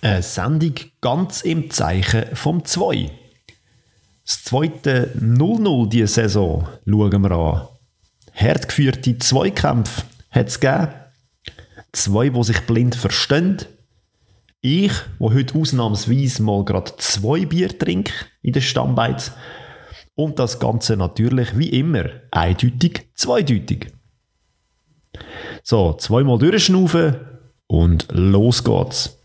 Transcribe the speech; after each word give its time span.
Eine 0.00 0.22
Sendung 0.22 0.74
ganz 1.00 1.40
im 1.42 1.70
Zeichen 1.70 2.36
vom 2.36 2.64
2. 2.64 3.10
Das 4.24 4.44
zweite 4.44 5.12
0-0 5.18 5.88
diese 5.88 6.06
Saison 6.06 6.68
schauen 6.86 7.22
wir 7.22 7.30
an. 7.32 7.68
Hart 8.32 8.68
geführte 8.68 9.18
Zweikämpfe 9.18 10.02
hat 10.30 10.48
es 10.48 10.60
gegeben. 10.60 10.92
Zwei, 11.92 12.28
die 12.28 12.44
sich 12.44 12.60
blind 12.60 12.94
verstehen. 12.94 13.58
Ich, 14.60 14.92
wo 15.18 15.32
heute 15.32 15.58
ausnahmsweise 15.58 16.44
mal 16.44 16.64
gerade 16.64 16.92
zwei 16.98 17.44
Bier 17.46 17.76
trinke 17.76 18.12
in 18.42 18.52
der 18.52 18.60
Stammbeiz. 18.60 19.32
Und 20.14 20.38
das 20.38 20.60
Ganze 20.60 20.96
natürlich 20.96 21.58
wie 21.58 21.70
immer 21.70 22.04
eindeutig, 22.30 23.08
zweideutig. 23.14 23.92
So, 25.64 25.94
zweimal 25.94 26.38
durchschnaufen 26.38 27.16
und 27.66 28.06
los 28.12 28.62
geht's. 28.62 29.17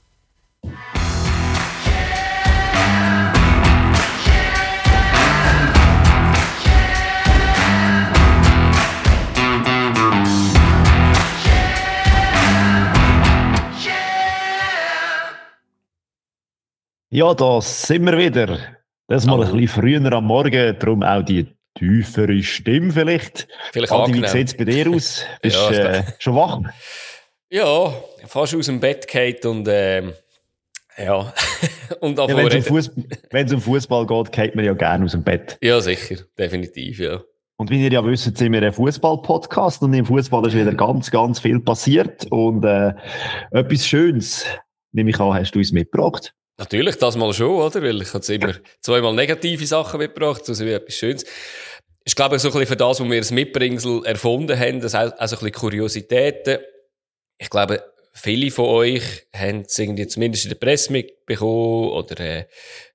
Ja, 17.14 17.36
da 17.36 17.62
sind 17.62 18.06
wir 18.06 18.18
wieder. 18.18 18.58
Das 19.08 19.28
mal 19.28 19.44
ein 19.44 19.52
bisschen 19.52 19.68
früher 19.68 20.14
am 20.14 20.26
Morgen, 20.26 20.76
darum 20.80 21.04
auch 21.04 21.22
die 21.22 21.46
tiefere 21.76 22.42
Stimme 22.42 22.92
vielleicht. 22.92 23.48
Vielleicht 23.72 23.92
Adi, 23.92 24.16
wie 24.16 24.28
sieht 24.28 24.48
es 24.48 24.58
bei 24.58 24.64
dir 24.64 24.90
aus? 24.90 25.24
Bist 25.44 25.56
Ja, 25.56 26.00
äh, 26.00 26.04
schon 26.18 26.36
wach? 26.36 26.62
Ja, 27.52 27.94
fast 28.26 28.56
aus 28.56 28.66
dem 28.66 28.80
Bett 28.80 29.08
geht 29.08 29.46
und 29.46 29.68
ähm, 29.70 30.14
ja. 30.98 31.32
und 32.00 32.18
Ja, 32.18 32.28
Wenn 32.30 32.38
es 32.38 32.46
um, 32.46 32.50
reden. 32.50 32.64
Fuß, 32.64 32.92
wenn's 33.30 33.54
um 33.54 33.62
Fußball 33.62 34.08
geht, 34.08 34.32
geht 34.32 34.56
man 34.56 34.66
ja 34.66 34.74
gerne 34.74 35.06
aus 35.06 35.12
dem 35.12 35.24
Bett. 35.24 35.60
Ja, 35.62 35.80
sicher, 35.82 36.16
definitiv, 36.36 36.98
ja. 36.98 37.22
Und 37.58 37.70
wie 37.70 37.84
ihr 37.84 37.92
ja 37.92 38.04
wisst, 38.04 38.36
sind 38.36 38.52
wir 38.52 38.64
ein 38.64 38.74
Fußball-Podcast 38.74 39.84
und 39.84 39.94
im 39.94 40.08
Fußball 40.08 40.48
ist 40.48 40.56
wieder 40.56 40.74
ganz, 40.74 41.12
ganz 41.12 41.40
viel 41.40 41.60
passiert. 41.60 42.26
Und 42.32 42.66
äh, 42.66 42.94
etwas 43.52 43.86
Schönes, 43.86 44.48
nehme 44.94 45.12
ich 45.12 45.20
an, 45.20 45.36
hast 45.36 45.52
du 45.52 45.60
uns 45.60 45.72
mitgebracht. 45.72 46.34
Natürlich, 46.64 46.96
das 46.96 47.18
mal 47.18 47.34
schon, 47.34 47.60
oder? 47.60 47.82
Weil 47.82 48.02
ich 48.02 48.14
jetzt 48.14 48.30
immer 48.30 48.54
zweimal 48.80 49.14
negative 49.14 49.68
Sachen 49.68 50.00
mitgebracht, 50.00 50.44
also 50.48 50.66
wie 50.66 50.72
etwas 50.72 50.96
Schönes. 50.96 51.26
Ich 52.06 52.16
glaube, 52.16 52.40
so 52.40 52.48
ein 52.48 52.54
bisschen 52.54 52.68
für 52.68 52.78
das, 52.78 53.02
wo 53.02 53.04
wir 53.04 53.20
das 53.20 53.32
Mitbringsel 53.32 54.06
erfunden 54.06 54.58
haben, 54.58 54.80
das 54.80 54.94
so 54.94 54.98
ein 54.98 55.12
bisschen 55.18 55.52
Kuriositäten. 55.52 56.60
Ich 57.38 57.50
glaube, 57.50 57.84
viele 58.14 58.50
von 58.50 58.68
euch 58.68 59.04
haben 59.36 59.64
es 59.68 59.78
irgendwie 59.78 60.08
zumindest 60.08 60.46
in 60.46 60.52
der 60.52 60.56
Presse 60.56 60.94
mitbekommen 60.94 61.90
oder 61.90 62.18
äh, 62.22 62.46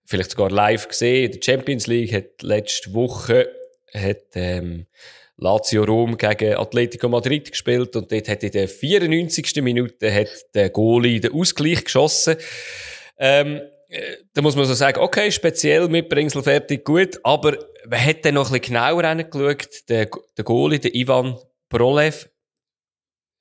vielleicht 0.07 0.31
sogar 0.31 0.51
live 0.51 0.89
gesehen. 0.89 1.31
Die 1.31 1.43
Champions 1.43 1.87
League 1.87 2.15
hat 2.15 2.41
letzte 2.41 2.95
Woche 2.95 3.51
hat, 3.93 4.23
ähm, 4.35 4.87
Lazio 5.37 5.85
Rom 5.85 6.17
gegen 6.17 6.57
Atletico 6.57 7.11
Madrid 7.11 7.51
gespielt 7.51 7.95
und 7.97 8.11
dort 8.11 8.29
hat 8.29 8.43
in 8.43 8.51
der 8.51 8.67
94. 8.67 9.63
Minute 9.63 10.11
hat 10.13 10.31
der 10.55 10.71
Goalie 10.71 11.21
den 11.21 11.35
Ausgleich 11.35 11.85
geschossen. 11.85 12.37
Ähm, 13.19 13.61
äh, 13.89 14.17
da 14.35 14.43
muss 14.43 14.57
man 14.57 14.67
so 14.67 14.75
sagen, 14.75 15.01
okay, 15.01 15.31
speziell 15.31 15.89
Mitbringsel 15.89 16.43
fertig, 16.43 16.85
gut, 16.85 17.19
aber 17.23 17.59
wer 17.85 18.05
hat 18.05 18.25
dann 18.25 18.35
noch 18.35 18.51
ein 18.51 18.61
bisschen 18.61 18.75
genauer 18.75 19.07
hingeschaut? 19.07 19.89
Der, 19.89 20.09
der 20.37 20.45
Goalie, 20.45 20.79
der 20.79 20.95
Ivan 20.95 21.39
Prolev, 21.69 22.29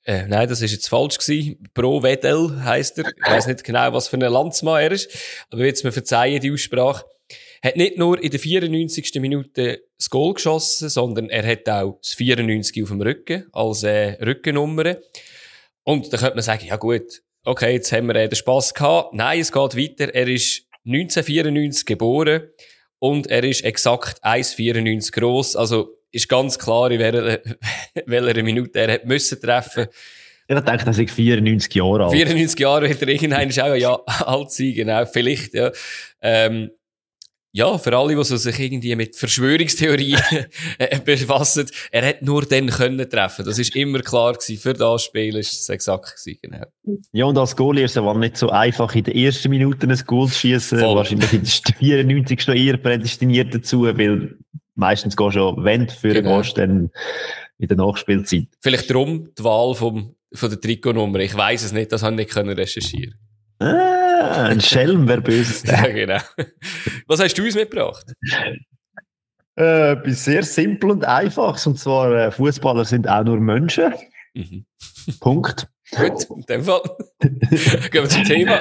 äh, 0.08 0.26
nein, 0.26 0.48
das 0.48 0.62
ist 0.62 0.72
jetzt 0.72 0.88
falsch 0.88 1.18
gewesen. 1.18 1.62
Pro 1.74 2.02
Wedel 2.02 2.64
heisst 2.64 2.96
er. 2.96 3.08
Ich 3.08 3.30
weiß 3.30 3.46
nicht 3.46 3.62
genau, 3.62 3.92
was 3.92 4.08
für 4.08 4.16
ein 4.16 4.20
Landsmann 4.20 4.80
er 4.80 4.92
ist. 4.92 5.10
Aber 5.50 5.66
jetzt 5.66 5.84
mir 5.84 5.92
verzeihen 5.92 6.40
die 6.40 6.50
Aussprache. 6.50 7.04
Hat 7.62 7.76
nicht 7.76 7.98
nur 7.98 8.22
in 8.22 8.30
der 8.30 8.40
94. 8.40 9.16
Minute 9.16 9.82
das 9.98 10.08
Goal 10.08 10.32
geschossen, 10.32 10.88
sondern 10.88 11.28
er 11.28 11.46
hat 11.46 11.68
auch 11.68 11.98
das 12.00 12.14
94 12.14 12.82
auf 12.82 12.88
dem 12.88 13.02
Rücken 13.02 13.48
als 13.52 13.82
äh, 13.82 14.16
Rückennummer. 14.24 14.96
Und 15.82 16.10
da 16.10 16.16
könnte 16.16 16.36
man 16.36 16.42
sagen, 16.42 16.64
ja 16.64 16.76
gut, 16.76 17.20
okay, 17.48 17.74
jetzt 17.74 17.90
haben 17.92 18.06
wir 18.06 18.16
äh, 18.16 18.28
den 18.28 18.36
Spass 18.36 18.74
gehabt. 18.74 19.14
Nein, 19.14 19.40
es 19.40 19.50
geht 19.50 19.76
weiter. 19.76 20.14
Er 20.14 20.28
ist 20.28 20.66
1994 20.84 21.86
geboren 21.86 22.42
und 22.98 23.26
er 23.28 23.44
ist 23.44 23.64
exakt 23.64 24.22
1,94 24.22 25.12
groß. 25.12 25.56
Also 25.56 25.96
ist 26.12 26.28
ganz 26.28 26.58
klar, 26.58 26.90
in 26.90 27.00
welcher, 27.00 27.40
welcher 28.06 28.42
Minute 28.42 28.78
er 28.78 28.92
hat 28.94 29.06
müssen 29.06 29.40
treffen. 29.40 29.86
Ich 30.50 30.54
denke, 30.54 30.84
er 30.86 30.98
ist 30.98 31.10
94 31.10 31.74
Jahre 31.74 32.04
alt. 32.04 32.12
94 32.12 32.58
Jahre 32.58 32.88
wird 32.88 33.02
er 33.02 33.08
irgendwann 33.08 33.50
auch 33.50 33.74
ja, 33.74 33.94
alt 34.06 34.50
sein, 34.50 34.72
genau, 34.74 35.04
vielleicht, 35.04 35.52
ja. 35.52 35.70
Ähm, 36.22 36.70
ja, 37.52 37.78
für 37.78 37.96
alle, 37.96 38.14
die 38.14 38.24
sich 38.24 38.58
irgendwie 38.58 38.94
mit 38.94 39.16
Verschwörungstheorien 39.16 40.20
äh, 40.78 40.98
befassen, 41.00 41.66
er 41.90 42.06
hat 42.06 42.22
nur 42.22 42.44
dann 42.44 42.68
können 42.68 43.08
treffen. 43.08 43.44
Das 43.44 43.58
ist 43.58 43.74
immer 43.74 44.00
klar 44.00 44.34
gewesen. 44.34 44.58
Für 44.58 44.74
das 44.74 45.04
Spiel 45.04 45.36
ist 45.36 45.52
es 45.52 45.68
exakt 45.68 46.14
gewesen, 46.16 46.38
genau. 46.42 46.64
Ja, 47.12 47.24
und 47.24 47.38
als 47.38 47.56
Goalie 47.56 47.84
ist 47.84 47.92
es 47.92 47.96
aber 47.96 48.14
nicht 48.18 48.36
so 48.36 48.50
einfach, 48.50 48.94
in 48.94 49.04
den 49.04 49.16
ersten 49.16 49.48
Minuten 49.48 49.90
ein 49.90 50.00
Goal 50.06 50.28
zu 50.28 50.34
schießen. 50.38 50.80
Wahrscheinlich 50.80 51.32
in 51.32 51.42
der 51.42 51.74
94. 51.78 52.46
noch 52.48 52.54
eher 52.54 52.76
prädestiniert 52.76 53.54
dazu, 53.54 53.84
weil 53.84 54.36
meistens 54.74 55.16
gehst 55.16 55.36
du 55.36 55.40
schon, 55.40 55.64
wenn 55.64 55.86
du 55.86 55.92
für 55.92 56.12
Genau. 56.12 56.38
gehst, 56.42 56.58
dann 56.58 56.90
in 57.58 57.66
der 57.68 57.76
Nachspielzeit. 57.76 58.46
Vielleicht 58.60 58.90
darum 58.90 59.30
die 59.36 59.42
Wahl 59.42 59.74
vom, 59.74 60.14
von 60.32 60.50
der 60.50 60.60
Trikotnummer. 60.60 61.18
Ich 61.20 61.34
weiß 61.34 61.64
es 61.64 61.72
nicht, 61.72 61.90
das 61.92 62.02
habe 62.02 62.12
ich 62.14 62.18
nicht 62.18 62.30
können 62.30 62.50
recherchieren. 62.50 63.14
Ah, 63.58 64.07
ein 64.20 64.60
Schelm, 64.60 65.08
wer 65.08 65.20
Böses 65.20 65.62
Ja, 65.64 65.86
genau. 65.86 66.20
Was 67.06 67.20
hast 67.20 67.34
du 67.34 67.44
uns 67.44 67.54
mitgebracht? 67.54 68.06
Äh, 69.58 69.92
etwas 69.92 70.24
sehr 70.24 70.42
simpel 70.44 70.92
und 70.92 71.04
einfaches. 71.04 71.66
Und 71.66 71.78
zwar, 71.78 72.12
äh, 72.12 72.30
Fußballer 72.30 72.84
sind 72.84 73.08
auch 73.08 73.24
nur 73.24 73.40
Menschen. 73.40 73.92
Mhm. 74.34 74.66
Punkt. 75.20 75.68
Gut, 75.96 76.26
in 76.30 76.42
dem 76.42 76.64
Fall. 76.64 76.82
Gehen 77.20 77.92
wir 77.92 78.08
zum 78.08 78.24
Thema. 78.24 78.60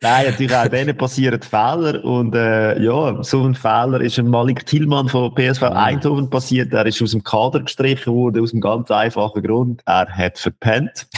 Nein, 0.00 0.26
natürlich 0.26 0.54
auch 0.54 0.68
denen 0.68 0.96
passieren 0.96 1.42
Fehler. 1.42 2.04
Und 2.04 2.34
äh, 2.34 2.80
ja, 2.80 3.22
so 3.22 3.44
ein 3.44 3.54
Fehler 3.54 4.00
ist 4.00 4.18
ein 4.18 4.28
Malik 4.28 4.64
Thielmann 4.64 5.08
von 5.08 5.34
PSV 5.34 5.62
Eindhoven 5.64 6.30
passiert. 6.30 6.72
Er 6.72 6.86
ist 6.86 7.02
aus 7.02 7.10
dem 7.10 7.24
Kader 7.24 7.60
gestrichen 7.60 8.14
worden, 8.14 8.42
aus 8.42 8.52
einem 8.52 8.60
ganz 8.60 8.90
einfachen 8.90 9.42
Grund. 9.42 9.82
Er 9.86 10.08
hat 10.08 10.38
verpennt. 10.38 11.08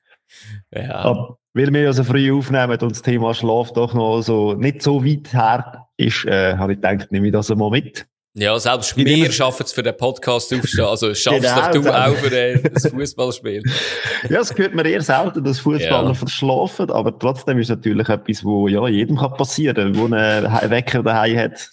ja. 0.70 1.36
Weil 1.58 1.72
wir 1.72 1.82
ja 1.82 1.92
so 1.92 2.04
früh 2.04 2.32
aufnehmen 2.32 2.78
und 2.80 2.92
das 2.92 3.02
Thema 3.02 3.34
Schlaf 3.34 3.72
doch 3.72 3.92
noch 3.94 4.22
so 4.22 4.54
nicht 4.54 4.80
so 4.82 5.04
weit 5.04 5.32
her 5.32 5.88
ist, 5.96 6.24
äh, 6.26 6.56
habe 6.56 6.72
ich 6.74 6.80
gedacht, 6.80 7.10
nehme 7.10 7.26
ich 7.26 7.32
das 7.32 7.50
einmal 7.50 7.70
mit. 7.70 8.06
Ja, 8.34 8.56
selbst 8.58 8.96
Ich 8.96 9.04
wir 9.04 9.32
schaffen 9.32 9.64
es 9.64 9.72
für 9.72 9.82
den 9.82 9.96
Podcast 9.96 10.54
aufstehen. 10.54 10.84
Also 10.86 11.12
schaffst 11.14 11.40
Genau, 11.42 11.60
doch 11.60 11.70
du 11.72 11.80
das- 11.80 11.94
auch 12.08 12.14
für 12.14 12.38
äh, 12.38 12.62
das 12.70 12.86
Fußballspiel. 12.88 13.62
Ja, 14.30 14.40
es 14.40 14.54
gehört 14.54 14.74
mir 14.74 14.84
eher 14.86 15.00
selten, 15.02 15.42
dass 15.42 15.58
Fußballer 15.60 16.08
Ja. 16.08 16.14
verschlafen, 16.14 16.90
aber 16.90 17.18
trotzdem 17.18 17.58
ist 17.58 17.66
es 17.70 17.76
natürlich 17.76 18.08
etwas, 18.08 18.44
wo 18.44 18.68
ja 18.68 18.86
jedem 18.88 19.16
kann 19.16 19.32
passieren, 19.34 19.96
wo 19.98 20.04
einen 20.04 20.52
He- 20.60 20.70
Wecker 20.70 21.02
daheim 21.02 21.36
hat, 21.38 21.68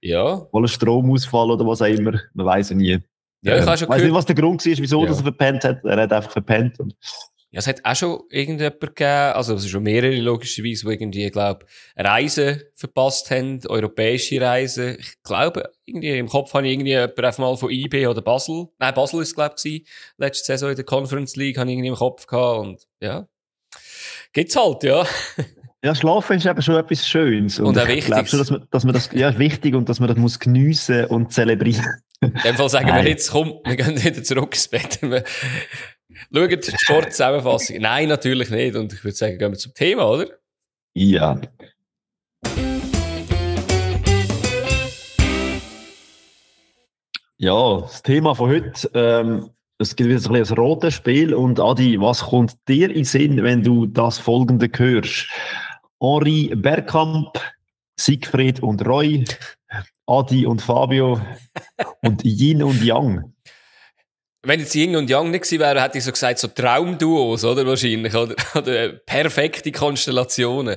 Ja. 0.00 0.46
wo 0.50 0.60
ein 0.60 0.66
Stromausfall 0.68 1.50
oder 1.52 1.64
was 1.66 1.82
auch 1.82 1.86
immer, 1.86 2.18
man 2.34 2.46
weiß 2.46 2.70
ja 2.70 2.76
nie. 2.76 2.98
Ja, 3.42 3.54
ich 3.56 3.60
Ähm, 3.60 3.66
weiß 3.88 4.02
nicht, 4.02 4.14
was 4.14 4.26
der 4.26 4.34
Grund 4.34 4.64
war, 4.66 4.72
wieso 4.76 5.02
Ja. 5.02 5.08
dass 5.08 5.18
er 5.18 5.22
verpennt 5.24 5.62
hat. 5.64 5.84
Er 5.84 6.00
hat 6.02 6.12
einfach 6.12 6.32
verpennt. 6.32 6.80
Und 6.80 6.94
Ja, 7.50 7.60
es 7.60 7.66
hat 7.66 7.82
auch 7.82 7.96
schon 7.96 8.20
irgendjemand 8.28 8.80
gegeben, 8.80 9.32
also 9.34 9.54
es 9.54 9.62
sind 9.62 9.70
schon 9.70 9.82
mehrere 9.82 10.16
logischerweise, 10.16 10.86
die 10.86 10.92
irgendwie, 10.92 11.30
glaube 11.30 11.64
Reisen 11.96 12.62
verpasst 12.74 13.30
haben, 13.30 13.60
europäische 13.66 14.38
Reisen. 14.38 14.98
Ich 14.98 15.22
glaube, 15.22 15.70
irgendwie 15.86 16.18
im 16.18 16.28
Kopf 16.28 16.52
habe 16.52 16.66
ich 16.66 16.74
irgendwie 16.74 16.90
jemand 16.90 17.18
einfach 17.18 17.38
mal 17.38 17.56
von 17.56 17.70
IB 17.70 18.06
oder 18.06 18.20
Basel, 18.20 18.68
nein, 18.78 18.92
Basel 18.92 19.22
ist 19.22 19.28
es, 19.28 19.34
glaube 19.34 19.54
ich, 19.64 19.88
letzte 20.18 20.44
Saison 20.44 20.70
in 20.70 20.76
der 20.76 20.84
Conference 20.84 21.36
League, 21.36 21.56
habe 21.56 21.70
ich 21.70 21.74
irgendwie 21.74 21.88
im 21.88 21.94
Kopf 21.94 22.26
gehabt 22.26 22.60
und 22.60 22.86
ja. 23.00 23.26
Gibt's 24.34 24.54
halt, 24.54 24.82
ja. 24.82 25.06
ja, 25.82 25.94
Schlafen 25.94 26.36
ist 26.36 26.44
eben 26.44 26.60
schon 26.60 26.76
etwas 26.76 27.08
Schönes. 27.08 27.58
Und 27.60 27.78
auch 27.78 27.88
ich 27.88 28.04
glaube 28.04 28.24
Wichtiges. 28.24 28.30
schon, 28.30 28.38
dass 28.40 28.50
man, 28.50 28.66
dass 28.70 28.84
man 28.84 28.92
das, 28.92 29.10
ja, 29.14 29.30
ist 29.30 29.38
wichtig 29.38 29.74
und 29.74 29.88
dass 29.88 30.00
man 30.00 30.08
das 30.08 30.18
muss 30.18 30.38
geniessen 30.38 31.06
und 31.06 31.32
zelebrieren. 31.32 32.02
In 32.20 32.34
dem 32.44 32.56
Fall 32.56 32.68
sagen 32.68 32.88
Nein. 32.88 33.04
wir 33.04 33.10
jetzt, 33.10 33.30
komm, 33.30 33.60
wir 33.64 33.76
gehen 33.76 34.04
wieder 34.04 34.22
zurück 34.22 34.52
ins 34.52 34.68
Bett. 34.68 35.00
Wir 35.00 35.24
schauen 36.32 36.48
die 36.48 36.76
Sportzusammenfassung. 36.78 37.78
Nein, 37.78 38.08
natürlich 38.08 38.50
nicht. 38.50 38.76
Und 38.76 38.92
ich 38.92 39.04
würde 39.04 39.16
sagen, 39.16 39.38
gehen 39.38 39.52
wir 39.52 39.58
zum 39.58 39.74
Thema, 39.74 40.08
oder? 40.10 40.28
Ja. 40.94 41.40
Ja, 47.40 47.80
das 47.82 48.02
Thema 48.02 48.34
von 48.34 48.50
heute, 48.50 48.90
ähm, 48.94 49.50
es 49.78 49.94
gibt 49.94 50.10
wieder 50.10 50.18
ein, 50.18 50.40
bisschen 50.40 50.58
ein 50.58 50.64
rotes 50.64 50.94
Spiel. 50.94 51.34
Und 51.34 51.60
Adi, 51.60 52.00
was 52.00 52.22
kommt 52.22 52.56
dir 52.66 52.90
in 52.90 53.04
Sinn, 53.04 53.44
wenn 53.44 53.62
du 53.62 53.86
das 53.86 54.18
folgende 54.18 54.68
hörst? 54.76 55.28
Henri 56.00 56.52
Bergkamp, 56.54 57.38
Siegfried 57.96 58.60
und 58.60 58.84
Roy, 58.86 59.24
Adi 60.06 60.46
und 60.46 60.62
Fabio 60.62 61.20
und 62.02 62.24
Yin 62.24 62.62
und 62.62 62.82
Yang. 62.82 63.32
Wenn 64.48 64.60
jetzt 64.60 64.74
Ying 64.74 64.96
und 64.96 65.10
Yang 65.10 65.30
nicht 65.30 65.42
gewesen 65.42 65.60
wären, 65.60 65.82
hätte 65.82 65.98
ich 65.98 66.04
so 66.04 66.10
gesagt, 66.10 66.38
so 66.38 66.48
Traumduos, 66.48 67.44
oder? 67.44 67.66
Wahrscheinlich, 67.66 68.14
oder? 68.14 68.34
oder 68.56 68.88
perfekte 68.88 69.70
Konstellationen. 69.70 70.76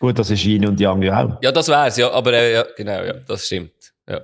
Gut, 0.00 0.18
das 0.18 0.30
ist 0.30 0.44
Yin 0.44 0.66
und 0.66 0.80
Yang 0.80 1.02
ja 1.02 1.24
auch. 1.24 1.42
Ja, 1.42 1.52
das 1.52 1.68
wär's, 1.68 1.96
ja. 1.98 2.10
Aber, 2.10 2.32
äh, 2.32 2.54
ja, 2.54 2.64
genau, 2.76 3.02
ja, 3.04 3.12
das 3.12 3.46
stimmt. 3.46 3.72
Ja. 4.08 4.20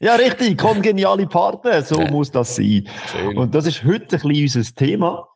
ja, 0.00 0.14
richtig. 0.16 0.58
Kongeniale 0.58 1.26
Partner. 1.26 1.82
So 1.82 2.00
ja. 2.00 2.10
muss 2.10 2.30
das 2.30 2.56
sein. 2.56 2.88
Schön. 3.10 3.36
Und 3.36 3.54
das 3.54 3.66
ist 3.66 3.84
heute 3.84 4.16
ein 4.16 4.28
bisschen 4.28 4.60
unser 4.60 4.74
Thema. 4.74 5.28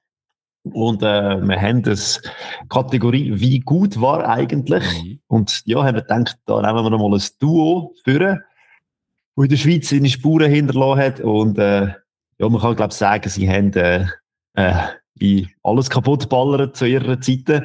Und 0.64 1.02
äh, 1.02 1.40
wir 1.40 1.60
haben 1.60 1.82
das 1.82 2.20
Kategorie, 2.68 3.32
wie 3.36 3.60
gut 3.60 4.00
war 4.00 4.28
eigentlich? 4.28 4.84
Mhm. 5.02 5.20
Und 5.28 5.62
ja, 5.64 5.84
haben 5.84 5.94
wir 5.94 6.02
gedacht, 6.02 6.38
da 6.44 6.60
nehmen 6.60 6.84
wir 6.84 6.98
mal 6.98 7.16
ein 7.16 7.22
Duo 7.38 7.94
führen, 8.04 8.42
wo 9.36 9.44
in 9.44 9.48
der 9.48 9.56
Schweiz 9.56 9.90
seine 9.90 10.08
Spuren 10.08 10.50
hinterlassen 10.50 11.00
hat. 11.00 11.20
Und 11.20 11.58
äh, 11.58 11.92
ja, 12.38 12.48
man 12.48 12.60
kann, 12.60 12.76
glaube 12.76 12.92
ich, 12.92 12.98
sagen, 12.98 13.28
sie 13.28 13.48
haben 13.48 13.72
äh, 13.74 14.06
äh, 14.54 15.46
alles 15.62 15.90
kaputt 15.90 16.28
ballert 16.28 16.76
zu 16.76 16.86
ihrer 16.86 17.20
Zeit. 17.20 17.64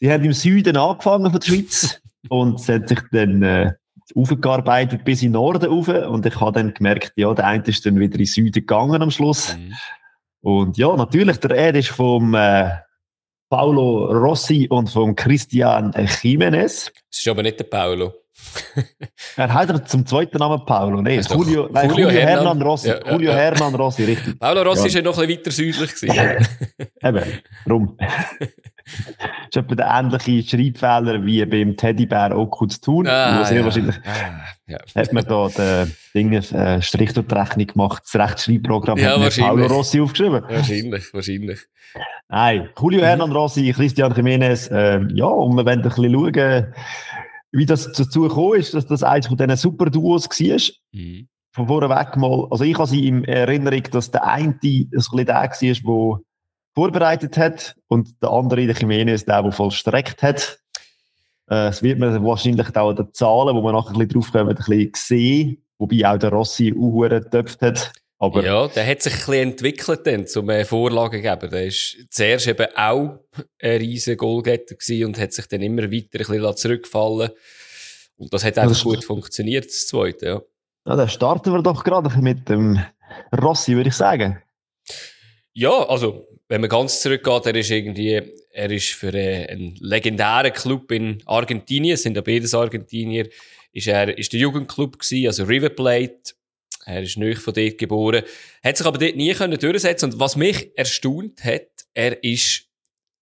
Sie 0.00 0.12
haben 0.12 0.24
im 0.24 0.32
Süden 0.32 0.76
angefangen 0.76 1.30
von 1.30 1.40
der 1.40 1.46
Schweiz 1.46 2.00
und 2.28 2.60
es 2.60 2.68
hat 2.68 2.88
sich 2.88 3.00
dann 3.12 3.42
äh, 3.42 3.72
aufgearbeitet 4.14 5.04
bis 5.04 5.22
in 5.22 5.28
den 5.28 5.34
Norden 5.34 5.70
rauf. 5.70 5.88
Und 5.88 6.26
ich 6.26 6.40
habe 6.40 6.52
dann 6.52 6.74
gemerkt, 6.74 7.12
ja, 7.16 7.32
der 7.34 7.46
eine 7.46 7.64
ist 7.64 7.86
dann 7.86 7.98
wieder 7.98 8.14
in 8.14 8.18
den 8.18 8.26
Süden 8.26 8.52
gegangen 8.52 9.02
am 9.02 9.10
Schluss. 9.10 9.56
Mhm. 9.56 9.74
Und 10.42 10.76
ja, 10.76 10.94
natürlich, 10.96 11.36
der 11.38 11.52
Ed 11.52 11.76
ist 11.76 11.90
vom 11.90 12.34
äh, 12.34 12.70
Paolo 13.48 14.06
Rossi 14.06 14.66
und 14.68 14.90
vom 14.90 15.14
Christian 15.14 15.94
Jimenez. 16.22 16.90
Das 17.10 17.18
ist 17.20 17.28
aber 17.28 17.42
nicht 17.42 17.60
der 17.60 17.64
Paolo. 17.64 18.12
Er 19.36 19.54
hat 19.54 19.88
zum 19.88 20.06
zweiten 20.06 20.38
Namen 20.38 20.64
Paulo, 20.64 20.98
also 20.98 21.34
Julio, 21.34 21.68
nein, 21.72 21.88
Julio, 21.90 22.06
Julio 22.06 22.20
Hernan, 22.20 22.44
Hernan 22.44 22.62
Rossi. 22.62 22.88
Ja, 22.88 23.00
ja, 23.04 23.12
Julio 23.12 23.30
ja. 23.30 23.36
Hernan 23.36 23.74
Rossi, 23.74 24.04
richtig. 24.04 24.38
Paulo 24.38 24.62
Rossi 24.62 24.80
ja. 24.82 24.86
ist 24.86 24.94
ja 24.94 25.02
noch 25.02 25.18
ein 25.18 25.26
bisschen 25.26 25.68
weiter 25.68 25.84
südlich. 25.86 26.02
Eben, 27.02 27.24
warum? 27.64 27.96
das 27.96 28.08
ist 29.50 29.56
etwa 29.56 29.74
der 29.74 29.90
ähnliche 29.90 30.48
Schreibfehler 30.48 31.24
wie 31.24 31.44
beim 31.46 31.76
Teddybär 31.76 32.36
auch 32.36 32.66
zu 32.66 32.80
tun. 32.80 33.06
Ah, 33.06 33.44
sehr 33.44 33.64
wahrscheinlich 33.64 33.96
ah, 34.04 34.78
hat 34.94 35.12
man 35.12 35.24
da 35.24 35.48
den 35.48 35.92
Dinge, 36.14 36.38
äh, 36.38 36.82
Strich 36.82 37.12
durch 37.12 37.26
die 37.26 37.34
Rechnung 37.34 37.66
gemacht, 37.66 38.02
das 38.04 38.20
Rechtschreibprogramm 38.20 38.98
ja, 38.98 39.20
hat 39.20 39.36
Paulo 39.38 39.66
Rossi 39.66 40.00
aufgeschrieben. 40.00 40.42
Wahrscheinlich, 40.48 41.12
wahrscheinlich. 41.12 41.60
Nein, 42.28 42.70
Julio 42.80 43.00
mhm. 43.00 43.04
Hernan 43.04 43.32
Rossi, 43.32 43.72
Christian 43.72 44.12
Jiménez, 44.12 44.70
äh, 44.70 45.00
ja, 45.14 45.26
und 45.26 45.56
wir 45.56 45.66
wollen 45.66 45.80
ein 45.80 45.82
bisschen 45.82 46.12
schauen, 46.12 46.74
wie 47.52 47.66
das 47.66 47.92
dazu 47.92 48.22
gekommen 48.22 48.58
ist, 48.58 48.74
dass 48.74 48.86
das 48.86 49.02
eines 49.02 49.26
von 49.26 49.36
diesen 49.36 49.56
super 49.56 49.90
Duos 49.90 50.28
war. 50.28 50.74
Mhm. 50.92 51.28
Von 51.54 51.66
vorneweg 51.66 52.16
mal, 52.16 52.48
also 52.50 52.64
ich 52.64 52.78
habe 52.78 52.88
sie 52.88 53.06
in 53.06 53.24
Erinnerung, 53.24 53.82
dass 53.90 54.10
der 54.10 54.26
eine 54.26 54.54
ein 54.54 54.58
bisschen 54.58 55.26
der 55.26 55.36
war, 55.36 56.16
der 56.16 56.20
vorbereitet 56.74 57.36
hat 57.36 57.76
und 57.88 58.22
der 58.22 58.30
andere, 58.30 58.66
der 58.66 58.74
Jimenez, 58.74 59.26
der, 59.26 59.42
der 59.42 59.52
vollstreckt 59.52 60.22
hat. 60.22 60.58
Äh, 61.50 61.68
es 61.68 61.82
wird 61.82 61.98
man 61.98 62.24
wahrscheinlich 62.24 62.74
auch 62.74 62.88
an 62.88 62.96
den 62.96 63.12
Zahlen, 63.12 63.54
wo 63.54 63.60
man 63.60 63.74
nachher 63.74 63.90
ein 63.90 63.98
bisschen 63.98 64.08
drauf 64.08 64.32
kommen, 64.32 64.48
ein 64.48 64.56
bisschen 64.56 64.90
sehen, 64.96 65.62
wobei 65.78 66.08
auch 66.08 66.18
der 66.18 66.30
Rossi 66.30 66.74
auch 66.74 67.08
getöpft 67.08 67.60
hat. 67.60 67.92
Aber 68.22 68.44
ja, 68.44 68.68
der 68.68 68.86
hat 68.86 69.02
sich 69.02 69.14
ein 69.14 69.18
bisschen 69.18 69.34
entwickelt 69.34 70.06
dann, 70.06 70.28
zum 70.28 70.48
äh, 70.48 70.64
Vorlagen 70.64 71.20
geben. 71.20 71.50
Der 71.50 71.66
ist 71.66 72.06
zuerst 72.08 72.46
eben 72.46 72.68
auch 72.76 73.18
ein 73.60 73.76
riesiger 73.78 74.14
Goalgetter 74.14 74.76
gewesen 74.76 75.06
und 75.06 75.18
hat 75.18 75.32
sich 75.32 75.48
dann 75.48 75.60
immer 75.60 75.90
weiter 75.90 76.20
ein 76.20 76.26
bisschen 76.26 76.56
zurückfallen 76.56 77.30
Und 78.18 78.32
das 78.32 78.44
hat 78.44 78.58
einfach 78.58 78.76
das 78.76 78.84
gut 78.84 79.04
funktioniert, 79.04 79.64
das 79.64 79.88
zweite, 79.88 80.26
ja. 80.26 80.42
Ja, 80.86 80.94
dann 80.94 81.08
starten 81.08 81.52
wir 81.52 81.62
doch 81.62 81.82
gerade 81.82 82.16
mit 82.20 82.48
dem 82.48 82.78
Rossi, 83.36 83.74
würde 83.74 83.88
ich 83.88 83.96
sagen. 83.96 84.40
Ja, 85.52 85.88
also, 85.88 86.28
wenn 86.46 86.60
man 86.60 86.70
ganz 86.70 87.00
zurückgeht, 87.00 87.46
er 87.46 87.56
ist 87.56 87.72
irgendwie, 87.72 88.22
er 88.52 88.70
ist 88.70 88.90
für 88.90 89.12
äh, 89.12 89.48
einen 89.48 89.74
legendären 89.80 90.52
Club 90.52 90.92
in 90.92 91.20
Argentinien, 91.26 91.96
sind 91.96 92.14
ja 92.14 92.22
beides 92.22 92.54
Argentinier, 92.54 93.28
ist 93.72 93.88
er, 93.88 94.16
ist 94.16 94.32
der 94.32 94.38
Jugendclub 94.38 95.00
gewesen, 95.00 95.26
also 95.26 95.42
River 95.42 95.70
Plate, 95.70 96.34
er 96.84 97.02
ist 97.02 97.16
nicht 97.16 97.38
von 97.38 97.54
dort 97.54 97.78
geboren, 97.78 98.22
hat 98.62 98.76
sich 98.76 98.86
aber 98.86 98.98
dort 98.98 99.16
nie 99.16 99.32
können 99.34 99.58
durchsetzen. 99.58 100.12
Und 100.12 100.20
was 100.20 100.36
mich 100.36 100.76
erstaunt 100.76 101.44
hat, 101.44 101.68
er 101.94 102.22
ist 102.24 102.64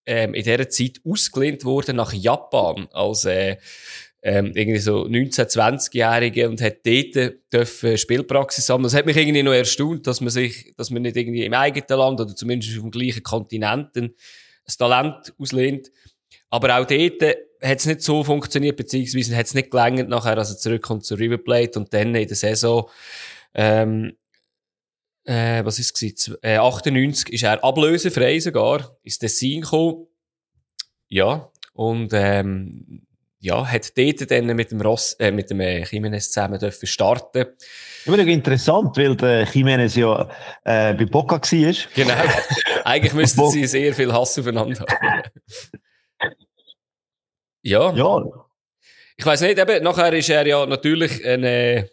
ähm, 0.06 0.34
in 0.34 0.44
dieser 0.44 0.68
Zeit 0.68 1.00
ausgelehnt 1.04 1.64
worden 1.64 1.96
nach 1.96 2.12
Japan 2.12 2.88
als 2.92 3.24
äh, 3.24 3.56
ähm, 4.22 4.52
irgendwie 4.54 4.80
so 4.80 5.04
19-, 5.04 5.46
20-Jährige 5.46 6.48
und 6.48 6.60
hat 6.60 6.84
dort 6.84 7.34
dürfen 7.52 7.96
Spielpraxis 7.96 8.68
haben. 8.68 8.82
Das 8.82 8.94
hat 8.94 9.06
mich 9.06 9.16
irgendwie 9.16 9.42
noch 9.42 9.52
erstaunt, 9.52 10.06
dass 10.06 10.20
man 10.20 10.30
sich, 10.30 10.74
dass 10.76 10.90
man 10.90 11.02
nicht 11.02 11.16
irgendwie 11.16 11.44
im 11.44 11.54
eigenen 11.54 11.98
Land 11.98 12.20
oder 12.20 12.34
zumindest 12.36 12.76
auf 12.76 12.82
dem 12.82 12.90
gleichen 12.90 13.22
Kontinent 13.22 13.96
ein 13.96 14.14
Talent 14.78 15.32
auslehnt. 15.38 15.90
Aber 16.50 16.78
auch 16.78 16.86
dort 16.86 17.22
hat 17.62 17.78
es 17.78 17.86
nicht 17.86 18.02
so 18.02 18.24
funktioniert, 18.24 18.76
beziehungsweise 18.76 19.36
hat 19.36 19.46
es 19.46 19.54
nicht 19.54 19.70
gelangt 19.70 20.08
nachher, 20.08 20.36
als 20.36 20.50
er 20.50 20.58
zurückkommt 20.58 21.04
zu 21.04 21.14
River 21.14 21.38
Plate 21.38 21.78
und 21.78 21.92
dann 21.94 22.14
in 22.14 22.26
der 22.26 22.36
Saison 22.36 22.88
ähm, 23.54 24.16
äh, 25.24 25.64
was 25.64 25.78
ist 25.78 26.02
es? 26.02 26.38
Äh, 26.42 26.56
98 26.56 27.32
ist 27.32 27.42
er 27.42 27.62
ablösefrei 27.62 28.38
sogar, 28.40 28.96
ist 29.02 29.18
Tessin 29.18 29.60
gekommen. 29.60 30.06
Ja, 31.08 31.50
und 31.72 32.12
ähm, 32.12 33.06
ja, 33.40 33.66
hat 33.66 33.96
dort 33.96 34.30
dann 34.30 34.46
mit 34.54 34.70
dem 34.70 34.80
Ross, 34.82 35.14
äh, 35.14 35.30
mit 35.30 35.50
dem 35.50 35.60
äh, 35.60 35.82
Jimenez 35.84 36.30
zusammen 36.30 36.58
dürfen 36.58 36.86
starten. 36.86 37.46
Immer 38.04 38.18
interessant, 38.18 38.96
weil 38.98 39.16
der 39.16 39.44
Jimenez 39.44 39.96
ja 39.96 40.28
äh, 40.64 40.94
bei 40.94 41.06
Boca 41.06 41.36
war. 41.36 41.74
Genau. 41.94 42.14
Eigentlich 42.84 43.14
müssten 43.14 43.48
sie 43.50 43.66
sehr 43.66 43.94
viel 43.94 44.12
Hass 44.12 44.38
aufeinander 44.38 44.84
haben. 44.88 45.22
ja. 47.62 47.94
Ja. 47.94 48.24
Ich 49.16 49.26
weiß 49.26 49.40
nicht, 49.42 49.58
eben, 49.58 49.84
nachher 49.84 50.12
ist 50.12 50.28
er 50.28 50.46
ja 50.46 50.64
natürlich 50.66 51.24
ein, 51.26 51.44
äh, 51.44 51.86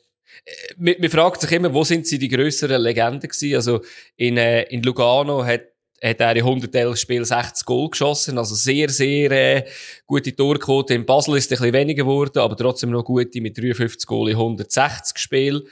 man, 0.78 0.96
man 1.00 1.10
fragt 1.10 1.42
sich 1.42 1.52
immer, 1.52 1.74
wo 1.74 1.84
sind 1.84 2.08
sie 2.08 2.20
die 2.20 2.30
grösseren 2.30 2.82
Legenden 2.82 3.30
gewesen? 3.30 3.56
Also, 3.56 3.82
in, 4.16 4.38
äh, 4.38 4.64
in 4.64 4.84
Lugano 4.84 5.46
hat 5.46 5.62
hat 6.04 6.20
er 6.20 6.36
in 6.36 6.44
111 6.44 6.98
Spielen 6.98 7.26
60 7.26 7.66
Goal 7.66 7.90
geschossen, 7.90 8.38
also 8.38 8.56
sehr, 8.56 8.90
sehr 8.90 9.32
äh, 9.32 9.66
gute 10.06 10.36
Torquote. 10.36 10.94
In 10.94 11.06
Basel 11.06 11.38
ist 11.38 11.52
es 11.52 11.60
ein 11.60 11.64
bisschen 11.64 11.74
weniger 11.74 12.04
geworden, 12.04 12.40
aber 12.40 12.56
trotzdem 12.56 12.92
noch 12.92 13.04
gute 13.04 13.42
mit 13.42 13.58
53 13.58 14.06
Goal 14.06 14.30
in 14.30 14.36
160 14.36 15.18
Spielen. 15.18 15.64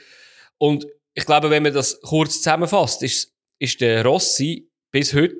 Und 0.58 0.86
ich 1.14 1.24
glaube, 1.24 1.50
wenn 1.50 1.62
man 1.62 1.72
das 1.72 2.00
kurz 2.00 2.38
zusammenfasst, 2.38 3.02
ist, 3.02 3.32
ist 3.58 3.80
der 3.80 4.04
Rossi 4.04 4.68
bis 4.90 5.14
heute, 5.14 5.36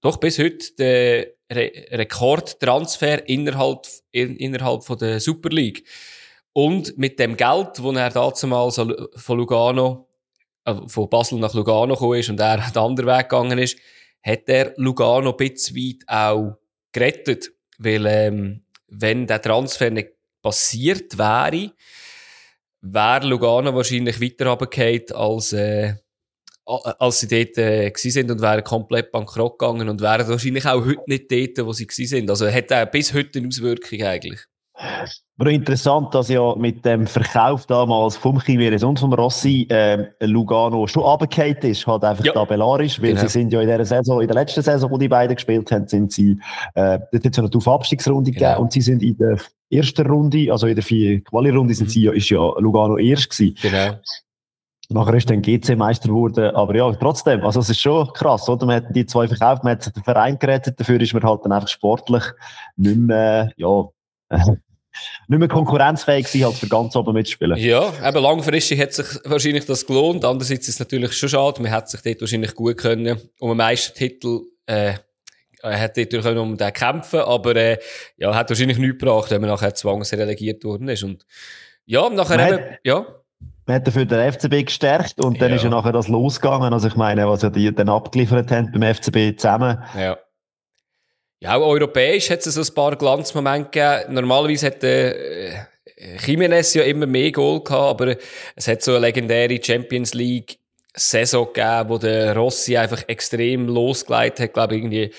doch 0.00 0.18
bis 0.18 0.38
heute 0.38 0.72
der 0.78 1.26
Re 1.50 1.72
Rekordtransfer 1.90 3.26
innerhalb, 3.28 3.86
in, 4.12 4.36
innerhalb 4.36 4.84
von 4.84 4.98
der 4.98 5.18
Super 5.18 5.48
League. 5.48 5.84
Und 6.52 6.96
mit 6.98 7.18
dem 7.18 7.36
Geld, 7.36 7.78
das 7.78 7.96
er 7.96 8.10
damals 8.10 8.76
von 8.76 9.38
Lugano, 9.38 10.08
äh, 10.64 10.74
von 10.86 11.08
Basel 11.08 11.38
nach 11.38 11.54
Lugano 11.54 11.94
gekommen 11.94 12.18
ist 12.18 12.30
und 12.30 12.40
er 12.40 12.58
den 12.58 12.82
anderen 12.82 13.08
Weg 13.08 13.28
gegangen 13.28 13.58
ist, 13.58 13.78
hat 14.22 14.48
er 14.48 14.74
Lugano 14.76 15.30
ein 15.30 15.36
bisschen 15.36 15.76
weit 15.76 16.04
auch 16.08 16.58
gerettet. 16.92 17.52
Weil, 17.78 18.06
ähm, 18.06 18.64
wenn 18.88 19.26
der 19.26 19.40
Transfer 19.40 19.90
nicht 19.90 20.10
passiert 20.42 21.16
wäre, 21.16 21.72
wäre 22.80 23.26
Lugano 23.26 23.74
wahrscheinlich 23.74 24.20
weiter 24.20 24.46
runtergefallen, 24.46 25.12
als, 25.14 25.52
äh, 25.52 25.94
als 26.64 27.20
sie 27.20 27.28
dort 27.28 27.56
äh, 27.58 27.92
sind 27.94 28.30
und 28.30 28.40
wären 28.40 28.64
komplett 28.64 29.10
bankrott 29.10 29.58
gegangen 29.58 29.88
und 29.88 30.00
wären 30.00 30.28
wahrscheinlich 30.28 30.66
auch 30.66 30.84
heute 30.84 31.02
nicht 31.06 31.30
dort, 31.30 31.66
wo 31.66 31.72
sie 31.72 31.86
sind. 31.88 32.30
Also 32.30 32.50
hat 32.50 32.70
er 32.70 32.86
bis 32.86 33.14
heute 33.14 33.38
eine 33.38 33.48
Auswirkung 33.48 34.02
eigentlich. 34.02 34.40
Aber 35.40 35.50
interessant, 35.50 36.14
dass 36.14 36.28
ja 36.28 36.54
mit 36.56 36.84
dem 36.84 37.06
Verkauf 37.06 37.66
damals 37.66 38.16
vom 38.16 38.40
Chimeres 38.40 38.82
und 38.82 38.98
vom 38.98 39.12
Rossi 39.12 39.66
äh, 39.70 40.06
Lugano 40.20 40.86
schon 40.86 41.04
runtergefallen 41.04 41.58
ist, 41.58 41.86
halt 41.86 42.02
einfach 42.02 42.24
ja. 42.24 42.32
tabellarisch, 42.32 43.00
weil 43.00 43.10
genau. 43.10 43.22
sie 43.22 43.28
sind 43.28 43.52
ja 43.52 43.60
in 43.60 43.68
der 43.68 43.84
Saison, 43.84 44.20
in 44.20 44.26
der 44.26 44.34
letzten 44.34 44.62
Saison, 44.62 44.90
wo 44.90 44.98
die 44.98 45.08
beiden 45.08 45.36
gespielt 45.36 45.70
haben, 45.70 45.86
sind 45.86 46.12
sie, 46.12 46.40
äh, 46.74 46.98
dort 47.12 47.24
hat 47.24 47.26
es 47.26 47.36
ja 47.36 47.42
noch 47.42 47.54
auf 47.54 47.68
Abstiegsrunde 47.68 48.32
genau. 48.32 48.46
gegeben 48.46 48.62
und 48.62 48.72
sie 48.72 48.80
sind 48.80 49.02
in 49.02 49.16
der 49.16 49.38
ersten 49.70 50.06
Runde, 50.06 50.50
also 50.50 50.66
in 50.66 50.74
der 50.74 50.84
vier 50.84 51.22
Quali-Runde 51.22 51.74
sind 51.74 51.86
mhm. 51.86 51.92
sie, 51.92 52.06
ist 52.06 52.30
ja 52.30 52.40
Lugano 52.58 52.96
erst 52.98 53.30
gewesen. 53.30 53.56
Genau. 53.62 53.94
Nachher 54.90 55.14
ist 55.14 55.28
dann 55.28 55.42
GC 55.42 55.76
Meister 55.76 56.08
geworden, 56.08 56.54
aber 56.56 56.74
ja, 56.74 56.90
trotzdem, 56.94 57.44
also 57.44 57.60
es 57.60 57.68
ist 57.68 57.80
schon 57.80 58.10
krass, 58.14 58.48
oder? 58.48 58.64
Man 58.64 58.76
hat 58.76 58.96
die 58.96 59.04
zwei 59.04 59.28
verkauft, 59.28 59.62
man 59.62 59.74
hat 59.74 59.94
den 59.94 60.02
Verein 60.02 60.38
gerettet, 60.38 60.80
dafür 60.80 61.00
ist 61.00 61.12
man 61.12 61.22
halt 61.22 61.44
dann 61.44 61.52
einfach 61.52 61.68
sportlich 61.68 62.24
nicht 62.76 62.96
mehr, 62.96 63.52
ja, 63.56 63.84
nicht 65.28 65.38
mehr 65.38 65.48
konkurrenzfähig 65.48 66.28
sein, 66.28 66.44
als 66.44 66.58
für 66.58 66.68
ganz 66.68 66.96
oben 66.96 67.14
mitspielen. 67.14 67.56
Ja, 67.58 67.92
eben 68.06 68.22
langfristig 68.22 68.80
hat 68.80 68.92
sich 68.92 69.06
wahrscheinlich 69.24 69.66
das 69.66 69.86
gelohnt. 69.86 70.24
Andererseits 70.24 70.68
ist 70.68 70.74
es 70.74 70.78
natürlich 70.78 71.12
schon 71.12 71.28
schade. 71.28 71.62
Man 71.62 71.72
hätte 71.72 71.88
sich 71.88 72.00
dort 72.02 72.20
wahrscheinlich 72.20 72.54
gut 72.54 72.78
können 72.78 73.20
um 73.38 73.50
einen 73.50 73.58
Meistertitel, 73.58 74.40
äh, 74.66 74.94
hätte 75.62 76.06
dort 76.06 76.24
können 76.24 76.38
um 76.38 76.56
den 76.56 76.72
kämpfen, 76.72 77.20
aber, 77.20 77.56
äh, 77.56 77.78
ja, 78.16 78.34
hat 78.34 78.48
wahrscheinlich 78.48 78.78
nichts 78.78 78.98
gebracht, 78.98 79.30
wenn 79.30 79.40
man 79.40 79.50
nachher 79.50 79.74
zwangsrelegiert 79.74 80.64
worden 80.64 80.88
ist. 80.88 81.02
Und, 81.02 81.26
ja, 81.84 82.08
nachher 82.08 82.36
man 82.36 82.54
eben, 82.54 82.76
ja. 82.84 83.06
man 83.66 83.76
hat 83.76 83.86
dafür 83.86 84.04
den 84.04 84.32
FCB 84.32 84.66
gestärkt 84.66 85.24
und 85.24 85.40
dann 85.40 85.50
ja. 85.50 85.56
ist 85.56 85.64
ja 85.64 85.70
nachher 85.70 85.92
das 85.92 86.08
losgegangen. 86.08 86.72
Also 86.72 86.88
ich 86.88 86.96
meine, 86.96 87.28
was 87.28 87.42
ja 87.42 87.50
die 87.50 87.74
dann 87.74 87.88
abgeliefert 87.88 88.50
haben 88.50 88.70
beim 88.72 88.94
FCB 88.94 89.38
zusammen. 89.38 89.82
Ja. 89.96 90.18
Ja, 91.40 91.56
auch 91.56 91.66
europäisch 91.66 92.30
hat 92.30 92.44
es 92.44 92.54
so 92.54 92.60
ein 92.60 92.74
paar 92.74 92.96
Glanzmomente 92.96 93.70
gegeben. 93.70 94.14
Normalerweise 94.14 94.66
hat 94.66 94.82
äh, 94.82 95.66
Jimenez 96.26 96.74
ja 96.74 96.82
immer 96.82 97.06
mehr 97.06 97.30
Goal 97.30 97.62
gehabt, 97.62 98.00
aber 98.00 98.16
es 98.56 98.66
hat 98.66 98.82
so 98.82 98.92
eine 98.92 99.06
legendäre 99.06 99.62
Champions 99.62 100.14
League 100.14 100.58
Saison 100.94 101.46
gegeben, 101.46 101.88
wo 101.88 101.98
der 101.98 102.36
Rossi 102.36 102.76
einfach 102.76 103.04
extrem 103.06 103.68
losgeleitet 103.68 104.40
hat, 104.40 104.54
glaube 104.54 104.76
irgendwie 104.76 105.12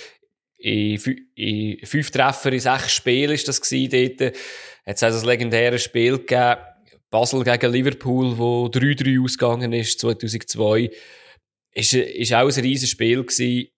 in, 0.57 0.99
in 1.35 1.85
fünf 1.85 2.11
Treffer 2.11 2.51
in 2.51 2.59
sechs 2.59 2.91
Spielen 2.91 3.31
ist 3.31 3.47
das 3.47 3.61
gewesen 3.61 4.17
dort. 4.17 4.35
Hat 4.85 4.95
es 4.95 5.03
also 5.03 5.19
ein 5.19 5.25
legendäres 5.25 5.83
Spiel 5.83 6.17
gegeben 6.17 6.57
Basel 7.09 7.43
gegen 7.43 7.71
Liverpool, 7.71 8.37
wo 8.37 8.67
3-3 8.67 9.23
ausgegangen 9.23 9.73
ist, 9.73 9.99
2002. 9.99 10.91
Ist, 11.71 11.93
ist 11.93 12.33
auch 12.33 12.47
ein 12.47 12.61
riesiges 12.63 12.91
Spiel 12.91 13.23
gewesen. 13.23 13.69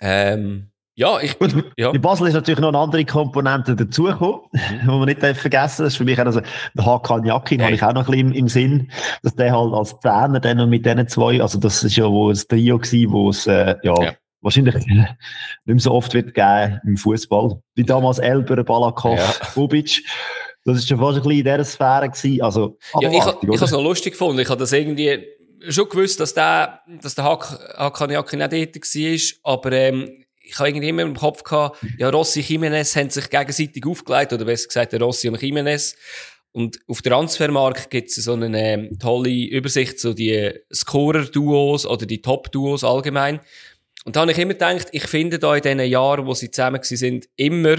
Ähm, 0.00 0.70
ja, 0.98 1.20
ich, 1.20 1.38
Gut, 1.38 1.54
ja. 1.76 1.92
Bei 1.92 1.98
Basel 1.98 2.28
ist 2.28 2.32
natürlich 2.32 2.58
noch 2.58 2.68
eine 2.68 2.78
andere 2.78 3.04
Komponente 3.04 3.76
dazugekommen, 3.76 4.40
mhm. 4.52 4.80
die 4.82 4.86
man 4.86 5.04
nicht 5.04 5.20
vergessen 5.20 5.84
Das 5.84 5.92
ist 5.92 5.96
für 5.96 6.04
mich 6.04 6.18
also, 6.18 6.40
der 6.74 6.86
Hakan 6.86 7.24
Yakin 7.26 7.60
hey. 7.60 7.66
habe 7.66 7.76
ich 7.76 7.82
auch 7.82 7.92
noch 7.92 8.08
ein 8.08 8.12
bisschen 8.12 8.32
im, 8.32 8.32
im 8.32 8.48
Sinn, 8.48 8.90
dass 9.22 9.34
der 9.34 9.52
halt 9.52 9.74
als 9.74 10.00
Trainer 10.00 10.40
dann 10.40 10.70
mit 10.70 10.86
diesen 10.86 11.06
zwei, 11.06 11.42
also 11.42 11.58
das 11.58 11.84
ist 11.84 11.96
ja 11.96 12.10
wo 12.10 12.30
das 12.30 12.46
Trio 12.46 12.78
gewesen, 12.78 13.12
wo 13.12 13.28
es, 13.28 13.46
äh, 13.46 13.76
ja, 13.82 13.94
ja, 14.02 14.14
wahrscheinlich 14.40 14.74
nicht 14.86 15.16
mehr 15.66 15.78
so 15.78 15.92
oft 15.92 16.14
wird 16.14 16.32
geben 16.32 16.80
im 16.86 16.96
Fußball. 16.96 17.60
Wie 17.74 17.84
damals 17.84 18.18
Elber, 18.18 18.64
Balakov, 18.64 19.18
ja. 19.18 19.48
Bubic. 19.54 20.02
Das 20.64 20.78
ist 20.78 20.88
schon 20.88 20.98
fast 20.98 21.18
ein 21.18 21.22
bisschen 21.22 21.38
in 21.38 21.44
dieser 21.44 21.64
Sphäre 21.64 22.08
gewesen. 22.08 22.42
Also, 22.42 22.78
ja, 23.00 23.10
ich, 23.10 23.18
ich 23.18 23.22
habe 23.22 23.54
es 23.54 23.70
noch 23.70 23.82
lustig 23.82 24.12
gefunden. 24.12 24.40
Ich 24.40 24.48
habe 24.48 24.58
das 24.58 24.72
irgendwie 24.72 25.24
schon 25.68 25.88
gewusst, 25.88 26.20
dass 26.20 26.32
der, 26.32 26.80
dass 27.02 27.14
der 27.14 27.24
Hakan 27.24 28.10
Yakin 28.10 28.38
nicht 28.38 28.52
dort 28.52 28.94
war, 28.94 29.52
aber, 29.52 29.72
ähm, 29.72 30.25
ich 30.46 30.58
habe 30.58 30.68
irgendwie 30.68 30.88
immer 30.88 31.02
im 31.02 31.16
Kopf 31.16 31.42
gehabt, 31.42 31.84
ja, 31.98 32.08
Rossi 32.08 32.40
und 32.40 32.48
Jimenez 32.48 32.94
haben 32.96 33.10
sich 33.10 33.28
gegenseitig 33.28 33.84
aufgelegt, 33.86 34.32
oder 34.32 34.44
besser 34.44 34.68
gesagt, 34.68 34.92
der 34.92 35.00
Rossi 35.00 35.28
und 35.28 35.40
Jimenez. 35.40 35.96
Und 36.52 36.80
auf 36.86 37.02
der 37.02 37.12
Transfermarkt 37.12 37.90
gibt 37.90 38.08
es 38.08 38.16
so 38.16 38.32
eine 38.32 38.58
ähm, 38.58 38.98
tolle 38.98 39.30
Übersicht, 39.30 40.00
so 40.00 40.14
die 40.14 40.52
Scorer-Duos 40.72 41.84
oder 41.84 42.06
die 42.06 42.22
Top-Duos 42.22 42.82
allgemein. 42.82 43.40
Und 44.06 44.16
da 44.16 44.20
habe 44.20 44.32
ich 44.32 44.38
immer 44.38 44.54
gedacht, 44.54 44.88
ich 44.92 45.06
finde 45.06 45.38
da 45.38 45.54
in 45.54 45.62
diesen 45.62 45.80
Jahren, 45.80 46.26
wo 46.26 46.32
sie 46.32 46.50
zusammen 46.50 46.80
sind, 46.82 47.28
immer 47.36 47.76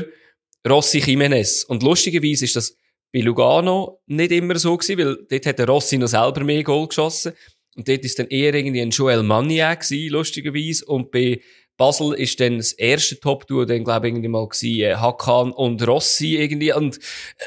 Rossi 0.68 1.00
Jimenez. 1.00 1.64
Und 1.64 1.82
lustigerweise 1.82 2.46
ist 2.46 2.56
das 2.56 2.78
bei 3.12 3.22
Lugano 3.22 4.02
nicht 4.06 4.32
immer 4.32 4.60
so 4.60 4.78
gewesen, 4.78 5.00
weil 5.00 5.26
dort 5.30 5.46
hat 5.46 5.60
der 5.60 5.68
Rossi 5.68 5.98
noch 5.98 6.08
selber 6.08 6.44
mehr 6.44 6.64
Goal 6.64 6.88
geschossen. 6.88 7.34
Und 7.76 7.88
dort 7.88 8.04
ist 8.04 8.20
dann 8.20 8.28
eher 8.28 8.54
irgendwie 8.54 8.82
ein 8.82 8.90
Joel 8.90 9.24
Magnier 9.24 9.76
gewesen, 9.76 10.12
lustigerweise. 10.12 10.86
Und 10.86 11.12
bei 11.12 11.40
Basel 11.78 12.14
ist 12.14 12.40
dann 12.40 12.58
das 12.58 12.74
erste 12.74 13.20
Top-Duo, 13.20 13.66
dann 13.66 13.84
glaube 13.84 14.08
ich 14.08 14.14
irgendwie 14.14 14.28
mal 14.28 14.48
gewesen, 14.48 14.82
äh, 14.82 14.96
Hakan 14.96 15.52
und 15.52 15.88
Rossi 15.88 16.36
irgendwie. 16.36 16.74
Und, 16.74 16.98
äh, 16.98 17.00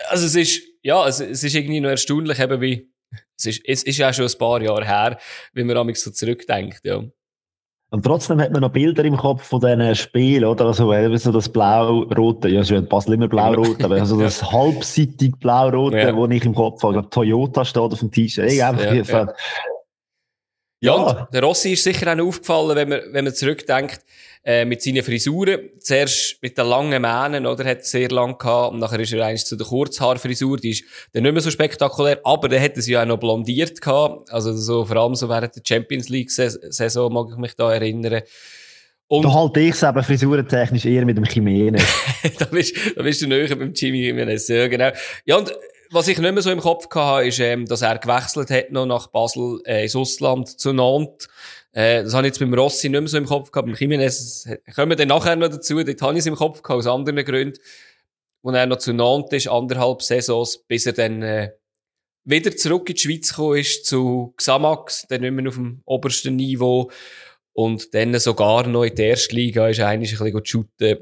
also 0.08 0.26
es 0.26 0.37
ist, 0.37 0.62
ja, 0.82 1.06
es, 1.06 1.20
es 1.20 1.44
ist 1.44 1.54
irgendwie 1.54 1.80
noch 1.80 1.90
erstaunlich 1.90 2.38
eben 2.38 2.60
wie, 2.60 2.88
es 3.37 3.46
ist, 3.46 3.62
es 3.66 3.82
ist 3.82 3.99
ja 3.99 4.12
schon 4.12 4.26
ein 4.26 4.38
paar 4.38 4.62
Jahre 4.62 4.87
her, 4.87 5.18
wie 5.52 5.64
man 5.64 5.75
damit 5.75 5.99
so 5.99 6.10
zurückdenkt, 6.10 6.80
ja. 6.84 7.02
Und 7.92 8.04
trotzdem 8.04 8.40
hat 8.40 8.52
man 8.52 8.60
noch 8.60 8.70
Bilder 8.70 9.04
im 9.04 9.16
Kopf 9.16 9.42
von 9.42 9.60
diesen 9.60 9.96
Spielen, 9.96 10.44
oder? 10.44 10.66
Also, 10.66 10.92
so 11.16 11.32
das 11.32 11.49
blau-rote, 11.49 12.49
ja, 12.49 12.60
es 12.60 12.88
Basel 12.88 13.14
immer 13.14 13.26
blau-rot, 13.26 13.82
aber 13.82 13.96
also 13.96 14.20
das 14.20 14.52
halbseitig 14.52 15.32
blau-rote, 15.40 15.99
ja. 15.99 16.16
wo 16.16 16.28
ich 16.28 16.44
im 16.44 16.54
Kopf 16.54 16.84
habe, 16.84 17.08
Toyota 17.10 17.64
steht 17.64 17.82
auf 17.82 17.99
dem 17.99 18.12
T-Shirt. 18.12 18.52
Ja, 18.52 18.72
ja, 18.72 19.26
ja. 20.80 20.96
Ja, 20.96 21.28
der 21.32 21.42
Rossi 21.42 21.72
ist 21.72 21.84
sicher 21.84 22.12
auch 22.12 22.26
aufgefallen, 22.26 22.76
wenn 22.76 22.88
man, 22.88 23.00
wenn 23.12 23.25
man 23.25 23.34
zurückdenkt, 23.34 24.00
äh, 24.42 24.64
mit 24.64 24.82
seinen 24.82 25.02
Frisuren. 25.02 25.70
Zuerst 25.78 26.38
mit 26.40 26.56
den 26.56 26.66
langen 26.66 27.02
Mähnen, 27.02 27.46
oder? 27.46 27.64
Hat 27.64 27.78
er 27.78 27.84
sehr 27.84 28.08
lang 28.08 28.38
gehabt. 28.38 28.72
Und 28.72 28.80
nachher 28.80 29.00
ist 29.00 29.12
er 29.12 29.25
eigentlich 29.25 29.44
zu 29.44 29.56
der 29.56 29.66
Kurzhaarfrisur. 29.66 30.56
Die 30.56 30.70
ist 30.70 30.84
dann 31.12 31.25
nicht 31.25 31.32
mehr 31.32 31.42
so 31.42 31.50
spektakulär. 31.50 32.20
Aber 32.25 32.49
dann 32.49 32.62
hat 32.62 32.76
er 32.76 32.82
sie 32.82 32.92
ja 32.92 33.02
auch 33.02 33.06
noch 33.06 33.18
blondiert 33.18 33.80
gehabt. 33.80 34.32
Also 34.32 34.56
so, 34.56 34.87
vor 34.87 34.96
allem 34.96 35.14
so 35.14 35.28
während 35.28 35.54
der 35.54 35.62
Champions 35.66 36.08
League 36.08 36.30
Saison 36.30 37.12
mag 37.12 37.26
ich 37.30 37.37
mich 37.37 37.54
da 37.54 37.72
erinnern. 37.72 38.22
Und 39.08 39.25
da 39.25 39.34
halte 39.34 39.58
ich 39.58 39.75
es 39.75 39.82
eben 39.82 40.02
frisurentechnisch 40.04 40.84
eher 40.87 41.04
mit 41.04 41.16
dem 41.16 41.25
Jimenez. 41.25 41.82
da, 42.38 42.44
bist, 42.44 42.76
da 42.96 43.02
bist 43.02 43.20
du 43.20 43.26
näher 43.26 43.56
beim 43.56 43.72
Jimmy 43.75 44.02
Jimenez, 44.02 44.46
ja, 44.46 44.68
genau. 44.68 44.90
Ja, 45.25 45.37
und 45.37 45.52
was 45.90 46.09
ich 46.09 46.18
nicht 46.18 46.32
mehr 46.32 46.42
so 46.42 46.50
im 46.50 46.61
Kopf 46.61 46.88
hatte, 46.94 47.26
ist, 47.26 47.40
ähm, 47.40 47.66
dass 47.66 47.82
er 47.82 47.99
gewechselt 47.99 48.50
hat 48.50 48.70
noch 48.70 48.87
nach 48.87 49.09
Basel 49.09 49.61
äh, 49.66 49.82
ins 49.82 49.97
Ausland 49.97 50.49
zu 50.61 50.73
Nantes. 50.73 51.28
Äh, 51.73 52.04
das 52.04 52.14
habe 52.14 52.26
ich 52.26 52.30
jetzt 52.30 52.40
beim 52.40 52.54
Rossi 52.54 52.88
nicht 52.88 53.00
mehr 53.00 53.09
so 53.09 53.18
im 53.18 53.26
Kopf 53.26 53.50
gehabt. 53.50 53.66
Beim 53.66 53.75
Jimenez 53.75 54.49
kommen 54.75 54.90
wir 54.90 54.97
dann 54.97 55.09
nachher 55.09 55.37
noch 55.37 55.49
dazu. 55.49 55.82
Dort 55.82 56.02
habe 56.02 56.14
ich 56.14 56.20
es 56.20 56.26
im 56.26 56.37
Kopf 56.37 56.62
gehabt, 56.62 56.78
aus 56.78 56.87
anderen 56.87 57.25
Gründen. 57.25 57.59
Wo 58.42 58.50
er 58.50 58.66
noch 58.66 58.78
zu 58.78 58.92
Nantes 58.92 59.44
ist, 59.44 59.49
anderthalb 59.49 60.00
Saisons, 60.02 60.64
bis 60.66 60.87
er 60.87 60.94
dann 60.94 61.23
äh, 61.23 61.50
wieder 62.25 62.56
zurück 62.56 62.88
in 62.88 62.94
die 62.94 63.00
Schweiz 63.00 63.30
gekommen 63.30 63.59
ist, 63.59 63.85
zu 63.85 64.32
Xamax, 64.37 65.06
dann 65.09 65.20
nicht 65.20 65.32
mehr 65.32 65.49
auf 65.49 65.56
dem 65.56 65.82
obersten 65.85 66.37
Niveau. 66.37 66.90
Und 67.52 67.92
dann 67.94 68.18
sogar 68.18 68.66
noch 68.66 68.85
in 68.85 68.94
der 68.94 69.11
ersten 69.11 69.35
Liga 69.35 69.68
ist 69.68 69.80
eigentlich 69.80 70.18
ein 70.18 70.25
bisschen 70.25 70.47
shooten. 70.47 70.99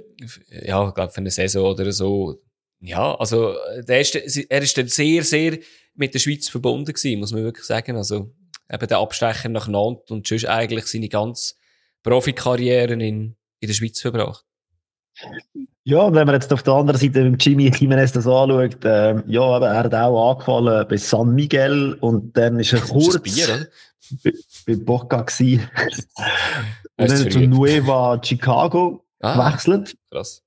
Ja, 0.50 0.88
ich 0.88 0.94
glaube, 0.94 1.12
für 1.12 1.18
eine 1.18 1.30
Saison 1.30 1.70
oder 1.70 1.92
so 1.92 2.40
ja, 2.80 3.14
also 3.16 3.54
der 3.86 4.00
ist, 4.00 4.14
er 4.14 4.62
ist 4.62 4.78
dann 4.78 4.88
sehr, 4.88 5.24
sehr 5.24 5.58
mit 5.94 6.14
der 6.14 6.20
Schweiz 6.20 6.48
verbunden 6.48 6.92
gewesen, 6.92 7.18
muss 7.18 7.32
man 7.32 7.42
wirklich 7.42 7.66
sagen. 7.66 7.96
Also 7.96 8.32
eben 8.70 8.86
der 8.86 8.98
Abstecher 8.98 9.48
nach 9.48 9.68
Nantes 9.68 10.10
und 10.10 10.26
sonst 10.26 10.46
eigentlich 10.46 10.86
seine 10.86 11.08
ganze 11.08 11.54
Profikarriere 12.02 12.92
in, 12.92 13.00
in 13.00 13.36
der 13.60 13.74
Schweiz 13.74 14.00
verbracht. 14.00 14.44
Ja, 15.82 16.02
und 16.02 16.14
wenn 16.14 16.26
man 16.26 16.34
jetzt 16.34 16.52
auf 16.52 16.62
der 16.62 16.74
anderen 16.74 17.00
Seite 17.00 17.24
mit 17.24 17.44
Jimmy 17.44 17.72
Jimenez 17.74 18.12
das 18.12 18.26
anschaut, 18.26 18.84
äh, 18.84 19.22
ja, 19.26 19.40
aber 19.40 19.68
er 19.68 19.84
hat 19.84 19.94
auch 19.94 20.32
angefallen 20.32 20.86
bei 20.88 20.96
San 20.96 21.34
Miguel 21.34 21.94
und 21.94 22.36
dann 22.36 22.60
ist 22.60 22.72
er 22.72 22.80
kurz 22.80 23.16
ist 23.16 23.22
Bier, 23.22 23.68
bei, 24.22 24.32
bei 24.66 24.76
Boca 24.76 25.22
gewesen. 25.22 25.68
und 26.96 27.10
dann 27.10 27.30
zu 27.30 27.40
Nueva 27.40 28.20
Chicago 28.22 29.04
ah, 29.20 29.50
gewechselt. 29.50 29.96
Krass. 30.10 30.44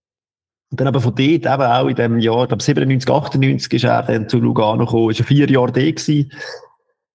Und 0.71 0.79
dann 0.79 0.87
aber 0.87 1.01
von 1.01 1.13
dort 1.13 1.21
eben 1.21 1.45
auch 1.45 1.87
in 1.87 1.95
dem 1.95 2.19
Jahr, 2.19 2.43
ich 2.43 2.47
glaube 2.47 2.63
97, 2.63 3.13
98 3.13 3.73
ist 3.73 3.83
er 3.83 4.03
dann 4.03 4.29
zu 4.29 4.39
Lugano 4.39 4.85
gekommen, 4.85 5.11
ist 5.11 5.19
ja 5.19 5.25
vier 5.25 5.49
Jahre 5.49 5.73
da 5.73 5.81
gewesen. 5.81 6.31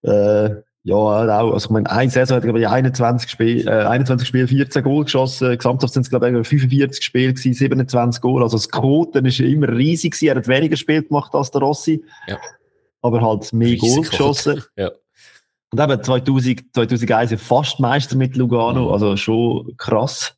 Äh, 0.03 0.63
ja, 0.83 0.95
auch, 0.95 1.53
also 1.53 1.67
ich 1.67 1.71
meine, 1.71 1.91
eine 1.91 2.11
Saison 2.11 2.37
hat 2.37 2.45
er, 2.45 2.53
glaube 2.53 2.61
ich, 2.61 2.69
21 2.69 3.29
Spiele, 3.29 3.69
äh, 3.69 3.87
21 3.87 4.29
Spiele, 4.29 4.47
14 4.47 4.85
Goal 4.85 5.05
geschossen. 5.05 5.57
Gesamthaft 5.57 5.95
sind 5.95 6.03
es, 6.03 6.11
glaube 6.11 6.29
ich, 6.29 6.47
45 6.47 7.03
Spiele 7.03 7.33
gewesen, 7.33 7.55
27 7.55 8.21
Goal. 8.21 8.43
Also 8.43 8.57
das 8.57 8.71
Quoten 8.71 9.25
ist 9.25 9.41
immer 9.41 9.69
riesig 9.69 10.13
gewesen. 10.13 10.29
Er 10.29 10.37
hat 10.37 10.47
weniger 10.47 10.77
Spiele 10.77 11.03
gemacht 11.03 11.35
als 11.35 11.51
der 11.51 11.63
Rossi. 11.63 12.05
Ja. 12.29 12.39
Aber 13.01 13.21
halt 13.23 13.53
mehr 13.53 13.77
Goal 13.77 14.03
geschossen. 14.03 14.63
Ja. 14.77 14.93
Und 15.73 15.81
eben 15.81 16.03
2000, 16.05 16.73
2001 16.73 17.43
fast 17.43 17.81
Meister 17.81 18.17
mit 18.17 18.37
Lugano. 18.37 18.93
Also 18.93 19.17
schon 19.17 19.77
krass. 19.77 20.37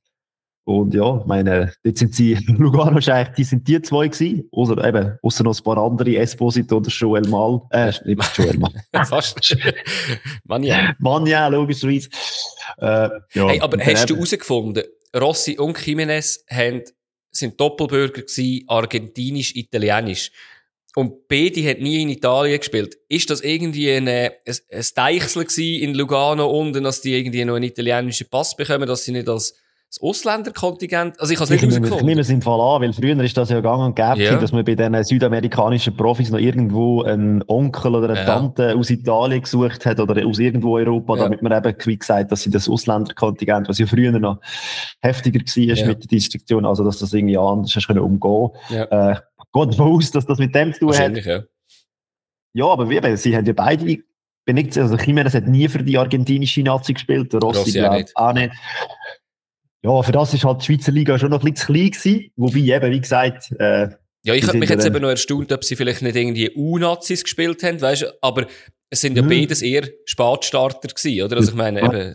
Und 0.69 0.93
ja, 0.93 1.25
meine, 1.25 1.73
jetzt 1.83 1.99
sind 1.99 2.15
sie, 2.15 2.35
Lugano 2.59 2.99
ist 2.99 3.09
eigentlich, 3.09 3.37
die 3.37 3.45
sind 3.45 3.67
die 3.67 3.81
zwei 3.81 4.09
gewesen, 4.09 4.47
oder 4.51 4.87
eben, 4.87 5.19
außer 5.23 5.43
noch 5.43 5.59
ein 5.59 5.65
paar 5.65 5.79
andere, 5.79 6.15
Esposito 6.19 6.77
oder 6.77 6.91
Joel 6.91 7.27
Mal, 7.27 7.63
äh, 7.71 7.91
nicht 8.05 8.37
Joel 8.37 8.59
Mal. 8.59 8.73
Fast. 9.07 9.57
Manja. 10.45 10.95
Manja, 10.99 11.49
logischerweise. 11.49 12.11
Äh, 12.77 13.09
ja, 13.33 13.49
hey, 13.49 13.61
aber 13.61 13.83
hast 13.83 14.11
du 14.11 14.17
herausgefunden, 14.17 14.85
Rossi 15.17 15.57
und 15.59 15.79
Jimenez 15.87 16.45
haben, 16.51 16.83
sind 17.31 17.59
Doppelbürger 17.59 18.21
gewesen, 18.21 18.65
argentinisch-italienisch. 18.67 20.33
Und 20.95 21.29
beide 21.29 21.67
hat 21.67 21.81
nie 21.81 22.03
in 22.03 22.11
Italien 22.11 22.59
gespielt. 22.59 22.99
Ist 23.09 23.31
das 23.31 23.41
irgendwie 23.41 23.91
ein, 23.91 24.07
ein, 24.07 24.33
ein 24.45 24.87
Deichsel 24.95 25.47
in 25.57 25.95
Lugano 25.95 26.47
unten, 26.51 26.85
dass 26.85 27.01
die 27.01 27.15
irgendwie 27.15 27.47
noch 27.47 27.55
einen 27.55 27.65
italienischen 27.65 28.29
Pass 28.29 28.55
bekommen, 28.55 28.87
dass 28.87 29.05
sie 29.05 29.13
nicht 29.13 29.31
als 29.31 29.55
das 29.91 30.03
Ausländerkontingent, 30.03 31.19
also 31.19 31.33
ich 31.33 31.39
habe 31.39 31.45
es 31.45 31.51
nicht 31.51 31.63
herausgefunden. 31.63 31.99
Ich 31.99 32.05
nehme 32.05 32.21
es 32.21 32.29
im 32.29 32.43
Fall 32.43 32.61
an, 32.61 32.83
weil 32.83 32.93
früher 32.93 33.19
ist 33.25 33.37
das 33.37 33.49
ja 33.49 33.57
gegangen 33.57 33.85
und 33.87 33.97
gäbe, 33.97 34.23
ja. 34.23 34.37
dass 34.37 34.53
man 34.53 34.63
bei 34.63 34.75
den 34.75 35.03
südamerikanischen 35.03 35.97
Profis 35.97 36.31
noch 36.31 36.39
irgendwo 36.39 37.05
einen 37.05 37.43
Onkel 37.47 37.95
oder 37.95 38.11
eine 38.11 38.19
ja. 38.19 38.27
Tante 38.27 38.77
aus 38.77 38.91
Italien 38.91 39.41
gesucht 39.41 39.87
hat 39.87 39.99
oder 39.99 40.27
aus 40.27 40.39
irgendwo 40.39 40.77
Europa, 40.77 41.17
ja. 41.17 41.23
damit 41.25 41.41
man 41.41 41.53
eben, 41.53 41.75
wie 41.85 41.99
gesagt, 41.99 42.31
dass 42.31 42.43
sie 42.43 42.51
das 42.51 42.69
Ausländerkontingent, 42.69 43.67
was 43.69 43.79
ja 43.79 43.87
früher 43.87 44.13
noch 44.19 44.41
heftiger 45.01 45.41
war 45.41 45.87
mit 45.87 46.03
der 46.03 46.09
Distinktion, 46.09 46.67
also 46.67 46.85
dass 46.85 46.99
das 46.99 47.15
irgendwie 47.15 47.39
anders 47.39 47.75
hast 47.75 47.87
können 47.87 48.01
umgehen. 48.01 48.51
Ja. 48.69 49.13
Äh, 49.13 49.17
davon 49.55 49.81
aus, 49.81 50.11
dass 50.11 50.27
das 50.27 50.39
mit 50.39 50.55
dem 50.55 50.75
zu 50.75 50.81
tun 50.81 50.99
hat. 50.99 51.25
Ja. 51.25 51.43
ja, 52.53 52.67
aber 52.67 52.91
wie, 52.91 53.17
sie 53.17 53.35
haben 53.35 53.47
ja 53.47 53.55
beide 53.55 54.03
also 54.77 54.97
Jimenez 54.97 55.35
hat 55.35 55.47
nie 55.47 55.69
für 55.69 55.83
die 55.83 55.99
argentinische 55.99 56.63
Nazi 56.63 56.95
gespielt, 56.95 57.33
der 57.33 57.41
Rossi, 57.41 57.59
Rossi 57.59 57.83
auch 57.85 57.93
nicht. 57.93 58.17
Auch 58.17 58.33
nicht. 58.33 58.53
Ja, 59.83 60.03
für 60.03 60.13
das 60.13 60.35
ist 60.35 60.45
halt 60.45 60.63
die 60.63 60.67
Schweizer 60.67 60.93
Liga 60.93 61.19
schon 61.19 61.31
noch 61.31 61.43
ein 61.43 61.53
bisschen 61.53 61.75
klein 61.75 61.91
gewesen. 61.91 62.31
Wobei 62.37 62.59
eben, 62.59 62.93
wie 62.93 63.01
gesagt, 63.01 63.53
äh, 63.59 63.89
ja, 64.25 64.35
ich 64.35 64.47
habe 64.47 64.59
mich 64.59 64.69
jetzt 64.69 64.85
eben 64.85 65.01
noch 65.01 65.09
erstaunt, 65.09 65.53
ob 65.53 65.65
sie 65.65 65.77
vielleicht 65.77 66.03
nicht 66.03 66.17
irgendwie 66.17 66.51
U-Nazis 66.55 67.23
gespielt 67.23 67.63
haben, 67.63 67.81
weißt 67.81 68.15
aber 68.21 68.47
es 68.91 69.01
sind 69.01 69.17
ja 69.17 69.23
mhm. 69.23 69.29
beides 69.29 69.63
eher 69.63 69.89
Spatstarter 70.05 70.89
gewesen, 70.89 71.23
oder? 71.23 71.37
Also 71.37 71.51
ich 71.51 71.57
meine, 71.57 71.83
eben, 71.83 72.15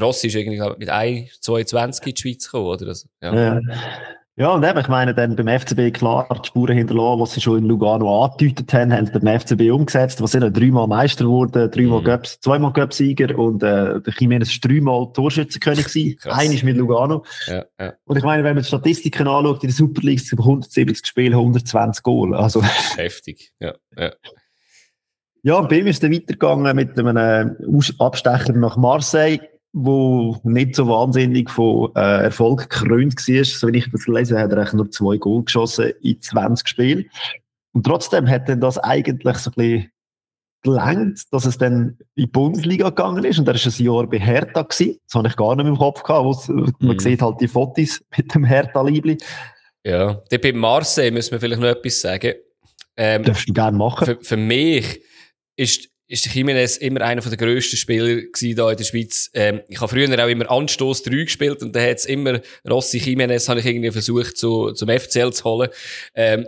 Rossi 0.00 0.28
ist 0.28 0.36
irgendwie 0.36 0.60
mit 0.78 0.90
1,22 0.90 2.06
in 2.06 2.14
die 2.14 2.20
Schweiz 2.20 2.44
gekommen, 2.44 2.66
oder? 2.66 2.88
Also, 2.88 3.08
ja. 3.22 3.34
ja. 3.34 3.60
Ja, 4.42 4.54
und 4.54 4.64
eben, 4.64 4.80
ich 4.80 4.88
meine, 4.88 5.14
dann 5.14 5.36
beim 5.36 5.46
FCB 5.46 5.96
klar, 5.96 6.26
die 6.28 6.48
Spuren 6.48 6.76
hinterlassen, 6.76 7.20
was 7.20 7.32
sie 7.32 7.40
schon 7.40 7.58
in 7.58 7.66
Lugano 7.66 8.24
angedeutet 8.24 8.72
haben, 8.74 8.92
haben 8.92 9.06
sie 9.06 9.12
beim 9.12 9.38
FCB 9.38 9.70
umgesetzt, 9.70 10.20
was 10.20 10.32
sind 10.32 10.52
dreimal 10.58 10.88
Meister 10.88 11.26
geworden, 11.26 11.70
dreimal 11.70 12.00
mhm. 12.00 12.04
Göps, 12.06 12.40
zweimal 12.40 12.72
Göpsieger 12.72 13.38
und 13.38 13.62
äh, 13.62 14.00
der 14.00 14.12
Jimenez 14.18 14.50
ist 14.50 14.64
dreimal 14.64 15.12
Torschützenkönig 15.12 15.86
gewesen, 15.86 16.18
ist 16.54 16.64
mit 16.64 16.76
Lugano. 16.76 17.24
Ja, 17.46 17.64
ja. 17.78 17.92
Und 18.04 18.16
ich 18.16 18.24
meine, 18.24 18.42
wenn 18.42 18.54
man 18.54 18.64
die 18.64 18.66
Statistiken 18.66 19.28
anschaut, 19.28 19.62
in 19.62 19.68
der 19.68 19.76
Super 19.76 20.02
League 20.02 20.18
sind 20.18 20.40
170 20.40 21.06
Spiele, 21.06 21.36
120 21.36 22.02
Goal, 22.02 22.34
also. 22.34 22.64
Heftig, 22.96 23.52
ja, 23.60 23.74
ja. 23.96 24.10
Ja, 25.44 25.60
bei 25.60 25.78
ihm 25.78 25.86
ist 25.86 25.96
es 25.96 26.00
dann 26.00 26.12
weitergegangen 26.12 26.74
mit 26.74 26.98
einem 26.98 27.16
äh, 27.16 27.92
Abstecher 28.00 28.54
nach 28.54 28.76
Marseille 28.76 29.38
wo 29.72 30.38
nicht 30.44 30.76
so 30.76 30.86
wahnsinnig 30.86 31.50
von 31.50 31.90
äh, 31.96 32.24
Erfolg 32.24 32.68
gekrönt 32.68 33.16
war. 33.16 33.44
So 33.44 33.68
wie 33.68 33.78
ich 33.78 33.90
das 33.90 34.06
lese, 34.06 34.38
hat 34.38 34.52
er 34.52 34.74
nur 34.74 34.90
zwei 34.90 35.16
Goal 35.16 35.44
geschossen 35.44 35.92
in 36.02 36.20
20 36.20 36.68
Spielen. 36.68 37.10
Und 37.72 37.84
trotzdem 37.84 38.28
hat 38.28 38.48
er 38.48 38.56
das 38.56 38.78
eigentlich 38.78 39.38
so 39.38 39.50
ein 39.50 39.54
bisschen 39.54 39.92
gelangt, 40.62 41.32
dass 41.32 41.46
es 41.46 41.58
dann 41.58 41.98
in 42.14 42.24
die 42.24 42.26
Bundesliga 42.26 42.90
gegangen 42.90 43.24
ist. 43.24 43.38
Und 43.38 43.48
er 43.48 43.54
war 43.54 43.66
ein 43.66 43.84
Jahr 43.84 44.06
bei 44.06 44.18
Hertha. 44.18 44.62
Gewesen. 44.62 44.98
Das 45.06 45.14
habe 45.14 45.28
ich 45.28 45.36
gar 45.36 45.56
nicht 45.56 45.66
im 45.66 45.78
Kopf 45.78 46.02
gehabt. 46.02 46.48
Mhm. 46.48 46.72
Man 46.78 46.98
sieht 46.98 47.22
halt 47.22 47.40
die 47.40 47.48
Fotos 47.48 48.02
mit 48.16 48.34
dem 48.34 48.44
Hertha-Liebli. 48.44 49.18
Ja, 49.84 50.14
der 50.30 50.38
bei 50.38 50.52
Marseille 50.52 51.10
müssen 51.10 51.32
wir 51.32 51.40
vielleicht 51.40 51.60
noch 51.60 51.68
etwas 51.68 52.00
sagen. 52.00 52.34
Ähm, 52.96 53.24
Darfst 53.24 53.48
du 53.48 53.52
gerne 53.52 53.76
machen. 53.76 54.04
Für, 54.04 54.18
für 54.20 54.36
mich 54.36 55.02
ist 55.56 55.91
ist 56.12 56.26
der 56.26 56.32
Jimenez 56.32 56.76
immer 56.76 57.00
einer 57.00 57.22
der 57.22 57.38
grössten 57.38 57.78
Spieler 57.78 58.20
gewesen 58.20 58.54
da 58.54 58.70
in 58.70 58.76
der 58.76 58.84
Schweiz. 58.84 59.30
Ähm, 59.32 59.62
ich 59.68 59.80
habe 59.80 59.88
früher 59.88 60.22
auch 60.22 60.28
immer 60.28 60.50
Anstoß 60.50 61.04
3 61.04 61.24
gespielt 61.24 61.62
und 61.62 61.74
da 61.74 61.80
hat 61.80 61.96
es 61.96 62.04
immer 62.04 62.42
Rossi 62.68 62.98
Jimenez 62.98 63.48
habe 63.48 63.60
ich 63.60 63.66
irgendwie 63.66 63.90
versucht 63.90 64.36
zu, 64.36 64.72
zum 64.72 64.90
FCL 64.90 65.32
zu 65.32 65.44
holen. 65.44 65.70
Ähm, 66.14 66.46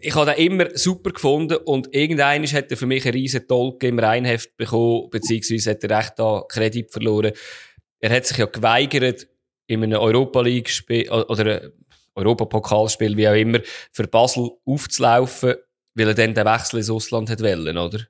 ich 0.00 0.14
habe 0.14 0.34
den 0.34 0.46
immer 0.46 0.66
super 0.76 1.12
gefunden 1.12 1.56
und 1.64 1.94
irgendeiner 1.94 2.46
hat 2.46 2.70
er 2.70 2.76
für 2.76 2.84
mich 2.84 3.06
einen 3.06 3.14
riesen 3.14 3.48
Tolk 3.48 3.82
im 3.84 3.98
Reinheft 3.98 4.54
bekommen, 4.58 5.08
beziehungsweise 5.10 5.70
hat 5.70 5.82
er 5.84 5.98
recht 5.98 6.12
da 6.18 6.44
Kredit 6.46 6.92
verloren. 6.92 7.32
Er 8.00 8.10
hat 8.10 8.26
sich 8.26 8.36
ja 8.36 8.44
geweigert, 8.44 9.26
in 9.66 9.82
einem 9.82 9.98
Europa 9.98 10.42
League 10.42 10.68
Spiel 10.68 11.08
oder 11.10 11.70
Europapokalspiel, 12.14 13.16
wie 13.16 13.28
auch 13.28 13.34
immer, 13.34 13.60
für 13.92 14.06
Basel 14.06 14.50
aufzulaufen, 14.66 15.54
weil 15.94 16.08
er 16.08 16.14
dann 16.14 16.34
den 16.34 16.44
Wechsel 16.44 16.80
ins 16.80 16.90
Ausland 16.90 17.30
hat 17.30 17.40
wollen, 17.40 17.78
oder? 17.78 18.06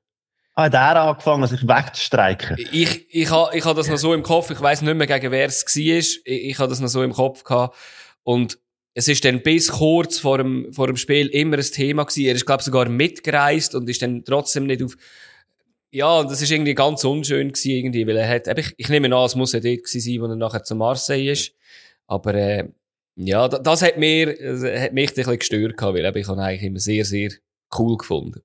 Hat 0.57 0.75
er 0.75 0.97
angefangen, 1.03 1.47
sich 1.47 1.63
wegzustreiken? 1.63 2.57
Ich, 2.73 3.07
ich 3.15 3.31
habe 3.31 3.57
ich 3.57 3.65
ha 3.65 3.75
das 3.75 3.89
noch 3.89 3.99
so 3.99 4.15
im 4.15 4.23
Kopf, 4.23 4.51
ich 4.51 4.61
weiß 4.61 4.83
nicht 4.83 4.95
mehr, 4.95 5.07
gegen 5.07 5.31
wer 5.31 5.47
es 5.47 5.65
war. 5.65 5.77
Ich, 5.77 6.21
ich 6.25 6.59
habe 6.59 6.71
das 6.71 6.81
noch 6.81 6.89
so 6.89 7.03
im 7.03 7.13
Kopf 7.13 7.45
gehabt. 7.45 7.77
Und 8.23 8.59
es 8.95 9.09
ist 9.09 9.25
dann 9.27 9.43
bis 9.43 9.71
kurz 9.71 10.19
vor 10.19 10.39
dem, 10.39 10.73
vor 10.73 10.87
dem 10.87 10.97
Spiel 10.97 11.27
immer 11.29 11.59
ein 11.59 11.63
Thema 11.63 12.05
gewesen. 12.05 12.25
Er 12.25 12.35
ist, 12.35 12.47
glaube 12.47 12.63
sogar 12.63 12.89
mitgereist 12.89 13.75
und 13.75 13.89
ist 13.91 14.01
dann 14.01 14.25
trotzdem 14.25 14.67
nicht 14.67 14.83
auf, 14.83 14.97
ja, 15.91 16.25
das 16.25 16.41
ist 16.41 16.51
irgendwie 16.51 16.75
ganz 16.75 17.05
unschön 17.05 17.49
gewesen, 17.49 17.71
irgendwie, 17.71 18.07
weil 18.07 18.17
er 18.17 18.29
hat, 18.29 18.59
ich, 18.59 18.75
ich 18.79 18.89
nehme 18.89 19.15
an, 19.15 19.27
es 19.27 19.35
muss 19.35 19.53
ja 19.53 19.61
dort 19.61 19.85
gewesen 19.85 20.01
sein, 20.01 20.21
wo 20.21 20.27
er 20.27 20.37
nachher 20.37 20.65
zu 20.65 20.75
Marseille 20.75 21.33
ist. 21.33 21.53
Aber, 22.07 22.35
äh, 22.35 22.69
ja, 23.17 23.49
das, 23.49 23.63
das 23.63 23.83
hat 23.83 23.99
mir, 23.99 24.35
das 24.35 24.63
hat 24.63 24.93
mich 24.93 25.11
ein 25.11 25.15
bisschen 25.15 25.39
gestört 25.39 25.77
gehabt, 25.77 25.95
weil 25.95 26.17
ich 26.17 26.29
habe 26.29 26.43
eigentlich 26.43 26.63
immer 26.63 26.81
sehr, 26.81 27.05
sehr 27.05 27.31
cool 27.79 27.97
gefunden. 27.99 28.41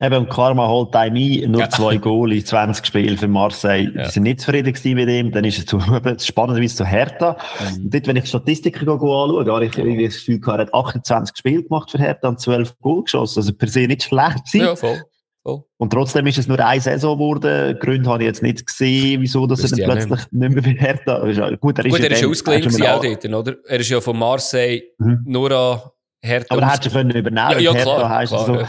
Eben, 0.00 0.28
Karma 0.28 0.68
holt 0.68 0.94
einem 0.94 1.16
ein, 1.16 1.50
nur 1.50 1.62
ja. 1.62 1.70
zwei 1.70 1.96
Goal 1.96 2.32
in 2.32 2.44
20 2.44 2.86
Spielen 2.86 3.18
für 3.18 3.26
Marseille. 3.26 3.90
Ja. 3.92 4.04
Die 4.04 4.10
sind 4.10 4.22
nicht 4.22 4.40
zufrieden 4.40 4.72
mit 4.94 5.08
ihm. 5.08 5.32
Dann 5.32 5.44
ist 5.44 5.58
es 5.58 5.66
zu, 5.66 5.80
spannenderweise 6.20 6.76
zu 6.76 6.84
Hertha. 6.84 7.36
Mhm. 7.58 7.84
Und 7.84 7.94
dort, 7.94 8.06
wenn 8.06 8.16
ich 8.16 8.26
Statistiken 8.26 8.88
anschaue, 8.88 9.44
habe 9.44 9.66
ich 9.66 9.76
irgendwie 9.76 10.06
das 10.06 10.14
Gefühl, 10.14 10.40
er 10.46 10.58
hat 10.58 10.72
28 10.72 11.36
Spiele 11.36 11.64
gemacht 11.64 11.90
für 11.90 11.98
Hertha 11.98 12.28
und 12.28 12.38
12 12.38 12.78
Goal 12.80 13.02
geschossen. 13.02 13.40
Also 13.40 13.52
per 13.52 13.68
se 13.68 13.88
nicht 13.88 14.04
schlecht 14.04 14.46
sein. 14.46 14.60
Ja, 14.60 14.76
voll. 14.76 15.02
voll. 15.42 15.64
Und 15.78 15.92
trotzdem 15.92 16.28
ist 16.28 16.38
es 16.38 16.46
nur 16.46 16.60
eine 16.60 16.80
Saison 16.80 17.18
geworden. 17.18 17.76
Gründe 17.80 18.08
habe 18.08 18.22
ich 18.22 18.28
jetzt 18.28 18.42
nicht 18.42 18.64
gesehen, 18.64 19.20
wieso 19.20 19.48
dass 19.48 19.64
er 19.64 19.84
dann 19.84 19.98
plötzlich 19.98 20.30
nicht 20.30 20.54
mehr 20.54 20.62
bei 20.62 20.80
Hertha 20.80 21.16
ist. 21.26 21.60
Gut, 21.60 21.76
er 21.80 21.86
ist, 21.86 21.92
Gut, 21.92 22.00
er 22.00 22.10
ist 22.12 22.24
ausgelegt 22.24 22.82
auch 22.82 23.02
dort, 23.02 23.24
oder? 23.24 23.56
Er 23.66 23.80
ist 23.80 23.88
ja 23.88 24.00
von 24.00 24.16
Marseille 24.16 24.82
mhm. 24.98 25.24
nur 25.26 25.50
an 25.50 25.80
Hertha 26.20 26.54
aber 26.54 26.62
er 26.62 26.72
hätte 26.72 26.90
schon 26.90 27.10
übernehmen 27.10 27.36
ja, 27.36 27.58
ja, 27.58 27.72
Hertha 27.72 27.96
klar, 27.96 28.08
heisst 28.10 28.32
klar, 28.32 28.46
so, 28.46 28.54
ja, 28.56 28.68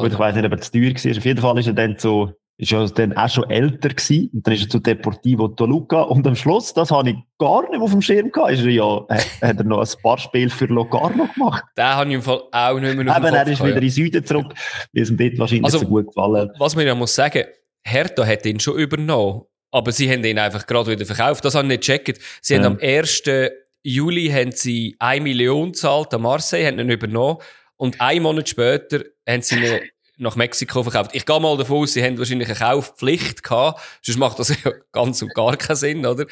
gut, 0.00 0.12
ich 0.12 0.18
weiss 0.18 0.34
nicht, 0.34 0.44
ob 0.44 0.52
er 0.52 0.60
zu 0.60 0.72
teuer 0.72 0.94
war. 0.94 1.18
Auf 1.18 1.24
jeden 1.24 1.40
Fall 1.40 1.58
ist 1.58 1.66
er 1.66 1.72
dann 1.74 1.96
so, 1.98 2.32
ist 2.58 2.72
er 2.72 2.88
dann 2.88 3.12
auch 3.16 3.28
schon 3.28 3.50
älter 3.50 3.90
gewesen. 3.90 4.30
Und 4.32 4.46
dann 4.46 4.54
ist 4.54 4.62
er 4.62 4.68
zu 4.70 4.78
Deportivo 4.78 5.48
Toluca. 5.48 6.02
Und 6.02 6.26
am 6.26 6.34
Schluss, 6.34 6.72
das 6.72 6.90
habe 6.90 7.10
ich 7.10 7.16
gar 7.38 7.68
nicht 7.68 7.80
auf 7.80 7.90
dem 7.90 8.00
Schirm 8.00 8.32
gehabt, 8.32 8.52
ist 8.52 8.64
er 8.64 8.70
ja, 8.70 9.06
hat 9.08 9.58
er 9.58 9.64
noch 9.64 9.80
ein 9.80 10.02
paar 10.02 10.18
Spiele 10.18 10.48
für 10.48 10.66
Locarno 10.66 11.28
gemacht. 11.34 11.64
Den 11.76 11.84
habe 11.84 12.08
ich 12.08 12.14
im 12.16 12.22
Fall 12.22 12.40
auch 12.50 12.80
nicht 12.80 12.96
mehr 12.96 13.10
auf 13.10 13.22
Eben, 13.22 13.34
er 13.34 13.46
ist 13.46 13.62
wieder 13.62 13.76
ja. 13.76 13.82
in 13.82 13.90
Süden 13.90 14.24
zurück, 14.24 14.54
weil 14.92 15.02
es 15.02 15.10
ihm 15.10 15.18
dort 15.18 15.38
wahrscheinlich 15.38 15.64
also, 15.64 15.78
so 15.80 15.86
gut 15.86 16.06
gefallen 16.06 16.50
Was 16.58 16.74
man 16.74 16.86
ja 16.86 16.94
muss 16.94 17.14
sagen, 17.14 17.44
Hertha 17.84 18.26
hat 18.26 18.46
ihn 18.46 18.58
schon 18.58 18.78
übernommen. 18.78 19.42
Aber 19.70 19.92
sie 19.92 20.10
haben 20.10 20.24
ihn 20.24 20.38
einfach 20.38 20.66
gerade 20.66 20.92
wieder 20.92 21.04
verkauft. 21.04 21.44
Das 21.44 21.54
habe 21.54 21.64
ich 21.66 21.68
nicht 21.68 21.80
gecheckt. 21.80 22.20
Sie 22.40 22.54
ja. 22.54 22.60
haben 22.60 22.74
am 22.74 22.78
ersten 22.78 23.50
Juli 23.88 24.28
haben 24.30 24.50
sie 24.50 24.96
1 24.98 25.22
Million 25.22 25.70
gezahlt 25.70 26.12
an 26.12 26.22
Marseille, 26.22 26.66
haben 26.66 26.80
ihn 26.80 26.90
übernommen. 26.90 27.38
Und 27.76 28.00
einen 28.00 28.22
Monat 28.22 28.48
später 28.48 29.04
haben 29.28 29.42
sie 29.42 29.64
ihn 29.64 29.80
nach 30.18 30.34
Mexiko 30.34 30.82
verkauft. 30.82 31.12
Ich 31.14 31.24
gehe 31.24 31.40
mal 31.40 31.56
davon 31.56 31.82
aus, 31.82 31.92
sie 31.92 32.02
haben 32.02 32.18
wahrscheinlich 32.18 32.48
eine 32.48 32.58
Kaufpflicht 32.58 33.44
gehabt. 33.44 33.80
Sonst 34.02 34.18
macht 34.18 34.40
das 34.40 34.48
ja 34.64 34.72
ganz 34.90 35.22
und 35.22 35.32
gar 35.34 35.56
keinen 35.56 35.76
Sinn, 35.76 36.04
oder? 36.04 36.26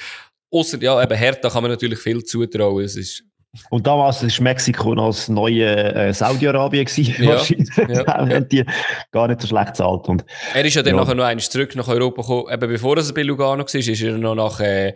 Außer, 0.50 0.82
ja, 0.82 1.00
eben 1.00 1.16
Hertha 1.16 1.48
kann 1.48 1.62
man 1.62 1.70
natürlich 1.70 2.00
viel 2.00 2.24
zutrauen. 2.24 2.84
Es 2.84 2.96
ist 2.96 3.22
und 3.70 3.86
damals 3.86 4.20
war 4.20 4.42
Mexiko 4.42 4.96
noch 4.96 5.10
das 5.10 5.28
neue 5.28 5.94
äh, 5.94 6.12
Saudi-Arabien. 6.12 6.88
Ja, 6.96 7.28
wahrscheinlich. 7.28 7.68
Ja, 7.76 8.40
die 8.40 8.64
gar 9.12 9.28
nicht 9.28 9.42
so 9.42 9.46
schlecht 9.46 9.68
gezahlt. 9.68 10.08
Und, 10.08 10.24
er 10.52 10.64
ist 10.64 10.74
ja 10.74 10.82
dann 10.82 10.96
ja. 10.96 11.00
nachher 11.00 11.14
noch 11.14 11.22
einmal 11.22 11.44
zurück 11.44 11.76
nach 11.76 11.86
Europa 11.86 12.22
gekommen. 12.22 12.52
Eben 12.52 12.68
bevor 12.68 12.96
er 12.96 13.12
bei 13.12 13.22
Lugano 13.22 13.62
war, 13.62 13.74
ist 13.74 14.02
er 14.02 14.18
noch 14.18 14.34
nach 14.34 14.58
äh, 14.58 14.94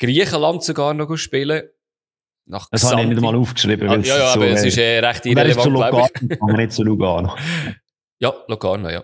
Griechenland 0.00 0.64
sogar 0.64 0.92
noch 0.92 1.16
spielen. 1.16 1.62
Nach 2.50 2.68
das 2.68 2.90
habe 2.90 3.02
ich 3.02 3.08
nicht 3.08 3.20
mal 3.20 3.36
aufgeschrieben. 3.36 3.88
Ah, 3.88 3.96
ja, 3.96 4.18
ja, 4.18 4.32
so, 4.32 4.40
aber 4.40 4.48
es 4.48 4.64
ist 4.64 4.76
äh, 4.76 4.98
recht 4.98 5.24
irrelevant, 5.24 5.72
glaube 5.72 6.08
ich. 6.20 6.42
Aber 6.42 6.52
nicht 6.54 6.72
zu 6.72 6.82
Lugano. 6.82 7.36
ja, 8.18 8.34
Lugano, 8.48 8.90
ja. 8.90 9.02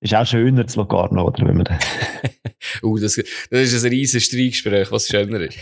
Ist 0.00 0.14
auch 0.14 0.26
schöner 0.26 0.66
zu 0.66 0.80
Locarno, 0.80 1.28
oder? 1.28 1.46
Wenn 1.46 1.58
man 1.58 1.66
uh, 2.82 2.98
das, 2.98 3.14
das 3.14 3.72
ist 3.72 3.84
ein 3.84 3.90
riesiges 3.90 4.24
Streitgespräch, 4.24 4.90
was 4.90 5.06
schöner 5.06 5.40
ist. 5.40 5.58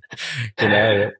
genau, 0.56 0.92
ja. 0.92 1.10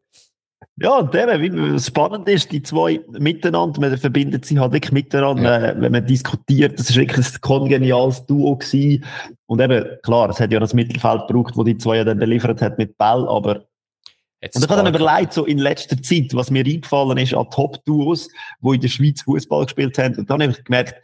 Ja, 0.81 0.98
und 0.98 1.14
eben, 1.14 1.74
wie 1.74 1.81
spannend 1.81 2.29
ist, 2.29 2.53
die 2.53 2.62
zwei 2.62 3.01
miteinander, 3.11 3.81
man 3.81 3.98
verbindet 3.98 4.44
sie 4.44 4.59
halt 4.59 4.72
wirklich 4.72 4.92
miteinander, 4.92 5.61
ja. 5.61 5.66
Äh, 5.70 5.81
wenn 5.81 5.92
man 5.92 6.07
diskutiert, 6.07 6.79
das 6.79 6.90
ist 6.90 6.96
wirklich 6.96 7.27
ein 7.27 7.40
kongeniales 7.40 8.24
Duo 8.27 8.57
gewesen. 8.57 9.05
Und 9.46 9.61
eben, 9.61 9.85
klar, 10.03 10.31
es 10.31 10.40
hat 10.40 10.53
ja 10.53 10.61
das 10.61 10.74
Mittelfeld 10.74 11.27
gebraucht, 11.27 11.57
wo 11.57 11.64
die 11.64 11.77
zwei 11.77 11.98
ja 11.98 12.05
dann 12.05 12.18
beliefert 12.18 12.62
hat 12.62 12.79
mit 12.79 12.96
Bell, 12.96 13.27
aber 13.29 13.66
Jetzt 14.40 14.57
und 14.57 14.64
ich 14.64 14.70
habe 14.70 14.83
dann 14.83 14.94
überlegt, 14.94 15.33
so 15.33 15.44
in 15.44 15.59
letzter 15.59 16.01
Zeit, 16.01 16.33
was 16.33 16.51
mir 16.51 16.64
eingefallen 16.64 17.18
ist 17.18 17.35
an 17.35 17.51
Top-Duos, 17.51 18.29
die 18.61 18.74
in 18.74 18.81
der 18.81 18.88
Schweiz 18.88 19.22
Fußball 19.22 19.64
gespielt 19.64 19.98
haben. 19.98 20.14
Und 20.16 20.31
dann 20.31 20.42
habe 20.42 20.53
ich 20.53 20.62
gemerkt, 20.62 20.94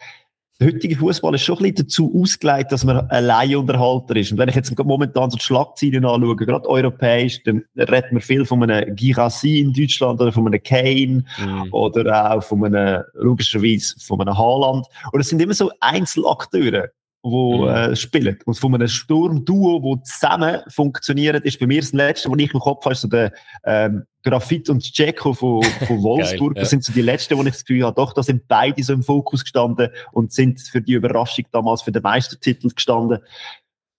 der 0.60 0.68
heutige 0.68 0.94
Fußball 0.94 1.34
ist 1.34 1.42
schon 1.42 1.56
ein 1.56 1.62
bisschen 1.62 1.86
dazu 1.86 2.12
ausgelegt, 2.16 2.70
dass 2.70 2.84
man 2.84 3.10
allein 3.10 3.56
Unterhalter 3.56 4.14
ist. 4.14 4.30
Und 4.30 4.38
wenn 4.38 4.48
ich 4.48 4.54
jetzt 4.54 4.78
momentan 4.78 5.30
so 5.30 5.36
die 5.36 5.42
Schlagzeilen 5.42 6.04
anschaue, 6.04 6.36
gerade 6.36 6.68
europäisch, 6.68 7.42
dann 7.42 7.64
redet 7.76 8.12
man 8.12 8.22
viel 8.22 8.44
von 8.44 8.62
einem 8.62 8.94
Girassi 8.94 9.58
in 9.58 9.72
Deutschland 9.72 10.20
oder 10.20 10.30
von 10.30 10.46
einem 10.46 10.62
Kane 10.62 11.24
mhm. 11.38 11.68
oder 11.72 12.30
auch 12.30 12.42
von 12.44 12.64
einem, 12.64 13.02
logischerweise, 13.14 13.96
von 13.98 14.20
einem 14.20 14.38
Haaland. 14.38 14.86
Und 15.10 15.20
es 15.20 15.28
sind 15.28 15.42
immer 15.42 15.54
so 15.54 15.72
Einzelakteure 15.80 16.90
wo 17.24 17.62
mhm. 17.62 17.68
äh, 17.68 17.96
spielen. 17.96 18.38
Und 18.44 18.58
von 18.58 18.74
einem 18.74 18.86
Sturmduo, 18.86 19.82
wo 19.82 19.96
zusammen 19.96 20.60
funktioniert, 20.68 21.42
ist 21.44 21.58
bei 21.58 21.66
mir 21.66 21.80
das 21.80 21.92
Letzte, 21.92 22.30
was 22.30 22.38
ich 22.38 22.52
im 22.52 22.60
Kopf 22.60 22.84
habe, 22.84 22.94
so 22.94 23.08
der 23.08 23.32
ähm, 23.64 24.04
Grafit 24.22 24.68
und 24.68 24.82
Dzeko 24.82 25.32
von, 25.32 25.62
von 25.62 26.02
Wolfsburg. 26.02 26.54
Geil, 26.54 26.58
ja. 26.58 26.62
Das 26.62 26.70
sind 26.70 26.84
so 26.84 26.92
die 26.92 27.00
Letzten, 27.00 27.38
wo 27.38 27.42
ich 27.42 27.52
das 27.52 27.64
Gefühl 27.64 27.84
habe, 27.84 27.94
doch, 27.94 28.12
da 28.12 28.22
sind 28.22 28.46
beide 28.46 28.82
so 28.82 28.92
im 28.92 29.02
Fokus 29.02 29.42
gestanden 29.42 29.88
und 30.12 30.34
sind 30.34 30.60
für 30.60 30.82
die 30.82 30.92
Überraschung 30.92 31.46
damals 31.50 31.80
für 31.80 31.92
den 31.92 32.02
Meistertitel 32.02 32.68
gestanden. 32.68 33.18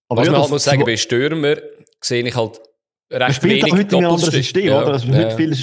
Aber 0.08 0.20
was 0.20 0.26
ja, 0.26 0.32
man 0.32 0.42
halt 0.42 0.50
muss 0.52 0.64
sagen, 0.64 0.84
bei 0.84 0.96
Stürmer 0.96 1.56
sehe 2.00 2.24
ich 2.24 2.36
halt 2.36 2.60
recht 3.10 3.36
spielt 3.36 3.62
wenig 3.62 3.72
heute 3.72 3.96
ein 3.96 4.04
anderes 4.04 4.34
System, 4.34 4.66
ja, 4.66 4.82
oder? 4.82 4.94
Also 4.94 5.08
ja. 5.08 5.14
heute 5.14 5.36
viel, 5.36 5.56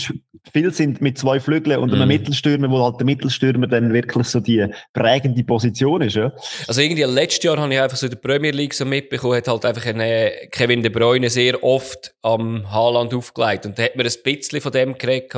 viel 0.51 0.73
sind 0.73 1.01
mit 1.01 1.17
zwei 1.17 1.39
Flügeln 1.39 1.79
und 1.79 1.93
einem 1.93 2.07
mm. 2.07 2.07
Mittelstürmer, 2.07 2.69
wo 2.69 2.83
halt 2.83 2.99
der 2.99 3.05
Mittelstürmer 3.05 3.67
dann 3.67 3.93
wirklich 3.93 4.27
so 4.27 4.39
die 4.39 4.65
prägende 4.93 5.43
Position 5.43 6.01
ist, 6.01 6.15
ja. 6.15 6.31
Also 6.67 6.81
irgendwie 6.81 7.03
letztes 7.03 7.43
Jahr 7.43 7.57
habe 7.57 7.73
ich 7.73 7.79
einfach 7.79 7.97
so 7.97 8.05
in 8.05 8.11
der 8.11 8.17
Premier 8.17 8.51
League 8.51 8.73
so 8.73 8.85
mitbekommen, 8.85 9.35
hat 9.35 9.47
halt 9.47 9.65
einfach 9.65 9.85
eine 9.85 10.31
Kevin 10.51 10.81
De 10.81 10.89
Bruyne 10.89 11.29
sehr 11.29 11.61
oft 11.63 12.13
am 12.21 12.69
Haaland 12.71 13.13
aufgelegt 13.13 13.65
und 13.65 13.77
da 13.77 13.83
hat 13.83 13.95
man 13.95 14.05
ein 14.05 14.13
bisschen 14.23 14.61
von 14.61 14.71
dem 14.71 14.97
geredet 14.97 15.33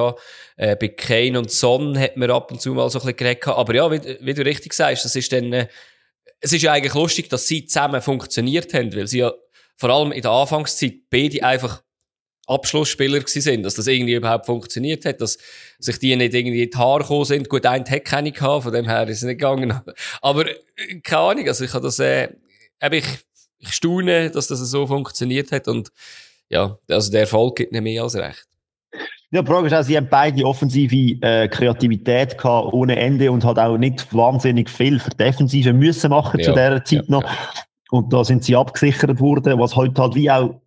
äh, 0.57 0.75
bei 0.75 0.89
Kane 0.89 1.39
und 1.39 1.51
Son 1.51 1.97
hat 1.97 2.17
man 2.17 2.31
ab 2.31 2.51
und 2.51 2.61
zu 2.61 2.73
mal 2.73 2.89
so 2.89 2.99
ein 2.99 3.05
bisschen 3.05 3.17
geredet 3.17 3.47
aber 3.47 3.75
ja, 3.75 3.91
wie, 3.91 4.17
wie, 4.21 4.33
du 4.33 4.43
richtig 4.43 4.73
sagst, 4.73 5.05
das 5.05 5.15
ist 5.15 5.31
dann, 5.31 5.51
äh, 5.53 5.67
es 6.39 6.53
ist 6.53 6.61
ja 6.61 6.71
eigentlich 6.71 6.93
lustig, 6.93 7.29
dass 7.29 7.47
sie 7.47 7.65
zusammen 7.65 8.01
funktioniert 8.01 8.73
haben, 8.73 8.95
weil 8.95 9.07
sie 9.07 9.19
ja 9.19 9.33
vor 9.77 9.89
allem 9.89 10.11
in 10.11 10.21
der 10.21 10.31
Anfangszeit 10.31 10.93
beide 11.09 11.43
einfach 11.43 11.81
Abschlussspieler 12.47 13.21
sind, 13.25 13.63
dass 13.63 13.75
das 13.75 13.87
irgendwie 13.87 14.13
überhaupt 14.13 14.45
funktioniert 14.45 15.05
hat, 15.05 15.21
dass 15.21 15.37
sich 15.79 15.99
die 15.99 16.15
nicht 16.15 16.33
irgendwie 16.33 16.63
in 16.63 16.69
die 16.69 16.77
Haare 16.77 17.01
gekommen 17.01 17.25
sind. 17.25 17.49
Gut, 17.49 17.65
ein 17.65 17.85
hat 17.89 18.05
keine 18.05 18.31
gehabt, 18.31 18.63
von 18.63 18.73
dem 18.73 18.85
her 18.85 19.07
ist 19.07 19.17
es 19.17 19.23
nicht 19.23 19.39
gegangen. 19.39 19.79
Aber, 20.21 20.47
äh, 20.47 20.99
keine 21.03 21.21
Ahnung, 21.21 21.47
also 21.47 21.63
ich 21.63 21.73
habe 21.73 21.83
das, 21.83 21.99
äh, 21.99 22.29
ich, 22.91 23.05
ich 23.59 23.73
staune, 23.73 24.29
dass 24.29 24.47
das 24.47 24.59
so 24.59 24.87
funktioniert 24.87 25.51
hat 25.51 25.67
und, 25.67 25.89
ja, 26.49 26.77
also 26.87 27.11
der 27.11 27.21
Erfolg 27.21 27.57
gibt 27.57 27.71
nicht 27.71 27.81
mehr 27.81 28.03
als 28.03 28.15
recht. 28.15 28.45
Ja, 29.31 29.41
die 29.41 29.47
Frage 29.47 29.67
ist 29.67 29.73
auch, 29.73 29.83
sie 29.83 29.97
haben 29.97 30.07
beide 30.09 30.45
offensive 30.45 31.17
äh, 31.21 31.47
Kreativität 31.49 32.37
gehabt, 32.37 32.73
ohne 32.73 32.95
Ende 32.95 33.31
und 33.31 33.43
halt 33.43 33.57
auch 33.57 33.77
nicht 33.77 34.13
wahnsinnig 34.13 34.69
viel 34.69 34.99
für 34.99 35.09
Defensive 35.09 35.73
müssen 35.73 36.11
machen 36.11 36.39
ja, 36.39 36.45
zu 36.45 36.51
dieser 36.51 36.85
Zeit 36.85 37.03
ja, 37.03 37.03
noch. 37.07 37.23
Ja. 37.23 37.49
Und 37.89 38.13
da 38.13 38.23
sind 38.23 38.43
sie 38.43 38.55
abgesichert 38.55 39.19
worden, 39.19 39.59
was 39.59 39.75
heute 39.75 40.01
halt 40.01 40.15
wie 40.15 40.29
auch 40.29 40.61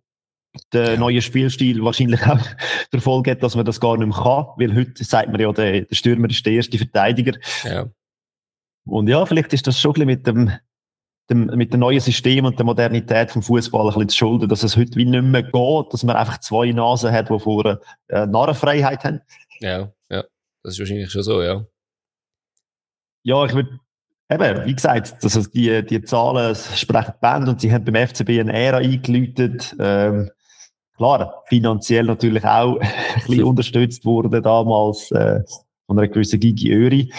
der 0.73 0.97
neue 0.97 1.21
Spielstil 1.21 1.83
wahrscheinlich 1.83 2.25
auch 2.25 2.39
der 2.93 3.01
Folge 3.01 3.31
hat, 3.31 3.43
dass 3.43 3.55
man 3.55 3.65
das 3.65 3.79
gar 3.79 3.97
nicht 3.97 4.07
mehr 4.07 4.17
kann, 4.17 4.45
weil 4.57 4.75
heute 4.75 5.03
sagt 5.03 5.29
man 5.31 5.39
ja, 5.39 5.51
der, 5.51 5.81
der 5.81 5.95
Stürmer 5.95 6.29
ist 6.29 6.45
der 6.45 6.53
erste 6.53 6.77
Verteidiger. 6.77 7.37
Ja. 7.63 7.87
Und 8.85 9.07
ja, 9.07 9.25
vielleicht 9.25 9.53
ist 9.53 9.67
das 9.67 9.79
schon 9.79 9.91
ein 9.91 9.93
bisschen 9.93 10.07
mit 10.07 10.27
dem, 10.27 10.51
dem, 11.29 11.57
mit 11.57 11.73
dem 11.73 11.79
neuen 11.81 11.99
System 11.99 12.45
und 12.45 12.57
der 12.57 12.65
Modernität 12.65 13.31
vom 13.31 13.43
Fußball 13.43 13.87
ein 13.87 13.93
bisschen 13.93 14.09
zu 14.09 14.17
schulden, 14.17 14.49
dass 14.49 14.63
es 14.63 14.77
heute 14.77 14.95
wie 14.95 15.05
nicht 15.05 15.23
mehr 15.23 15.43
geht, 15.43 15.93
dass 15.93 16.03
man 16.03 16.15
einfach 16.15 16.39
zwei 16.39 16.71
Nasen 16.71 17.11
hat, 17.11 17.29
die 17.29 17.39
vorher 17.39 17.79
äh, 18.07 18.25
Narrenfreiheit 18.25 19.03
haben. 19.03 19.21
Ja, 19.59 19.91
ja, 20.09 20.23
das 20.63 20.73
ist 20.73 20.79
wahrscheinlich 20.79 21.11
schon 21.11 21.23
so, 21.23 21.41
ja. 21.41 21.65
Ja, 23.23 23.45
ich 23.45 23.53
würde 23.53 23.79
Eben, 24.31 24.65
wie 24.65 24.75
gesagt, 24.75 25.23
also 25.23 25.41
die, 25.49 25.83
die 25.83 26.03
Zahlen 26.03 26.55
sprechen 26.55 27.15
Band 27.19 27.49
und 27.49 27.61
sie 27.61 27.73
haben 27.73 27.83
beim 27.83 28.07
FCB 28.07 28.39
eine 28.39 28.53
Ära 28.53 28.77
eingeläutet. 28.77 29.75
Ähm, 29.79 30.29
klar, 30.99 31.43
finanziell 31.47 32.03
natürlich 32.03 32.43
auch 32.43 32.77
ein 32.79 32.89
bisschen 33.25 33.43
unterstützt 33.43 34.05
wurde 34.05 34.41
damals 34.41 35.09
äh, 35.11 35.41
von 35.87 35.97
einer 35.97 36.07
gewissen 36.07 36.39
Gigi 36.39 36.71
Öri. 36.71 37.11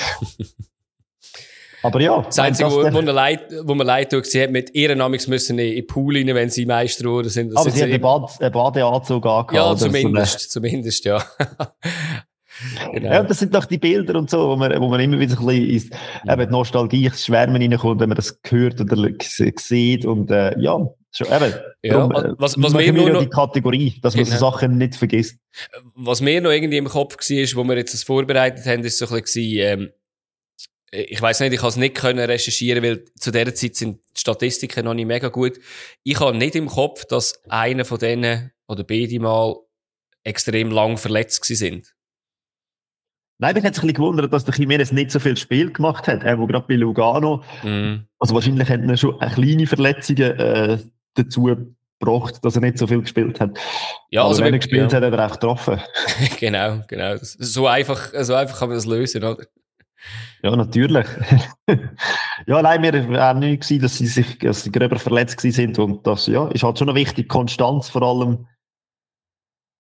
Aber 1.82 1.98
ja. 2.00 2.20
Das 2.20 2.38
Einzige, 2.38 2.70
wo, 2.70 2.82
wo, 2.92 3.00
leid, 3.00 3.40
wo 3.64 3.74
man 3.74 3.86
leid 3.86 4.12
tut, 4.12 4.26
sie 4.26 4.42
hat 4.42 4.50
mit 4.50 4.74
ihren 4.74 4.98
Namens 4.98 5.26
müssen 5.26 5.58
in 5.58 5.76
den 5.76 5.86
Pool 5.86 6.14
rein, 6.14 6.26
wenn 6.34 6.50
sie 6.50 6.66
Meister 6.66 7.08
wurden. 7.08 7.30
Sind, 7.30 7.56
aber 7.56 7.70
sie 7.70 7.82
hat 7.82 7.88
einen, 7.88 8.02
Bad, 8.02 8.38
einen 8.38 8.52
Badeanzug 8.52 9.24
angehabt. 9.24 9.52
Ja, 9.54 9.74
zumindest, 9.74 10.40
so 10.40 10.60
zumindest, 10.60 11.04
ja. 11.06 11.22
Genau. 12.92 13.10
Ja, 13.10 13.22
das 13.22 13.38
sind 13.38 13.54
doch 13.54 13.64
die 13.64 13.78
Bilder 13.78 14.18
und 14.18 14.28
so, 14.28 14.50
wo 14.50 14.56
man, 14.56 14.78
wo 14.82 14.88
man 14.88 15.00
immer 15.00 15.18
wieder 15.18 15.38
ein 15.40 15.46
bisschen 15.46 15.70
ins, 15.70 15.90
ja. 16.24 16.34
eben, 16.34 16.50
Nostalgie, 16.50 17.06
ins 17.06 17.24
Schwärmen 17.24 17.62
reinkommt, 17.62 18.02
wenn 18.02 18.10
man 18.10 18.16
das 18.16 18.38
hört 18.46 18.78
oder 18.78 19.08
sieht 19.56 20.04
und, 20.04 20.30
äh, 20.30 20.58
ja, 20.60 20.78
schon, 21.12 21.26
eben. 21.26 21.54
Ja, 21.82 21.94
darum, 21.94 22.12
äh, 22.12 22.34
was, 22.38 22.60
was 22.60 22.72
mir 22.72 22.92
nur 22.92 23.10
noch, 23.10 23.22
die 23.22 23.28
Kategorie, 23.28 23.98
dass 24.02 24.14
man 24.14 24.24
genau. 24.24 24.36
so 24.36 24.50
Sachen 24.50 24.78
nicht 24.78 24.94
vergisst. 24.94 25.38
Was 25.94 26.20
mir 26.20 26.40
noch 26.40 26.50
irgendwie 26.50 26.76
im 26.78 26.88
Kopf 26.88 27.16
war, 27.16 27.56
wo 27.56 27.68
wir 27.68 27.76
jetzt 27.76 27.94
das 27.94 28.02
vorbereitet 28.02 28.66
haben, 28.66 28.84
ist 28.84 28.98
so 28.98 29.06
ein 29.08 29.22
bisschen, 29.22 29.58
ähm, 29.58 29.90
ich 30.92 31.20
weiß 31.20 31.40
nicht, 31.40 31.52
ich 31.52 31.60
habe 31.60 31.68
es 31.68 31.76
nicht 31.76 31.94
können 31.94 32.18
recherchieren, 32.18 32.82
weil 32.82 33.04
zu 33.14 33.30
der 33.30 33.54
Zeit 33.54 33.76
sind 33.76 34.00
die 34.16 34.20
Statistiken 34.20 34.84
noch 34.84 34.94
nicht 34.94 35.06
mega 35.06 35.28
gut. 35.28 35.60
Ich 36.02 36.18
habe 36.18 36.36
nicht 36.36 36.56
im 36.56 36.66
Kopf, 36.66 37.04
dass 37.04 37.42
einer 37.48 37.84
von 37.84 37.98
denen 37.98 38.50
oder 38.66 38.82
beide 38.82 39.20
mal 39.20 39.56
extrem 40.24 40.70
lang 40.70 40.96
verletzt 40.96 41.44
sind. 41.44 41.94
Nein, 43.38 43.54
mich 43.54 43.64
hat 43.64 43.74
sich 43.74 43.82
ein 43.82 43.86
bisschen 43.86 44.02
gewundert, 44.02 44.32
dass 44.34 44.44
der 44.44 44.52
Jiménez 44.52 44.92
nicht 44.92 45.10
so 45.10 45.18
viel 45.18 45.36
Spiel 45.36 45.72
gemacht 45.72 46.06
hat, 46.08 46.24
er, 46.24 46.38
wo 46.38 46.46
gerade 46.46 46.66
bei 46.68 46.74
Lugano, 46.74 47.42
mm. 47.62 48.04
also 48.18 48.34
wahrscheinlich 48.34 48.68
hat 48.68 48.82
er 48.82 48.96
schon 48.98 49.18
eine 49.18 49.32
kleine 49.32 49.66
Verletzungen 49.66 50.38
äh, 50.38 50.78
dazu 51.14 51.50
gebracht, 51.98 52.44
dass 52.44 52.56
er 52.56 52.62
nicht 52.62 52.78
so 52.78 52.86
viel 52.86 53.00
gespielt 53.00 53.40
hat. 53.40 53.58
Ja, 54.10 54.22
Aber 54.22 54.30
also 54.30 54.42
wenn 54.42 54.54
er 54.54 54.58
gespielt 54.58 54.92
ja. 54.92 54.98
hat, 54.98 55.04
hat 55.04 55.12
er 55.12 55.26
auch 55.26 55.32
getroffen. 55.32 55.80
genau, 56.40 56.80
genau. 56.88 57.16
So 57.20 57.66
einfach, 57.66 58.10
so 58.20 58.34
einfach 58.34 58.58
kann 58.58 58.68
man 58.68 58.78
das 58.78 58.86
lösen, 58.86 59.22
oder? 59.22 59.44
Ja, 60.42 60.56
natürlich. 60.56 61.06
ja, 62.46 62.62
nein, 62.62 62.80
mir 62.80 63.08
war 63.10 63.34
nicht 63.34 63.62
gewesen, 63.62 63.82
dass 63.82 63.98
sie 63.98 64.06
sich, 64.06 64.38
dass 64.38 64.62
sie 64.62 64.72
gröber 64.72 64.98
verletzt 64.98 65.40
sind 65.40 65.78
und 65.78 66.06
das, 66.06 66.26
ja, 66.26 66.48
ist 66.48 66.62
halt 66.62 66.78
schon 66.78 66.86
noch 66.86 66.94
wichtig, 66.94 67.28
Konstanz 67.28 67.90
vor 67.90 68.02
allem 68.02 68.46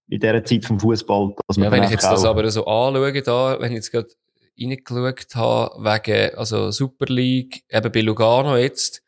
in 0.08 0.20
dieser 0.20 0.44
Zeit 0.44 0.64
vom 0.64 0.78
Fußball. 0.78 1.34
Ja, 1.56 1.70
wenn 1.70 1.84
ich 1.84 1.90
jetzt 1.90 2.04
das 2.04 2.24
aber 2.24 2.48
so 2.50 2.66
anschaue, 2.66 3.22
da, 3.22 3.58
wenn 3.60 3.70
ich 3.72 3.76
jetzt 3.76 3.92
gerade 3.92 4.08
reingeschaut 4.60 5.34
habe, 5.34 5.84
wegen, 5.84 6.34
also 6.36 6.70
Super 6.70 7.06
League, 7.06 7.62
eben 7.70 7.92
bei 7.92 8.00
Lugano 8.00 8.56
jetzt, 8.56 9.02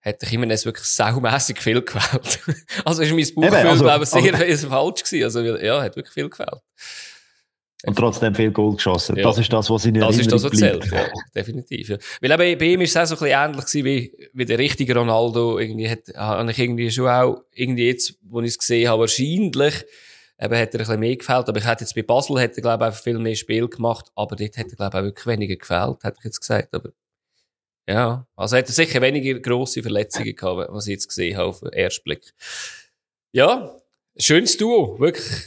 hätte 0.00 0.26
ich 0.26 0.32
immer 0.32 0.48
wirklich 0.48 0.86
saumässig 0.86 1.60
viel 1.60 1.82
gefällt. 1.82 2.40
also 2.84 3.02
ist 3.02 3.10
mein 3.10 3.34
Bauchgefühl, 3.34 3.68
also, 3.68 3.84
glaube 3.84 4.04
ich, 4.04 4.10
sehr 4.10 4.34
also, 4.34 4.68
falsch 4.68 5.04
gewesen. 5.04 5.24
Also, 5.24 5.40
ja, 5.42 5.82
hat 5.82 5.96
wirklich 5.96 6.14
viel 6.14 6.28
gefällt. 6.28 6.60
Und 7.86 7.96
trotzdem 7.96 8.34
viel 8.34 8.50
Goal 8.50 8.74
geschossen. 8.74 9.16
Ja. 9.16 9.22
Das 9.22 9.38
ist 9.38 9.52
das, 9.52 9.70
was 9.70 9.84
in 9.84 9.94
Das 9.94 10.18
ist 10.18 10.32
das, 10.32 10.42
was 10.42 10.50
zählt, 10.50 10.84
ja. 10.90 11.06
Definitiv, 11.32 11.90
ja. 11.90 11.98
Weil 12.20 12.32
eben 12.32 12.58
bei 12.58 12.64
ihm 12.66 12.80
ist 12.80 12.90
es 12.90 12.96
auch 12.96 13.06
so 13.06 13.14
ein 13.14 13.30
bisschen 13.30 13.40
ähnlich 13.40 13.66
gewesen, 13.66 13.84
wie, 13.84 14.28
wie 14.32 14.44
der 14.44 14.58
richtige 14.58 14.96
Ronaldo. 14.96 15.60
Irgendwie 15.60 15.88
hat, 15.88 16.00
habe 16.16 16.50
ich 16.50 16.58
irgendwie 16.58 16.90
schon 16.90 17.06
auch, 17.06 17.44
irgendwie 17.54 17.86
jetzt, 17.86 18.18
wo 18.22 18.40
ich 18.40 18.48
es 18.48 18.58
gesehen 18.58 18.88
habe, 18.88 19.02
wahrscheinlich, 19.02 19.84
eben 20.40 20.40
hat 20.40 20.50
er 20.50 20.58
ein 20.58 20.70
bisschen 20.70 21.00
mehr 21.00 21.16
gefällt. 21.16 21.48
Aber 21.48 21.58
ich 21.58 21.66
hätte 21.66 21.84
jetzt 21.84 21.94
bei 21.94 22.02
Basel, 22.02 22.40
hätte 22.40 22.60
glaube 22.60 22.82
ich, 22.82 22.88
einfach 22.88 23.02
viel 23.02 23.18
mehr 23.18 23.36
Spiel 23.36 23.68
gemacht. 23.68 24.06
Aber 24.16 24.34
dort 24.34 24.56
hätte 24.56 24.72
er, 24.72 24.76
glaube 24.76 24.96
ich, 24.96 25.00
auch 25.00 25.04
wirklich 25.04 25.26
weniger 25.26 25.56
gefällt, 25.56 26.02
hätte 26.02 26.16
ich 26.18 26.24
jetzt 26.24 26.40
gesagt. 26.40 26.74
Aber, 26.74 26.90
ja. 27.88 28.26
Also 28.36 28.56
hätte 28.56 28.70
er 28.70 28.74
sicher 28.74 29.00
weniger 29.00 29.40
grosse 29.40 29.82
Verletzungen 29.82 30.36
gehabt, 30.36 30.70
was 30.70 30.86
ich 30.86 30.92
jetzt 30.92 31.08
gesehen 31.08 31.36
habe 31.36 31.48
auf 31.48 31.60
den 31.60 31.72
ersten 31.72 32.04
Blick. 32.04 32.34
Ja. 33.32 33.74
Schönes 34.18 34.56
Duo. 34.56 35.00
Wirklich. 35.00 35.46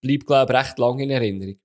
Bleibt, 0.00 0.26
glaube 0.26 0.52
ich, 0.52 0.58
recht 0.58 0.78
lang 0.78 0.98
in 0.98 1.10
Erinnerung. 1.10 1.58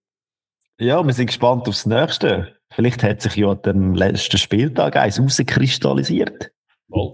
Ja, 0.80 1.06
wir 1.06 1.14
sind 1.14 1.28
gespannt 1.28 1.68
aufs 1.68 1.86
nächste. 1.86 2.56
Vielleicht 2.72 3.04
hat 3.04 3.22
sich 3.22 3.36
ja 3.36 3.50
an 3.50 3.62
dem 3.62 3.94
letzten 3.96 4.38
Spieltag 4.38 4.96
eins 4.96 5.20
rauskristallisiert. 5.20 6.52
Voll. 6.90 7.14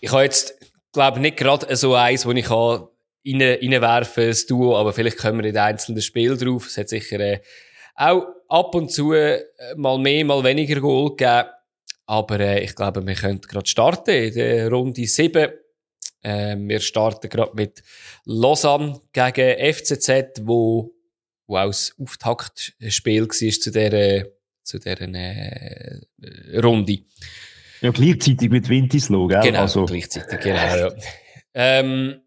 Ich 0.00 0.12
habe 0.12 0.22
jetzt, 0.22 0.54
glaube 0.92 1.20
nicht 1.20 1.36
gerade 1.36 1.74
so 1.74 1.94
eins, 1.94 2.26
wo 2.26 2.32
ich 2.32 2.48
rein, 3.26 3.42
reinwerfen 3.42 4.28
das 4.28 4.46
Duo, 4.46 4.76
aber 4.76 4.92
vielleicht 4.92 5.18
kommen 5.18 5.38
wir 5.38 5.46
in 5.46 5.54
den 5.54 5.62
einzelnen 5.62 6.02
Spiel 6.02 6.36
drauf. 6.36 6.66
Es 6.66 6.78
hat 6.78 6.88
sicher 6.88 7.20
äh, 7.20 7.40
auch 7.94 8.26
ab 8.48 8.74
und 8.74 8.90
zu 8.90 9.12
äh, 9.12 9.42
mal 9.76 9.98
mehr, 9.98 10.24
mal 10.24 10.44
weniger 10.44 10.80
Goal 10.80 11.10
gegeben. 11.10 11.48
Aber 12.06 12.40
äh, 12.40 12.64
ich 12.64 12.74
glaube, 12.74 13.04
wir 13.04 13.14
können 13.14 13.40
gerade 13.40 13.68
starten 13.68 14.10
in 14.10 14.34
der 14.34 14.70
Runde 14.70 15.06
7. 15.06 15.48
Äh, 16.22 16.56
wir 16.58 16.80
starten 16.80 17.28
gerade 17.28 17.52
mit 17.54 17.82
Lausanne 18.24 19.00
gegen 19.12 19.74
FCZ, 19.74 20.42
wo, 20.42 20.94
wo 21.46 21.56
auch 21.56 21.66
das 21.66 21.94
Auftaktspiel 21.98 23.22
war 23.22 23.28
zu 23.30 23.70
dieser, 23.70 24.24
zu 24.62 24.78
dieser 24.78 25.00
äh, 25.00 26.00
Runde. 26.60 26.98
Ja, 27.80 27.90
gleichzeitig 27.90 28.50
mit 28.50 28.68
Wintisloh, 28.68 29.26
gell? 29.26 29.42
Genau, 29.42 29.60
also. 29.62 29.84
gleichzeitig, 29.84 30.40
genau, 30.40 30.56
ja. 30.56 30.94
ähm, 31.54 32.20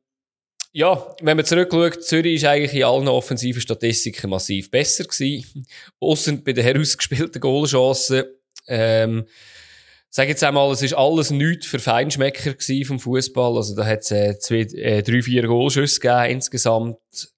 ja, 0.71 1.15
wenn 1.21 1.37
man 1.37 1.45
zurückschaut, 1.45 2.03
Zürich 2.03 2.35
ist 2.35 2.45
eigentlich 2.45 2.73
in 2.73 2.83
allen 2.83 3.07
offensiven 3.07 3.61
Statistiken 3.61 4.29
massiv 4.29 4.69
besser 4.69 5.03
gewesen. 5.03 5.65
Ausser 5.99 6.33
bei 6.33 6.53
den 6.53 6.63
herausgespielten 6.63 7.41
Goalchancen. 7.41 8.25
Ähm, 8.67 9.25
sag 10.09 10.27
jetzt 10.27 10.43
einmal, 10.43 10.71
es 10.71 10.83
ist 10.83 10.93
alles 10.93 11.31
nichts 11.31 11.65
für 11.65 11.79
Feinschmecker 11.79 12.55
vom 12.85 12.99
Fußball. 12.99 13.57
Also 13.57 13.75
da 13.75 13.85
hat 13.85 14.01
es 14.01 14.11
äh, 14.11 14.37
zwei, 14.37 14.61
äh, 14.61 15.01
drei, 15.01 15.23
vier 15.23 15.47
Goalschüsse 15.47 15.99
gegeben 15.99 16.31
insgesamt. 16.31 16.97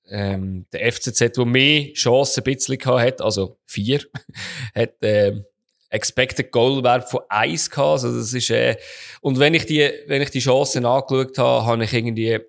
Ähm, 0.10 0.66
der 0.74 0.92
FCZ, 0.92 1.38
der 1.38 1.46
mehr 1.46 1.94
Chancen 1.94 2.44
ein 2.46 2.54
bisschen 2.54 2.84
hat, 2.86 3.22
also 3.22 3.58
vier, 3.66 4.02
hat 4.76 5.02
äh, 5.04 5.42
Expected 5.90 6.52
Goal 6.52 6.84
Wert 6.84 7.10
von 7.10 7.22
eins 7.30 7.70
gehabt. 7.70 8.04
Also 8.04 8.18
das 8.18 8.34
ist, 8.34 8.50
äh, 8.50 8.76
und 9.22 9.40
wenn 9.40 9.54
ich 9.54 9.66
die, 9.66 9.90
wenn 10.08 10.22
ich 10.22 10.32
die 10.32 10.40
Chancen 10.40 10.86
angeschaut 10.86 11.38
habe, 11.38 11.66
habe 11.66 11.84
ich 11.84 11.94
irgendwie 11.94 12.32
äh, 12.32 12.42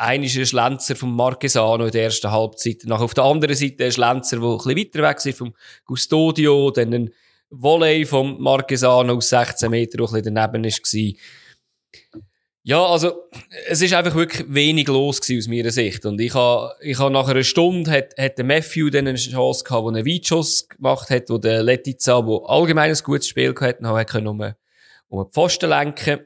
einige 0.00 0.46
Schlenzer 0.46 0.96
vom 0.96 1.14
Marquesano 1.14 1.84
in 1.84 1.90
der 1.92 2.04
ersten 2.04 2.30
Halbzeit. 2.30 2.82
Nach 2.84 3.00
auf 3.00 3.14
der 3.14 3.24
anderen 3.24 3.54
Seite 3.54 3.84
ein 3.84 3.92
Schlenzer, 3.92 4.38
der 4.38 4.48
ein 4.48 4.56
bisschen 4.56 4.76
weiter 4.76 5.02
weg 5.08 5.24
ist 5.24 5.38
vom 5.38 5.54
Custodio, 5.86 6.70
dann 6.70 6.94
ein 6.94 7.10
Volley 7.50 8.04
vom 8.06 8.40
Marquesano 8.40 9.14
aus 9.14 9.28
16 9.28 9.70
Metern, 9.70 9.98
der 9.98 10.08
ein 10.08 10.22
bisschen 10.22 10.34
daneben 10.34 10.64
war. 10.64 12.20
Ja, 12.62 12.84
also, 12.84 13.24
es 13.68 13.80
ist 13.80 13.94
einfach 13.94 14.14
wirklich 14.14 14.46
wenig 14.48 14.86
los 14.86 15.20
aus 15.20 15.48
meiner 15.48 15.70
Sicht. 15.70 16.04
Und 16.04 16.20
ich 16.20 16.34
habe, 16.34 16.74
ich 16.80 16.98
habe 16.98 17.10
nach 17.10 17.26
einer 17.26 17.42
Stunde 17.42 17.90
hat, 17.90 18.16
hat 18.18 18.36
der 18.36 18.44
Matthew 18.44 18.90
dann 18.90 19.08
eine 19.08 19.16
Chance 19.16 19.64
gehabt, 19.64 19.82
wo 19.82 19.88
einen 19.88 20.06
Weitschuss 20.06 20.68
gemacht 20.68 21.08
hat, 21.10 21.30
wo 21.30 21.38
der 21.38 21.62
Letizia, 21.62 22.24
wo 22.24 22.44
allgemein 22.44 22.90
ein 22.90 23.02
gutes 23.02 23.28
Spiel 23.28 23.54
gehabt 23.54 23.82
hat, 23.82 23.92
hat 23.92 24.10
können 24.10 24.28
um, 24.28 24.40
um 25.08 25.24
den 25.24 25.32
Pfosten 25.32 25.70
lenken. 25.70 26.20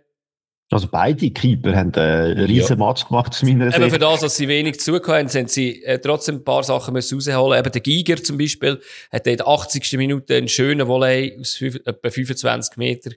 Also 0.75 0.89
beide 0.91 1.31
Keeper 1.31 1.77
haben 1.77 1.95
einen 1.95 2.47
riesen 2.47 2.81
ja. 2.81 2.87
Match 2.87 3.07
gemacht 3.07 3.31
aus 3.31 3.43
meiner 3.45 3.67
Sicht. 3.67 3.79
Eben 3.79 3.91
für 3.91 3.99
das, 4.01 4.23
dass 4.23 4.37
sie 4.37 4.49
wenig 4.49 4.81
zugehört 4.81 5.09
haben, 5.09 5.29
haben 5.29 5.47
sie 5.47 5.85
äh, 5.85 6.01
trotzdem 6.01 6.37
ein 6.37 6.45
paar 6.45 6.65
Sachen 6.65 6.95
müssen 6.95 7.15
rausholen. 7.15 7.61
Eben 7.61 7.71
der 7.71 7.81
Giger 7.81 8.21
zum 8.21 8.39
Beispiel 8.39 8.81
hat 9.13 9.25
in 9.29 9.37
der 9.37 9.47
80. 9.47 9.93
Minute 9.93 10.35
einen 10.35 10.49
schönen 10.49 10.89
Volley 10.89 11.39
aus 11.39 11.63
etwa 11.63 12.11
25 12.11 12.77
Meter 12.77 13.13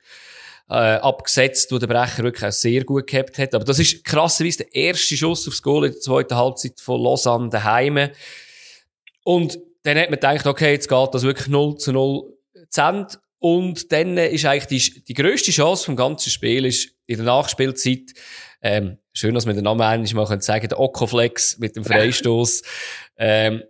äh, 0.70 0.74
abgesetzt, 0.74 1.72
wo 1.72 1.80
der 1.80 1.88
Brecher 1.88 2.22
wirklich 2.22 2.46
auch 2.46 2.52
sehr 2.52 2.84
gut 2.84 3.08
gehabt 3.08 3.40
hat. 3.40 3.56
Aber 3.56 3.66
das 3.66 3.80
ist 3.80 4.04
krasserweise 4.04 4.60
der 4.60 4.76
erste 4.76 5.18
Schuss 5.18 5.48
aufs 5.48 5.64
Goal 5.64 5.86
in 5.86 5.94
der 5.94 6.00
zweiten 6.00 6.36
Halbzeit 6.36 6.80
von 6.80 7.02
Lausanne 7.02 7.50
daheim. 7.50 8.10
Und 9.24 9.58
dann 9.82 9.98
hat 9.98 10.12
man 10.12 10.20
gedacht, 10.20 10.46
okay, 10.46 10.74
jetzt 10.74 10.90
geht 10.90 11.10
das 11.12 11.24
wirklich 11.24 11.48
0 11.48 11.78
zu 11.78 11.92
0 11.92 12.24
zu 12.70 12.82
Ende. 12.82 13.08
Und 13.40 13.92
dann 13.92 14.18
ist 14.18 14.46
eigentlich 14.46 14.94
die, 14.94 15.04
die 15.04 15.14
grösste 15.14 15.52
Chance 15.52 15.86
vom 15.86 15.96
ganzen 15.96 16.30
Spiel 16.30 16.66
ist 16.66 16.90
in 17.06 17.18
der 17.18 17.26
Nachspielzeit, 17.26 18.14
ähm, 18.62 18.98
schön, 19.14 19.36
dass 19.36 19.46
wir 19.46 19.54
den 19.54 19.64
Namen 19.64 19.82
eigentlich 19.82 20.14
mal 20.14 20.26
können 20.26 20.42
sagen, 20.42 20.68
der 20.68 20.80
Okoflex 20.80 21.60
mit 21.60 21.76
dem 21.76 21.86
Freistoß, 21.86 22.64
ähm, 23.18 23.64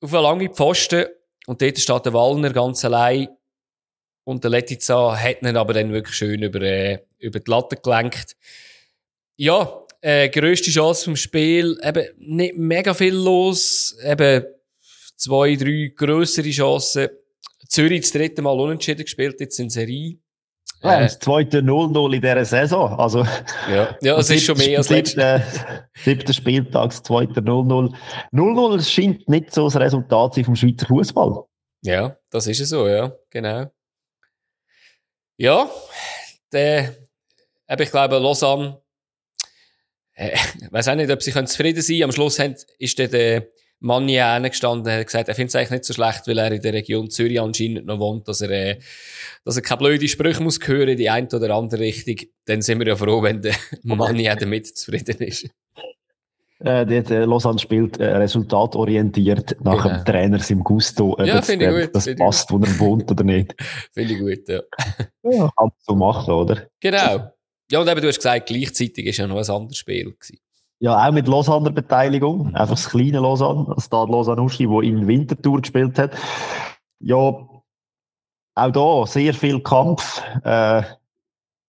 auf 0.00 0.12
eine 0.14 0.22
lange 0.22 0.48
Pfosten. 0.48 1.06
Und 1.46 1.62
dort 1.62 1.78
steht 1.78 2.06
der 2.06 2.12
Wallner 2.12 2.52
ganz 2.52 2.84
allein. 2.84 3.28
Und 4.24 4.44
der 4.44 4.50
Letizia 4.50 5.16
hat 5.16 5.42
ihn 5.42 5.56
aber 5.56 5.72
dann 5.72 5.92
wirklich 5.92 6.14
schön 6.14 6.42
über, 6.42 6.60
äh, 6.60 6.98
über 7.18 7.40
die 7.40 7.50
Latte 7.50 7.76
gelenkt. 7.76 8.36
Ja, 9.36 9.86
äh, 10.00 10.28
grösste 10.28 10.70
Chance 10.70 11.04
vom 11.06 11.16
Spiel, 11.16 11.78
eben 11.82 12.06
nicht 12.18 12.56
mega 12.56 12.92
viel 12.92 13.14
los, 13.14 13.96
eben 14.04 14.44
zwei, 15.16 15.56
drei 15.56 15.92
grössere 15.94 16.50
Chancen. 16.50 17.08
Zürich 17.68 18.00
das 18.00 18.12
dritte 18.12 18.42
Mal 18.42 18.58
unentschieden 18.58 19.04
gespielt, 19.04 19.40
jetzt 19.40 19.58
in 19.58 19.70
Serie. 19.70 20.18
Ja, 20.82 20.98
äh, 20.98 21.02
das 21.02 21.18
zweite 21.18 21.58
0-0 21.58 22.14
in 22.14 22.20
dieser 22.20 22.44
Saison. 22.44 22.98
Also, 22.98 23.24
ja, 23.70 23.96
ja 24.00 24.18
es 24.18 24.30
ist 24.30 24.44
schon 24.44 24.58
mehr 24.58 24.78
als 24.78 24.88
siebter, 24.88 25.42
siebter 26.04 26.32
Spieltag, 26.32 26.90
das 26.90 27.02
zweite 27.02 27.40
0-0. 27.40 27.94
0-0 28.32 28.88
scheint 28.88 29.28
nicht 29.28 29.52
so 29.52 29.64
das 29.64 29.76
Resultat 29.76 30.34
vom 30.34 30.56
Schweizer 30.56 30.86
Fußball. 30.86 31.44
Ja, 31.82 32.16
das 32.30 32.46
ist 32.46 32.60
es 32.60 32.70
so, 32.70 32.88
ja, 32.88 33.12
genau. 33.30 33.70
Ja, 35.36 35.70
der, 36.52 36.94
ich 37.78 37.90
glaube, 37.90 38.18
Lausanne, 38.18 38.80
äh, 40.14 40.36
ich 40.60 40.72
weiß 40.72 40.88
auch 40.88 40.94
nicht, 40.94 41.10
ob 41.10 41.22
sie 41.22 41.32
zufrieden 41.32 41.82
sein 41.82 41.96
können. 41.96 42.04
Am 42.04 42.12
Schluss 42.12 42.38
haben, 42.38 42.56
ist 42.78 42.98
der, 42.98 43.08
der 43.08 43.48
Mann 43.80 44.08
hier 44.08 44.40
gestanden 44.40 44.86
und 44.86 44.98
hat 44.98 45.06
gesagt, 45.06 45.28
er 45.28 45.34
findet 45.34 45.50
es 45.50 45.56
eigentlich 45.56 45.70
nicht 45.70 45.84
so 45.84 45.94
schlecht, 45.94 46.26
weil 46.26 46.38
er 46.38 46.50
in 46.50 46.62
der 46.62 46.72
Region 46.72 47.10
Zürich 47.10 47.40
anscheinend 47.40 47.86
noch 47.86 47.98
wohnt, 48.00 48.26
dass 48.26 48.40
er, 48.40 48.50
äh, 48.50 48.78
dass 49.44 49.56
er 49.56 49.62
keine 49.62 49.78
blöde 49.78 50.08
Sprüche 50.08 50.42
muss 50.42 50.58
hören, 50.64 50.96
die 50.96 51.08
eine 51.08 51.28
oder 51.28 51.54
andere 51.54 51.82
Richtung. 51.82 52.16
Dann 52.46 52.60
sind 52.60 52.80
wir 52.80 52.88
ja 52.88 52.96
froh, 52.96 53.22
wenn 53.22 53.40
der 53.40 53.54
Mann 53.84 54.16
hier 54.16 54.34
damit 54.34 54.66
zufrieden 54.76 55.18
ist. 55.18 55.48
Äh, 56.60 56.86
der, 56.86 57.08
äh, 57.08 57.24
Lausanne 57.24 57.60
spielt 57.60 58.00
äh, 58.00 58.16
resultatorientiert 58.16 59.56
nach 59.60 59.80
genau. 59.80 59.94
dem 59.94 60.04
Trainer 60.04 60.38
Sim 60.40 60.64
Gusto, 60.64 61.16
äh, 61.18 61.28
ja, 61.28 61.40
finde 61.40 61.66
ich 61.66 61.84
gut. 61.84 61.94
das 61.94 62.12
passt, 62.16 62.50
wo 62.50 62.58
er 62.58 62.78
wohnt 62.80 63.08
oder 63.12 63.22
nicht. 63.22 63.54
finde 63.94 64.14
ich 64.14 64.18
gut, 64.18 64.48
ja. 64.48 64.60
ja, 65.22 65.50
kann 65.56 65.68
man 65.68 65.70
so 65.78 65.94
machen, 65.94 66.34
oder? 66.34 66.66
Genau. 66.80 67.30
Ja, 67.70 67.80
und 67.80 67.88
eben, 67.88 68.00
du 68.00 68.08
hast 68.08 68.16
gesagt, 68.16 68.48
gleichzeitig 68.48 69.06
war 69.06 69.12
ja 69.12 69.26
noch 69.28 69.36
ein 69.36 69.54
anderes 69.54 69.76
Spiel. 69.76 70.16
Gewesen. 70.18 70.38
Ja, 70.80 71.06
auch 71.06 71.12
mit 71.12 71.26
Lausanne 71.26 71.70
Beteiligung. 71.72 72.54
Einfach 72.54 72.76
das 72.76 72.88
kleine 72.90 73.18
Lausanne, 73.18 73.66
das 73.74 73.86
Stade 73.86 74.12
Lausanne 74.12 74.42
Uschi, 74.42 74.66
der 74.66 74.82
in 74.82 75.06
Winterthur 75.08 75.60
gespielt 75.60 75.98
hat. 75.98 76.16
Ja, 77.00 77.18
auch 78.54 78.72
da 78.72 79.06
sehr 79.06 79.34
viel 79.34 79.60
Kampf. 79.60 80.22
Äh, 80.44 80.82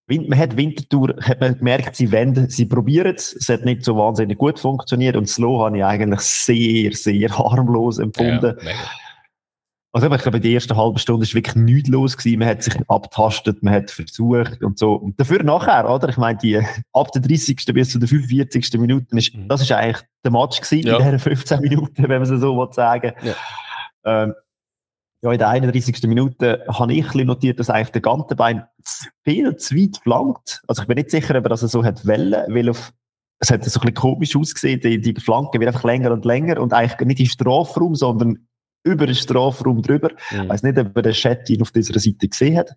man 0.07 0.39
hat 0.39 0.57
Winterthur, 0.57 1.15
hat 1.21 1.39
man 1.39 1.57
gemerkt, 1.57 1.95
sie 1.95 2.11
wenden, 2.11 2.49
sie 2.49 2.65
probieren 2.65 3.15
es. 3.15 3.33
Es 3.33 3.49
hat 3.49 3.65
nicht 3.65 3.83
so 3.83 3.95
wahnsinnig 3.95 4.37
gut 4.37 4.59
funktioniert 4.59 5.15
und 5.15 5.27
Slow 5.27 5.65
habe 5.65 5.77
ich 5.77 5.83
eigentlich 5.83 6.21
sehr, 6.21 6.93
sehr 6.93 7.37
harmlos 7.37 7.99
empfunden. 7.99 8.57
Ja, 8.63 8.73
also 9.91 10.13
ich 10.13 10.21
glaube, 10.21 10.39
die 10.39 10.53
erste 10.53 10.77
halbe 10.77 10.99
Stunde 10.99 11.23
ist 11.23 11.33
wirklich 11.33 11.55
nichts 11.55 11.89
los 11.89 12.15
gewesen. 12.15 12.39
Man 12.39 12.47
hat 12.47 12.61
sich 12.61 12.75
abtastet, 12.87 13.63
man 13.63 13.73
hat 13.73 13.89
versucht 13.89 14.61
und 14.61 14.77
so. 14.77 14.93
Und 14.93 15.19
dafür 15.19 15.41
nachher, 15.43 15.89
oder? 15.89 16.09
Ich 16.09 16.17
meine, 16.17 16.37
die, 16.37 16.61
ab 16.93 17.11
der 17.11 17.21
30. 17.21 17.65
bis 17.73 17.89
zu 17.89 17.99
der 17.99 18.07
45. 18.07 18.71
Minute, 18.79 19.17
ist, 19.17 19.33
mhm. 19.33 19.47
das 19.47 19.61
ist 19.61 19.71
eigentlich 19.71 20.05
der 20.23 20.31
Match 20.31 20.61
gewesen, 20.61 20.87
ja. 20.87 20.97
in 20.97 21.03
diesen 21.03 21.19
15 21.19 21.59
Minuten, 21.61 22.03
wenn 22.03 22.21
man 22.21 22.21
es 22.21 22.29
so 22.29 22.55
will 22.55 22.71
sagen 22.71 23.13
ja. 23.23 23.33
Ähm, 24.05 24.33
ja, 25.21 25.31
in 25.33 25.37
der 25.37 25.49
31. 25.49 26.01
Minute 26.03 26.65
habe 26.69 26.93
ich 26.93 27.13
notiert, 27.13 27.59
dass 27.59 27.69
eigentlich 27.69 27.89
der 27.89 28.01
ganze 28.01 28.35
Bein 28.35 28.63
viel 29.25 29.55
zu 29.57 29.75
weit 29.75 29.97
flankt. 29.97 30.61
Also 30.67 30.83
ich 30.83 30.87
bin 30.87 30.95
nicht 30.95 31.11
sicher, 31.11 31.37
ob 31.37 31.45
er 31.45 31.49
das 31.49 31.61
so 31.61 31.83
hat 31.83 32.07
wollen, 32.07 32.53
weil 32.53 32.69
auf, 32.69 32.93
es 33.39 33.51
hat 33.51 33.65
so 33.65 33.79
ein 33.79 33.81
bisschen 33.81 33.95
komisch 33.95 34.35
ausgesehen, 34.35 34.79
die, 34.79 35.01
die 35.01 35.19
Flanke 35.19 35.59
wird 35.59 35.67
einfach 35.67 35.83
länger 35.83 36.11
und 36.11 36.23
länger 36.23 36.61
und 36.61 36.73
eigentlich 36.73 37.07
nicht 37.07 37.19
im 37.19 37.25
Strafraum, 37.25 37.95
sondern 37.95 38.47
über 38.83 39.05
den 39.05 39.15
Strafraum 39.15 39.81
drüber. 39.81 40.09
Mhm. 40.31 40.43
Ich 40.43 40.49
weiß 40.49 40.63
nicht, 40.63 40.77
ob 40.77 40.95
er 40.95 41.01
den 41.01 41.13
Chat 41.13 41.49
auf 41.61 41.71
dieser 41.71 41.99
Seite 41.99 42.27
gesehen 42.27 42.57
hat. 42.57 42.71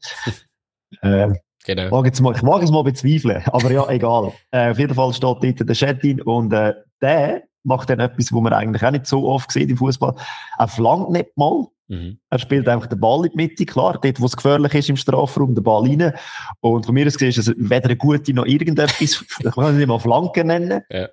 ähm, 1.02 1.36
genau. 1.64 1.90
Mag 1.90 2.06
jetzt 2.06 2.20
mal, 2.20 2.34
ich 2.34 2.42
mag 2.42 2.62
es 2.62 2.70
mal 2.70 2.82
bezweifeln, 2.82 3.42
aber 3.46 3.70
ja, 3.70 3.88
egal. 3.88 4.32
Äh, 4.50 4.70
auf 4.70 4.78
jeden 4.78 4.94
Fall 4.94 5.12
steht 5.12 5.22
dort 5.22 5.68
der 5.68 5.74
Chat 5.74 6.04
und 6.24 6.52
äh, 6.52 6.74
der 7.00 7.42
macht 7.64 7.90
dann 7.90 8.00
etwas, 8.00 8.32
wo 8.32 8.40
man 8.40 8.52
eigentlich 8.52 8.84
auch 8.84 8.90
nicht 8.90 9.06
so 9.06 9.28
oft 9.28 9.50
sieht 9.52 9.70
im 9.70 9.76
Fußball. 9.76 10.14
Er 10.58 10.68
flankt 10.68 11.10
nicht 11.10 11.36
mal. 11.36 11.66
Mhm. 11.88 12.18
Er 12.30 12.38
spielt 12.38 12.68
einfach 12.68 12.86
den 12.86 12.98
Ball 12.98 13.26
in 13.26 13.32
die 13.32 13.36
Mitte, 13.36 13.66
klar, 13.66 13.98
dort, 14.02 14.20
wo 14.20 14.26
es 14.26 14.36
gefährlich 14.36 14.74
ist 14.74 14.88
im 14.88 14.96
Strafraum, 14.96 15.54
den 15.54 15.62
Ball 15.62 15.82
rein. 15.82 16.12
Und 16.60 16.86
von 16.86 16.94
mir 16.94 17.06
aus 17.06 17.14
gesehen 17.14 17.28
ist 17.28 17.38
es 17.38 17.54
weder 17.56 17.84
eine 17.84 17.96
gute 17.96 18.32
noch 18.32 18.46
irgendetwas, 18.46 19.00
ich 19.38 19.52
kann 19.52 19.64
es 19.64 19.76
nicht 19.76 19.86
mal 19.86 19.98
Flanken 19.98 20.46
nennen. 20.48 20.82
Ja. 20.90 21.08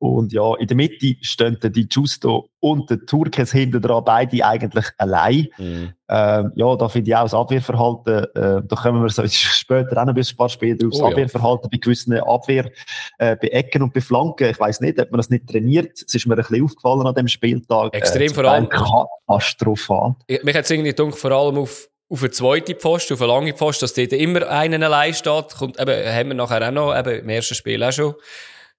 Und 0.00 0.32
ja, 0.32 0.54
in 0.56 0.66
der 0.66 0.78
Mitte 0.78 1.14
stehen 1.20 1.58
die 1.62 1.86
Justo 1.90 2.48
und 2.58 2.88
der 2.88 3.04
Turkes 3.04 3.52
hinten 3.52 3.82
dran, 3.82 4.02
beide 4.02 4.46
eigentlich 4.46 4.86
allein. 4.96 5.48
Mhm. 5.58 5.92
Ähm, 6.08 6.52
ja, 6.56 6.74
da 6.74 6.88
finde 6.88 7.10
ich 7.10 7.16
auch 7.16 7.24
das 7.24 7.34
Abwehrverhalten, 7.34 8.24
äh, 8.34 8.62
da 8.66 8.76
kommen 8.76 9.02
wir 9.02 9.10
so 9.10 9.22
später 9.28 9.90
auch 9.98 10.06
noch 10.06 10.08
ein 10.08 10.14
bisschen 10.14 10.38
paar 10.38 10.48
später 10.48 10.86
aufs 10.86 11.00
oh, 11.00 11.06
Abwehrverhalten 11.06 11.64
ja. 11.64 11.68
bei 11.70 11.76
gewissen 11.76 12.14
Abwehr, 12.14 12.70
äh, 13.18 13.36
bei 13.36 13.48
Ecken 13.48 13.82
und 13.82 13.92
bei 13.92 14.00
Flanken. 14.00 14.48
Ich 14.48 14.58
weiß 14.58 14.80
nicht, 14.80 14.98
ob 14.98 15.10
man 15.10 15.18
das 15.18 15.28
nicht 15.28 15.46
trainiert. 15.46 15.92
Es 15.94 16.14
ist 16.14 16.26
mir 16.26 16.34
ein 16.34 16.38
bisschen 16.38 16.64
aufgefallen 16.64 17.06
an 17.06 17.14
dem 17.14 17.28
Spieltag. 17.28 17.94
Extrem 17.94 18.30
äh, 18.30 18.34
vor 18.34 18.44
allem. 18.46 18.70
Katastrophal. 18.70 20.16
Mich 20.42 20.56
hat 20.56 20.64
es 20.64 20.70
irgendwie 20.70 20.94
gedacht, 20.94 21.18
vor 21.18 21.30
allem 21.30 21.58
auf, 21.58 21.90
auf 22.08 22.22
eine 22.22 22.30
zweite 22.30 22.74
Post, 22.74 23.12
auf 23.12 23.20
eine 23.20 23.32
lange 23.32 23.52
Post, 23.52 23.82
dass 23.82 23.92
dort 23.92 24.14
immer 24.14 24.48
einen 24.48 24.82
allein 24.82 25.12
steht. 25.12 25.54
Kommt, 25.58 25.78
eben, 25.78 26.10
haben 26.10 26.28
wir 26.28 26.34
nachher 26.36 26.66
auch 26.66 26.72
noch, 26.72 26.98
eben, 26.98 27.20
im 27.20 27.28
ersten 27.28 27.54
Spiel 27.54 27.84
auch 27.84 27.92
schon. 27.92 28.14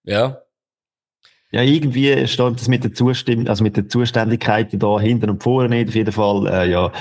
Ja. 0.04 0.42
Ja, 1.54 1.62
irgendwie 1.62 2.28
stimmt 2.28 2.62
das 2.62 2.70
mit 2.70 2.84
der 2.86 2.94
Zustimmung, 2.94 3.50
also 3.50 3.64
mit 3.64 3.76
der 3.76 3.90
Zuständigkeit 3.90 4.70
da 4.72 5.00
hinten 5.00 5.30
und 5.30 5.44
vorne. 5.44 5.86
Auf 5.86 5.96
jeden 5.96 6.12
Fall, 6.12 6.48
äh, 6.48 6.72
ja. 6.72 6.92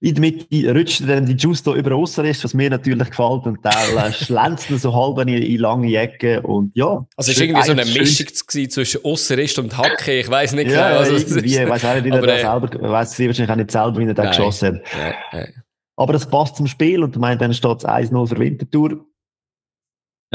In 0.00 0.14
der 0.14 0.20
Mitte 0.20 0.74
rutscht 0.74 1.08
dann 1.08 1.24
die 1.24 1.34
Justo 1.34 1.74
über 1.74 1.94
Ausserrest, 1.94 2.42
was 2.42 2.52
mir 2.52 2.68
natürlich 2.68 3.08
gefällt, 3.08 3.46
und 3.46 3.58
dann 3.62 3.96
äh, 3.96 4.12
schlänzt 4.12 4.68
so 4.68 4.92
halb 4.92 5.26
in, 5.26 5.34
in 5.40 5.58
lange 5.60 5.96
Ecken 5.96 6.44
und 6.44 6.72
ja. 6.74 7.06
Also 7.16 7.30
es 7.30 7.38
war 7.38 7.46
irgendwie 7.46 7.62
so 7.62 7.72
eine 7.72 7.84
Mischung 7.84 8.26
zwischen 8.68 9.04
Ausserrest 9.04 9.58
und 9.60 9.78
Hacke, 9.78 10.18
ich 10.18 10.28
weiss 10.28 10.52
nicht 10.52 10.70
ja, 10.70 10.88
genau. 10.88 11.00
Also, 11.00 11.14
irgendwie, 11.14 11.56
ich 11.56 11.68
weiss 11.68 11.84
auch 11.84 11.94
nicht, 11.94 12.04
wie 12.04 12.10
er 12.10 12.22
da 12.22 12.60
selber, 12.60 12.90
weiss 12.90 13.12
sie 13.12 13.26
wahrscheinlich 13.28 13.52
auch 13.52 13.56
nicht 13.56 13.70
selber, 13.70 13.98
wie 13.98 14.04
er 14.04 14.14
da 14.14 14.26
geschossen 14.26 14.76
hat. 14.76 14.82
Nein, 14.98 15.14
nein. 15.32 15.62
Aber 15.96 16.12
das 16.12 16.28
passt 16.28 16.56
zum 16.56 16.66
Spiel 16.66 17.02
und 17.02 17.14
ich 17.14 17.20
meine, 17.20 17.38
dann 17.38 17.54
steht 17.54 17.78
es 17.78 17.86
1-0 17.86 18.28
für 18.28 18.38
Winterthur. 18.38 19.06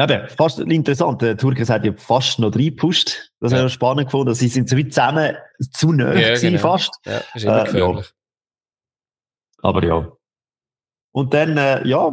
Eben, 0.01 0.27
fast 0.29 0.59
interessant. 0.59 1.21
Der 1.21 1.37
Turkis 1.37 1.69
hat 1.69 1.85
ja 1.85 1.93
fast 1.95 2.39
noch 2.39 2.55
reingepusht. 2.55 3.31
Das 3.39 3.51
ja. 3.51 3.59
habe 3.59 3.67
ich 3.67 3.73
spannend 3.73 4.05
gefunden. 4.05 4.33
Sie 4.33 4.47
sind 4.47 4.67
so 4.69 4.77
wie 4.77 4.87
zusammen 4.87 5.35
zu 5.71 5.91
nahe 5.91 6.19
ja, 6.19 6.29
gewesen, 6.29 6.51
genau. 6.51 6.61
fast. 6.61 6.97
Ja, 7.05 7.21
ist 7.33 7.43
immer 7.43 7.73
äh, 7.73 7.77
ja. 7.77 8.01
Aber 9.61 9.83
ja. 9.83 10.11
Und 11.11 11.33
dann, 11.33 11.57
äh, 11.57 11.85
ja, 11.87 12.05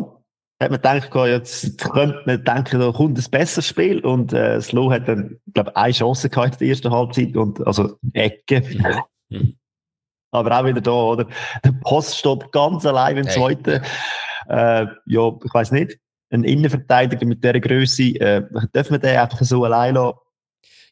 hat 0.60 0.70
man 0.70 0.80
gedacht, 0.82 1.14
jetzt 1.14 1.78
könnte 1.78 2.22
man 2.26 2.44
denken, 2.44 2.80
da 2.80 2.92
kommt 2.92 3.16
ein 3.16 3.30
besseres 3.30 3.68
Spiel. 3.68 4.00
Und 4.04 4.32
äh, 4.32 4.60
Slow 4.60 4.92
hat 4.92 5.08
dann, 5.08 5.38
glaube 5.54 5.74
eine 5.76 5.92
Chance 5.92 6.28
gehabt 6.28 6.54
in 6.54 6.58
der 6.58 6.68
ersten 6.68 6.90
Halbzeit. 6.90 7.36
Und, 7.36 7.66
also, 7.66 7.96
Ecke. 8.12 8.62
Mhm. 9.30 9.56
Aber 10.30 10.60
auch 10.60 10.64
wieder 10.66 10.80
da, 10.82 10.90
oder? 10.90 11.26
Der 11.64 11.72
Post 11.72 12.18
steht 12.18 12.52
ganz 12.52 12.84
allein 12.84 13.16
im 13.16 13.28
zweiten. 13.28 13.82
Äh, 14.48 14.86
ja, 15.06 15.32
ich 15.44 15.54
weiß 15.54 15.70
nicht 15.72 15.98
ein 16.30 16.44
Innenverteidiger 16.44 17.26
mit 17.26 17.42
dieser 17.42 17.60
Größe, 17.60 18.02
äh, 18.02 18.42
dürfen 18.74 18.92
wir 18.92 18.98
den 18.98 19.16
einfach 19.16 19.42
so 19.42 19.64
allein 19.64 19.94
lassen? 19.94 20.18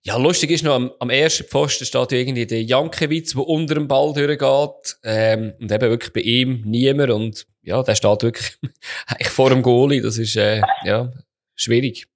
Ja, 0.02 0.16
lustig 0.16 0.52
ist 0.52 0.62
noch, 0.62 0.76
am, 0.76 0.92
am 1.00 1.10
ersten 1.10 1.44
Pfosten 1.44 1.84
steht 1.84 2.12
ja 2.12 2.18
irgendwie 2.18 2.46
der 2.46 2.62
Jankiewicz, 2.62 3.32
der 3.32 3.46
unter 3.46 3.74
dem 3.74 3.88
Ball 3.88 4.12
durchgeht. 4.12 4.98
Ähm, 5.02 5.54
und 5.60 5.72
eben 5.72 5.90
wirklich 5.90 6.12
bei 6.12 6.20
ihm 6.20 6.62
niemand. 6.64 7.10
Und 7.10 7.46
ja, 7.62 7.82
der 7.82 7.96
steht 7.96 8.22
wirklich 8.22 8.56
eigentlich 9.08 9.28
vor 9.28 9.50
dem 9.50 9.62
Goalie. 9.62 10.00
Das 10.00 10.16
ist, 10.16 10.36
äh, 10.36 10.62
ja, 10.84 11.12
schwierig. 11.56 12.06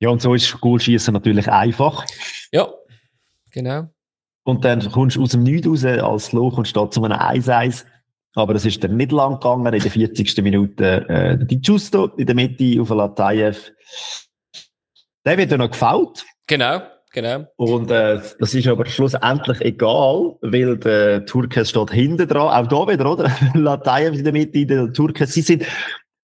Ja, 0.00 0.08
und 0.08 0.22
so 0.22 0.32
ist 0.32 0.58
Goalschießen 0.60 1.12
natürlich 1.12 1.46
einfach. 1.48 2.06
Ja, 2.52 2.72
genau. 3.50 3.90
Und 4.44 4.64
dann 4.64 4.90
kommst 4.90 5.16
du 5.16 5.24
aus 5.24 5.32
dem 5.32 5.42
Nichts 5.42 5.66
raus 5.66 5.84
als 5.84 6.32
Loch 6.32 6.56
und 6.56 6.66
steht 6.66 6.94
zu 6.94 7.04
einem 7.04 7.18
1-1 7.18 7.84
aber 8.36 8.54
es 8.54 8.66
ist 8.66 8.84
dann 8.84 8.96
nicht 8.96 9.12
lang 9.12 9.40
gegangen. 9.40 9.72
In 9.72 9.80
der 9.80 9.90
40. 9.90 10.42
Minute 10.42 11.08
äh, 11.08 11.38
die 11.44 11.60
Giusto 11.60 12.06
in 12.16 12.26
der 12.26 12.34
Mitte 12.34 12.80
auf 12.80 12.90
Latayev. 12.90 13.72
Der 15.24 15.38
wird 15.38 15.50
ja 15.50 15.56
noch 15.56 15.70
gefault. 15.70 16.24
Genau, 16.46 16.82
genau. 17.12 17.46
Und 17.56 17.90
äh, 17.90 18.20
das 18.38 18.54
ist 18.54 18.68
aber 18.68 18.86
schlussendlich 18.86 19.60
egal, 19.62 20.36
weil 20.42 20.76
der 20.76 21.24
Turkes 21.26 21.70
steht 21.70 21.90
hinten 21.90 22.28
dran. 22.28 22.64
Auch 22.64 22.68
da 22.68 22.92
wieder, 22.92 23.10
oder? 23.10 23.34
Latayev 23.54 24.16
in 24.16 24.24
der 24.24 24.32
Mitte, 24.32 24.66
der 24.66 24.92
Turkes. 24.92 25.32
Sie 25.32 25.42
sind 25.42 25.64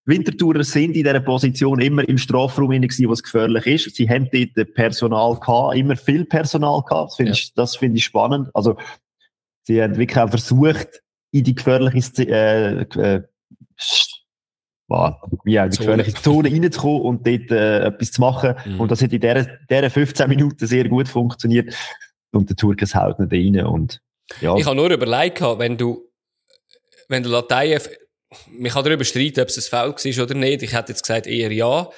Wintertourer 0.04 0.64
sind 0.64 0.96
in 0.96 1.04
dieser 1.04 1.20
Position 1.20 1.80
immer 1.80 2.06
im 2.08 2.18
Strafraum 2.18 2.70
gewesen, 2.70 3.08
was 3.08 3.22
gefährlich 3.22 3.66
ist. 3.66 3.94
Sie 3.94 4.08
haben 4.08 4.28
dort 4.32 4.74
Personal 4.74 5.38
gehabt, 5.38 5.76
immer 5.76 5.96
viel 5.96 6.24
Personal 6.24 6.82
gehabt. 6.82 7.10
Das 7.10 7.16
finde 7.16 7.32
ja. 7.32 7.38
ich, 7.38 7.54
das 7.54 7.76
finde 7.76 7.98
ich 7.98 8.04
spannend. 8.04 8.50
Also, 8.52 8.76
sie 9.62 9.80
haben 9.80 9.96
wirklich 9.96 10.18
auch 10.18 10.28
versucht, 10.28 11.01
in 11.32 11.44
die 11.44 11.54
gefährliche, 11.54 12.22
äh, 12.28 12.82
äh, 12.82 13.22
ja, 15.46 15.68
die 15.68 15.78
gefährliche 15.78 16.14
Zone 16.14 16.50
reinzukommen 16.50 17.02
und 17.02 17.26
dort 17.26 17.50
äh, 17.50 17.86
etwas 17.86 18.12
zu 18.12 18.20
machen. 18.20 18.54
Mhm. 18.64 18.80
Und 18.80 18.90
das 18.90 19.02
hat 19.02 19.12
in 19.12 19.20
dieser 19.20 19.90
15 19.90 20.28
Minuten 20.28 20.66
sehr 20.66 20.88
gut 20.88 21.08
funktioniert. 21.08 21.74
Und 22.30 22.48
der 22.48 22.56
Turkes 22.56 22.94
haut 22.94 23.18
nicht 23.18 23.32
rein. 23.32 23.66
Und, 23.66 24.00
ja. 24.40 24.54
Ich 24.56 24.66
habe 24.66 24.76
nur 24.76 24.90
überlegt, 24.90 25.40
wenn 25.40 25.76
du, 25.76 26.08
wenn 27.08 27.22
der 27.22 27.32
Lateiev 27.32 27.88
man 28.50 28.70
kann 28.70 28.84
darüber 28.84 29.04
streiten, 29.04 29.40
ob 29.40 29.48
es 29.48 29.58
ein 29.58 29.70
Foul 29.70 29.92
war 29.92 30.24
oder 30.24 30.34
nicht. 30.34 30.62
Ich 30.62 30.72
hätte 30.72 30.92
jetzt 30.92 31.02
gesagt 31.02 31.26
eher 31.26 31.52
ja. 31.52 31.90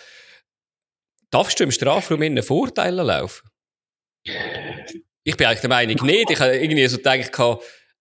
Darfst 1.31 1.59
du 1.59 1.65
im 1.65 1.71
Strafraum 1.71 2.23
in 2.23 2.43
Vorteile 2.43 3.03
laufen? 3.03 3.49
Ich 5.25 5.37
bin 5.37 5.47
eigentlich 5.47 5.61
der 5.61 5.71
Meinung 5.71 6.07
nicht. 6.07 6.31
Ich 6.31 6.41
habe 6.41 6.57
irgendwie 6.57 6.87
so 6.87 6.97
gedacht, 6.97 7.33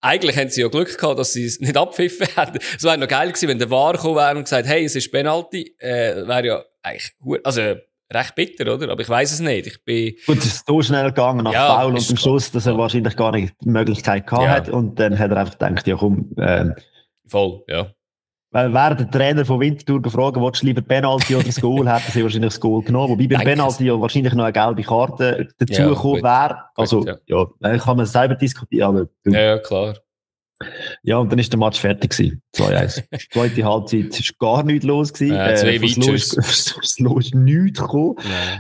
eigentlich 0.03 0.37
haben 0.37 0.49
sie 0.49 0.61
ja 0.61 0.67
Glück 0.67 0.97
gehabt, 0.97 1.17
dass 1.17 1.33
sie 1.33 1.45
es 1.45 1.59
nicht 1.59 1.77
abpfiffen 1.77 2.27
hätten. 2.35 2.59
Es 2.77 2.83
wäre 2.83 2.97
noch 2.97 3.07
geil 3.07 3.29
gewesen, 3.29 3.49
wenn 3.49 3.59
der 3.59 3.69
War 3.69 3.93
gekommen 3.93 4.17
wäre 4.17 4.37
und 4.37 4.43
gesagt, 4.43 4.67
hey, 4.67 4.83
es 4.83 4.95
ist 4.95 5.11
Penalty. 5.11 5.75
Äh, 5.79 6.27
wäre 6.27 6.45
ja 6.45 6.63
eigentlich, 6.81 7.13
also, 7.43 7.75
recht 8.13 8.35
bitter, 8.35 8.73
oder? 8.73 8.91
Aber 8.91 9.01
ich 9.01 9.09
weiß 9.09 9.31
es 9.31 9.39
nicht. 9.39 9.65
Ich 9.65 9.83
bin... 9.83 10.15
Gut, 10.27 10.37
es 10.39 10.45
ist 10.45 10.67
so 10.67 10.81
schnell 10.81 11.05
gegangen 11.05 11.45
nach 11.45 11.53
ja, 11.53 11.79
Foul 11.79 11.95
und 11.95 12.09
am 12.09 12.17
Schluss, 12.17 12.51
dass 12.51 12.65
er 12.65 12.77
wahrscheinlich 12.77 13.15
gar 13.15 13.31
nicht 13.31 13.55
die 13.63 13.69
Möglichkeit 13.69 14.27
gehabt 14.27 14.43
ja. 14.43 14.49
hat. 14.51 14.69
Und 14.69 14.99
dann 14.99 15.17
hat 15.17 15.31
er 15.31 15.37
einfach 15.37 15.57
gedacht, 15.57 15.87
ja 15.87 15.95
komm, 15.95 16.31
äh, 16.37 16.71
Voll, 17.25 17.63
ja. 17.67 17.87
Weil 18.53 18.71
wäre 18.71 18.95
der 18.95 19.09
Trainer 19.09 19.43
von 19.45 19.59
Winterthur 19.59 19.99
gefragt, 19.99 20.37
willst 20.37 20.61
du 20.61 20.67
lieber 20.67 20.83
Penalty 20.83 21.35
oder 21.35 21.45
das 21.45 21.59
Goal, 21.59 21.91
hätten 21.91 22.11
sie 22.11 22.21
wahrscheinlich 22.21 22.53
das 22.53 22.59
Goal 22.59 22.83
genommen. 22.83 23.09
Wobei 23.09 23.25
bei 23.25 23.43
Penalty 23.43 23.85
ja 23.85 23.99
wahrscheinlich 23.99 24.33
noch 24.35 24.43
eine 24.43 24.53
gelbe 24.53 24.83
Karte 24.83 25.47
dazugekommen 25.57 26.23
ja, 26.23 26.23
wäre. 26.23 26.59
Also, 26.75 26.99
gut, 26.99 27.19
ja. 27.25 27.47
ja, 27.59 27.77
kann 27.79 27.97
man 27.97 28.05
selber 28.05 28.35
diskutieren, 28.35 28.89
aber. 28.89 29.07
Ja, 29.25 29.41
ja, 29.41 29.57
klar. 29.57 29.95
Ja, 31.01 31.17
und 31.17 31.31
dann 31.31 31.39
ist 31.39 31.51
der 31.51 31.59
Match 31.59 31.79
fertig 31.79 32.11
gewesen. 32.11 32.43
2-1. 32.55 33.03
Zweite 33.33 33.65
Halbzeit 33.65 34.19
ist 34.19 34.37
gar 34.37 34.63
nichts 34.63 34.85
los 34.85 35.11
gewesen. 35.11 35.35
Ja, 35.35 35.55
zwei 35.55 35.75
äh, 35.75 36.17
Slow 36.19 37.19
ist 37.19 37.33
nichts 37.33 37.79
gekommen. 37.79 38.17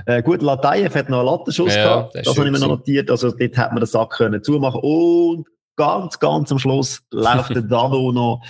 Ja. 0.07 0.15
Äh, 0.15 0.23
gut, 0.23 0.41
Latayev 0.41 0.95
hat 0.97 1.09
noch 1.09 1.19
einen 1.19 1.27
Lattenschuss 1.27 1.75
ja, 1.75 1.83
gehabt. 1.83 2.15
Das, 2.15 2.23
das 2.23 2.35
habe 2.35 2.47
ich 2.47 2.51
mir 2.51 2.59
noch 2.59 2.67
notiert. 2.67 3.11
Also, 3.11 3.29
dort 3.29 3.57
hat 3.57 3.71
man 3.71 3.81
den 3.81 3.85
Sack 3.85 4.09
können 4.09 4.43
zumachen. 4.43 4.81
Und 4.81 5.45
ganz, 5.75 6.19
ganz 6.19 6.51
am 6.51 6.59
Schluss 6.59 7.03
läuft 7.11 7.55
der 7.55 7.61
Dano 7.61 8.11
noch 8.11 8.41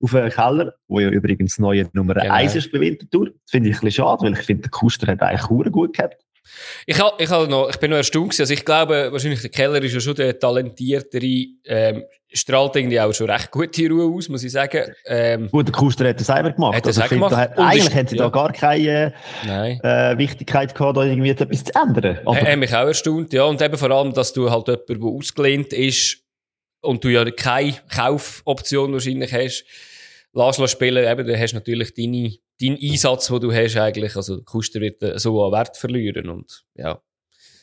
auf 0.00 0.14
einen 0.14 0.30
Keller, 0.30 0.74
wo 0.88 1.00
ja 1.00 1.08
übrigens 1.08 1.58
neue 1.58 1.88
Nummer 1.92 2.14
genau. 2.14 2.34
1 2.34 2.54
ist 2.54 2.72
bei 2.72 2.80
Winterthur. 2.80 3.26
Das 3.26 3.50
finde 3.50 3.70
ich 3.70 3.76
ein 3.76 3.80
bisschen 3.80 4.04
schade, 4.04 4.22
weil 4.22 4.32
ich 4.34 4.44
finde, 4.44 4.62
der 4.62 4.70
Kuster 4.70 5.06
hat 5.06 5.22
eigentlich 5.22 5.42
Kuren 5.42 5.72
gut 5.72 5.96
gehabt. 5.96 6.16
Ich, 6.86 7.00
hab, 7.00 7.20
ich, 7.20 7.28
hab 7.28 7.48
noch, 7.48 7.68
ich 7.68 7.76
bin 7.76 7.90
noch 7.90 7.96
erstaunt 7.96 8.30
gewesen. 8.30 8.42
Also 8.42 8.54
ich 8.54 8.64
glaube, 8.64 9.08
wahrscheinlich 9.10 9.40
der 9.40 9.50
Keller 9.50 9.82
ist 9.82 9.94
ja 9.94 10.00
schon 10.00 10.14
der 10.14 10.38
talentiertere, 10.38 11.46
ähm, 11.64 12.04
strahlt 12.32 12.76
irgendwie 12.76 13.00
auch 13.00 13.12
schon 13.12 13.30
recht 13.30 13.50
gute 13.50 13.88
Ruhe 13.88 14.14
aus, 14.14 14.28
muss 14.28 14.44
ich 14.44 14.52
sagen. 14.52 14.92
Ähm, 15.06 15.48
Gut, 15.50 15.66
der 15.66 15.74
Kuster 15.74 16.08
hat 16.08 16.20
das 16.20 16.26
selber 16.26 16.52
gemacht. 16.52 16.76
Hat 16.76 16.86
also 16.86 17.02
gemacht. 17.02 17.34
Hat, 17.34 17.58
eigentlich 17.58 17.94
hätte 17.94 18.10
sie 18.10 18.16
ja. 18.16 18.24
da 18.24 18.30
gar 18.30 18.52
keine 18.52 19.12
äh, 19.44 20.18
Wichtigkeit 20.18 20.74
gehabt, 20.74 20.96
da 20.96 21.04
irgendwie 21.04 21.30
etwas 21.30 21.64
zu 21.64 21.72
ändern. 21.74 22.18
Aber 22.24 22.36
hat 22.36 22.58
mich 22.58 22.74
auch 22.74 22.86
erstaunt, 22.86 23.32
ja. 23.32 23.44
Und 23.44 23.60
eben 23.60 23.76
vor 23.76 23.90
allem, 23.90 24.12
dass 24.12 24.32
du 24.32 24.50
halt 24.50 24.68
jemand, 24.68 24.88
der 24.88 25.02
ausgelehnt 25.02 25.72
ist, 25.72 26.25
und 26.86 27.04
du 27.04 27.08
ja 27.08 27.28
keine 27.30 27.74
Kaufoption 27.94 28.92
wahrscheinlich 28.92 29.32
hast, 29.32 29.64
lass 30.32 30.70
spielen, 30.70 31.04
eben, 31.04 31.26
dann 31.26 31.40
hast 31.40 31.52
du 31.52 31.56
natürlich 31.56 31.94
deine, 31.94 32.34
deinen 32.60 32.78
Einsatz, 32.80 33.28
den 33.28 33.40
du 33.40 33.52
hast 33.52 33.76
eigentlich, 33.76 34.16
also 34.16 34.42
Kuster 34.42 34.80
wird 34.80 35.02
so 35.20 35.44
an 35.44 35.52
Wert 35.52 35.76
verlieren 35.76 36.28
und 36.28 36.64
ja. 36.74 37.00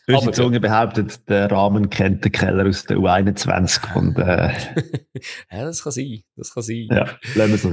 Unsere 0.06 0.34
Zunge 0.34 0.60
behauptet, 0.60 1.30
der 1.30 1.50
Rahmen 1.50 1.90
kennt 1.90 2.26
den 2.26 2.32
Keller 2.34 2.68
aus 2.68 2.84
der 2.84 2.98
U21 2.98 3.96
und, 3.96 4.18
äh, 4.18 4.52
ja, 5.52 5.64
das 5.64 5.82
kann 5.82 5.94
sein, 5.94 6.24
das 6.36 6.54
kann 6.54 6.64
sein. 6.64 6.88
Ja, 6.92 7.06
lassen 7.36 7.50
wir 7.50 7.56
es 7.56 7.62
so. 7.62 7.72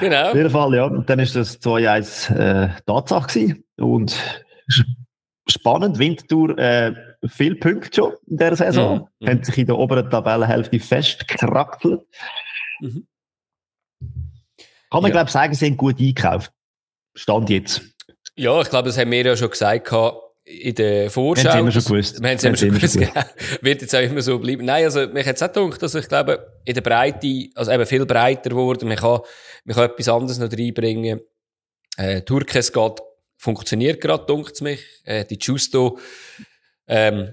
Genau. 0.00 0.28
Auf 0.30 0.34
jeden 0.34 0.50
Fall, 0.50 0.74
ja, 0.74 0.84
und 0.86 1.08
dann 1.08 1.20
ist 1.20 1.36
das 1.36 1.62
2-1, 1.62 2.34
äh, 2.34 2.70
Tatsache 2.84 3.28
gewesen 3.28 3.64
und 3.76 4.16
spannend, 5.48 6.00
Winterthur, 6.00 6.58
äh, 6.58 6.92
viele 7.26 7.56
Punkte 7.56 7.94
schon 7.94 8.14
in 8.26 8.36
dieser 8.36 8.56
Saison. 8.56 9.08
Mhm. 9.20 9.28
Haben 9.28 9.44
sich 9.44 9.58
in 9.58 9.66
der 9.66 9.78
oberen 9.78 10.08
Tabellenhälfte 10.10 10.78
festgekrackelt. 10.78 12.02
Mhm. 12.80 13.06
Kann 14.90 15.02
man, 15.02 15.10
ja. 15.10 15.10
glaube 15.10 15.26
ich, 15.26 15.32
sagen, 15.32 15.54
sie 15.54 15.66
haben 15.66 15.76
gut 15.76 15.98
eingekauft. 15.98 16.52
Stand 17.14 17.50
jetzt. 17.50 17.82
Ja, 18.36 18.60
ich 18.60 18.70
glaube, 18.70 18.88
das 18.88 18.96
haben 18.96 19.10
wir 19.10 19.24
ja 19.24 19.36
schon 19.36 19.50
gesagt 19.50 19.92
in 20.44 20.74
der 20.74 21.10
Vorschau. 21.10 21.42
Wir 21.42 21.52
haben 21.52 21.68
es 21.68 21.74
immer 21.74 21.82
schon 21.82 21.92
gewusst. 21.92 22.22
Wir 22.22 22.28
haben 22.28 22.36
es 22.36 22.44
immer 22.44 22.56
schon 22.56 22.70
gewusst. 22.70 22.98
Genau. 22.98 23.12
Wird 23.60 23.82
jetzt 23.82 23.94
auch 23.94 24.00
immer 24.00 24.22
so 24.22 24.38
bleiben. 24.38 24.64
Nein, 24.64 24.84
also, 24.84 25.06
mich 25.08 25.26
hat 25.26 25.36
es 25.36 25.42
auch 25.42 25.52
gedacht, 25.52 25.82
dass 25.82 25.94
ich 25.94 26.08
glaube, 26.08 26.60
in 26.64 26.74
der 26.74 26.80
Breite, 26.80 27.48
also 27.54 27.70
eben 27.70 27.84
viel 27.84 28.06
breiter 28.06 28.50
geworden, 28.50 28.88
man 28.88 28.96
kann, 28.96 29.20
man 29.64 29.76
kann 29.76 29.90
etwas 29.90 30.08
anderes 30.08 30.38
noch 30.38 30.50
reinbringen. 30.50 31.20
Äh, 31.96 32.22
Turkes 32.22 32.72
geht, 32.72 33.00
funktioniert 33.36 34.00
gerade, 34.00 34.24
dunkt 34.24 34.60
mich. 34.62 34.80
Äh, 35.04 35.24
die 35.24 35.38
Justo, 35.38 35.98
ähm, 36.88 37.28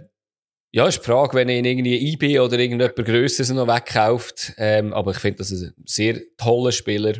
ja, 0.72 0.86
ist 0.88 1.00
die 1.00 1.06
Frage, 1.06 1.36
wenn 1.36 1.48
ihn 1.48 1.64
irgendwie 1.64 2.12
IB 2.12 2.40
oder 2.42 2.60
irgendjemand 2.60 2.98
Grösseres 2.98 3.50
noch 3.52 3.68
wegkauft. 3.68 4.54
Ähm, 4.58 4.94
aber 4.94 5.12
ich 5.12 5.20
finde, 5.20 5.38
das 5.38 5.52
ist 5.52 5.64
ein 5.64 5.74
sehr 5.86 6.20
toller 6.38 6.74
Spieler. 6.74 7.14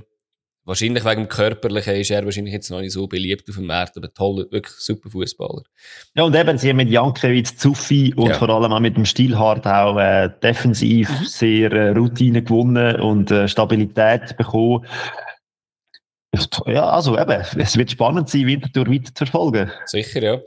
Wahrscheinlich 0.66 1.06
wegen 1.06 1.22
dem 1.22 1.30
Körperlichen 1.30 1.94
ist 1.96 2.10
er 2.10 2.26
wahrscheinlich 2.26 2.54
jetzt 2.54 2.72
noch 2.72 2.82
nicht 2.82 2.92
so 2.92 3.08
beliebt 3.08 3.48
auf 3.48 3.56
dem 3.56 3.68
Markt, 3.68 3.96
aber 3.96 4.12
toller, 4.12 4.52
wirklich 4.52 4.76
super 4.78 5.10
Fußballer. 5.10 5.62
Ja, 6.16 6.24
und 6.24 6.36
eben, 6.36 6.58
sie 6.58 6.70
haben 6.70 6.78
mit 6.78 6.90
Jankiewicz, 6.90 7.56
Zuffi 7.56 8.14
und 8.16 8.30
ja. 8.30 8.34
vor 8.34 8.50
allem 8.50 8.74
auch 8.74 8.80
mit 8.80 8.98
dem 8.98 9.06
Stilhard 9.06 9.66
auch 9.68 9.98
äh, 10.00 10.30
defensiv 10.42 11.10
mhm. 11.10 11.26
sehr 11.26 11.72
äh, 11.72 11.90
Routine 11.92 12.42
gewonnen 12.44 13.00
und 13.00 13.30
äh, 13.30 13.48
Stabilität 13.48 14.36
bekommen. 14.38 14.86
Ja, 16.66 16.90
also 16.90 17.18
eben, 17.18 17.44
es 17.58 17.78
wird 17.78 17.92
spannend 17.92 18.28
sein, 18.30 18.48
Winterthur 18.48 18.88
weiter 18.88 19.16
zu 19.16 19.26
verfolgen. 19.26 19.72
Sicher, 19.86 20.22
ja. 20.22 20.42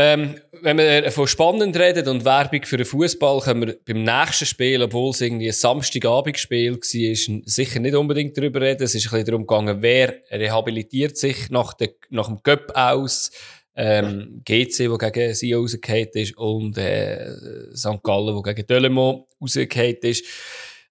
Ähm, 0.00 0.36
wenn 0.62 0.78
wir 0.78 1.10
von 1.10 1.26
spannend 1.26 1.76
reden 1.76 2.06
und 2.06 2.24
Werbung 2.24 2.62
für 2.62 2.76
den 2.76 2.86
Fußball, 2.86 3.40
können 3.40 3.66
wir 3.66 3.76
beim 3.84 4.04
nächsten 4.04 4.46
Spiel, 4.46 4.80
obwohl 4.80 5.10
es 5.10 5.20
irgendwie 5.20 5.48
ein 5.48 5.52
Samstagabendspiel 5.52 6.76
war, 6.76 7.42
sicher 7.44 7.80
nicht 7.80 7.96
unbedingt 7.96 8.38
darüber 8.38 8.60
reden. 8.60 8.84
Es 8.84 8.94
ist 8.94 9.06
ein 9.06 9.10
bisschen 9.10 9.26
darum 9.26 9.44
gegangen, 9.44 9.82
wer 9.82 10.14
rehabilitiert 10.30 11.16
sich 11.16 11.50
nach, 11.50 11.74
der, 11.74 11.94
nach 12.10 12.28
dem 12.28 12.40
Cup 12.44 12.70
aus. 12.76 13.32
Ähm, 13.74 14.40
GC, 14.44 14.88
wo 14.88 14.98
gegen 14.98 15.34
sie 15.34 15.52
rausgefallen 15.52 16.10
ist, 16.14 16.36
und 16.36 16.78
äh, 16.78 17.32
St. 17.74 18.00
Gallen, 18.04 18.36
wo 18.36 18.42
gegen 18.42 18.66
Delemont 18.68 19.24
rausgefallen 19.40 19.96
ist. 20.02 20.24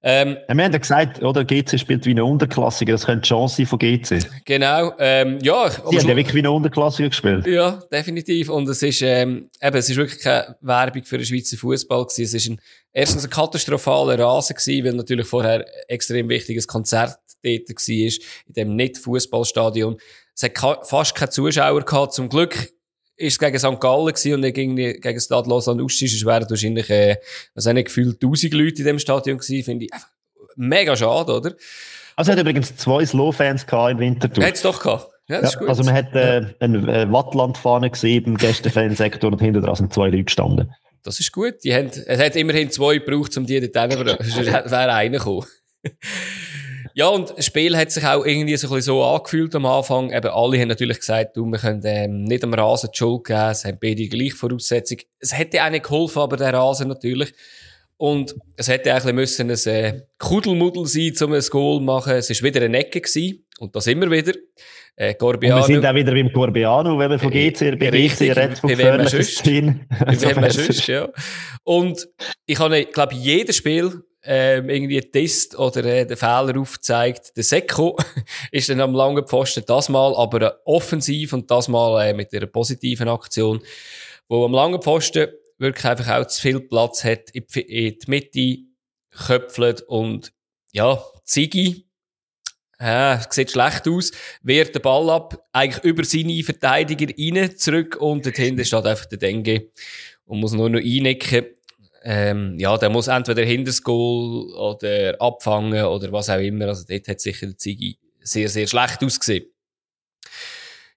Ähm, 0.09 0.37
wir 0.47 0.63
haben 0.63 0.71
ja 0.71 0.77
gesagt, 0.77 1.21
oder, 1.21 1.43
GC 1.43 1.77
spielt 1.77 2.05
wie 2.05 2.11
eine 2.11 2.23
Unterklassiker, 2.23 2.93
das 2.93 3.05
könnte 3.05 3.23
die 3.23 3.27
Chance 3.27 3.57
sein 3.57 3.65
von 3.65 3.77
GC. 3.77 4.25
Genau, 4.45 4.93
ähm, 4.99 5.37
ja. 5.41 5.69
Sie 5.69 5.81
haben 5.81 6.07
ja 6.07 6.15
wirklich 6.15 6.33
wie 6.33 6.39
eine 6.39 6.51
Unterklassiker 6.51 7.09
gespielt. 7.09 7.45
Ja, 7.45 7.81
definitiv. 7.91 8.47
Und 8.47 8.69
es 8.69 8.81
ist, 8.81 9.01
ähm, 9.01 9.49
eben, 9.61 9.75
es 9.75 9.89
ist 9.89 9.97
wirklich 9.97 10.21
keine 10.21 10.55
Werbung 10.61 11.03
für 11.03 11.17
den 11.17 11.25
Schweizer 11.25 11.57
Fußball 11.57 12.05
gewesen. 12.05 12.23
Es 12.23 12.33
ist 12.33 12.49
ein, 12.49 12.61
erstens 12.93 13.25
ein 13.25 13.29
katastrophaler 13.29 14.17
Rasen 14.17 14.55
gewesen, 14.55 14.85
weil 14.85 14.93
natürlich 14.93 15.27
vorher 15.27 15.65
extrem 15.89 16.29
wichtiges 16.29 16.69
Konzert 16.69 17.17
dort 17.43 17.69
war, 17.69 17.89
in 17.89 18.53
dem 18.55 18.75
Nicht-Fußballstadion. 18.77 19.97
Es 20.33 20.43
hat 20.43 20.87
fast 20.87 21.15
keine 21.15 21.31
Zuschauer 21.31 21.83
gehabt, 21.83 22.13
zum 22.13 22.29
Glück 22.29 22.71
ist 23.17 23.33
es 23.33 23.39
gegen 23.39 23.57
St. 23.57 23.79
Gallen 23.79 24.07
gewesen 24.07 24.33
und 24.35 24.41
nicht 24.41 24.53
gegen, 24.53 24.75
gegen 24.75 25.19
Stade 25.19 25.49
Lausanne 25.49 25.83
Ustisch. 25.83 26.13
Es 26.13 26.25
wären 26.25 26.49
wahrscheinlich, 26.49 26.89
äh, 26.89 27.17
also 27.55 27.73
nicht 27.73 27.85
gefühlt 27.85 28.21
tausend 28.21 28.53
Leute 28.53 28.79
in 28.79 28.85
dem 28.85 28.99
Stadion 28.99 29.37
gewesen, 29.37 29.63
finde 29.63 29.85
ich 29.85 29.93
einfach 29.93 30.09
mega 30.55 30.95
schade, 30.95 31.33
oder? 31.33 31.55
Also, 32.15 32.31
es 32.31 32.37
hat 32.37 32.41
übrigens 32.41 32.75
zwei 32.77 33.05
Slow-Fans 33.05 33.65
im 33.71 33.99
Winterthur. 33.99 34.45
Hat 34.45 34.55
es 34.55 34.61
doch 34.61 34.81
gehabt. 34.81 35.09
Ja, 35.29 35.41
das 35.41 35.53
ja, 35.53 35.59
ist 35.59 35.59
gut. 35.59 35.69
Also, 35.69 35.83
man 35.83 35.93
hat, 35.93 36.15
äh, 36.15 36.45
eine 36.59 37.01
äh, 37.01 37.11
Wattland-Fahne 37.11 37.89
gesehen 37.89 38.25
im 38.25 38.37
Gästefansektor 38.37 39.31
und 39.31 39.39
hinter 39.39 39.61
dran 39.61 39.75
sind 39.75 39.93
zwei 39.93 40.09
Leute 40.09 40.23
gestanden. 40.23 40.73
Das 41.03 41.19
ist 41.19 41.31
gut. 41.31 41.63
Die 41.63 41.73
haben, 41.73 41.89
es 41.89 42.19
hat 42.19 42.35
immerhin 42.35 42.71
zwei 42.71 42.97
gebraucht, 42.97 43.37
um 43.37 43.45
die 43.45 43.59
dort 43.59 43.91
hinzubringen. 43.91 44.17
Sonst 44.23 44.47
wäre 44.47 44.93
einer 44.93 45.17
gekommen. 45.17 45.45
Ja, 46.97 47.09
und 47.09 47.31
das 47.37 47.45
Spiel 47.45 47.77
hat 47.77 47.91
sich 47.91 48.03
auch 48.07 48.25
irgendwie 48.25 48.57
so 48.57 48.65
ein 48.67 48.73
bisschen 48.73 48.95
so 48.95 49.03
angefühlt 49.03 49.53
am 49.53 49.67
Anfang. 49.67 50.11
Eben 50.11 50.29
alle 50.29 50.59
haben 50.59 50.67
natürlich 50.67 50.97
gesagt, 50.97 51.37
du, 51.37 51.45
wir 51.45 51.59
können 51.59 51.83
ähm, 51.85 52.23
nicht 52.23 52.43
am 52.43 52.55
Rasen 52.55 52.89
die 52.91 52.97
Schuld 52.97 53.25
geben, 53.25 53.51
es 53.51 53.65
haben 53.65 53.77
beide 53.79 53.97
die 53.97 54.09
gleiche 54.09 54.35
Voraussetzung. 54.35 54.97
Es 55.19 55.37
hätte 55.37 55.63
auch 55.63 55.69
nicht 55.69 55.83
geholfen, 55.83 56.17
aber 56.17 56.37
der 56.37 56.55
Rasen 56.55 56.87
natürlich. 56.87 57.35
Und 57.97 58.33
es 58.55 58.67
hätte 58.67 58.91
eigentlich 58.91 59.13
müssen 59.13 59.51
ein 59.51 59.57
äh, 59.67 60.01
Kudelmuddel 60.17 60.87
sein, 60.87 61.13
um 61.21 61.33
ein 61.33 61.43
Goal 61.51 61.77
zu 61.77 61.83
machen. 61.83 62.13
Es 62.13 62.31
war 62.31 62.47
wieder 62.47 62.65
eine 62.65 62.79
Ecke 62.79 63.01
gewesen. 63.01 63.45
Und 63.59 63.75
das 63.75 63.85
immer 63.85 64.09
wieder. 64.09 64.33
Äh, 64.95 65.13
Gorbiano. 65.13 65.61
Und 65.61 65.67
wir 65.67 65.75
sind 65.75 65.85
auch 65.85 65.93
wieder 65.93 66.11
beim 66.11 66.33
Gorbiano, 66.33 66.97
wenn 66.97 67.11
wir 67.11 67.19
von 67.19 67.31
äh, 67.31 67.51
bei 67.75 67.91
GC 67.91 68.21
reden, 68.35 68.55
von 68.55 68.69
gefährlichen 68.71 69.23
Szenen. 69.23 69.87
Bei 70.03 70.15
sonst, 70.49 70.87
ja. 70.87 71.09
Und 71.63 72.09
ich 72.47 72.57
habe, 72.57 72.85
glaube 72.85 73.13
jedes 73.13 73.57
Spiel 73.57 74.01
ähm, 74.27 74.69
irgendwie 74.69 74.99
Test 74.99 75.57
oder 75.57 75.83
äh, 75.85 76.05
den 76.05 76.17
Fehler 76.17 76.59
aufgezeigt. 76.59 77.35
Der 77.37 77.43
Seko 77.43 77.97
ist 78.51 78.67
dann 78.67 78.81
am 78.81 78.93
langen 78.93 79.25
Pfosten 79.25 79.63
das 79.65 79.87
Mal, 79.87 80.13
aber 80.15 80.41
äh, 80.41 80.51
offensiv 80.65 81.31
und 81.31 81.49
das 81.49 81.69
Mal 81.69 82.09
äh, 82.09 82.13
mit 82.13 82.33
einer 82.33 82.47
positiven 82.47 83.07
Aktion, 83.07 83.61
wo 84.27 84.43
am 84.43 84.51
langen 84.51 84.81
Pfosten 84.81 85.29
wirklich 85.57 85.85
einfach 85.85 86.19
auch 86.19 86.27
zu 86.27 86.41
viel 86.41 86.59
Platz 86.59 87.05
hat, 87.05 87.29
in 87.31 87.45
die, 87.55 87.97
Mitte 88.07 88.57
köpfelt 89.09 89.81
und 89.83 90.33
ja, 90.73 91.01
Ziggy, 91.23 91.87
äh, 92.79 93.17
sieht 93.29 93.51
schlecht 93.51 93.87
aus, 93.87 94.11
wehrt 94.43 94.75
den 94.75 94.81
Ball 94.81 95.09
ab, 95.09 95.47
eigentlich 95.53 95.83
über 95.85 96.03
seine 96.03 96.43
Verteidiger 96.43 97.07
rein, 97.17 97.57
zurück 97.57 97.95
und 97.95 98.25
dort 98.25 98.35
hinten 98.35 98.65
steht 98.65 98.85
einfach 98.85 99.05
der 99.05 99.17
Dengue 99.17 99.71
und 100.25 100.41
muss 100.41 100.51
nur 100.51 100.69
noch 100.69 100.79
einnicken. 100.79 101.45
Ähm, 102.09 102.57
ja, 102.57 102.77
der 102.77 102.89
muss 102.89 103.09
entweder 103.09 103.43
hinter 103.43 103.65
das 103.65 103.83
Goal 103.83 104.53
oder 104.53 105.19
abfangen 105.19 105.83
oder 105.83 106.09
was 106.13 106.29
auch 106.29 106.39
immer. 106.39 106.67
Also 106.67 106.85
dort 106.87 107.05
hat 107.09 107.19
sicher 107.19 107.47
der 107.47 107.57
Ziggy 107.57 107.97
sehr, 108.21 108.47
sehr 108.47 108.65
schlecht 108.65 109.03
ausgesehen. 109.03 109.45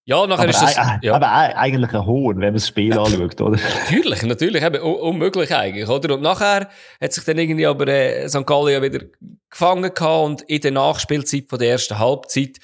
Ja, 0.04 0.24
nachher 0.24 0.42
aber 0.42 0.50
ist 0.50 0.62
das, 0.62 0.78
ein, 0.78 1.00
ja. 1.02 1.14
aber 1.14 1.32
eigentlich 1.32 1.92
ein 1.92 2.06
Hohn, 2.06 2.36
wenn 2.36 2.46
man 2.46 2.54
das 2.54 2.68
Spiel 2.68 2.96
anschaut, 2.96 3.40
oder? 3.40 3.58
Natürlich, 3.80 4.22
natürlich, 4.22 4.62
eben, 4.62 4.80
unmöglich 4.80 5.52
eigentlich, 5.52 5.88
oder? 5.88 6.14
Und 6.14 6.22
nachher 6.22 6.68
hat 7.00 7.12
sich 7.12 7.24
dann 7.24 7.38
irgendwie 7.38 7.66
aber 7.66 7.88
äh, 7.88 8.28
St. 8.28 8.46
Gallen 8.46 8.72
ja 8.72 8.80
wieder 8.82 9.00
gefangen 9.50 9.92
gehabt 9.92 10.24
und 10.24 10.42
in 10.42 10.60
der 10.60 10.70
Nachspielzeit 10.70 11.46
von 11.48 11.58
der 11.58 11.70
ersten 11.70 11.98
Halbzeit 11.98 12.58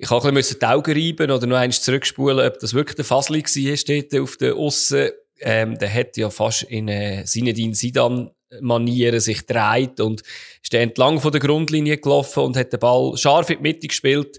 ich 0.00 0.10
habe 0.10 0.28
ein 0.28 0.34
bisschen 0.34 0.60
die 0.60 0.66
Augen 0.66 0.92
reiben 0.92 1.30
oder 1.32 1.46
noch 1.48 1.56
eins 1.56 1.82
zurückspulen, 1.82 2.46
ob 2.46 2.60
das 2.60 2.72
wirklich 2.72 2.94
der 2.94 3.04
Fasli 3.04 3.42
war, 3.42 3.76
steht 3.76 4.16
auf 4.16 4.36
der 4.36 4.54
Aussen. 4.54 5.10
Ähm, 5.40 5.78
der 5.78 5.92
hat 5.92 6.16
ja 6.16 6.30
fast 6.30 6.64
in 6.64 6.88
äh, 6.88 7.26
Sinedin 7.26 7.74
Sidan 7.74 8.30
Manieren 8.60 9.20
sich 9.20 9.44
dreht 9.44 10.00
und 10.00 10.22
ist 10.62 10.72
entlang 10.72 11.20
von 11.20 11.32
der 11.32 11.40
Grundlinie 11.40 11.98
gelaufen 11.98 12.44
und 12.44 12.56
hat 12.56 12.72
den 12.72 12.80
Ball 12.80 13.16
scharf 13.16 13.50
in 13.50 13.58
die 13.58 13.62
Mitte 13.62 13.88
gespielt. 13.88 14.38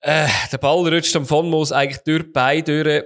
Äh, 0.00 0.26
der 0.50 0.58
Ball 0.58 0.88
rutscht 0.88 1.14
am 1.14 1.26
von 1.26 1.48
Moos 1.48 1.72
eigentlich 1.72 2.02
durch 2.02 2.24
die 2.24 2.30
Beine 2.30 2.62
durch. 2.62 3.04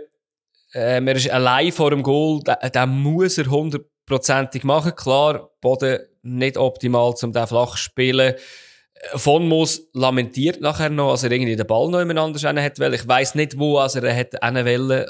Ähm, 0.73 1.09
er 1.09 1.17
ist 1.17 1.31
allein 1.31 1.73
vor 1.73 1.91
dem 1.91 2.03
Goal. 2.03 2.41
Den, 2.41 2.89
muss 2.89 3.37
er 3.37 3.51
hundertprozentig 3.51 4.65
machen. 4.65 4.95
Klar, 4.95 5.51
Boden 5.61 5.99
nicht 6.23 6.57
optimal, 6.57 7.15
um 7.23 7.33
den 7.33 7.47
flach 7.47 7.73
zu 7.73 7.79
spielen. 7.79 8.35
Von 9.15 9.47
Moos 9.47 9.83
lamentiert 9.93 10.61
nachher 10.61 10.89
noch, 10.89 11.11
als 11.11 11.25
er 11.25 11.33
irgendwie 11.33 11.57
den 11.57 11.67
Ball 11.67 11.91
noch 11.91 11.99
jemand 11.99 12.19
anders 12.19 12.45
hat 12.45 12.79
weil 12.79 12.95
Ich 12.95 13.07
weiss 13.07 13.35
nicht, 13.35 13.59
wo 13.59 13.77
also 13.77 13.99
er 13.99 14.15
hätte 14.15 14.39
wollen. 14.41 15.05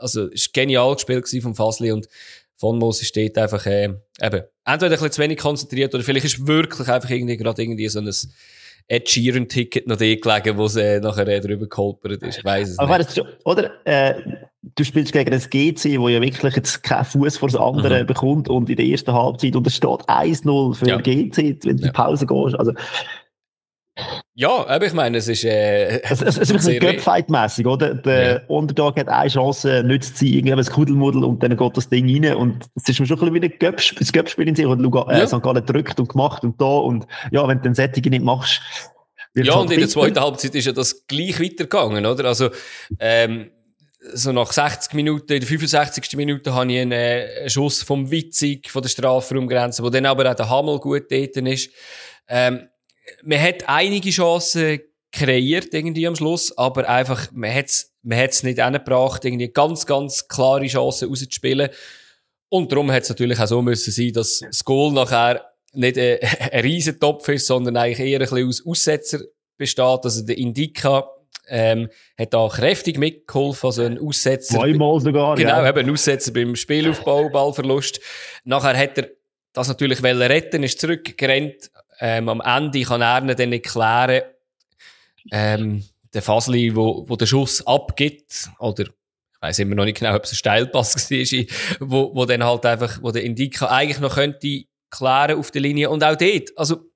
Also, 0.00 0.28
es 0.32 0.46
war 0.46 0.52
genial 0.52 0.94
gespielt 0.94 1.28
vom 1.42 1.54
Fasli 1.54 1.92
und 1.92 2.08
von 2.56 2.78
Moos 2.78 3.00
steht 3.02 3.36
einfach, 3.36 3.64
äh, 3.66 3.84
eben, 3.84 4.42
entweder 4.64 4.86
ein 4.86 4.90
bisschen 4.90 5.12
zu 5.12 5.22
wenig 5.22 5.38
konzentriert 5.38 5.94
oder 5.94 6.02
vielleicht 6.02 6.26
ist 6.26 6.46
wirklich 6.46 6.88
einfach 6.88 7.10
irgendwie 7.10 7.36
gerade 7.36 7.62
irgendwie 7.62 7.88
so 7.88 8.00
ein, 8.00 8.10
Ed 8.88 9.08
Sheeran-Ticket 9.08 9.88
noch 9.88 9.96
die 9.96 10.20
gelegen, 10.20 10.56
wo 10.56 10.68
sie 10.68 11.00
nachher 11.00 11.26
äh, 11.26 11.40
drüber 11.40 11.66
geholpert 11.66 12.22
ist. 12.22 12.38
Ich 12.38 12.44
weiss 12.44 12.70
es 12.70 12.78
Aber 12.78 12.98
nicht. 12.98 13.20
oder, 13.44 13.72
äh, 13.84 14.14
du 14.62 14.84
spielst 14.84 15.12
gegen 15.12 15.30
das 15.30 15.50
GC, 15.50 15.98
wo 15.98 16.08
ja 16.08 16.20
wirklich 16.20 16.54
jetzt 16.54 16.84
keinen 16.84 17.04
Fuß 17.04 17.36
vor 17.38 17.48
das 17.48 17.60
andere 17.60 18.02
mhm. 18.02 18.06
bekommt 18.06 18.48
und 18.48 18.70
in 18.70 18.76
der 18.76 18.86
ersten 18.86 19.12
Halbzeit 19.12 19.56
und 19.56 19.66
es 19.66 19.74
steht 19.74 19.88
1-0 20.08 20.74
für 20.74 20.88
ja. 20.88 20.98
GC, 20.98 21.36
wenn 21.36 21.58
du 21.58 21.68
in 21.68 21.76
die 21.78 21.90
Pause 21.90 22.26
gehst. 22.26 22.56
Also, 22.56 22.72
ja, 24.34 24.66
aber 24.66 24.86
ich 24.86 24.92
meine, 24.92 25.18
es 25.18 25.28
ist, 25.28 25.44
äh, 25.44 26.02
es, 26.02 26.20
es, 26.20 26.36
es 26.36 26.38
ist 26.38 26.50
ein 26.50 26.56
bisschen 26.56 26.80
Göpfight-mässig, 26.80 27.66
oder? 27.66 27.94
Der 27.94 28.32
ja. 28.32 28.40
Underdog 28.48 28.98
hat 28.98 29.08
eine 29.08 29.30
Chance, 29.30 29.82
nützt 29.84 30.18
sie 30.18 30.36
irgendwie 30.36 30.54
ein 30.54 30.64
Kuddelmuddel 30.64 31.24
und 31.24 31.42
dann 31.42 31.56
geht 31.56 31.76
das 31.76 31.88
Ding 31.88 32.24
rein 32.24 32.36
und 32.36 32.66
es 32.74 32.88
ist 32.88 33.00
mir 33.00 33.06
schon 33.06 33.18
ein 33.18 33.32
bisschen 33.32 33.52
wie 33.60 33.66
ein 33.66 34.12
Göpspiel 34.12 34.48
in 34.48 34.54
sich 34.54 34.66
und 34.66 34.80
Luga, 34.80 35.10
äh, 35.10 35.20
ja. 35.20 35.26
St. 35.26 35.42
Gallen 35.42 35.64
drückt 35.64 35.98
und 35.98 36.08
gemacht 36.10 36.44
und 36.44 36.60
da 36.60 36.66
und 36.66 37.06
ja, 37.30 37.48
wenn 37.48 37.58
du 37.58 37.62
den 37.64 37.74
Sättigen 37.74 38.10
nicht 38.10 38.24
machst, 38.24 38.60
ja, 39.34 39.54
halt 39.54 39.64
und 39.64 39.72
in 39.72 39.80
der 39.80 39.88
zweiten 39.88 40.20
Halbzeit 40.20 40.54
ist 40.54 40.64
ja 40.64 40.72
das 40.72 41.06
gleich 41.06 41.40
weitergegangen, 41.40 42.06
oder? 42.06 42.24
Also, 42.26 42.50
ähm, 42.98 43.50
so 44.12 44.32
nach 44.32 44.52
60 44.52 44.94
Minuten, 44.94 45.32
in 45.32 45.40
der 45.40 45.48
65. 45.48 46.16
Minute 46.16 46.54
habe 46.54 46.72
ich 46.72 46.80
einen, 46.80 46.92
äh, 46.92 47.28
einen 47.40 47.50
Schuss 47.50 47.82
vom 47.82 48.10
Witzig 48.10 48.70
von 48.70 48.82
der 48.82 48.88
Strafraumgrenze, 48.88 49.82
wo 49.82 49.90
dann 49.90 50.06
aber 50.06 50.30
auch 50.30 50.34
der 50.34 50.48
Hamel 50.48 50.78
gut 50.78 51.10
dort 51.10 51.36
ist. 51.36 51.70
Ähm, 52.28 52.68
man 53.22 53.40
hat 53.40 53.68
einige 53.68 54.10
Chancen 54.10 54.80
kreiert 55.12 55.72
irgendwie 55.72 56.06
am 56.06 56.16
Schluss, 56.16 56.56
aber 56.56 56.88
einfach, 56.88 57.30
man 57.32 57.52
hat's, 57.52 57.94
man 58.02 58.18
hat's 58.18 58.42
nicht 58.42 58.60
angebracht, 58.60 59.24
irgendwie 59.24 59.48
ganz, 59.48 59.86
ganz 59.86 60.28
klare 60.28 60.66
Chancen 60.66 61.08
rauszuspielen. 61.08 61.70
Und 62.48 62.70
darum 62.70 62.90
hat 62.92 63.02
es 63.02 63.08
natürlich 63.08 63.38
auch 63.40 63.46
so 63.46 63.62
müssen 63.62 63.92
sein, 63.92 64.12
dass 64.12 64.40
das 64.40 64.64
Goal 64.64 64.92
nachher 64.92 65.44
nicht 65.72 65.98
ein, 65.98 66.18
ein 66.52 66.60
riesen 66.60 67.00
Topf 67.00 67.28
ist, 67.28 67.46
sondern 67.46 67.76
eigentlich 67.76 68.00
eher 68.00 68.20
ein 68.20 68.28
bisschen 68.28 68.48
aus 68.48 68.66
Aussetzer 68.66 69.20
besteht. 69.56 70.00
Also 70.04 70.24
der 70.24 70.38
Indica, 70.38 71.08
ähm, 71.48 71.88
hat 72.18 72.34
da 72.34 72.48
kräftig 72.48 72.98
mitgeholfen, 72.98 73.66
also 73.66 73.82
ein 73.82 73.98
Aussetzer. 73.98 74.58
Zweimal 74.58 75.00
sogar, 75.00 75.36
Genau, 75.36 75.62
ja. 75.62 75.68
eben 75.68 75.78
ein 75.78 75.90
Aussetzer 75.90 76.32
beim 76.32 76.56
Spielaufbau, 76.56 77.28
Ballverlust. 77.32 78.00
Nachher 78.44 78.76
hat 78.76 78.98
er 78.98 79.10
das 79.52 79.68
natürlich 79.68 80.02
retten, 80.02 80.62
ist 80.62 80.80
zurückgerannt, 80.80 81.70
ähm, 82.00 82.28
am 82.28 82.40
Ende 82.40 82.82
kann 82.82 83.02
er 83.02 83.34
dann 83.34 83.48
nicht 83.48 83.66
klären, 83.66 84.22
ähm, 85.32 85.84
der 86.12 86.22
Fasli, 86.22 86.74
wo, 86.74 87.04
wo 87.08 87.16
der 87.16 87.26
Schuss 87.26 87.66
abgibt, 87.66 88.50
oder 88.58 88.84
ich 88.84 89.42
weiß 89.42 89.58
immer 89.60 89.74
noch 89.74 89.84
nicht 89.84 89.98
genau, 89.98 90.14
ob 90.14 90.24
es 90.24 90.32
ein 90.32 90.36
Steilpass 90.36 91.10
war, 91.10 91.46
wo, 91.80 92.14
wo 92.14 92.24
dann 92.24 92.44
halt 92.44 92.64
einfach, 92.64 92.98
wo 93.02 93.10
der 93.10 93.22
Indika 93.22 93.66
eigentlich 93.66 94.00
noch 94.00 94.14
könnte 94.14 94.64
klären 94.90 95.38
auf 95.38 95.50
der 95.50 95.62
Linie. 95.62 95.90
Und 95.90 96.02
auch 96.04 96.16
dort, 96.16 96.56
also, 96.56 96.90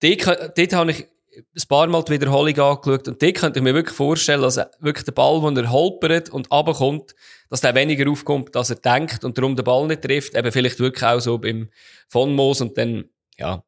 dort, 0.00 0.26
dort 0.56 0.72
habe 0.72 0.90
ich 0.90 1.06
ein 1.36 1.68
paar 1.68 1.86
Mal 1.86 2.02
die 2.02 2.12
Wiederholung 2.12 2.58
angeschaut 2.58 3.08
und 3.08 3.22
dort 3.22 3.34
könnte 3.34 3.58
ich 3.58 3.62
mir 3.62 3.74
wirklich 3.74 3.96
vorstellen, 3.96 4.42
dass 4.42 4.56
wirklich 4.80 5.04
der 5.04 5.12
Ball, 5.12 5.42
wenn 5.42 5.56
er 5.56 5.70
holpert 5.70 6.30
und 6.30 6.50
runterkommt, 6.50 7.14
dass 7.50 7.60
der 7.60 7.74
weniger 7.74 8.10
aufkommt, 8.10 8.56
als 8.56 8.70
er 8.70 8.76
denkt 8.76 9.24
und 9.24 9.36
darum 9.36 9.54
den 9.54 9.64
Ball 9.64 9.86
nicht 9.86 10.02
trifft. 10.02 10.34
Eben 10.34 10.52
vielleicht 10.52 10.78
wirklich 10.80 11.04
auch 11.04 11.20
so 11.20 11.38
beim 11.38 11.68
Von 12.08 12.34
Moos 12.34 12.60
und 12.60 12.78
dann, 12.78 13.04
ja, 13.38 13.62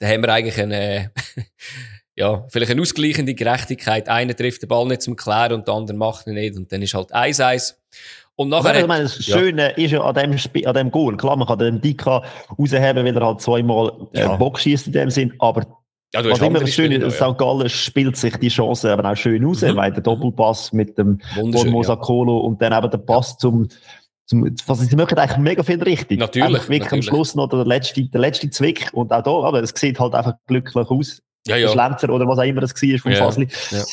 da 0.00 0.08
haben 0.08 0.22
wir 0.22 0.32
eigentlich 0.32 0.60
eine, 0.60 1.12
ja, 2.16 2.44
vielleicht 2.48 2.72
eine 2.72 2.80
ausgleichende 2.80 3.34
Gerechtigkeit. 3.34 4.08
Einer 4.08 4.34
trifft 4.34 4.62
den 4.62 4.68
Ball 4.68 4.86
nicht 4.86 5.02
zum 5.02 5.14
Klären 5.14 5.52
und 5.52 5.68
der 5.68 5.74
andere 5.74 5.96
macht 5.96 6.26
ihn 6.26 6.34
nicht 6.34 6.56
und 6.56 6.72
dann 6.72 6.82
ist 6.82 6.94
halt 6.94 7.14
1-1. 7.14 7.74
Und 8.34 8.48
nachher. 8.48 8.70
Also, 8.70 8.80
ich 8.80 8.86
meine, 8.86 9.02
das 9.04 9.22
Schöne 9.22 9.62
ja. 9.76 9.84
ist 9.84 9.90
ja 9.90 10.00
an 10.00 10.14
dem, 10.14 10.38
Spiel, 10.38 10.66
an 10.66 10.74
dem 10.74 10.90
Goal. 10.90 11.16
Klar, 11.16 11.36
man 11.36 11.46
kann 11.46 11.58
den 11.58 11.80
Dika 11.80 12.22
rausheben, 12.58 13.04
weil 13.04 13.16
er 13.16 13.26
halt 13.26 13.40
zweimal 13.42 13.92
äh, 14.14 14.20
ja. 14.20 14.36
Box 14.36 14.62
schießt 14.62 14.86
in 14.86 14.92
dem 14.94 15.10
Sinn, 15.10 15.34
aber 15.38 15.66
ja, 16.12 16.24
was 16.28 16.40
immer 16.40 16.58
das 16.58 16.74
Schöne 16.74 16.96
ist, 16.96 17.16
St. 17.16 17.38
Gallen 17.38 17.68
spielt 17.68 18.16
sich 18.16 18.36
die 18.38 18.48
Chance 18.48 18.90
aber 18.92 19.12
auch 19.12 19.16
schön 19.16 19.44
raus, 19.44 19.62
mhm. 19.62 19.76
weil 19.76 19.92
der 19.92 20.02
Doppelpass 20.02 20.72
mit 20.72 20.98
dem 20.98 21.20
Mosakolo 21.36 22.40
ja. 22.40 22.46
und 22.46 22.60
dann 22.60 22.72
eben 22.72 22.90
der 22.90 22.98
Pass 22.98 23.38
zum, 23.38 23.68
was 24.32 24.80
sie 24.80 24.96
machen 24.96 25.18
eigentlich 25.18 25.38
mega 25.38 25.62
viel 25.62 25.82
richtig. 25.82 26.18
Natürlich. 26.18 26.46
Einfach 26.46 26.68
wirklich 26.68 26.80
natürlich. 26.82 27.08
am 27.08 27.14
Schluss 27.14 27.34
noch 27.34 27.48
der 27.48 27.64
letzte, 27.64 28.04
der 28.04 28.20
letzte 28.20 28.50
Zwick 28.50 28.88
und 28.92 29.12
auch 29.12 29.22
da, 29.22 29.30
aber 29.30 29.62
es 29.62 29.72
sieht 29.74 29.98
halt 29.98 30.14
einfach 30.14 30.34
glücklich 30.46 30.88
aus. 30.88 31.22
Ja, 31.46 31.56
ja. 31.56 31.66
Der 31.66 31.72
Schlenzer 31.72 32.10
oder 32.10 32.26
was 32.26 32.38
auch 32.38 32.44
immer 32.44 32.60
das 32.60 32.70
war 32.74 32.98
vom 32.98 33.12
ja. 33.12 33.18
Fasli. 33.18 33.48
Ja. 33.70 33.84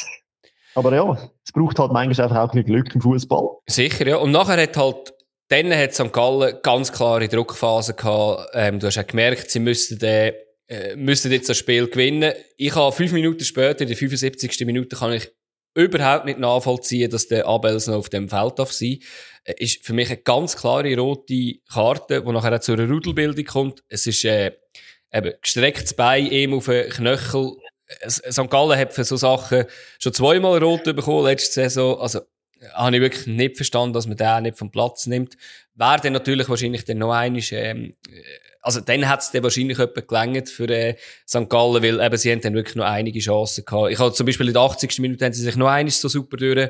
Aber 0.76 0.94
ja, 0.94 1.18
es 1.44 1.52
braucht 1.52 1.80
halt 1.80 1.92
manchmal 1.92 2.28
einfach 2.28 2.50
auch 2.50 2.54
ein 2.54 2.64
Glück 2.64 2.94
im 2.94 3.02
Fußball. 3.02 3.48
Sicher, 3.68 4.08
ja. 4.08 4.18
Und 4.18 4.32
nachher 4.32 4.62
hat 4.62 4.78
halt, 4.78 5.14
dann 5.48 5.74
hat 5.74 5.96
St. 5.96 6.14
Gallen 6.14 6.58
ganz 6.62 6.92
klare 6.92 7.28
Druckphase 7.28 7.96
gehabt. 7.96 8.50
Ähm, 8.54 8.80
du 8.80 8.88
hast 8.88 9.00
auch 9.00 9.08
gemerkt, 9.08 9.50
sie 9.50 9.60
müssten 9.60 9.98
den, 9.98 10.34
äh, 10.68 10.96
müssten 10.96 11.32
jetzt 11.32 11.50
das 11.50 11.58
Spiel 11.58 11.88
gewinnen. 11.88 12.34
Ich 12.58 12.76
habe 12.76 12.92
fünf 12.92 13.12
Minuten 13.12 13.44
später, 13.44 13.82
in 13.82 13.88
der 13.88 13.98
75. 13.98 14.66
Minute, 14.68 14.96
kann 14.98 15.14
ich 15.14 15.32
überhaupt 15.78 16.26
nicht 16.26 16.40
nachvollziehen, 16.40 17.10
dass 17.10 17.28
der 17.28 17.48
Abels 17.48 17.88
noch 17.88 17.96
auf 17.96 18.10
dem 18.10 18.30
Feld 18.30 18.60
darf 18.60 18.72
sein. 18.72 19.00
Äh, 19.44 19.54
ist 19.60 19.86
für 19.86 19.94
mich 19.94 20.10
eine 20.10 20.18
ganz 20.18 20.58
klare 20.58 20.96
rote 20.98 21.56
Karte, 21.72 22.22
die 22.22 22.32
nachher 22.32 22.56
auch 22.56 22.60
zu 22.60 22.74
einer 22.74 22.90
Rudelbildung 22.90 23.46
kommt. 23.46 23.84
Es 23.88 24.08
ist, 24.08 24.26
äh, 24.26 24.52
eben 25.14 25.34
gestrecktes 25.42 25.94
Bein 25.94 26.28
ihm 26.28 26.54
auf 26.54 26.66
den 26.66 26.90
Knöchel. 26.90 27.54
St. 28.10 28.50
Gallen 28.50 28.78
hat 28.78 28.94
für 28.94 29.06
so 29.06 29.16
Sachen 29.16 29.66
schon 30.00 30.14
zweimal 30.14 30.62
rot 30.62 30.84
bekommen 30.84 31.26
letzte 31.26 31.54
Saison. 31.62 32.00
Also, 32.00 32.22
habe 32.74 32.96
ich 32.96 33.02
wirklich 33.02 33.28
nicht 33.28 33.56
verstanden, 33.56 33.94
dass 33.94 34.08
man 34.08 34.18
den 34.18 34.44
nicht 34.44 34.58
vom 34.58 34.72
Platz 34.72 35.06
nimmt. 35.06 35.38
Wäre 35.76 36.02
dann 36.02 36.14
natürlich 36.14 36.50
wahrscheinlich 36.50 36.86
dann 36.86 36.98
noch 36.98 37.14
einmal, 37.14 37.42
ähm, 37.52 37.94
also 38.62 38.82
dann 38.82 39.08
hat 39.08 39.22
es 39.22 39.34
wahrscheinlich 39.44 39.78
jemand 39.78 40.08
gelangt 40.08 40.50
für 40.50 40.70
äh, 40.70 40.96
St. 41.28 41.50
Gallen, 41.50 41.84
weil 41.84 42.00
eben 42.00 42.18
sie 42.18 42.32
haben 42.32 42.42
dann 42.42 42.54
wirklich 42.54 42.76
noch 42.76 42.86
einige 42.86 43.20
Chancen 43.20 43.66
gehabt. 43.66 43.92
Ich 43.92 44.00
habe 44.00 44.14
zum 44.14 44.26
Beispiel 44.26 44.48
in 44.48 44.54
der 44.54 44.62
80. 44.64 45.00
Minute 45.00 45.26
haben 45.26 45.34
sie 45.34 45.44
sich 45.44 45.56
noch 45.56 45.68
eines 45.68 46.02
so 46.02 46.08
super 46.08 46.38
durch 46.38 46.70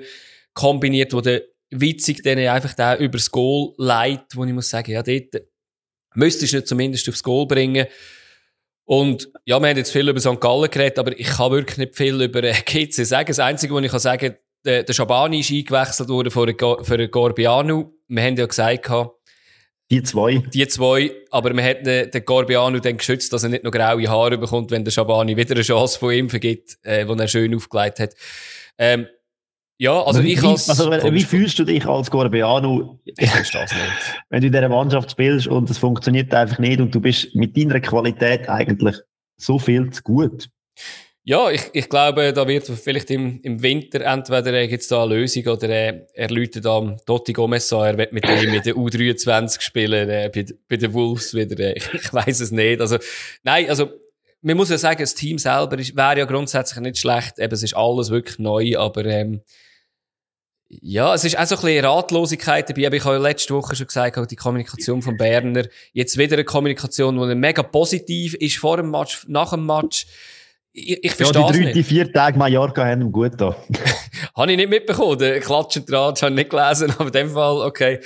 kombiniert, 0.54 1.14
wo 1.14 1.22
der 1.22 1.44
witzig 1.70 2.24
dann 2.24 2.40
einfach 2.40 2.74
da 2.74 2.96
übers 2.96 3.32
Goal 3.32 3.74
leitet, 3.78 4.36
wo 4.36 4.44
ich 4.44 4.54
muss 4.54 4.70
sagen, 4.70 4.92
ja, 4.92 5.04
dort 5.04 5.44
müsstest 6.16 6.54
du 6.54 6.58
nicht 6.58 6.68
zumindest 6.68 7.10
aufs 7.10 7.24
Goal 7.24 7.46
bringen. 7.48 7.88
Und 8.86 9.30
ja, 9.46 9.60
wir 9.60 9.68
haben 9.68 9.78
jetzt 9.78 9.92
viel 9.92 10.08
über 10.08 10.20
St. 10.20 10.40
Gallen 10.40 10.72
geredet, 10.72 10.98
aber 10.98 11.18
ich 11.18 11.28
kann 11.28 11.52
wirklich 11.52 11.78
nicht 11.78 11.96
viel 11.96 12.22
über 12.22 12.44
äh, 12.44 12.54
GC 12.66 13.06
sagen. 13.06 13.28
Das 13.28 13.40
Einzige, 13.40 13.74
was 13.74 13.84
ich 13.84 13.92
kann 13.92 14.00
sagen 14.00 14.36
kann, 14.64 14.86
der, 14.86 14.94
Schabani 14.94 15.40
ist 15.40 15.52
eingewechselt 15.52 16.10
worden 16.10 16.32
für, 16.32 16.84
für 16.84 17.08
Gorbiano. 17.10 17.94
Wir 18.08 18.24
haben 18.24 18.36
ja 18.36 18.46
gesagt, 18.46 18.90
die 19.90 20.04
zwei. 20.04 20.44
Die 20.54 20.68
zwei, 20.68 21.12
aber 21.32 21.54
man 21.54 21.64
hat 21.64 21.86
den, 21.86 22.12
den 22.12 22.26
Gorbiano 22.26 22.80
dann 22.80 22.98
geschützt, 22.98 23.32
dass 23.32 23.44
er 23.44 23.50
nicht 23.50 23.64
noch 23.64 23.72
graue 23.72 24.08
Haare 24.08 24.38
bekommt, 24.38 24.72
wenn 24.72 24.84
der 24.84 24.92
Schabani 24.92 25.38
wieder 25.38 25.56
eine 25.56 25.64
Chance 25.64 25.98
von 25.98 26.14
ihm 26.14 26.30
vergibt, 26.30 26.78
äh, 26.84 27.06
die 27.06 27.20
er 27.20 27.28
schön 27.28 27.56
aufgelegt 27.56 28.00
hat. 28.00 28.14
Ähm, 28.78 29.08
ja, 29.80 30.02
also 30.02 30.24
wie, 30.24 30.34
ich 30.34 30.44
als... 30.44 30.70
Also, 30.70 30.92
wie 30.92 31.24
fühlst 31.24 31.60
du 31.60 31.64
dich 31.64 31.86
als 31.86 32.10
Gorbiano? 32.10 33.00
Ich 33.06 33.32
das 33.32 33.54
nicht. 33.54 33.72
Wenn 34.30 34.42
du 34.42 34.48
in 34.48 34.54
dieser 34.54 34.70
Mannschaft 34.70 35.12
spielst 35.12 35.48
und 35.48 35.70
es 35.70 35.78
funktioniert 35.78 36.34
einfach 36.34 36.58
nicht 36.58 36.82
und 36.82 36.94
du 36.94 37.00
bist 37.00 37.36
mit 37.36 37.56
deiner 37.56 37.80
Qualität 37.80 38.50
eigentlich 38.50 38.96
so 39.38 39.60
viel 39.60 39.92
zu 39.92 40.02
gut. 40.02 40.50
Ja, 41.30 41.52
ich, 41.52 41.62
ich 41.74 41.90
glaube, 41.90 42.32
da 42.32 42.48
wird 42.48 42.68
vielleicht 42.68 43.12
im, 43.12 43.42
im 43.42 43.62
Winter 43.62 44.00
entweder 44.00 44.54
äh, 44.54 44.66
gibt's 44.70 44.88
da 44.88 45.04
eine 45.04 45.14
Lösung 45.14 45.46
oder 45.48 45.68
äh, 45.68 46.06
er 46.14 46.30
läutet 46.30 46.66
am 46.66 46.96
Totti 47.06 47.34
Gomez 47.34 47.74
an, 47.74 47.82
er 47.82 47.98
wird 47.98 48.14
mit 48.14 48.24
ihm 48.30 48.50
mit 48.50 48.66
der 48.66 48.76
U23 48.76 49.60
spielen, 49.60 50.10
äh, 50.10 50.32
bei, 50.34 50.46
bei 50.70 50.78
den 50.78 50.94
Wolves 50.94 51.34
wieder. 51.34 51.60
Äh, 51.60 51.74
ich, 51.76 51.94
ich 51.94 52.14
weiß 52.14 52.40
es 52.40 52.52
nicht. 52.52 52.80
Also, 52.80 52.98
nein, 53.44 53.70
also 53.70 53.90
man 54.42 54.56
muss 54.56 54.70
ja 54.70 54.78
sagen, 54.78 55.02
das 55.02 55.16
Team 55.16 55.38
selber 55.38 55.78
wäre 55.78 56.20
ja 56.20 56.24
grundsätzlich 56.24 56.80
nicht 56.80 56.98
schlecht. 56.98 57.40
Eben, 57.40 57.54
es 57.54 57.62
ist 57.62 57.76
alles 57.76 58.10
wirklich 58.10 58.40
neu, 58.40 58.78
aber 58.78 59.04
ähm, 59.04 59.42
ja, 60.70 61.14
es 61.14 61.26
ist 61.26 61.38
auch 61.38 61.46
so 61.46 61.56
ein 61.56 61.62
bisschen 61.62 61.86
Ratlosigkeit 61.86 62.70
dabei. 62.70 62.84
Ich 62.84 63.04
habe 63.04 63.16
ja 63.16 63.22
letzte 63.22 63.54
Woche 63.54 63.76
schon 63.76 63.88
gesagt, 63.88 64.32
die 64.32 64.36
Kommunikation 64.38 65.02
von 65.02 65.18
Berner. 65.18 65.66
Jetzt 65.92 66.18
wieder 66.18 66.36
eine 66.36 66.46
Kommunikation, 66.46 67.20
die 67.20 67.36
mega 67.36 67.64
positiv 67.64 68.34
ist 68.36 68.60
vor 68.60 68.78
dem 68.78 68.92
Match, 68.92 69.26
nach 69.28 69.50
dem 69.50 69.66
Match 69.66 70.08
ich, 70.78 71.04
ich 71.04 71.16
verstehe 71.16 71.42
ja, 71.42 71.52
die 71.52 71.64
drei, 71.64 71.72
die 71.72 71.84
vier 71.84 72.12
Tage 72.12 72.38
Mallorca 72.38 72.86
haben 72.86 73.02
ihm 73.02 73.12
gut 73.12 73.34
da. 73.38 73.56
habe 74.36 74.52
ich 74.52 74.58
nicht 74.58 74.70
mitbekommen. 74.70 75.18
Den 75.18 75.42
Klatschen 75.42 75.86
dran, 75.86 76.14
habe 76.14 76.30
ich 76.30 76.36
nicht 76.36 76.50
gelesen, 76.52 76.92
aber 76.92 77.08
in 77.08 77.12
dem 77.12 77.30
Fall, 77.32 77.58
okay. 77.62 78.00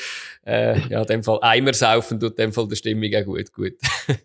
Äh, 0.46 0.80
ja, 0.88 1.02
in 1.02 1.08
dem 1.08 1.24
Fall 1.24 1.40
Eimer 1.42 1.74
saufen 1.74 2.20
tut 2.20 2.32
in 2.32 2.38
dem 2.38 2.54
Fall 2.54 2.68
der 2.68 2.76
Stimmung 2.78 3.12
auch 3.14 3.26
gut, 3.26 3.54
gut. 3.54 3.74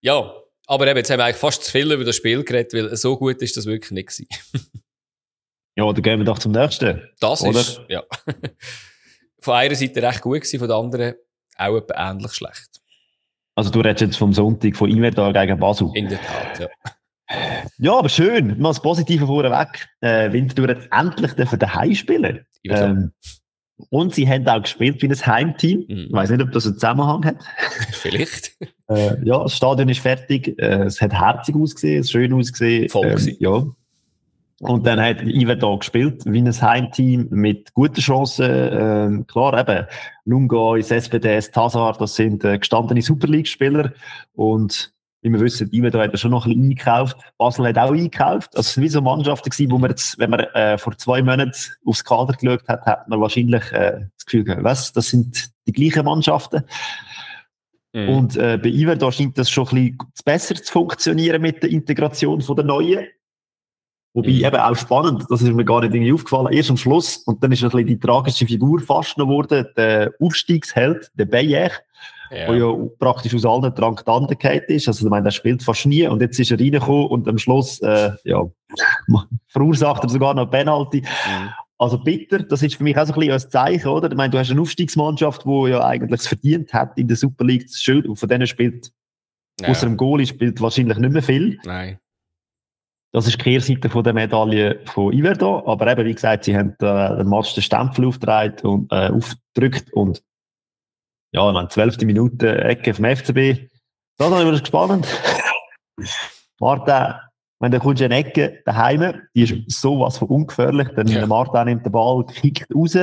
ja, 0.00 0.32
aber 0.66 0.86
eben, 0.86 0.96
jetzt 0.96 1.10
haben 1.10 1.18
wir 1.18 1.26
eigentlich 1.26 1.36
fast 1.36 1.64
zu 1.64 1.70
viel 1.70 1.92
über 1.92 2.04
das 2.04 2.16
Spiel 2.16 2.42
geredet, 2.42 2.72
weil 2.72 2.96
so 2.96 3.16
gut 3.16 3.42
ist 3.42 3.56
das 3.56 3.66
wirklich 3.66 3.90
nicht 3.90 4.08
gewesen. 4.08 4.26
ja, 5.76 5.92
dann 5.92 6.02
gehen 6.02 6.18
wir 6.18 6.24
doch 6.24 6.38
zum 6.38 6.52
nächsten. 6.52 7.02
Das 7.20 7.42
oder? 7.42 7.60
ist, 7.60 7.82
ja. 7.88 8.02
von 9.40 9.54
einer 9.54 9.74
Seite 9.74 10.02
recht 10.02 10.22
gut 10.22 10.40
gewesen, 10.40 10.58
von 10.58 10.68
der 10.68 10.76
anderen 10.76 11.14
auch 11.56 11.76
etwa 11.76 12.10
ähnlich 12.10 12.32
schlecht. 12.32 12.80
Also 13.54 13.70
du 13.70 13.80
redest 13.80 14.00
jetzt 14.00 14.16
vom 14.16 14.32
Sonntag 14.32 14.74
von 14.74 14.90
Invertal 14.90 15.32
gegen 15.34 15.58
Basel. 15.60 15.90
In 15.94 16.08
der 16.08 16.20
Tat, 16.22 16.60
ja. 16.60 16.68
Ja, 17.78 17.98
aber 17.98 18.08
schön. 18.08 18.58
Mal 18.58 18.70
das 18.70 18.82
Positive 18.82 19.26
vorweg. 19.26 19.88
Äh, 20.00 20.32
Winterthur 20.32 20.68
hat 20.68 20.88
endlich 20.90 21.32
daheim 21.32 21.94
spielen. 21.94 22.44
Ähm, 22.64 23.12
und 23.88 24.14
sie 24.14 24.28
haben 24.28 24.46
auch 24.46 24.62
gespielt 24.62 25.00
wie 25.00 25.08
ein 25.08 25.14
Heimteam. 25.14 25.84
Mhm. 25.88 26.06
Ich 26.08 26.12
weiß 26.12 26.30
nicht, 26.30 26.42
ob 26.42 26.52
das 26.52 26.66
einen 26.66 26.74
Zusammenhang 26.74 27.24
hat. 27.24 27.36
Vielleicht. 27.92 28.52
äh, 28.88 29.24
ja, 29.24 29.42
das 29.42 29.54
Stadion 29.54 29.88
ist 29.88 30.00
fertig. 30.00 30.58
Äh, 30.58 30.84
es 30.84 31.00
hat 31.00 31.12
herzig 31.12 31.56
ausgesehen, 31.56 32.00
es 32.00 32.10
schön 32.10 32.32
ausgesehen. 32.32 32.88
Voll 32.88 33.06
ähm, 33.06 33.36
ja. 33.38 33.64
Und 34.60 34.86
dann 34.86 35.00
hat 35.00 35.22
Iver 35.22 35.56
da 35.56 35.74
gespielt 35.74 36.22
wie 36.26 36.42
ein 36.42 36.52
Heimteam 36.52 37.28
mit 37.30 37.72
guten 37.72 38.00
Chancen. 38.00 38.50
Ähm, 38.50 39.26
klar, 39.26 39.58
eben, 39.58 39.86
Lunga, 40.26 40.76
SPDS, 40.76 41.50
Tazar, 41.50 41.96
das 41.98 42.14
sind 42.14 42.44
äh, 42.44 42.58
gestandene 42.58 43.00
Super 43.00 43.26
League-Spieler. 43.26 43.94
Und 44.34 44.92
wie 45.22 45.30
wir 45.30 45.40
wissen, 45.40 45.70
Iver 45.72 45.90
da 45.90 46.00
hat 46.02 46.12
er 46.12 46.18
schon 46.18 46.30
noch 46.30 46.46
ein 46.46 46.50
bisschen 46.50 46.64
eingekauft. 46.64 47.16
Basel 47.36 47.68
hat 47.68 47.78
auch 47.78 47.92
eingekauft. 47.92 48.56
Also, 48.56 48.68
es 48.68 48.76
waren 48.76 48.84
wie 48.84 48.88
so 48.88 49.00
Mannschaften 49.02 49.50
gewesen, 49.50 49.70
wo 49.70 49.78
man 49.78 49.90
jetzt, 49.90 50.18
wenn 50.18 50.30
man 50.30 50.40
äh, 50.40 50.78
vor 50.78 50.96
zwei 50.96 51.22
Monaten 51.22 51.52
aufs 51.84 52.04
Kader 52.04 52.32
geschaut 52.32 52.66
hat, 52.68 52.86
hat 52.86 53.08
man 53.08 53.20
wahrscheinlich 53.20 53.70
äh, 53.72 54.06
das 54.16 54.24
Gefühl 54.24 54.44
gehabt, 54.44 54.64
was, 54.64 54.92
das 54.92 55.08
sind 55.08 55.50
die 55.66 55.72
gleichen 55.72 56.04
Mannschaften. 56.04 56.64
Mhm. 57.92 58.08
Und 58.08 58.36
äh, 58.36 58.58
bei 58.62 58.68
Iver 58.68 58.96
da 58.96 59.10
scheint 59.12 59.36
das 59.36 59.50
schon 59.50 59.68
ein 59.68 59.96
bisschen 59.96 59.98
besser 60.24 60.54
zu 60.54 60.72
funktionieren 60.72 61.42
mit 61.42 61.62
der 61.62 61.70
Integration 61.70 62.40
von 62.40 62.56
der 62.56 62.64
Neuen. 62.64 63.06
Wobei 64.12 64.30
mhm. 64.30 64.44
eben 64.44 64.56
auch 64.56 64.76
spannend, 64.76 65.26
das 65.28 65.42
ist 65.42 65.52
mir 65.52 65.64
gar 65.64 65.82
nicht 65.82 65.94
irgendwie 65.94 66.12
aufgefallen, 66.12 66.52
erst 66.52 66.70
am 66.70 66.76
Schluss, 66.76 67.18
und 67.18 67.42
dann 67.44 67.52
ist 67.52 67.62
ein 67.62 67.70
bisschen 67.70 67.86
die 67.86 67.98
tragische 67.98 68.46
Figur 68.46 68.80
fast 68.80 69.16
noch 69.18 69.26
geworden, 69.26 69.66
der 69.76 70.12
Aufstiegsheld, 70.18 71.12
der 71.14 71.26
Bayer, 71.26 71.70
ja. 72.30 72.48
wo 72.48 72.54
ja 72.54 72.88
praktisch 72.98 73.34
aus 73.34 73.44
allen 73.44 73.74
Traktanten 73.74 74.36
ist. 74.68 74.88
Also, 74.88 75.06
ich 75.06 75.10
meine, 75.10 75.24
der 75.24 75.30
spielt 75.30 75.62
fast 75.62 75.86
nie 75.86 76.06
und 76.06 76.20
jetzt 76.20 76.38
ist 76.38 76.50
er 76.50 76.58
reingekommen 76.58 77.06
und 77.06 77.28
am 77.28 77.38
Schluss, 77.38 77.80
äh, 77.80 78.12
ja, 78.24 78.42
verursacht 79.48 80.02
er 80.04 80.08
sogar 80.08 80.34
noch 80.34 80.50
Penalty. 80.50 81.02
Mhm. 81.02 81.48
Also 81.78 81.96
bitter, 81.96 82.40
das 82.40 82.62
ist 82.62 82.74
für 82.74 82.84
mich 82.84 82.96
auch 82.98 83.06
so 83.06 83.14
ein 83.14 83.20
bisschen 83.20 83.32
ein 83.32 83.50
Zeichen, 83.50 83.88
oder? 83.88 84.10
Ich 84.10 84.16
meine, 84.16 84.30
du 84.30 84.38
hast 84.38 84.50
eine 84.50 84.60
Aufstiegsmannschaft, 84.60 85.46
die 85.46 85.70
ja 85.70 85.82
eigentlich 85.82 86.20
es 86.20 86.26
verdient 86.26 86.74
hat 86.74 86.98
in 86.98 87.08
der 87.08 87.16
Super 87.16 87.44
League 87.44 87.70
zu 87.70 87.80
spielen 87.80 88.06
und 88.06 88.16
von 88.16 88.28
denen 88.28 88.46
spielt, 88.46 88.92
ja. 89.58 89.68
außer 89.68 89.86
dem 89.86 89.96
Goalie 89.96 90.26
spielt 90.26 90.60
wahrscheinlich 90.60 90.98
nicht 90.98 91.12
mehr 91.12 91.22
viel. 91.22 91.58
Nein. 91.64 91.98
Das 93.12 93.26
ist 93.26 93.38
die 93.38 93.42
Kehrseite 93.42 93.88
von 93.88 94.04
der 94.04 94.12
Medaille 94.12 94.80
von 94.84 95.12
Iverdo. 95.12 95.66
Aber 95.66 95.90
eben, 95.90 96.04
wie 96.04 96.14
gesagt, 96.14 96.44
sie 96.44 96.56
haben 96.56 96.76
äh, 96.80 97.16
den 97.16 97.28
Match 97.28 97.54
den 97.54 97.62
Stempel 97.62 98.04
aufgedreht 98.04 98.62
und 98.62 98.92
äh, 98.92 99.08
aufgedrückt 99.08 99.92
und 99.92 100.22
ja, 101.32 101.52
dann 101.52 101.70
zwölfte 101.70 102.06
Minute 102.06 102.62
Ecke 102.64 102.94
vom 102.94 103.04
FCB. 103.04 103.68
Da 104.18 104.28
dann 104.28 104.44
wird 104.44 104.62
es 104.62 104.66
spannend. 104.66 105.06
Martin, 106.60 107.14
wenn 107.60 107.72
du 107.72 107.78
kommst 107.78 108.02
in 108.02 108.12
eine 108.12 108.26
Ecke 108.26 108.62
daheim, 108.64 109.20
die 109.34 109.42
ist 109.42 109.80
sowas 109.80 110.18
von 110.18 110.28
ungefährlich, 110.28 110.88
dann 110.96 111.06
ja. 111.06 111.26
Martin 111.26 111.66
nimmt 111.66 111.84
den 111.84 111.92
Ball, 111.92 112.24
kickt 112.26 112.66
raus. 112.74 112.96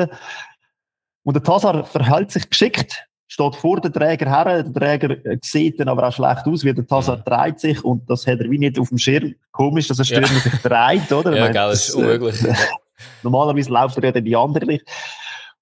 Und 1.23 1.35
der 1.35 1.43
Tassar 1.43 1.83
verhält 1.85 2.31
sich 2.31 2.49
geschickt, 2.49 3.05
steht 3.27 3.55
vor 3.55 3.81
dem 3.81 3.93
Träger 3.93 4.29
her, 4.29 4.63
der 4.63 4.73
Träger 4.73 5.17
sieht 5.43 5.79
dann 5.79 5.89
aber 5.89 6.07
auch 6.07 6.13
schlecht 6.13 6.45
aus, 6.45 6.63
wie 6.63 6.73
der 6.73 6.87
Tassar 6.87 7.17
dreht 7.17 7.59
sich 7.59 7.83
und 7.83 8.09
das 8.09 8.25
hat 8.25 8.39
er 8.39 8.49
wie 8.49 8.57
nicht 8.57 8.79
auf 8.79 8.89
dem 8.89 8.97
Schirm. 8.97 9.35
Komisch, 9.51 9.87
dass 9.87 9.99
er 9.99 10.05
Stürmer 10.05 10.27
ja. 10.27 10.39
sich 10.39 10.61
dreht, 10.61 11.11
oder? 11.11 11.35
Ja, 11.35 11.47
gell, 11.47 11.69
das 11.69 11.89
ist 11.89 11.95
unmöglich. 11.95 12.43
Äh, 12.43 12.55
normalerweise 13.23 13.71
läuft 13.71 13.97
er 13.97 14.05
ja 14.05 14.11
dann 14.11 14.25
die 14.25 14.35
andere 14.35 14.67
Richtung. 14.67 14.93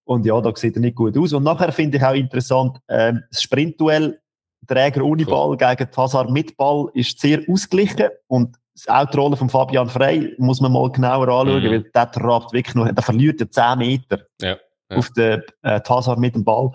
Und 0.06 0.26
ja, 0.26 0.40
da 0.40 0.56
sieht 0.56 0.76
er 0.76 0.82
nicht 0.82 0.96
gut 0.96 1.18
aus. 1.18 1.34
Und 1.34 1.44
nachher 1.44 1.72
finde 1.72 1.98
ich 1.98 2.04
auch 2.04 2.14
interessant, 2.14 2.78
ähm, 2.88 3.24
das 3.30 3.42
Sprintduell 3.42 4.20
Träger 4.68 5.04
ohne 5.04 5.26
Ball 5.26 5.58
gegen 5.58 5.92
Tassar 5.92 6.30
mit 6.32 6.58
Ball 6.58 6.90
ist 6.94 7.20
sehr 7.20 7.42
ausgeglichen 7.48 8.10
und 8.28 8.58
auch 8.88 9.06
die 9.06 9.18
Rolle 9.18 9.38
von 9.38 9.50
Fabian 9.50 9.90
Frey 9.90 10.34
muss 10.38 10.60
man 10.60 10.74
mal 10.74 10.92
genauer 10.92 11.28
anschauen, 11.30 11.64
mhm. 11.64 11.70
weil 11.70 11.84
der 11.84 12.12
trabt 12.12 12.52
wirklich 12.54 12.76
noch, 12.76 12.92
der 12.92 13.04
verliert 13.04 13.40
ja 13.40 13.76
10 13.76 13.78
Meter 13.78 14.20
ja, 14.42 14.58
ja. 14.90 14.98
auf 14.98 15.10
den 15.12 15.44
äh, 15.62 15.80
Tassar 15.82 16.20
mit 16.20 16.36
dem 16.36 16.44
Ball. 16.44 16.72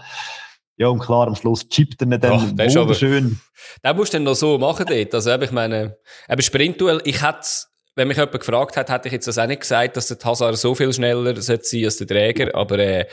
Ja, 0.76 0.88
und 0.88 1.00
klar, 1.00 1.26
am 1.26 1.36
Schluss 1.36 1.68
chippt 1.68 2.00
er 2.00 2.06
ihn 2.06 2.20
dann 2.20 2.56
ja, 2.56 2.74
wunderschön. 2.80 3.38
Das 3.82 3.94
musst 3.94 4.14
du 4.14 4.16
dann 4.16 4.24
noch 4.24 4.34
so 4.34 4.56
machen 4.56 4.86
dort. 4.88 5.14
Also, 5.14 5.30
ich 5.34 5.52
meine, 5.52 5.98
eben 6.26 6.42
Sprintduell, 6.42 7.02
ich 7.04 7.22
hätte 7.22 7.46
wenn 7.96 8.08
mich 8.08 8.16
jemand 8.16 8.38
gefragt 8.38 8.76
hat, 8.76 8.90
hätte 8.90 9.08
ich 9.08 9.12
jetzt 9.12 9.28
das 9.28 9.38
auch 9.38 9.46
nicht 9.46 9.60
gesagt, 9.60 9.96
dass 9.96 10.06
der 10.06 10.18
Hazard 10.22 10.56
so 10.56 10.74
viel 10.74 10.92
schneller 10.92 11.34
sein 11.40 11.58
sollte 11.62 11.84
als 11.84 11.96
der 11.98 12.06
Träger, 12.06 12.54
aber 12.54 12.78
äh, 12.78 13.06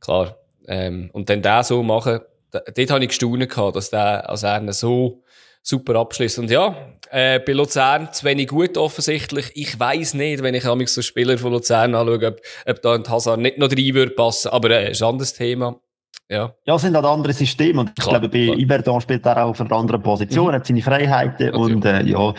klar. 0.00 0.36
Ähm, 0.68 1.10
und 1.12 1.30
dann 1.30 1.42
der 1.42 1.62
so 1.62 1.82
machen, 1.82 2.20
da, 2.50 2.60
dort 2.60 2.90
habe 2.90 3.04
ich 3.04 3.10
gestaunt 3.10 3.48
gehabt, 3.48 3.76
dass 3.76 3.90
der 3.90 4.28
als 4.28 4.42
er 4.42 4.72
so 4.72 5.22
super 5.62 5.96
abschließt. 5.96 6.38
Und 6.38 6.50
ja, 6.50 6.76
äh, 7.10 7.40
bei 7.40 7.52
Luzern 7.52 8.12
zu 8.12 8.24
wenig 8.24 8.48
gut 8.48 8.76
offensichtlich. 8.78 9.50
Ich 9.54 9.78
weiß 9.78 10.14
nicht, 10.14 10.42
wenn 10.42 10.54
ich 10.54 10.64
mich 10.74 10.88
so 10.88 11.02
Spieler 11.02 11.38
von 11.38 11.52
Luzern 11.52 11.94
anschaue, 11.94 12.26
ob, 12.26 12.40
ob 12.66 12.82
da 12.82 12.94
ein 12.94 13.08
Hazard 13.08 13.40
nicht 13.40 13.58
noch 13.58 13.70
rein 13.70 13.94
würde 13.94 14.12
passen, 14.12 14.48
aber 14.48 14.70
äh, 14.70 14.92
ist 14.92 15.02
ein 15.02 15.08
anderes 15.08 15.34
Thema. 15.34 15.80
Ja. 16.28 16.54
ja, 16.64 16.74
es 16.74 16.82
sind 16.82 16.96
halt 16.96 17.04
andere 17.04 17.32
Systeme 17.32 17.80
und 17.80 17.90
ich 17.90 17.94
klar, 17.94 18.18
glaube, 18.18 18.28
bei 18.28 18.54
Iberdan 18.54 19.00
spielt 19.00 19.24
er 19.24 19.44
auch 19.44 19.50
auf 19.50 19.60
einer 19.60 19.70
anderen 19.72 20.02
Position, 20.02 20.48
mhm. 20.48 20.52
hat 20.52 20.66
seine 20.66 20.82
Freiheiten 20.82 21.50
Natürlich. 21.50 21.76
und 21.76 21.84
äh, 21.84 22.02
ja, 22.02 22.34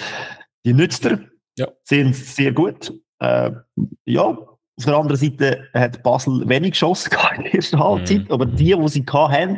die 0.66 0.74
nützt 0.74 1.06
er. 1.06 1.20
Ja. 1.58 1.68
Sind 1.84 2.16
sehr 2.16 2.52
gut. 2.52 2.94
Äh, 3.20 3.52
ja, 4.06 4.24
auf 4.78 4.86
der 4.86 4.96
anderen 4.96 5.18
Seite 5.18 5.68
hat 5.74 6.04
Basel 6.04 6.48
wenig 6.48 6.76
Chancen 6.76 7.12
in 7.38 7.44
der 7.44 7.56
ersten 7.56 7.80
Halbzeit, 7.80 8.26
mhm. 8.26 8.32
aber 8.32 8.46
die, 8.46 8.76
die 8.76 8.88
sie 8.88 9.06
hatten, 9.08 9.58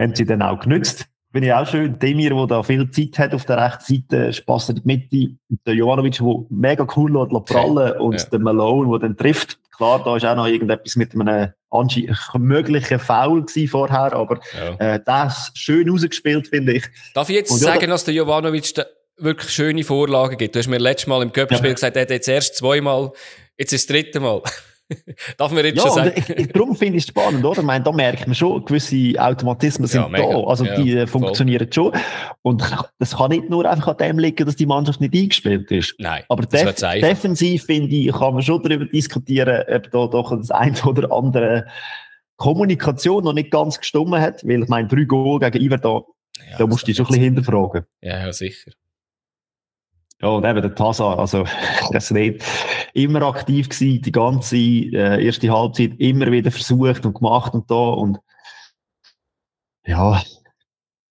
haben 0.00 0.14
sie 0.14 0.26
dann 0.26 0.42
auch 0.42 0.60
genützt. 0.60 1.06
Finde 1.30 1.48
ich 1.48 1.54
auch 1.54 1.66
schön. 1.66 1.98
Demir, 1.98 2.30
der 2.30 2.46
da 2.46 2.62
viel 2.62 2.90
Zeit 2.90 3.18
hat 3.18 3.34
auf 3.34 3.44
der 3.44 3.58
rechten 3.58 3.94
Seite, 3.94 4.32
Spass 4.32 4.70
in 4.70 4.76
die 4.76 4.82
Mitte. 4.84 5.36
Der 5.66 5.74
Jovanovic, 5.74 6.16
der 6.16 6.44
mega 6.48 6.86
cool 6.96 7.12
lässt, 7.12 7.44
prallen 7.44 8.00
und 8.00 8.18
ja. 8.18 8.24
der 8.24 8.38
Malone, 8.38 8.90
der 8.92 9.08
dann 9.08 9.16
trifft. 9.16 9.58
Klar, 9.76 10.02
da 10.02 10.16
ist 10.16 10.24
auch 10.24 10.34
noch 10.34 10.46
irgendetwas 10.46 10.96
mit 10.96 11.14
einem 11.14 11.52
möglichen 12.38 12.98
Foul 12.98 13.46
vorher, 13.68 14.12
aber 14.14 14.40
ja. 14.56 14.94
äh, 14.94 15.00
das 15.04 15.52
schön 15.54 15.88
rausgespielt, 15.88 16.48
finde 16.48 16.72
ich. 16.72 16.84
Darf 17.14 17.28
ich 17.28 17.36
jetzt 17.36 17.52
und 17.52 17.58
sagen, 17.58 17.82
ja, 17.82 17.86
dass 17.86 18.04
der 18.04 18.14
Jovanovic 18.14 18.74
wirklich 19.18 19.50
schöne 19.50 19.84
Vorlagen 19.84 20.36
gibt. 20.36 20.54
Du 20.54 20.58
hast 20.58 20.68
mir 20.68 20.78
letztes 20.78 21.06
Mal 21.06 21.22
im 21.22 21.32
Köpfspiel 21.32 21.68
ja. 21.68 21.74
gesagt, 21.74 21.96
er 21.96 22.02
hat 22.02 22.10
jetzt 22.10 22.28
erst 22.28 22.56
zweimal, 22.56 23.12
jetzt 23.56 23.72
ist 23.72 23.88
das 23.88 23.94
dritte 23.94 24.20
Mal. 24.20 24.42
Darf 25.36 25.52
man 25.52 25.64
jetzt 25.64 25.76
ja, 25.76 25.82
schon 25.82 25.92
sagen. 25.92 26.12
Ich, 26.16 26.28
ich, 26.30 26.48
darum 26.48 26.74
finde 26.74 26.96
ich 26.96 27.04
es 27.04 27.08
spannend, 27.08 27.44
oder? 27.44 27.60
Ich 27.60 27.66
meine, 27.66 27.84
da 27.84 27.92
merkt 27.92 28.26
man 28.26 28.34
schon, 28.34 28.64
gewisse 28.64 29.14
Automatismen 29.18 29.86
sind 29.86 30.10
ja, 30.12 30.18
da. 30.18 30.40
Also, 30.44 30.64
die 30.64 30.92
ja, 30.92 31.06
funktionieren 31.06 31.70
voll. 31.70 31.92
schon. 31.92 32.02
Und 32.42 32.62
das 32.98 33.16
kann 33.16 33.30
nicht 33.30 33.50
nur 33.50 33.68
einfach 33.68 33.88
an 33.88 33.96
dem 33.98 34.18
liegen, 34.18 34.46
dass 34.46 34.56
die 34.56 34.66
Mannschaft 34.66 35.00
nicht 35.00 35.14
eingespielt 35.14 35.70
ist. 35.70 35.94
Nein. 35.98 36.24
Aber 36.28 36.44
def 36.44 36.74
defensiv, 36.74 37.64
finde 37.64 37.94
ich, 37.94 38.12
kann 38.12 38.34
man 38.34 38.42
schon 38.42 38.62
darüber 38.62 38.86
diskutieren, 38.86 39.64
ob 39.68 39.90
da 39.90 40.06
doch 40.06 40.36
das 40.36 40.50
eine 40.50 40.80
oder 40.84 41.12
andere 41.12 41.66
Kommunikation 42.36 43.24
noch 43.24 43.34
nicht 43.34 43.50
ganz 43.50 43.78
gestummen 43.78 44.20
hat. 44.20 44.46
Weil 44.46 44.62
ich 44.62 44.68
meine, 44.68 44.88
drei 44.88 45.04
Goal 45.04 45.38
gegen 45.38 45.64
Iver 45.64 45.78
da, 45.78 46.00
da 46.56 46.66
musst 46.66 46.84
du 46.84 46.86
dich 46.86 46.96
schon 46.96 47.06
ein 47.06 47.08
bisschen 47.08 47.24
hinterfragen. 47.24 47.84
Ja, 48.00 48.20
ja, 48.20 48.32
sicher. 48.32 48.70
Ja, 50.20 50.28
und 50.28 50.44
eben 50.44 50.62
der 50.62 50.74
Tazar, 50.74 51.18
also, 51.18 51.44
das 51.92 52.10
nicht 52.10 52.44
immer 52.92 53.22
aktiv 53.22 53.68
gewesen, 53.68 54.02
die 54.02 54.12
ganze 54.12 54.56
äh, 54.56 55.24
erste 55.24 55.50
Halbzeit 55.50 55.92
immer 55.98 56.30
wieder 56.32 56.50
versucht 56.50 57.06
und 57.06 57.14
gemacht 57.14 57.54
und 57.54 57.70
da 57.70 57.74
und 57.74 58.18
ja, 59.86 60.20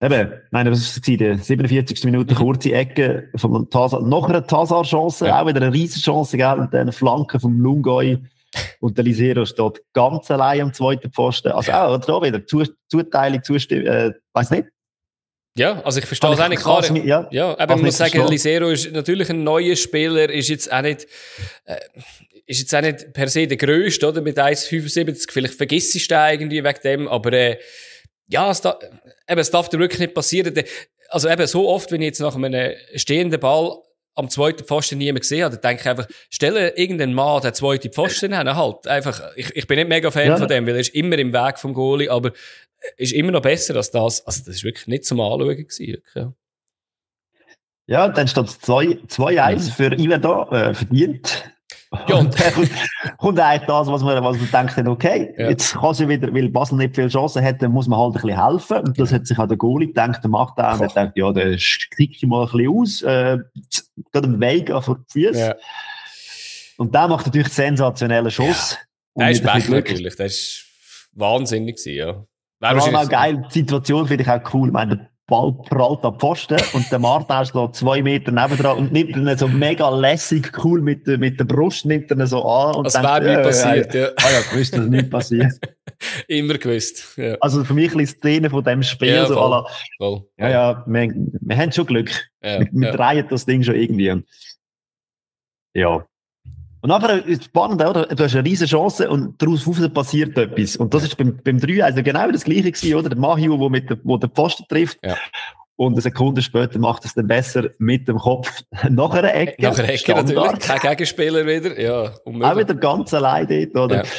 eben, 0.02 0.34
meine, 0.52 0.72
was 0.72 0.96
war 0.96 1.02
die 1.02 1.38
47. 1.38 2.04
Minute 2.04 2.34
mhm. 2.34 2.38
kurze 2.38 2.74
Ecke 2.74 3.30
von 3.36 3.70
Tazar, 3.70 4.02
noch 4.02 4.28
eine 4.28 4.46
Tazar-Chance, 4.46 5.28
ja. 5.28 5.42
auch 5.42 5.48
wieder 5.48 5.62
eine 5.62 5.74
riesen 5.74 6.02
Chance, 6.02 6.38
gell, 6.38 6.60
und 6.60 6.74
dann 6.74 6.92
Flanke 6.92 7.40
vom 7.40 7.60
Lungoi 7.60 8.20
und 8.82 8.98
der 8.98 9.06
Lisero 9.06 9.46
steht 9.46 9.84
ganz 9.94 10.30
allein 10.30 10.62
am 10.62 10.74
zweiten 10.74 11.12
Pfosten, 11.12 11.54
also 11.54 11.72
auch 11.72 11.98
da 11.98 12.22
wieder 12.22 12.46
Zuteilung, 12.46 13.42
Zustimmung, 13.42 13.88
äh, 13.88 14.14
weiß 14.34 14.52
nicht, 14.52 14.68
ja, 15.58 15.82
also 15.84 16.00
ich 16.00 16.06
verstehe 16.06 16.32
es 16.32 16.40
auch 16.40 16.48
nicht 16.48 16.62
klar. 16.62 16.96
Ja, 17.06 17.28
ja 17.32 17.58
aber 17.58 17.76
man 17.76 17.86
muss 17.86 17.98
sagen, 17.98 18.12
verstehen. 18.12 18.32
Lisero 18.32 18.70
ist 18.70 18.92
natürlich 18.92 19.30
ein 19.30 19.44
neuer 19.44 19.76
Spieler, 19.76 20.30
ist 20.30 20.50
jetzt 20.50 20.72
auch 20.72 20.82
nicht, 20.82 21.08
äh, 21.66 21.78
ist 22.46 22.60
jetzt 22.60 22.76
auch 22.76 22.82
nicht 22.82 23.14
per 23.14 23.28
se 23.28 23.48
der 23.48 23.58
Größte, 23.58 24.08
oder? 24.08 24.22
Mit 24.22 24.38
1,75. 24.38 25.32
Vielleicht 25.32 25.56
vergisst 25.56 25.96
du 25.96 26.00
den 26.00 26.32
irgendwie 26.32 26.64
wegen 26.64 26.80
dem, 26.84 27.08
aber, 27.08 27.34
äh, 27.34 27.58
ja, 28.28 28.52
es, 28.52 28.62
da, 28.62 28.78
eben, 29.28 29.40
es 29.40 29.52
darf 29.52 29.70
dir 29.70 29.80
wirklich 29.80 30.00
nicht 30.00 30.14
passieren. 30.14 30.54
Also 31.10 31.30
eben 31.30 31.48
so 31.48 31.68
oft, 31.68 31.92
wenn 31.92 32.02
ich 32.02 32.08
jetzt 32.08 32.20
nach 32.20 32.36
einem 32.36 32.76
stehenden 32.96 33.40
Ball 33.40 33.78
am 34.18 34.30
zweiten 34.30 34.64
Pfosten 34.64 34.98
niemand 34.98 35.22
gesehen 35.22 35.44
habe, 35.44 35.58
dann 35.58 35.62
denke 35.62 35.82
ich 35.84 35.90
einfach, 35.90 36.08
stelle 36.30 36.76
irgendeinen 36.76 37.14
Mann 37.14 37.42
den 37.42 37.54
zweiten 37.54 37.92
Pfosten 37.92 38.34
hin, 38.34 38.56
halt. 38.56 38.88
Einfach, 38.88 39.22
ich, 39.36 39.56
ich 39.56 39.68
bin 39.68 39.78
nicht 39.78 39.90
mega 39.90 40.10
Fan 40.10 40.28
ja. 40.28 40.38
von 40.38 40.48
dem, 40.48 40.66
weil 40.66 40.74
er 40.74 40.82
ist 40.82 40.96
immer 40.96 41.18
im 41.20 41.32
Weg 41.32 41.60
vom 41.60 41.74
Goalie, 41.74 42.10
aber 42.10 42.32
ist 42.98 43.14
immer 43.14 43.32
noch 43.32 43.42
besser 43.42 43.76
als 43.76 43.92
das. 43.92 44.26
Also, 44.26 44.44
das 44.46 44.56
ist 44.56 44.64
wirklich 44.64 44.88
nicht 44.88 45.06
zum 45.06 45.20
Anschauen 45.20 45.56
gewesen, 45.56 45.88
wirklich, 45.88 46.28
ja. 47.88 48.10
Dann 48.10 48.28
steht 48.28 48.46
es 48.46 48.60
2-1 48.62 49.56
mhm. 49.56 49.60
für 49.72 50.20
da, 50.20 50.48
äh, 50.52 50.74
verdient. 50.74 51.54
Ja, 52.08 52.16
und 52.16 52.38
dann 52.38 52.70
kommt, 53.18 53.40
eigentlich 53.40 53.66
das, 53.66 53.88
was 53.88 54.02
man, 54.02 54.22
was 54.22 54.38
man 54.38 54.68
denkt, 54.76 54.90
okay, 54.90 55.34
ja. 55.38 55.50
jetzt 55.50 55.74
kann 55.74 55.94
sie 55.94 56.10
wieder, 56.10 56.34
weil 56.34 56.50
Basel 56.50 56.78
nicht 56.78 56.96
viele 56.96 57.08
Chancen 57.08 57.44
hat, 57.44 57.62
dann 57.62 57.72
muss 57.72 57.88
man 57.88 57.98
halt 57.98 58.16
ein 58.16 58.22
bisschen 58.22 58.46
helfen. 58.46 58.78
Und 58.80 59.00
das 59.00 59.14
hat 59.14 59.26
sich 59.26 59.40
auch 59.40 59.48
der 59.48 59.56
Goalie 59.56 59.88
gedacht, 59.88 60.22
der 60.22 60.30
macht 60.30 60.60
auch, 60.60 60.74
und 60.74 60.82
er 60.82 61.04
denkt, 61.04 61.18
ja, 61.18 61.32
der 61.32 61.58
klickt 61.92 62.22
mal 62.24 62.46
ein 62.46 62.52
bisschen 62.52 62.78
aus, 62.78 63.02
äh, 63.04 63.38
geht 64.12 64.26
im 64.26 64.40
Weg 64.42 64.70
vor 64.84 65.00
die 65.00 65.24
Füße. 65.28 65.40
Ja. 65.40 65.56
Und 66.76 66.94
der 66.94 67.08
macht 67.08 67.26
natürlich 67.26 67.48
einen 67.48 67.78
sensationellen 67.78 68.32
Schuss. 68.32 68.78
Ja. 69.16 69.24
Der 69.24 69.32
ist 69.32 69.44
Pech 69.44 69.70
natürlich, 69.70 70.16
der 70.18 70.26
ist 70.26 70.66
wahnsinnig 71.14 71.78
gewesen, 71.78 71.98
ja. 71.98 72.26
Wäre 72.60 72.80
Vor 72.80 72.88
allem 72.88 72.96
auch 72.96 73.10
geil, 73.10 73.46
die 73.50 73.60
Situation 73.60 74.08
finde 74.08 74.24
ich 74.24 74.30
auch 74.30 74.54
cool. 74.54 74.70
Ich 74.70 74.74
meine, 74.74 74.98
der 74.98 75.10
Ball 75.28 75.54
prallt 75.70 76.04
am 76.04 76.18
Posten 76.18 76.58
und 76.74 76.90
der 76.92 77.00
Martin 77.00 77.46
schlägt 77.46 77.76
zwei 77.76 78.02
Meter 78.02 78.32
nebendran 78.32 78.78
und 78.78 78.94
nimmt 78.94 79.16
ihn 79.16 79.38
so 79.38 79.48
mega 79.48 79.90
lässig, 79.90 80.52
cool 80.64 80.82
mit, 80.82 81.06
der, 81.06 81.18
mit 81.18 81.40
der 81.40 81.46
Brust, 81.46 81.86
nimmt 81.86 82.10
ihn 82.10 82.26
so 82.26 82.44
an. 82.44 82.76
Und 82.76 82.86
das 82.86 82.96
wäre 82.96 83.24
nicht 83.24 83.44
passiert, 83.44 83.94
ja. 83.94 84.08
Ah 84.16 84.32
ja, 84.32 84.52
gewusst, 84.52 84.76
dass 84.76 84.86
nicht 84.86 85.10
passiert. 85.12 85.54
Immer 86.28 86.58
gewusst, 86.58 87.18
ja. 87.18 87.36
Also 87.42 87.64
für 87.64 87.74
mich 87.74 87.94
ist 87.94 88.18
Szene 88.18 88.50
von 88.50 88.64
dem 88.64 88.82
Spiel 88.82 89.10
ja, 89.10 89.26
so 89.26 89.36
voll, 89.36 89.50
la, 89.50 89.66
voll, 89.98 90.22
Ja, 90.38 90.50
ja, 90.50 90.84
wir, 90.88 91.14
wir 91.14 91.58
haben 91.58 91.72
schon 91.72 91.86
Glück. 91.86 92.10
Ja, 92.42 92.60
wir, 92.60 92.70
wir 92.72 92.88
ja. 92.88 92.96
drehen 92.96 93.28
das 93.30 93.46
Ding 93.46 93.64
schon 93.64 93.76
irgendwie. 93.76 94.24
Ja. 95.74 96.06
Und 96.82 96.90
nachher 96.90 97.26
ist 97.26 97.42
es 97.42 97.46
spannend, 97.46 97.84
oder? 97.84 98.06
Du 98.06 98.24
hast 98.24 98.36
eine 98.36 98.46
riesige 98.46 98.70
Chance 98.70 99.10
und 99.10 99.42
daraus 99.42 99.66
passiert 99.94 100.38
etwas. 100.38 100.78
Und 100.78 100.94
das 100.94 101.04
ist 101.04 101.18
beim, 101.18 101.38
beim 101.44 101.60
3 101.60 101.84
also 101.84 102.04
genau 102.04 102.30
das 102.32 102.44
Gleiche 102.44 102.72
gewesen, 102.72 102.96
oder? 102.96 103.10
Der 103.10 103.18
Mahiu, 103.18 103.58
der 103.58 103.70
mit 103.70 103.90
der, 103.90 103.98
wo 104.04 104.18
den 104.18 104.30
Pfosten 104.30 104.66
trifft. 104.70 105.00
Ja. 105.04 105.18
Und 105.76 105.94
eine 105.94 106.02
Sekunde 106.02 106.42
später 106.42 106.80
macht 106.80 107.06
es 107.06 107.14
dann 107.14 107.28
besser 107.28 107.70
mit 107.78 108.08
dem 108.08 108.18
Kopf 108.18 108.64
nach 108.90 109.12
einer 109.12 109.34
Ecke. 109.34 109.62
Nach 109.62 109.78
einer 109.78 109.90
Ecke 109.90 109.98
Standard. 110.00 110.36
natürlich. 110.36 110.60
Kein 110.60 110.80
Gegenspieler 110.80 111.46
wieder. 111.46 111.80
Ja, 111.80 112.14
unmöglich. 112.26 112.52
Auch 112.52 112.58
wieder 112.58 112.74
ganz 112.76 113.14
allein 113.14 113.48
dort, 113.48 113.86
oder? 113.86 114.04
Ja. 114.04 114.12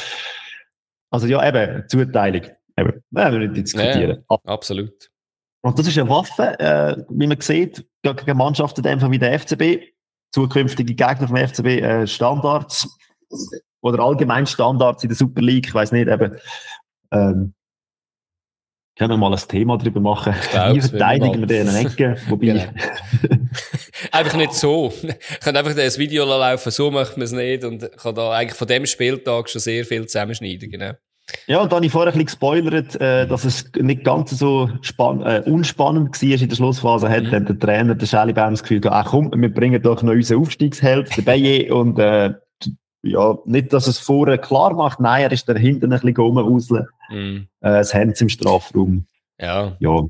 Also 1.11 1.27
ja, 1.27 1.47
eben, 1.49 1.89
Zuteilung. 1.89 2.43
Eben, 2.77 3.03
wir 3.11 3.31
nicht 3.31 3.57
diskutieren. 3.57 4.25
Ja, 4.31 4.39
absolut. 4.45 5.11
Und 5.63 5.79
das 5.79 5.89
ist 5.89 5.99
eine 5.99 6.09
Waffe, 6.09 6.59
äh, 6.61 6.97
wie 7.09 7.27
man 7.27 7.41
sieht, 7.41 7.85
gegen 8.03 8.37
Mannschaften 8.37 8.85
wie 8.85 9.19
der 9.19 9.39
FCB 9.39 9.98
zukünftige 10.33 10.95
Gegner 10.95 11.29
vom 11.29 11.37
FCB 11.37 11.67
äh, 11.67 12.07
Standards 12.07 12.97
oder 13.81 14.03
allgemein 14.03 14.47
Standards 14.47 15.03
in 15.03 15.09
der 15.09 15.17
Super 15.17 15.43
League, 15.43 15.69
ich 15.69 15.75
weiß 15.75 15.93
nicht, 15.93 16.09
eben, 16.09 16.37
ähm, 17.13 17.55
können 18.99 19.11
wir 19.11 19.17
mal 19.17 19.33
ein 19.33 19.49
Thema 19.49 19.79
darüber 19.79 20.01
machen. 20.01 20.35
Wie 20.73 20.81
verteidigen 20.81 21.39
wir 21.39 21.47
den 21.47 21.69
Ecken? 21.69 22.17
Wobei. 22.29 22.47
Genau. 22.47 22.65
einfach 24.11 24.37
nicht 24.37 24.55
so. 24.55 24.93
Ich 25.03 25.39
kann 25.39 25.57
einfach 25.57 25.77
das 25.77 25.99
Video 25.99 26.25
laufen, 26.25 26.73
so 26.73 26.91
macht 26.91 27.17
man 27.17 27.23
es 27.23 27.31
nicht 27.31 27.63
und 27.63 27.89
kann 27.97 28.17
da 28.17 28.33
eigentlich 28.33 28.59
von 28.59 28.67
dem 28.67 28.87
Spieltag 28.87 29.49
schon 29.49 29.61
sehr 29.61 29.85
viel 29.85 30.05
zusammenschneiden, 30.07 30.69
genau. 30.69 30.95
Ja, 31.47 31.61
und 31.61 31.73
da 31.73 31.77
habe 31.77 31.87
ich 31.87 31.93
vorher 31.93 32.13
ein 32.13 32.19
bisschen 32.19 32.27
gespoilert, 32.27 33.01
äh, 33.01 33.27
dass 33.27 33.45
es 33.45 33.71
nicht 33.79 34.05
ganz 34.05 34.31
so 34.31 34.71
spann 34.81 35.23
äh, 35.23 35.43
unspannend 35.47 36.23
war 36.23 36.41
in 36.41 36.49
der 36.49 36.57
Schlussphase. 36.57 37.09
Hat 37.09 37.25
mhm. 37.25 37.47
der 37.47 37.59
Trainer, 37.59 37.95
der 37.95 38.07
Schellibaum, 38.07 38.53
das 38.53 38.63
Gefühl, 38.63 38.81
ach 38.89 39.11
komm, 39.11 39.33
wir 39.35 39.53
bringen 39.53 39.83
doch 39.83 40.03
noch 40.03 40.13
unseren 40.13 40.41
Aufstiegsheld, 40.41 41.17
der 41.17 41.23
Baye, 41.23 41.71
und 41.71 41.99
äh, 41.99 42.35
ja, 43.03 43.39
nicht, 43.45 43.73
dass 43.73 43.87
es 43.87 43.99
vorher 43.99 44.39
klar 44.39 44.75
macht, 44.75 45.01
nein, 45.01 45.23
er 45.23 45.33
ist 45.33 45.49
da 45.49 45.55
hinten 45.55 45.93
ein 45.93 46.01
bisschen 46.01 46.17
rumwuseln. 46.17 46.87
Mhm. 47.11 47.49
Äh, 47.61 47.71
das 47.71 47.95
Hands 47.95 48.21
im 48.21 48.29
Strafraum. 48.29 49.07
Ja. 49.41 49.77
Ja. 49.79 50.05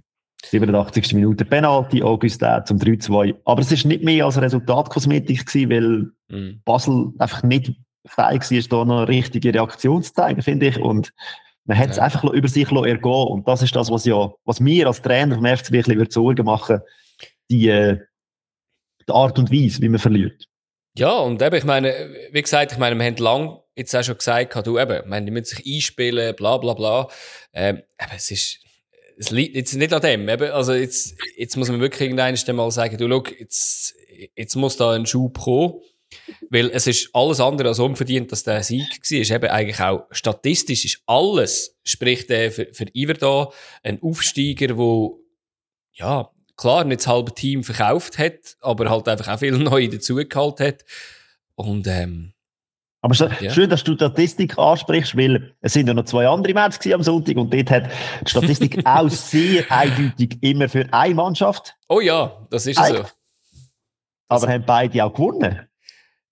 87. 0.44 1.14
Minute 1.14 1.44
Penalty, 1.44 2.02
Augustin 2.02 2.62
zum 2.64 2.78
3-2. 2.78 3.34
Aber 3.44 3.60
es 3.60 3.72
ist 3.72 3.84
nicht 3.84 4.04
mehr 4.04 4.24
als 4.24 4.40
Resultatkosmetik 4.40 5.46
gewesen, 5.46 5.70
weil 5.70 6.10
mhm. 6.28 6.62
Basel 6.64 7.12
einfach 7.18 7.42
nicht 7.42 7.74
fähig 8.08 8.70
war, 8.70 8.78
da 8.78 8.84
noch 8.84 8.98
eine 8.98 9.08
richtige 9.08 9.54
Reaktion 9.54 10.02
zu 10.02 10.12
zeigen, 10.12 10.42
finde 10.42 10.68
ich. 10.68 10.78
Und 10.78 11.12
man 11.64 11.78
hat 11.78 11.90
es 11.90 11.96
ja. 11.96 12.04
einfach 12.04 12.24
über 12.24 12.48
sich 12.48 12.70
ergehen 12.70 13.02
Und 13.02 13.46
das 13.46 13.62
ist 13.62 13.76
das, 13.76 13.90
was 13.90 14.04
ja, 14.04 14.32
was 14.44 14.60
mir 14.60 14.86
als 14.86 15.02
Trainer 15.02 15.36
vom 15.36 15.46
FCB 15.46 15.72
wirklich 15.72 15.98
wird 15.98 16.12
Sorgen 16.12 16.44
machen, 16.44 16.80
die, 17.50 17.68
äh, 17.68 17.98
die 19.06 19.12
Art 19.12 19.38
und 19.38 19.52
Weise, 19.52 19.82
wie 19.82 19.88
man 19.88 19.98
verliert. 19.98 20.48
Ja, 20.96 21.12
und 21.18 21.40
eben, 21.40 21.54
ich 21.54 21.64
meine, 21.64 21.94
wie 22.32 22.42
gesagt, 22.42 22.72
ich 22.72 22.78
meine, 22.78 22.96
wir 22.96 23.06
haben 23.06 23.16
lang 23.16 23.58
jetzt 23.76 23.94
auch 23.94 24.02
schon 24.02 24.18
gesagt, 24.18 24.66
du 24.66 24.78
eben, 24.78 25.02
ich 25.02 25.08
meine, 25.08 25.26
die 25.26 25.32
müssen 25.32 25.56
sich 25.56 25.76
einspielen, 25.76 26.34
bla, 26.34 26.56
bla, 26.56 26.74
bla. 26.74 27.08
Ähm, 27.52 27.82
aber 27.96 28.14
es 28.16 28.30
ist, 28.30 28.58
es 29.16 29.30
liegt 29.30 29.54
jetzt 29.54 29.74
nicht 29.74 29.92
an 29.92 30.02
dem, 30.02 30.28
eben, 30.28 30.50
also 30.50 30.72
jetzt, 30.72 31.14
jetzt 31.36 31.56
muss 31.56 31.68
man 31.68 31.80
wirklich 31.80 32.08
irgendwann 32.08 32.56
mal 32.56 32.70
sagen, 32.70 32.96
du, 32.96 33.08
schau, 33.08 33.22
jetzt, 33.38 33.94
jetzt 34.34 34.56
muss 34.56 34.76
da 34.76 34.92
ein 34.92 35.06
Schub 35.06 35.38
kommen. 35.38 35.74
Weil 36.50 36.70
es 36.70 36.86
ist 36.86 37.10
alles 37.12 37.40
andere 37.40 37.68
als 37.68 37.78
unverdient, 37.78 38.32
dass 38.32 38.42
der 38.42 38.62
Sieg 38.62 38.88
war. 38.88 39.18
Ist 39.18 39.30
eben 39.30 39.50
eigentlich 39.50 39.80
auch 39.80 40.06
statistisch 40.10 40.84
ist 40.84 41.02
alles, 41.06 41.76
spricht 41.84 42.30
der 42.30 42.50
für, 42.50 42.68
für 42.72 42.86
Iver 42.94 43.14
da, 43.14 43.50
ein 43.82 44.02
Aufsteiger, 44.02 44.76
wo, 44.78 45.20
ja, 45.92 46.30
klar 46.56 46.84
nicht 46.84 47.00
das 47.00 47.06
halbe 47.06 47.34
Team 47.34 47.64
verkauft 47.64 48.18
hat, 48.18 48.56
aber 48.60 48.90
halt 48.90 49.08
einfach 49.08 49.28
auch 49.28 49.38
viele 49.38 49.58
neue 49.62 49.88
dazugehalten 49.88 50.66
hat. 50.66 50.84
Und, 51.54 51.86
ähm, 51.86 52.32
aber 53.00 53.14
schön, 53.14 53.30
ja. 53.40 53.50
schön, 53.50 53.70
dass 53.70 53.84
du 53.84 53.92
die 53.92 54.04
Statistik 54.04 54.58
ansprichst, 54.58 55.16
weil 55.16 55.54
es 55.60 55.72
sind 55.72 55.86
ja 55.86 55.94
noch 55.94 56.04
zwei 56.04 56.26
andere 56.26 56.52
Matches 56.52 56.92
am 56.92 57.02
Sonntag 57.02 57.36
und 57.36 57.54
dort 57.54 57.70
hat 57.70 57.90
die 58.24 58.30
Statistik 58.30 58.80
auch 58.84 59.08
sehr 59.08 59.70
eindeutig 59.70 60.36
immer 60.40 60.68
für 60.68 60.92
eine 60.92 61.14
Mannschaft. 61.14 61.76
Oh 61.88 62.00
ja, 62.00 62.46
das 62.50 62.66
ist 62.66 62.76
so. 62.76 62.82
Aber 62.90 63.06
das 64.28 64.46
haben 64.48 64.64
beide 64.66 65.04
auch 65.04 65.14
gewonnen. 65.14 65.67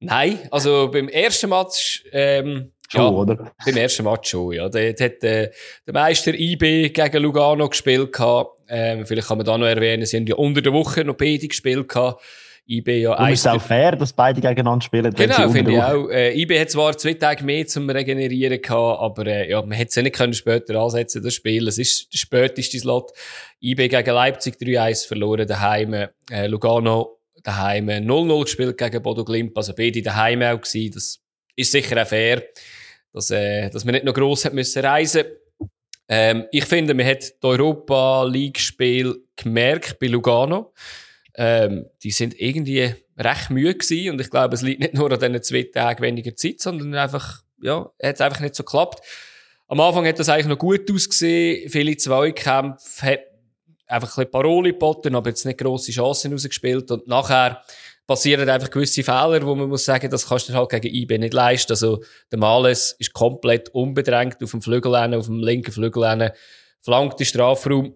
Nein, 0.01 0.39
also 0.51 0.91
beim 0.91 1.09
ersten 1.09 1.51
Match, 1.51 2.05
ähm, 2.13 2.73
schon, 2.89 3.01
ja, 3.01 3.09
oder? 3.09 3.53
Beim 3.65 3.77
ersten 3.77 4.05
Match 4.05 4.31
schon, 4.31 4.53
ja. 4.53 4.69
Dort 4.69 5.01
hat 5.01 5.25
äh, 5.25 5.51
der 5.87 5.95
Meister 5.95 6.35
IB 6.35 6.91
gegen 6.91 7.23
Lugano 7.23 7.69
gespielt 7.69 8.13
gehabt. 8.13 8.61
Ähm, 8.69 9.07
vielleicht 9.07 9.29
kann 9.29 9.39
man 9.39 9.47
da 9.47 9.57
noch 9.57 9.67
erwähnen, 9.67 10.05
sie 10.05 10.17
haben 10.17 10.27
ja 10.27 10.35
unter 10.35 10.61
der 10.61 10.73
Woche 10.73 11.05
noch 11.05 11.17
beide 11.17 11.49
gespielt 11.49 11.89
gehabt. 11.89 12.23
IB 12.69 13.01
ja 13.01 13.15
Und 13.15 13.31
ist 13.31 13.47
auch 13.47 13.63
fair, 13.63 13.95
dass 13.95 14.13
beide 14.13 14.41
gegeneinander 14.41 14.85
spielen. 14.85 15.15
Genau, 15.15 15.49
finde 15.51 15.73
ich 15.73 15.81
auch. 15.81 16.09
Äh, 16.09 16.37
IB 16.41 16.59
hat 16.59 16.71
zwar 16.71 16.97
zwei 16.99 17.15
Tage 17.15 17.45
mehr 17.45 17.65
zum 17.67 17.89
Regenerieren 17.89 18.61
gehabt, 18.61 19.01
aber 19.01 19.27
äh, 19.27 19.49
ja, 19.49 19.63
man 19.63 19.73
hätte 19.73 19.91
es 19.91 19.95
ja 19.95 20.03
nicht 20.03 20.17
können 20.17 20.35
später 20.35 20.75
ansetzen, 20.75 21.23
das 21.23 21.35
Spiel. 21.35 21.69
Es 21.69 21.79
ist 21.79 22.13
der 22.13 22.19
späteste 22.19 22.79
Slot. 22.79 23.13
IB 23.63 23.89
gegen 23.89 24.11
Leipzig 24.11 24.57
3-1 24.61 25.07
verloren 25.07 25.47
daheim. 25.47 25.95
Äh, 26.29 26.49
Lugano 26.49 27.21
daheim 27.43 27.89
0-0 27.89 28.43
gespielt 28.43 28.79
gegen 28.79 29.03
Bodo 29.03 29.25
Glimp, 29.25 29.57
also 29.57 29.75
beide 29.75 30.03
daheim 30.03 30.43
auch 30.43 30.61
gewesen. 30.61 30.93
Das 30.95 31.21
ist 31.55 31.73
sicher 31.73 32.03
auch 32.03 32.09
fair, 32.09 32.43
dass, 33.13 33.31
äh, 33.31 33.71
dass 33.71 33.85
man 33.85 33.95
nicht 33.95 34.05
noch 34.05 34.15
gross 34.15 34.45
hat 34.45 34.55
müssen 34.55 34.85
reisen 34.85 35.25
ähm, 36.09 36.47
ich 36.53 36.65
finde, 36.65 36.95
man 36.95 37.07
hat 37.07 37.23
das 37.23 37.35
Europa 37.43 38.25
League-Spiel 38.25 39.25
gemerkt 39.35 39.99
bei 39.99 40.07
Lugano. 40.07 40.73
Ähm, 41.35 41.87
die 42.03 42.11
sind 42.11 42.39
irgendwie 42.41 42.95
recht 43.19 43.51
müde 43.51 43.75
gewesen 43.75 44.13
und 44.13 44.21
ich 44.21 44.31
glaube, 44.31 44.55
es 44.55 44.63
liegt 44.63 44.81
nicht 44.81 44.95
nur 44.95 45.11
an 45.11 45.19
diesen 45.19 45.43
zwei 45.43 45.63
Tagen 45.65 46.03
weniger 46.03 46.35
Zeit, 46.35 46.61
sondern 46.61 46.95
einfach, 46.95 47.43
ja, 47.61 47.91
hat 48.03 48.21
einfach 48.21 48.41
nicht 48.41 48.55
so 48.55 48.63
geklappt. 48.63 49.05
Am 49.69 49.81
Anfang 49.81 50.07
hat 50.07 50.19
das 50.19 50.29
eigentlich 50.29 50.47
noch 50.47 50.59
gut 50.59 50.91
ausgesehen, 50.91 51.69
viele 51.69 51.97
Zweikämpfe, 51.97 53.07
hat 53.07 53.21
einfach 53.87 54.09
ein 54.09 54.25
bisschen 54.25 54.31
Paroli 54.31 54.73
geboten, 54.73 55.15
aber 55.15 55.31
jetzt 55.31 55.45
nicht 55.45 55.59
grosse 55.59 55.93
Chancen 55.93 56.33
rausgespielt 56.33 56.91
und 56.91 57.07
nachher 57.07 57.63
passieren 58.07 58.49
einfach 58.49 58.71
gewisse 58.71 59.03
Fehler, 59.03 59.45
wo 59.45 59.55
man 59.55 59.69
muss 59.69 59.85
sagen, 59.85 60.11
das 60.11 60.29
kannst 60.29 60.49
du 60.49 60.55
halt 60.55 60.71
gegen 60.71 60.95
IB 60.95 61.19
nicht 61.19 61.35
leisten. 61.35 61.73
Also, 61.73 62.03
der 62.31 62.39
Males 62.39 62.95
ist 62.99 63.13
komplett 63.13 63.69
unbedrängt 63.71 64.43
auf 64.43 64.53
dem 64.53 64.63
Flügel, 64.63 64.95
auf 64.95 65.27
dem 65.27 65.41
linken 65.41 65.73
Flügel, 65.73 66.33
flankt 66.81 67.19
den 67.19 67.27
Strafraum. 67.27 67.95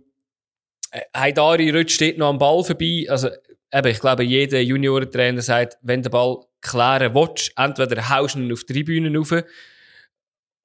Äh, 0.90 1.02
Haidari 1.16 1.70
rutscht 1.70 1.94
steht 1.94 2.18
noch 2.18 2.28
am 2.28 2.38
Ball 2.38 2.64
vorbei. 2.64 3.06
Also, 3.08 3.28
eben, 3.72 3.88
ich 3.88 4.00
glaube, 4.00 4.24
jeder 4.24 4.60
Juniorentrainer 4.60 5.42
sagt, 5.42 5.78
wenn 5.82 6.02
der 6.02 6.10
Ball 6.10 6.38
klären 6.60 7.14
willst, 7.14 7.52
entweder 7.56 8.08
haust 8.08 8.34
du 8.34 8.40
ihn 8.40 8.52
auf 8.52 8.64
die 8.64 8.72
Tribünen 8.72 9.16
rauf, 9.16 9.32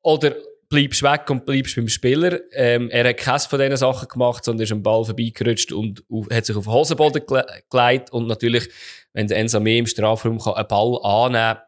oder 0.01 0.35
bleibst 0.75 1.03
weg 1.03 1.29
und 1.29 1.45
bleibst 1.45 1.75
beim 1.75 1.87
Spieler. 1.87 2.39
Ähm, 2.51 2.89
er 2.89 3.07
hat 3.07 3.17
keine 3.17 3.39
von 3.39 3.59
diesen 3.59 3.77
Sachen 3.77 4.07
gemacht, 4.09 4.43
sondern 4.43 4.63
ist 4.63 4.71
am 4.71 4.83
Ball 4.83 5.05
vorbeigerutscht 5.05 5.71
und 5.71 6.03
hat 6.29 6.45
sich 6.45 6.55
auf 6.55 6.65
den 6.65 6.73
Hosenboden 6.73 7.21
gelegt. 7.25 8.11
Und 8.11 8.27
natürlich, 8.27 8.67
wenn 9.13 9.27
der 9.27 9.37
Ensame 9.37 9.77
im 9.77 9.85
Strafraum 9.85 10.37
kann 10.37 10.55
einen 10.55 10.67
Ball 10.67 10.99
annehmen 11.01 11.55
kann, 11.55 11.61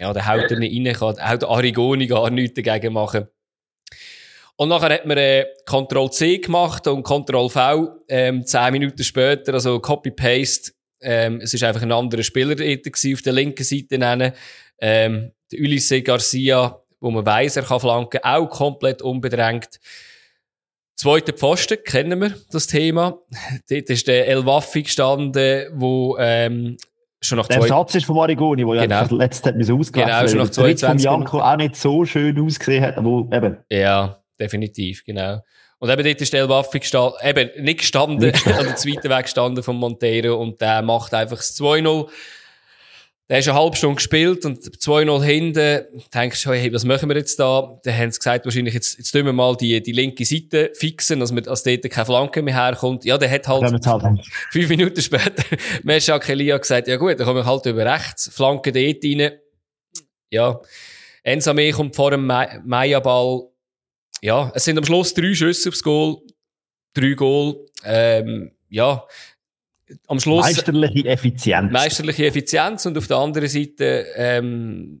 ja, 0.00 0.12
dann 0.12 0.26
haut 0.26 0.50
er 0.50 0.58
nicht 0.58 0.74
rein, 0.74 1.16
kann 1.16 1.18
auch 1.18 1.38
der 1.38 1.48
Arigoni 1.48 2.06
gar 2.06 2.30
nichts 2.30 2.60
dagegen 2.60 2.92
machen. 2.92 3.28
Und 4.56 4.70
nachher 4.70 4.94
hat 4.94 5.06
man 5.06 5.18
äh, 5.18 5.46
Ctrl-C 5.64 6.38
gemacht 6.38 6.86
und 6.88 7.04
Ctrl-V 7.04 8.04
ähm, 8.08 8.44
zehn 8.44 8.72
Minuten 8.72 9.04
später, 9.04 9.54
also 9.54 9.78
Copy-Paste. 9.78 10.72
Ähm, 11.00 11.40
es 11.40 11.54
ist 11.54 11.62
einfach 11.62 11.82
ein 11.82 11.92
anderer 11.92 12.24
Spieler 12.24 12.56
auf 12.56 13.22
der 13.22 13.32
linken 13.32 13.62
Seite. 13.62 14.34
Ähm, 14.80 15.32
der 15.52 15.60
Ulisse 15.60 16.02
Garcia 16.02 16.82
wo 17.00 17.10
man 17.10 17.24
weiss, 17.24 17.56
er 17.56 17.62
kann 17.62 17.80
flanken, 17.80 18.20
auch 18.22 18.48
komplett 18.48 19.02
unbedrängt. 19.02 19.80
Zweiter 20.96 21.32
Pfosten, 21.32 21.78
kennen 21.84 22.20
wir 22.20 22.34
das 22.50 22.66
Thema. 22.66 23.18
Dort 23.70 23.88
ist 23.88 24.08
der 24.08 24.26
El 24.26 24.44
Waffi 24.46 24.82
gestanden, 24.82 25.68
wo 25.74 26.16
ähm, 26.18 26.76
schon 27.20 27.38
nach 27.38 27.46
zwei... 27.46 27.60
Der 27.60 27.68
Satz 27.68 27.94
ist 27.94 28.06
von 28.06 28.16
Marigoni, 28.16 28.64
der 28.64 28.82
genau. 28.82 29.00
ja 29.02 29.04
verletzt 29.04 29.46
hat, 29.46 29.56
müssen 29.56 29.78
ausgelassen 29.78 30.12
Genau, 30.12 30.28
schon 30.28 30.38
nach 30.38 30.50
22 30.50 30.86
von 30.86 30.98
Janko 30.98 31.40
auch 31.40 31.56
nicht 31.56 31.76
so 31.76 32.04
schön 32.04 32.40
ausgesehen 32.40 32.82
hat, 32.82 32.96
aber 32.96 33.28
eben. 33.32 33.58
Ja, 33.70 34.18
definitiv, 34.40 35.04
genau. 35.04 35.40
Und 35.78 35.90
eben 35.90 36.02
dort 36.02 36.20
ist 36.20 36.32
der 36.32 36.40
El 36.40 36.48
Waffi 36.48 36.80
gestanden, 36.80 37.16
eben 37.24 37.62
nicht 37.62 37.78
gestanden, 37.78 38.18
nicht 38.18 38.32
gestanden. 38.32 38.58
an 38.58 38.66
der 38.66 38.76
zweiten 38.76 39.08
Weg 39.08 39.22
gestanden 39.22 39.62
von 39.62 39.76
Monteiro 39.76 40.34
und 40.34 40.60
der 40.60 40.82
macht 40.82 41.14
einfach 41.14 41.36
das 41.36 41.56
2-0. 41.56 42.08
Der 43.28 43.40
ist 43.40 43.48
eine 43.48 43.58
halbe 43.58 43.76
Stunde 43.76 43.96
gespielt 43.96 44.46
und 44.46 44.58
2-0 44.58 45.22
hinten. 45.22 45.84
Denkst 46.14 46.42
du, 46.42 46.52
hey, 46.52 46.72
was 46.72 46.84
machen 46.84 47.10
wir 47.10 47.16
jetzt 47.16 47.38
da? 47.38 47.78
Dann 47.84 47.94
haben 47.94 48.10
sie 48.10 48.18
gesagt, 48.18 48.46
wahrscheinlich, 48.46 48.72
jetzt, 48.72 48.96
jetzt 48.96 49.12
tun 49.12 49.26
wir 49.26 49.34
mal 49.34 49.54
die, 49.54 49.82
die 49.82 49.92
linke 49.92 50.24
Seite 50.24 50.72
fixen, 50.74 51.20
dass, 51.20 51.34
wir, 51.34 51.42
dass 51.42 51.62
dort 51.62 51.90
keine 51.90 52.06
Flanke 52.06 52.40
mehr 52.40 52.54
herkommt. 52.54 53.04
Ja, 53.04 53.18
der 53.18 53.30
hat 53.30 53.46
halt, 53.46 53.86
halt 53.86 54.26
fünf 54.50 54.68
Minuten 54.70 55.02
später, 55.02 55.44
Mesha 55.82 56.18
Kelia 56.18 56.56
gesagt, 56.56 56.88
ja 56.88 56.96
gut, 56.96 57.20
dann 57.20 57.26
kommen 57.26 57.40
wir 57.40 57.46
halt 57.46 57.66
über 57.66 57.84
rechts, 57.84 58.30
Flanke 58.32 58.72
dort 58.72 59.04
rein. 59.04 59.32
Ja, 60.30 60.60
Ensame 61.22 61.70
kommt 61.72 61.96
vor 61.96 62.10
dem 62.10 62.26
Maya-Ball. 62.26 63.42
Ja, 64.22 64.50
es 64.54 64.64
sind 64.64 64.78
am 64.78 64.84
Schluss 64.84 65.12
drei 65.12 65.34
Schüsse 65.34 65.68
aufs 65.68 65.82
Goal, 65.82 66.16
drei 66.94 67.12
Goal. 67.12 67.66
Ähm, 67.84 68.52
ja, 68.70 69.06
am 70.06 70.20
Schluss. 70.20 70.44
Meisterliche 70.44 71.08
Effizienz. 71.08 71.72
Meisterliche 71.72 72.26
Effizienz 72.26 72.86
und 72.86 72.98
auf 72.98 73.06
der 73.06 73.16
anderen 73.18 73.48
Seite, 73.48 74.06
ähm, 74.16 75.00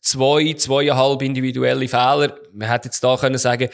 zwei, 0.00 0.54
zweieinhalb 0.54 1.22
individuelle 1.22 1.88
Fehler. 1.88 2.36
Man 2.52 2.68
hätte 2.68 2.88
jetzt 2.88 3.02
da 3.02 3.16
können 3.16 3.38
sagen, 3.38 3.68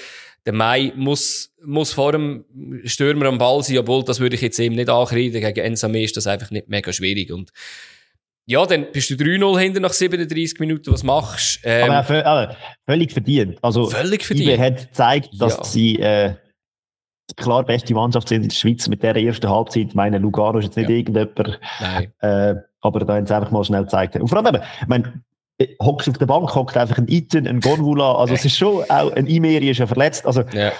der 0.47 0.53
Mai 0.55 0.93
muss, 0.97 1.53
muss 1.63 1.93
vor 1.93 2.13
dem 2.13 2.45
Stürmer 2.85 3.27
am 3.27 3.39
Ball 3.39 3.63
sein, 3.63 3.79
obwohl 3.79 4.05
das 4.05 4.21
würde 4.21 4.37
ich 4.37 4.43
jetzt 4.43 4.59
eben 4.59 4.75
nicht 4.75 4.89
ankreiden. 4.89 5.41
Gegen 5.41 5.61
Ensame 5.61 6.03
ist 6.03 6.17
das 6.17 6.27
einfach 6.27 6.51
nicht 6.51 6.69
mega 6.69 6.93
schwierig. 6.93 7.31
Und 7.31 7.51
ja, 8.47 8.65
dann 8.65 8.87
bist 8.91 9.11
du 9.11 9.15
3-0 9.15 9.61
hinter 9.61 9.81
nach 9.81 9.93
37 9.93 10.59
Minuten. 10.59 10.93
Was 10.93 11.03
machst 11.03 11.61
du? 11.63 11.69
Ähm, 11.69 11.91
aber, 11.91 12.27
aber, 12.27 12.57
völlig 12.87 13.13
verdient. 13.13 13.59
Also, 13.63 13.91
völlig 13.91 14.25
verdient. 14.25 14.55
IBE 14.55 14.61
hat 14.61 14.89
gezeigt, 14.89 15.29
dass 15.39 15.57
ja. 15.59 15.65
sie, 15.65 15.97
äh, 15.99 16.35
klar 17.37 17.65
beste 17.65 17.95
Mannschaft 17.95 18.31
in 18.31 18.43
der 18.43 18.51
Schweiz 18.51 18.89
mit 18.89 19.03
der 19.03 19.17
ersten 19.17 19.49
Halbzeit. 19.49 19.89
Ich 19.89 19.95
meine, 19.95 20.19
Lugano 20.19 20.59
ist 20.59 20.67
jetzt 20.67 20.77
nicht 20.77 20.91
ja. 20.91 20.97
irgendjemand. 20.97 21.61
Nein. 21.81 22.13
Äh, 22.21 22.55
aber 22.81 23.01
da 23.01 23.15
haben 23.15 23.27
sie 23.27 23.35
einfach 23.35 23.51
mal 23.51 23.65
schnell 23.65 23.83
gezeigt. 23.83 24.17
Und 24.17 24.29
vor 24.29 24.39
allem 24.39 24.55
eben, 24.55 24.65
ich 24.81 24.89
meine, 24.89 25.23
hockst 25.83 26.09
auf 26.09 26.19
der 26.19 26.27
Bank, 26.27 26.55
hockt 26.55 26.77
einfach 26.77 26.99
ein 26.99 27.09
Iten, 27.09 27.47
ein 27.47 27.61
Gonvula. 27.61 28.15
Also 28.15 28.35
es 28.35 28.45
ist 28.45 28.57
schon 28.57 28.85
auch, 28.89 29.13
ein 29.13 29.27
Imeri 29.27 29.71
ist 29.71 29.79
ja 29.79 29.87
verletzt. 29.87 30.27
Also, 30.27 30.43
ja. 30.53 30.73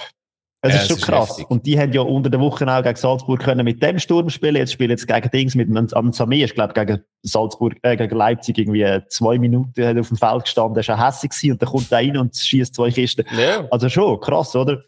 Es 0.63 0.75
ja, 0.75 0.81
ist 0.81 0.87
schon 0.89 0.97
ist 0.97 1.05
krass. 1.05 1.29
Heftig. 1.29 1.49
Und 1.49 1.65
die 1.65 1.79
haben 1.79 1.91
ja 1.91 2.01
unter 2.01 2.29
der 2.29 2.39
Woche 2.39 2.67
auch 2.67 2.83
gegen 2.83 2.95
Salzburg 2.95 3.39
können 3.39 3.65
mit 3.65 3.81
dem 3.81 3.97
Sturm 3.97 4.29
spielen. 4.29 4.57
Jetzt 4.57 4.73
spielen 4.73 4.91
jetzt 4.91 5.07
gegen 5.07 5.29
Dings 5.31 5.55
mit 5.55 5.75
einem 5.75 6.13
Samir. 6.13 6.45
Ich 6.45 6.53
glaube, 6.53 6.73
gegen 6.73 7.01
Salzburg, 7.23 7.77
äh, 7.81 7.97
gegen 7.97 8.15
Leipzig 8.15 8.59
irgendwie 8.59 9.01
zwei 9.09 9.39
Minuten 9.39 9.83
hat 9.83 9.97
auf 9.97 10.09
dem 10.09 10.17
Feld 10.17 10.43
gestanden. 10.43 10.75
Der 10.75 10.81
ist 10.81 10.89
auch 10.91 11.03
hässlich 11.03 11.31
gewesen. 11.31 11.51
Und 11.53 11.61
dann 11.63 11.69
kommt 11.69 11.91
er 11.91 11.97
rein 11.97 12.17
und 12.17 12.35
schießt 12.35 12.75
zwei 12.75 12.91
Kisten. 12.91 13.25
Ja. 13.35 13.65
Also 13.71 13.89
schon 13.89 14.19
krass, 14.19 14.55
oder? 14.55 14.83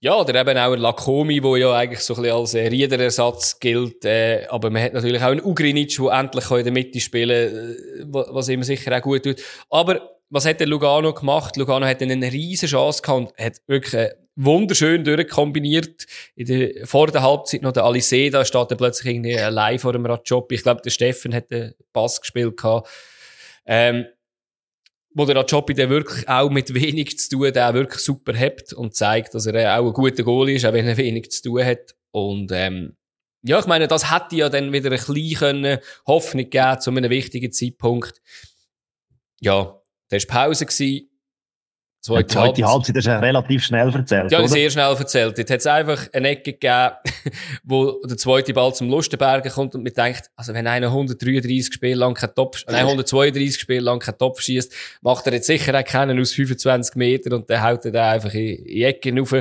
Ja, 0.00 0.14
oder 0.14 0.40
eben 0.40 0.56
auch 0.56 0.72
ein 0.72 0.78
Lakomi, 0.78 1.40
der 1.40 1.56
ja 1.56 1.72
eigentlich 1.74 2.00
so 2.00 2.14
ein 2.14 2.22
bisschen 2.22 2.36
als 2.36 2.54
äh, 2.54 2.68
Riederersatz 2.68 3.58
gilt. 3.58 4.04
Äh, 4.04 4.46
aber 4.48 4.70
man 4.70 4.82
hat 4.82 4.92
natürlich 4.92 5.20
auch 5.22 5.30
einen 5.30 5.44
Ugrinic, 5.44 5.96
der 5.96 6.12
endlich 6.12 6.50
in 6.50 6.64
der 6.64 6.72
Mitte 6.72 7.00
spielen 7.00 8.06
kann, 8.12 8.14
äh, 8.14 8.26
was 8.32 8.48
ihm 8.48 8.62
sicher 8.62 8.96
auch 8.96 9.02
gut 9.02 9.24
tut. 9.24 9.42
Aber 9.70 10.18
was 10.30 10.46
hat 10.46 10.60
der 10.60 10.68
Lugano 10.68 11.12
gemacht? 11.12 11.56
Lugano 11.56 11.84
hat 11.84 12.00
eine 12.00 12.32
riesige 12.32 12.70
Chance 12.70 13.02
gehabt 13.02 13.32
hat 13.40 13.56
wirklich 13.66 13.94
äh, 13.94 14.14
wunderschön 14.36 15.02
durchkombiniert. 15.02 16.06
In 16.36 16.46
der, 16.46 16.86
vor 16.86 17.08
der 17.08 17.22
Halbzeit 17.22 17.62
noch 17.62 17.72
der 17.72 17.84
Alice, 17.84 18.30
da 18.30 18.44
steht 18.44 18.70
er 18.70 18.76
plötzlich 18.76 19.14
irgendwie 19.14 19.36
allein 19.36 19.80
vor 19.80 19.92
dem 19.92 20.06
Rajopi. 20.06 20.54
Ich 20.54 20.62
glaube, 20.62 20.82
der 20.82 20.90
Steffen 20.90 21.34
hat 21.34 21.50
den 21.50 21.74
Pass 21.92 22.20
gespielt 22.20 22.56
gehabt. 22.56 22.88
Ähm, 23.66 24.06
wo 25.18 25.26
der 25.26 25.36
Rajopi 25.36 25.74
dann 25.74 25.90
wirklich 25.90 26.28
auch 26.28 26.48
mit 26.48 26.72
wenig 26.72 27.18
zu 27.18 27.30
tun, 27.30 27.52
der 27.52 27.74
wirklich 27.74 28.02
super 28.02 28.32
hebt 28.34 28.72
und 28.72 28.94
zeigt, 28.94 29.34
dass 29.34 29.46
er 29.46 29.78
auch 29.78 29.86
ein 29.88 29.92
guter 29.92 30.22
Goal 30.22 30.48
ist, 30.50 30.64
auch 30.64 30.72
wenn 30.72 30.86
er 30.86 30.96
wenig 30.96 31.32
zu 31.32 31.42
tun 31.42 31.64
hat. 31.64 31.96
Und, 32.12 32.52
ähm, 32.52 32.96
ja, 33.42 33.58
ich 33.58 33.66
meine, 33.66 33.88
das 33.88 34.12
hätte 34.12 34.36
ja 34.36 34.48
dann 34.48 34.72
wieder 34.72 34.90
ein 34.92 34.98
bisschen 34.98 35.78
Hoffnung 36.06 36.48
geben 36.48 36.80
zu 36.80 36.90
einem 36.90 37.10
wichtigen 37.10 37.50
Zeitpunkt. 37.50 38.22
Ja, 39.40 39.80
da 40.08 40.16
war 40.16 40.26
Pause 40.26 40.66
gewesen. 40.66 41.10
Zweite, 42.00 42.24
die 42.24 42.32
zweite 42.32 42.64
Halbzeit 42.64 42.96
ist 42.96 43.06
ja 43.06 43.18
relativ 43.18 43.64
schnell 43.64 43.92
erzählt. 43.92 44.30
Ja, 44.30 44.46
sehr 44.46 44.70
schnell 44.70 44.94
erzählt. 44.94 45.36
Jetzt 45.36 45.50
hat 45.50 45.58
es 45.58 45.66
einfach 45.66 46.06
eine 46.12 46.28
Ecke 46.28 46.52
gegeben, 46.52 46.92
wo 47.64 48.00
der 48.04 48.16
zweite 48.16 48.54
Ball 48.54 48.72
zum 48.72 48.88
Lustenberger 48.88 49.50
kommt 49.50 49.74
und 49.74 49.82
man 49.82 49.92
denkt, 49.92 50.30
also 50.36 50.54
wenn 50.54 50.68
einer 50.68 50.86
133 50.88 51.74
Spiele 51.74 51.96
lang 51.96 52.14
kein 52.14 52.32
Topf, 52.36 52.64
nein, 52.68 52.84
132 52.84 53.60
Spiele 53.60 53.80
lang 53.80 53.98
kein 53.98 54.16
Topf 54.16 54.40
schießt, 54.40 54.72
macht 55.02 55.26
er 55.26 55.32
jetzt 55.32 55.48
sicher 55.48 55.76
auch 55.76 55.84
keinen 55.84 56.20
aus 56.20 56.32
25 56.32 56.94
Metern 56.94 57.32
und 57.32 57.50
dann 57.50 57.64
haut 57.64 57.84
er 57.84 57.90
da 57.90 58.12
einfach 58.12 58.32
in, 58.32 58.64
die 58.64 58.84
Ecke 58.84 59.12
rauf. 59.18 59.34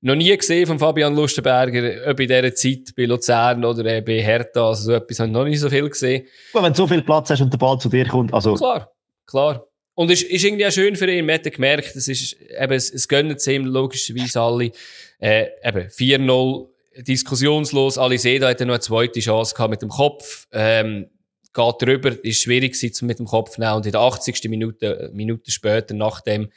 Noch 0.00 0.16
nie 0.16 0.36
gesehen 0.36 0.66
von 0.66 0.78
Fabian 0.78 1.14
Lustenberger, 1.14 2.10
ob 2.10 2.18
in 2.18 2.26
dieser 2.26 2.54
Zeit 2.54 2.94
bei 2.96 3.04
Luzern 3.04 3.64
oder 3.64 4.00
bei 4.00 4.22
Hertha, 4.22 4.68
also 4.68 4.84
so 4.84 4.92
etwas 4.92 5.20
habe 5.20 5.28
ich 5.28 5.32
noch 5.32 5.44
nicht 5.44 5.60
so 5.60 5.68
viel 5.68 5.88
gesehen. 5.88 6.26
Aber 6.54 6.64
wenn 6.64 6.72
du 6.72 6.78
so 6.78 6.86
viel 6.86 7.02
Platz 7.02 7.28
hast 7.30 7.42
und 7.42 7.52
der 7.52 7.58
Ball 7.58 7.78
zu 7.78 7.90
dir 7.90 8.08
kommt, 8.08 8.32
also. 8.32 8.54
Klar, 8.54 8.90
klar. 9.26 9.66
Und 9.94 10.10
es 10.10 10.22
ist 10.22 10.44
irgendwie 10.44 10.66
auch 10.66 10.72
schön 10.72 10.96
für 10.96 11.10
ihn. 11.10 11.26
Man 11.26 11.34
hat 11.34 11.52
gemerkt, 11.52 11.94
es 11.94 12.08
ist, 12.08 12.36
eben, 12.40 12.72
es, 12.72 12.90
es 12.90 13.06
gönnen 13.08 13.36
es 13.36 13.46
ihm 13.46 13.66
logischerweise 13.66 14.40
alle. 14.40 14.72
Äh, 15.18 15.48
eben, 15.62 15.88
4-0, 15.88 16.68
diskussionslos. 16.98 17.98
Aliseda 17.98 18.48
hat 18.48 18.60
noch 18.60 18.68
eine 18.68 18.80
zweite 18.80 19.20
Chance 19.20 19.54
gehabt 19.54 19.70
mit 19.70 19.82
dem 19.82 19.90
Kopf. 19.90 20.46
Ähm, 20.52 21.10
geht 21.52 21.82
drüber, 21.82 22.24
ist 22.24 22.42
schwierig 22.42 22.72
gewesen 22.72 23.06
mit 23.06 23.18
dem 23.18 23.26
Kopf 23.26 23.58
nehmen. 23.58 23.74
Und 23.74 23.86
in 23.86 23.92
der 23.92 24.00
80. 24.00 24.44
Minute, 24.48 25.10
Minute 25.12 25.50
später, 25.50 25.94
nachdem, 25.94 26.50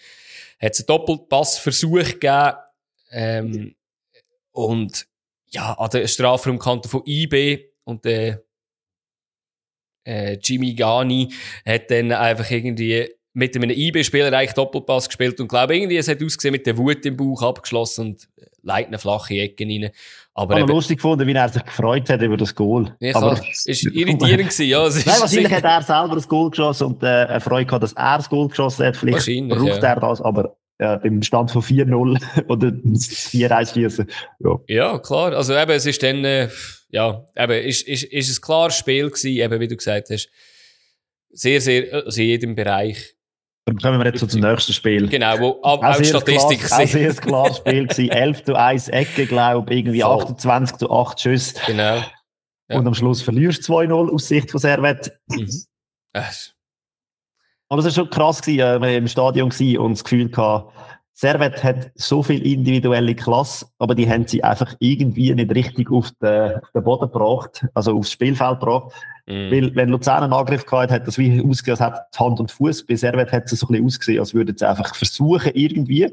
hat 0.60 0.74
es 0.74 0.80
einen 0.80 0.88
Doppelpassversuch 0.88 2.20
gegeben. 2.20 2.54
Ähm, 3.12 3.76
und, 4.52 5.08
ja, 5.48 5.74
an 5.74 5.90
der 5.90 6.08
Strafraumkante 6.08 6.88
von 6.88 7.04
IB 7.06 7.66
und, 7.84 8.06
äh, 8.06 8.38
äh, 10.06 10.38
Jimmy 10.42 10.74
Gani 10.74 11.34
hat 11.66 11.92
dann 11.92 12.12
einfach 12.12 12.50
irgendwie 12.50 13.10
mit 13.36 13.54
einem 13.56 13.70
IB-Spieler 13.70 14.32
eigentlich 14.32 14.54
Doppelpass 14.54 15.08
gespielt 15.08 15.40
und 15.42 15.50
glaube 15.50 15.76
irgendwie, 15.76 15.98
es 15.98 16.08
hat 16.08 16.24
ausgesehen 16.24 16.54
mit 16.54 16.66
der 16.66 16.78
Wut 16.78 17.06
im 17.06 17.18
Bauch 17.18 17.44
abgeschlossen 17.44 18.08
und 18.08 18.30
leitet 18.64 18.88
eine 18.88 18.98
flache 18.98 19.36
Ecke 19.36 19.66
rein. 19.66 19.92
Aber 20.34 20.56
ich 20.56 20.62
habe 20.62 20.72
lustig 20.72 20.98
gefunden, 20.98 21.28
wie 21.28 21.34
er 21.34 21.50
sich 21.50 21.64
gefreut 21.64 22.10
hat 22.10 22.22
über 22.22 22.38
das 22.38 22.56
Goal. 22.56 22.96
Ja, 23.00 23.16
aber 23.16 23.34
es 23.34 23.66
ist 23.66 23.84
irritierend 23.84 24.50
gewesen, 24.50 24.66
ja. 24.66 24.86
Es 24.86 24.96
Nein, 25.06 25.16
wahrscheinlich 25.20 25.52
hat 25.52 25.64
er 25.64 25.82
selber 25.82 26.16
das 26.16 26.28
Goal 26.28 26.50
geschossen 26.50 26.88
und 26.88 27.04
äh, 27.04 27.08
eine 27.08 27.42
Freude 27.42 27.66
gehabt, 27.66 27.84
dass 27.84 27.94
er 27.94 28.18
das 28.18 28.30
Goal 28.30 28.48
geschossen 28.48 28.86
hat. 28.86 28.96
Vielleicht 28.98 29.50
braucht 29.50 29.84
ja. 29.84 29.90
er 29.90 30.00
das, 30.00 30.22
aber 30.22 30.56
ja, 30.80 30.96
beim 30.98 31.22
Stand 31.22 31.52
von 31.52 31.62
4-0 31.62 32.46
oder 32.48 32.68
4-1 32.68 33.74
schießen. 33.74 34.12
Ja. 34.40 34.60
ja, 34.68 35.00
klar. 35.00 35.34
Also 35.34 35.54
eben, 35.54 35.72
es 35.72 35.86
ist 35.86 36.02
dann, 36.02 36.24
äh, 36.24 36.50
ja, 36.90 37.26
eben, 37.36 37.64
ist, 37.66 37.88
ist, 37.88 38.04
ist 38.04 38.38
ein 38.38 38.42
klares 38.42 38.78
Spiel 38.78 39.10
gewesen, 39.10 39.28
eben, 39.28 39.60
wie 39.60 39.68
du 39.68 39.76
gesagt 39.76 40.10
hast. 40.10 40.30
Sehr, 41.32 41.60
sehr, 41.60 41.94
also 42.06 42.22
in 42.22 42.28
jedem 42.28 42.56
Bereich. 42.56 43.15
Dann 43.66 43.80
kommen 43.80 43.98
wir 44.00 44.06
jetzt 44.06 44.20
so 44.20 44.28
zum 44.28 44.42
nächsten 44.42 44.74
Spiel. 44.74 45.10
Genau, 45.10 45.40
wo 45.40 45.60
auch, 45.64 45.84
auch 45.84 46.04
Statistik 46.04 46.62
klar, 46.62 46.82
Auch 46.82 46.88
sehr 46.88 47.14
klares 47.16 47.58
Spiel 47.58 47.88
gewesen. 47.88 48.12
11 48.12 48.44
zu 48.44 48.56
1 48.56 48.88
Ecke, 48.90 49.26
glaube 49.26 49.74
ich, 49.74 49.80
irgendwie 49.80 50.02
Voll. 50.02 50.22
28 50.22 50.78
zu 50.78 50.92
8 50.92 51.20
Schüsse. 51.20 51.56
Genau. 51.66 52.04
Ja. 52.70 52.78
Und 52.78 52.88
am 52.88 52.94
Schluss 52.94 53.24
verlierst 53.24 53.68
du 53.68 53.74
2-0 53.74 54.14
aus 54.14 54.28
Sicht 54.28 54.52
von 54.52 54.60
Servet. 54.60 55.12
Mhm. 55.28 55.50
Aber 57.68 57.80
es 57.80 57.86
war 57.86 57.92
schon 57.92 58.10
krass, 58.10 58.42
gewesen, 58.42 58.60
äh, 58.60 58.74
wir 58.74 58.82
waren 58.82 58.94
im 58.94 59.08
Stadion 59.08 59.52
und 59.52 59.94
das 59.94 60.04
Gefühl 60.04 60.30
gehabt, 60.30 60.72
Servet 61.18 61.64
hat 61.64 61.92
so 61.96 62.22
viel 62.22 62.46
individuelle 62.46 63.16
Klasse, 63.16 63.68
aber 63.80 63.96
die 63.96 64.10
haben 64.10 64.28
sie 64.28 64.44
einfach 64.44 64.76
irgendwie 64.80 65.34
nicht 65.34 65.56
richtig 65.56 65.90
auf 65.90 66.12
den, 66.22 66.56
auf 66.56 66.72
den 66.76 66.84
Boden 66.84 67.10
gebracht, 67.10 67.66
also 67.74 67.98
aufs 67.98 68.12
Spielfeld 68.12 68.60
gebracht. 68.60 68.92
Mm. 69.26 69.50
Weil, 69.50 69.76
wenn 69.76 69.90
Luzern 69.90 70.24
einen 70.24 70.34
Angriff 70.34 70.66
gehabt 70.66 70.92
hat, 70.92 71.00
hat 71.00 71.08
das 71.08 71.18
wie 71.18 71.42
ausgesehen, 71.42 71.80
als 71.80 71.80
hätte 71.80 72.20
Hand 72.20 72.42
und 72.42 72.52
Fuß. 72.52 72.86
Bei 72.86 72.98
Servet 72.98 73.32
hat 73.32 73.46
es 73.46 73.58
so 73.58 73.68
ein 73.68 73.72
bisschen 73.72 73.86
ausgesehen, 73.86 74.20
als 74.20 74.34
würden 74.34 74.58
sie 74.58 74.68
einfach 74.68 74.94
versuchen, 74.94 75.52
irgendwie. 75.56 76.12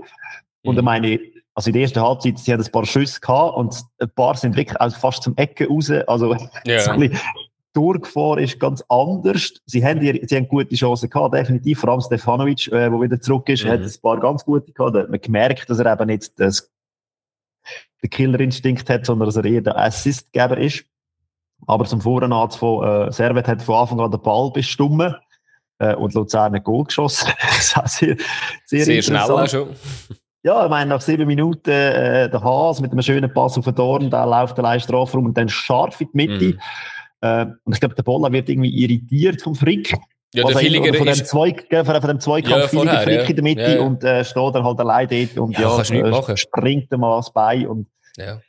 Und 0.62 0.76
mm. 0.76 0.78
ich 0.78 0.84
meine, 0.84 1.20
also 1.55 1.68
in 1.68 1.72
der 1.74 1.82
ersten 1.82 2.00
Halbzeit, 2.00 2.38
sie 2.38 2.53
haben 2.53 2.62
ein 2.62 2.70
paar 2.70 2.86
Schüsse 2.86 3.20
gehabt 3.20 3.57
und 3.57 3.74
ein 3.98 4.11
paar 4.11 4.36
sind 4.36 4.57
wirklich 4.57 4.80
also 4.80 4.96
fast 4.96 5.24
zum 5.24 5.36
Ecken 5.36 5.66
raus. 5.66 5.90
Also, 5.90 6.36
yeah. 6.64 6.78
so 6.80 6.92
ein 6.92 7.00
bisschen, 7.00 7.18
Durchgefahren 7.75 8.43
ist 8.43 8.61
ganz 8.61 8.85
anders. 8.89 9.55
Sie 9.64 9.85
haben, 9.85 10.01
die, 10.01 10.23
sie 10.27 10.37
haben 10.37 10.49
gute 10.49 10.75
Chancen 10.75 11.09
gehabt, 11.09 11.35
definitiv. 11.35 11.81
Vor 11.81 11.91
allem 11.91 12.01
Stefanovic, 12.01 12.68
äh, 12.68 12.91
der 12.91 13.01
wieder 13.01 13.20
zurück 13.20 13.49
ist, 13.49 13.64
mhm. 13.64 13.68
hat 13.68 13.81
ein 13.81 13.95
paar 14.03 14.20
ganz 14.20 14.45
gute 14.45 14.73
gehabt. 14.73 14.95
Da 14.95 15.01
hat 15.01 15.11
man 15.11 15.20
gemerkt, 15.20 15.70
dass 15.70 15.79
er 15.79 15.93
eben 15.93 16.07
nicht 16.07 16.39
das, 16.39 16.70
den 18.03 18.11
Killerinstinkt 18.11 18.91
hat, 18.91 19.07
sondern 19.07 19.27
dass 19.27 19.37
er 19.37 19.45
eher 19.45 19.62
der 19.62 19.79
Assistgeber 19.79 20.59
ist. 20.59 20.85
Aber 21.66 21.85
zum 21.85 22.01
Voranat 22.01 22.55
von 22.55 22.85
äh, 22.85 23.12
Servet 23.12 23.49
hat 23.49 23.62
von 23.62 23.77
Anfang 23.77 24.01
an 24.01 24.11
den 24.11 24.20
Ball 24.20 24.51
bestimmt 24.51 25.14
äh, 25.79 25.95
und 25.95 26.12
Luzern 26.14 26.55
ein 26.55 26.62
Goal 26.62 26.85
geschossen. 26.85 27.31
sehr, 27.61 28.16
sehr, 28.66 28.85
sehr 28.85 29.03
schnell 29.03 29.20
auch 29.20 29.49
schon. 29.49 29.68
Ja, 30.45 30.64
ich 30.64 30.70
meine, 30.70 30.91
nach 30.91 31.01
sieben 31.01 31.27
Minuten 31.27 31.70
äh, 31.70 32.29
der 32.29 32.43
Haas 32.43 32.81
mit 32.81 32.91
einem 32.91 33.03
schönen 33.03 33.33
Pass 33.33 33.57
auf 33.57 33.64
den 33.64 33.77
Dorn, 33.77 34.11
der 34.11 34.27
läuft 34.27 34.59
allein 34.59 34.81
Strafraum 34.81 35.27
und 35.27 35.39
dann 35.39 35.49
scharf 35.49 36.01
in 36.01 36.09
die 36.12 36.16
Mitte. 36.16 36.45
Mhm. 36.47 36.61
Äh, 37.23 37.47
und 37.64 37.73
ich 37.73 37.81
glaube, 37.81 37.95
der 37.95 38.03
Bolla 38.03 38.31
wird 38.31 38.49
irgendwie 38.49 38.70
irritiert 38.70 39.41
vom 39.41 39.55
Frick. 39.55 39.95
Ja, 40.35 40.45
der 40.45 40.61
Villiger 40.61 40.95
von 40.95 41.07
dem, 41.07 41.14
Zwei, 41.14 41.55
von 41.85 42.09
dem 42.09 42.20
Zweikampf 42.20 42.57
ja, 42.57 42.68
vorher, 42.68 43.01
Frick 43.03 43.20
ja. 43.20 43.25
in 43.25 43.37
der 43.37 43.43
Mitte 43.43 43.61
ja, 43.61 43.75
ja. 43.75 43.81
und 43.81 44.03
äh, 44.03 44.25
steht 44.25 44.55
dann 44.55 44.64
halt 44.64 44.81
allein 44.81 45.07
dort 45.09 45.39
und 45.39 45.59
ja, 45.59 45.83
ja 45.83 46.29
äh, 46.29 46.37
springt 46.37 46.91
ihm 46.91 47.01
mal 47.01 47.18
das 47.18 47.31
Bein 47.33 47.66
und 47.66 47.87
ja. 48.16 48.41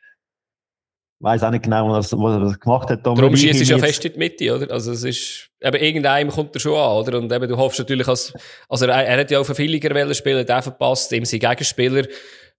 weiß 1.19 1.43
auch 1.43 1.51
nicht 1.51 1.63
genau, 1.63 1.89
was, 1.89 2.13
was 2.13 2.53
er 2.53 2.57
gemacht 2.57 2.89
hat. 2.89 3.05
Darum 3.05 3.35
schießt 3.35 3.61
es 3.61 3.67
ja 3.67 3.77
fest 3.77 4.05
in 4.05 4.13
die 4.13 4.19
Mitte, 4.19 4.55
oder? 4.55 4.71
Also 4.71 4.93
es 4.93 5.03
ist, 5.03 5.49
eben 5.61 5.75
irgendeinem 5.75 6.29
kommt 6.29 6.55
er 6.55 6.61
schon 6.61 6.73
an, 6.73 6.97
oder? 6.97 7.17
Und 7.17 7.31
eben 7.31 7.49
du 7.49 7.57
hoffst 7.57 7.79
natürlich, 7.79 8.07
als, 8.07 8.33
also 8.69 8.85
er, 8.85 9.05
er 9.05 9.19
hat 9.19 9.29
ja 9.29 9.39
auch 9.39 9.45
für 9.45 9.57
Villiger 9.57 10.13
spielen, 10.13 10.45
der 10.45 10.61
verpasst, 10.61 11.11
ihm 11.11 11.25
sein 11.25 11.41
Gegenspieler 11.41 12.05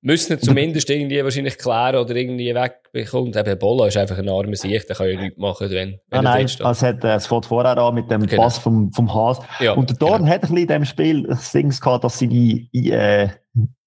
müssen 0.05 0.39
zumindest 0.39 0.89
irgendwie 0.91 1.25
wahrscheinlich 1.25 1.57
klären 1.57 1.97
oder 1.97 2.15
irgendwie 2.15 2.55
wegbekommen. 2.55 3.33
Eben, 3.35 3.59
Bolla 3.59 3.87
ist 3.87 3.97
einfach 3.97 4.19
ein 4.19 4.29
armer 4.29 4.55
Sicht, 4.55 4.89
der 4.89 4.97
kann 4.97 5.09
ja 5.09 5.21
nichts 5.21 5.39
machen, 5.39 5.71
wenn, 5.71 5.99
wenn 6.11 6.19
ah, 6.19 6.23
Nein, 6.23 6.45
es 6.45 6.61
hat, 6.61 7.03
äh, 7.03 7.15
es 7.15 7.27
fährt 7.27 7.47
vorher 7.47 7.79
an 7.79 7.95
mit 7.95 8.11
dem 8.11 8.27
genau. 8.27 8.43
Pass 8.43 8.59
vom, 8.59 8.93
vom 8.93 9.13
Haas. 9.13 9.41
Ja, 9.61 9.73
und 9.73 9.89
der 9.89 9.97
Dorn 9.97 10.25
genau. 10.25 10.31
hat 10.31 10.43
ein 10.43 10.49
bisschen 10.49 10.57
in 10.59 10.67
dem 10.69 10.85
Spiel 10.85 11.23
das 11.23 11.51
Ding 11.53 11.71
gehabt, 11.71 12.05
dass 12.05 12.19
sie 12.19 12.29
die, 12.29 12.91
äh, 12.91 13.31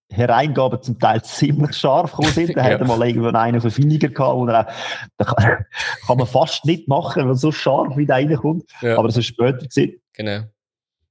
Hereingaben 0.10 0.82
zum 0.82 0.98
Teil 0.98 1.22
ziemlich 1.22 1.76
scharf 1.76 2.12
gekommen 2.12 2.32
sind. 2.32 2.56
Da 2.56 2.62
ja. 2.66 2.74
hat 2.74 2.82
er 2.82 2.88
mal 2.88 3.06
irgendwann 3.06 3.36
einen 3.36 3.64
auf 3.64 3.74
Finger 3.74 3.98
gehabt, 3.98 4.36
wo 4.36 4.48
er, 4.48 4.68
da 5.18 5.26
kann, 5.26 5.66
kann, 6.08 6.18
man 6.18 6.26
fast 6.26 6.66
nicht 6.66 6.88
machen, 6.88 7.28
weil 7.28 7.36
so 7.36 7.52
scharf 7.52 7.96
wie 7.98 8.06
der 8.06 8.16
reinkommt. 8.16 8.64
Ja. 8.82 8.98
Aber 8.98 9.10
es 9.10 9.18
ist 9.18 9.26
später 9.26 9.58
gewesen. 9.58 10.02
Genau. 10.14 10.44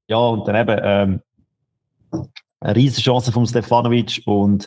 Ja, 0.09 0.17
und 0.17 0.49
dann 0.49 0.57
eben, 0.57 0.81
ähm, 0.83 1.21
eine 2.61 2.77
riesige 2.77 3.03
Chance 3.03 3.33
von 3.33 3.47
Stefanovic 3.47 4.23
und 4.25 4.67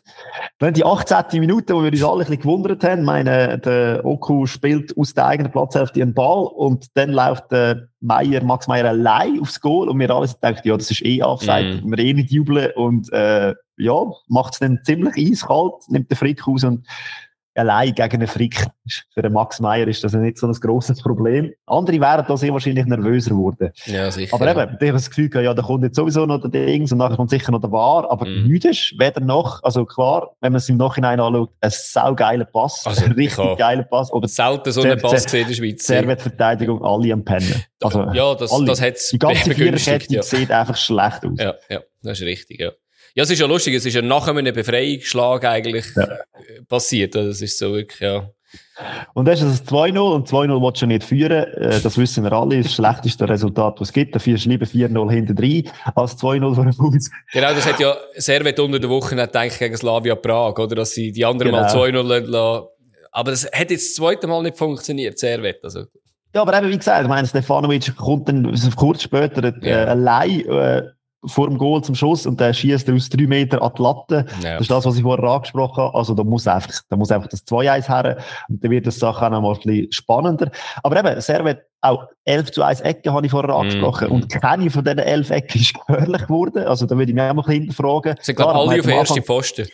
dann 0.59 0.73
die 0.73 0.85
18. 0.85 1.39
Minute, 1.39 1.73
wo 1.73 1.83
wir 1.83 1.91
uns 1.91 2.03
alle 2.03 2.13
ein 2.13 2.19
bisschen 2.19 2.41
gewundert 2.41 2.83
haben, 2.83 3.03
meine, 3.03 3.57
der 3.57 4.05
Oku 4.05 4.45
spielt 4.45 4.95
aus 4.97 5.13
der 5.13 5.25
eigenen 5.25 5.51
Platzhälfte 5.51 6.01
einen 6.01 6.13
Ball 6.13 6.45
und 6.45 6.85
dann 6.95 7.11
läuft 7.11 7.51
der 7.51 7.87
Meier, 7.99 8.43
Max 8.43 8.67
Meier 8.67 8.89
allein 8.89 9.41
aufs 9.41 9.59
Goal 9.59 9.89
und 9.89 9.99
wir 9.99 10.09
alle 10.11 10.29
denken, 10.41 10.67
ja, 10.67 10.77
das 10.77 10.91
ist 10.91 11.03
eh 11.03 11.23
Offside, 11.23 11.81
mm. 11.83 11.89
wir 11.89 11.99
eh 11.99 12.13
nicht 12.13 12.31
jubeln 12.31 12.71
und 12.75 13.11
äh, 13.11 13.55
ja, 13.77 14.03
macht 14.27 14.53
es 14.53 14.59
dann 14.59 14.79
ziemlich 14.83 15.31
eiskalt, 15.31 15.73
nimmt 15.87 16.11
den 16.11 16.17
Frick 16.17 16.45
raus 16.45 16.63
und 16.63 16.85
allein 17.55 17.93
gegen 17.93 18.15
einen 18.15 18.27
Frick, 18.27 18.65
für 19.13 19.21
den 19.21 19.33
Max 19.33 19.59
Meyer 19.59 19.87
ist 19.87 20.03
das 20.03 20.13
nicht 20.13 20.37
so 20.37 20.47
ein 20.47 20.53
grosses 20.53 21.01
Problem. 21.01 21.51
Andere 21.65 21.99
wären 21.99 22.25
da 22.27 22.37
sehr 22.37 22.53
wahrscheinlich 22.53 22.85
nervöser 22.85 23.31
geworden. 23.31 23.71
Ja, 23.85 24.09
sicher. 24.11 24.33
Aber 24.33 24.49
eben, 24.49 24.77
ich 24.79 24.87
habe 24.87 24.93
das 24.93 25.09
Gefühl, 25.09 25.29
ja, 25.43 25.53
da 25.53 25.61
kommt 25.61 25.83
jetzt 25.83 25.95
sowieso 25.95 26.25
noch 26.25 26.39
der 26.39 26.49
Dings 26.49 26.91
und 26.91 26.97
nachher 26.97 27.15
kommt 27.15 27.29
sicher 27.29 27.51
noch 27.51 27.61
der 27.61 27.71
War, 27.71 28.09
aber 28.09 28.25
mhm. 28.25 28.53
ist 28.55 28.95
weder 28.97 29.21
noch, 29.21 29.61
also 29.63 29.85
klar, 29.85 30.35
wenn 30.41 30.53
man 30.53 30.57
es 30.57 30.69
im 30.69 30.77
Nachhinein 30.77 31.19
anschaut, 31.19 31.51
ein 31.61 31.71
saugeiler 31.71 32.45
Pass, 32.45 32.85
also, 32.85 33.05
ein 33.05 33.11
richtig 33.13 33.57
geiler 33.57 33.83
Pass. 33.83 34.11
Oder 34.11 34.27
selten 34.27 34.71
so 34.71 34.81
einen 34.81 34.99
Pass 34.99 35.25
gesehen 35.25 35.41
in 35.41 35.47
der 35.47 35.55
Schweiz. 35.55 35.85
Servetverteidigung, 35.85 36.83
alle 36.83 37.13
am 37.13 37.23
Pennen. 37.23 37.63
Also, 37.81 38.03
ja, 38.13 38.35
das, 38.35 38.51
alle. 38.51 38.65
das 38.65 38.81
hat's 38.81 39.09
Die 39.09 39.19
ganze 39.19 39.51
Viererkette 39.55 40.13
ja. 40.13 40.23
sieht 40.23 40.51
einfach 40.51 40.75
schlecht 40.75 41.25
aus. 41.25 41.37
Ja, 41.37 41.55
ja, 41.69 41.81
das 42.01 42.19
ist 42.19 42.25
richtig, 42.25 42.59
ja. 42.59 42.71
Ja, 43.19 43.23
es 43.23 43.31
ist 43.31 43.39
ja 43.39 43.47
lustig, 43.47 43.73
es 43.75 43.85
ist 43.85 43.95
ja 43.95 44.01
nach 44.01 44.29
einem 44.29 44.53
Befreiungsschlag 44.53 45.43
eigentlich 45.43 45.85
ja. 45.93 46.07
passiert. 46.69 47.15
Das 47.15 47.41
ist 47.41 47.57
so 47.59 47.73
wirklich, 47.73 47.99
ja. 47.99 48.29
Und 49.13 49.27
das 49.27 49.41
ist 49.41 49.59
das 49.59 49.73
2-0 49.73 49.99
und 49.99 50.29
2-0 50.29 50.61
willst 50.61 50.81
du 50.81 50.85
nicht 50.85 51.03
führen. 51.03 51.43
Äh, 51.53 51.81
das 51.81 51.97
wissen 51.97 52.23
wir 52.23 52.31
alle. 52.31 52.63
Das 52.63 52.73
schlechteste 52.73 53.27
Resultat, 53.27 53.81
was 53.81 53.89
es 53.89 53.93
gibt. 53.93 54.15
Dafür 54.15 54.35
ist 54.35 54.45
lieber 54.45 54.65
4-0 54.65 55.11
hinter 55.11 55.33
3 55.33 55.65
als 55.95 56.17
2-0 56.17 56.55
vor 56.55 56.63
dem 56.63 56.71
Fuß. 56.71 57.11
Genau, 57.33 57.53
das 57.53 57.67
hat 57.67 57.81
ja 57.81 57.93
Servet 58.15 58.57
unter 58.57 58.79
der 58.79 58.89
Woche 58.89 59.15
nicht 59.15 59.33
gedacht 59.33 59.59
gegen 59.59 59.75
Slavia 59.75 60.15
Prag, 60.15 60.57
oder? 60.57 60.75
Dass 60.75 60.91
sie 60.91 61.11
die 61.11 61.25
anderen 61.25 61.51
genau. 61.51 61.63
mal 61.63 61.75
2-0 61.75 62.21
lassen. 62.25 62.67
Aber 63.11 63.31
das 63.31 63.43
hat 63.51 63.69
jetzt 63.69 63.89
das 63.89 63.95
zweite 63.95 64.27
Mal 64.27 64.43
nicht 64.43 64.57
funktioniert, 64.57 65.19
Servet. 65.19 65.59
Also. 65.61 65.87
Ja, 66.33 66.43
aber 66.43 66.57
eben, 66.57 66.69
wie 66.69 66.77
gesagt, 66.77 67.01
ich 67.01 67.09
meine, 67.09 67.27
Stefanovic 67.27 67.97
kommt 67.97 68.29
dann 68.29 68.55
kurz 68.77 69.03
später 69.03 69.43
äh, 69.43 69.69
ja. 69.69 69.83
allein, 69.87 70.45
äh, 70.45 70.83
vor 71.25 71.47
dem 71.47 71.57
Goal 71.57 71.83
zum 71.83 71.95
Schuss 71.95 72.25
und 72.25 72.39
der 72.39 72.53
schießt 72.53 72.89
aus 72.89 73.09
drei 73.09 73.27
Meter 73.27 73.61
an 73.61 73.71
die 73.77 73.81
Latte. 73.81 74.25
Ja. 74.41 74.53
Das 74.53 74.61
ist 74.61 74.71
das, 74.71 74.85
was 74.85 74.95
ich 74.95 75.03
vorher 75.03 75.29
angesprochen 75.29 75.83
habe. 75.83 75.97
Also 75.97 76.13
da 76.13 76.23
muss 76.23 76.47
einfach, 76.47 76.71
da 76.89 76.95
muss 76.95 77.11
einfach 77.11 77.27
das 77.27 77.45
2-1 77.45 77.87
her 77.87 78.17
und 78.47 78.63
dann 78.63 78.71
wird 78.71 78.87
das 78.87 78.99
Sache 78.99 79.25
auch 79.25 79.29
noch 79.29 79.41
mal 79.41 79.53
ein 79.53 79.59
bisschen 79.59 79.91
spannender. 79.91 80.51
Aber 80.81 80.97
eben, 80.97 81.19
Servet 81.21 81.59
auch 81.81 82.07
11 82.25 82.51
zu 82.51 82.63
1 82.63 82.81
Ecken 82.81 83.13
habe 83.13 83.25
ich 83.25 83.31
vorher 83.31 83.53
angesprochen. 83.55 84.09
Mm. 84.09 84.11
Und 84.11 84.29
keine 84.29 84.69
von 84.69 84.83
diesen 84.83 84.99
11 84.99 85.29
Ecken 85.29 85.61
ist 85.61 85.73
gefährlich 85.73 86.21
geworden. 86.23 86.63
Also 86.63 86.85
da 86.85 86.97
würde 86.97 87.11
ich 87.11 87.15
mich 87.15 87.23
auch 87.23 87.33
mal 87.33 87.45
hinterfragen. 87.45 88.15
Sie 88.19 88.25
sind, 88.25 88.35
glaube 88.35 88.53
alle 88.53 88.79
auf 88.79 88.87
erste 88.87 89.21
Pfosten. 89.21 89.67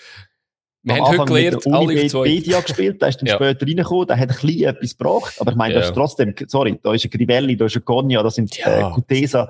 Wir 0.83 0.97
haben 0.97 1.17
heute 1.17 1.25
gelernt, 1.25 1.67
alle 1.67 2.03
auf 2.03 2.11
zwei. 2.11 2.23
Media 2.23 2.59
gespielt, 2.61 3.01
der 3.01 3.09
ist 3.09 3.19
dann 3.19 3.27
ja. 3.27 3.35
später 3.35 3.65
reingekommen, 3.65 4.05
der 4.05 4.17
hat 4.17 4.29
ein 4.29 4.35
bisschen 4.35 4.69
etwas 4.69 4.95
gebracht. 4.95 5.33
Aber 5.39 5.51
ich 5.51 5.57
meine, 5.57 5.73
ja. 5.73 5.79
das 5.79 5.89
ist 5.89 5.95
trotzdem, 5.95 6.35
sorry, 6.47 6.79
da 6.83 6.93
ist 6.93 7.05
ein 7.05 7.09
Grivelli, 7.09 7.57
da 7.57 7.65
ist 7.65 7.75
ein 7.75 7.83
Gonja, 7.83 8.21
da 8.21 8.29
sind 8.29 8.55
ja. 8.55 8.89
äh, 8.89 8.91
Kutesa 8.91 9.49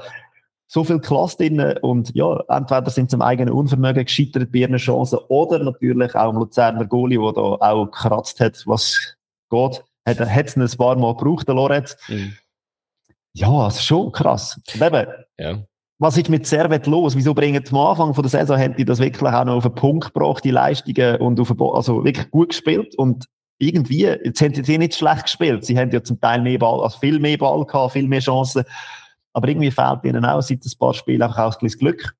so 0.67 0.83
viel 0.83 0.99
Klasse 0.99 1.37
drin 1.37 1.59
und 1.81 2.15
ja, 2.15 2.39
entweder 2.47 2.89
sind 2.89 3.11
sie 3.11 3.15
im 3.15 3.21
eigenen 3.21 3.53
Unvermögen 3.53 4.05
gescheitert 4.05 4.51
bei 4.51 4.59
ihren 4.59 4.77
Chancen 4.77 5.19
oder 5.27 5.59
natürlich 5.59 6.15
auch 6.15 6.31
im 6.31 6.37
Luzerner 6.37 6.85
Goli, 6.85 7.17
der 7.17 7.33
da 7.33 7.41
auch 7.41 7.85
gekratzt 7.85 8.39
hat, 8.39 8.63
was 8.65 9.15
geht. 9.49 9.83
Hat, 10.07 10.19
es 10.19 10.55
ein 10.57 10.77
paar 10.77 10.95
Mal 10.97 11.15
gebraucht, 11.15 11.47
der 11.47 11.55
Lorenz. 11.55 11.97
Mhm. 12.07 12.33
Ja, 13.33 13.65
das 13.65 13.77
ist 13.77 13.85
schon 13.85 14.11
krass. 14.11 14.59
Und 14.73 14.81
eben, 14.81 15.07
ja. 15.37 15.63
was 15.97 16.17
ist 16.17 16.29
mit 16.29 16.45
Servet 16.45 16.87
los? 16.87 17.15
Wieso 17.15 17.33
bringen 17.33 17.63
die 17.63 17.71
am 17.71 17.79
Anfang 17.79 18.13
von 18.13 18.23
der 18.23 18.29
Saison, 18.29 18.57
haben 18.57 18.75
die 18.75 18.85
das 18.85 18.99
wirklich 18.99 19.33
auch 19.33 19.45
noch 19.45 19.55
auf 19.55 19.63
den 19.63 19.75
Punkt 19.75 20.13
gebracht, 20.13 20.43
die 20.43 20.51
Leistungen 20.51 21.17
und 21.17 21.39
auf 21.39 21.47
den 21.49 21.61
also 21.61 22.03
wirklich 22.03 22.29
gut 22.31 22.49
gespielt 22.49 22.95
und 22.97 23.25
irgendwie, 23.57 24.03
jetzt 24.03 24.41
haben 24.41 24.53
sie 24.53 24.77
nicht 24.77 24.95
schlecht 24.95 25.23
gespielt. 25.23 25.65
Sie 25.65 25.77
haben 25.77 25.91
ja 25.91 26.03
zum 26.03 26.19
Teil 26.19 26.41
mehr 26.41 26.59
Ball, 26.59 26.83
also 26.83 26.99
viel 26.99 27.19
mehr 27.19 27.37
Ball 27.37 27.65
gehabt, 27.65 27.93
viel 27.93 28.07
mehr 28.07 28.19
Chancen. 28.19 28.65
Aber 29.35 29.49
irgendwie 29.49 29.69
fehlt 29.69 30.05
ihnen 30.05 30.23
auch 30.23 30.41
seit 30.41 30.63
ein 30.63 30.77
paar 30.79 30.93
Spielen 30.93 31.21
einfach 31.21 31.39
auch 31.39 31.53
ein 31.55 31.59
bisschen 31.59 31.79
Glück. 31.79 32.15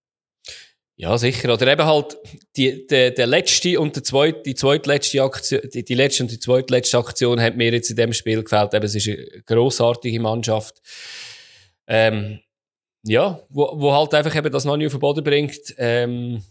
Ja, 0.98 1.18
sicher. 1.18 1.54
Oder 1.54 1.68
eben 1.68 1.86
halt 1.86 2.18
die, 2.58 2.86
der, 2.88 3.12
der 3.12 3.26
letzte 3.26 3.80
und 3.80 3.96
der 3.96 4.04
zweite, 4.04 4.42
die 4.44 4.56
zweitletzte 4.56 5.24
Aktion, 5.24 5.62
die, 5.74 5.86
die 5.86 5.94
letzte 5.94 6.24
und 6.24 6.32
die 6.32 6.40
zweitletzte 6.40 6.98
Aktion 6.98 7.40
hat 7.40 7.56
mir 7.56 7.72
jetzt 7.72 7.90
in 7.90 7.96
dem 7.96 8.12
Spiel 8.12 8.44
gefällt. 8.44 8.74
Eben, 8.74 8.84
es 8.84 8.96
ist 8.96 9.08
eine 9.08 9.44
grossartige 9.46 10.20
Mannschaft. 10.20 10.82
Ähm, 11.88 12.42
ja, 13.04 13.40
wo, 13.48 13.72
wo 13.80 13.94
halt 13.94 14.14
einfach 14.14 14.36
eben 14.36 14.52
das 14.52 14.66
noch 14.66 14.76
nicht 14.76 14.88
auf 14.88 14.94
den 14.94 15.00
Boden 15.00 15.24
bringt. 15.24 15.74
Ähm, 15.78 16.44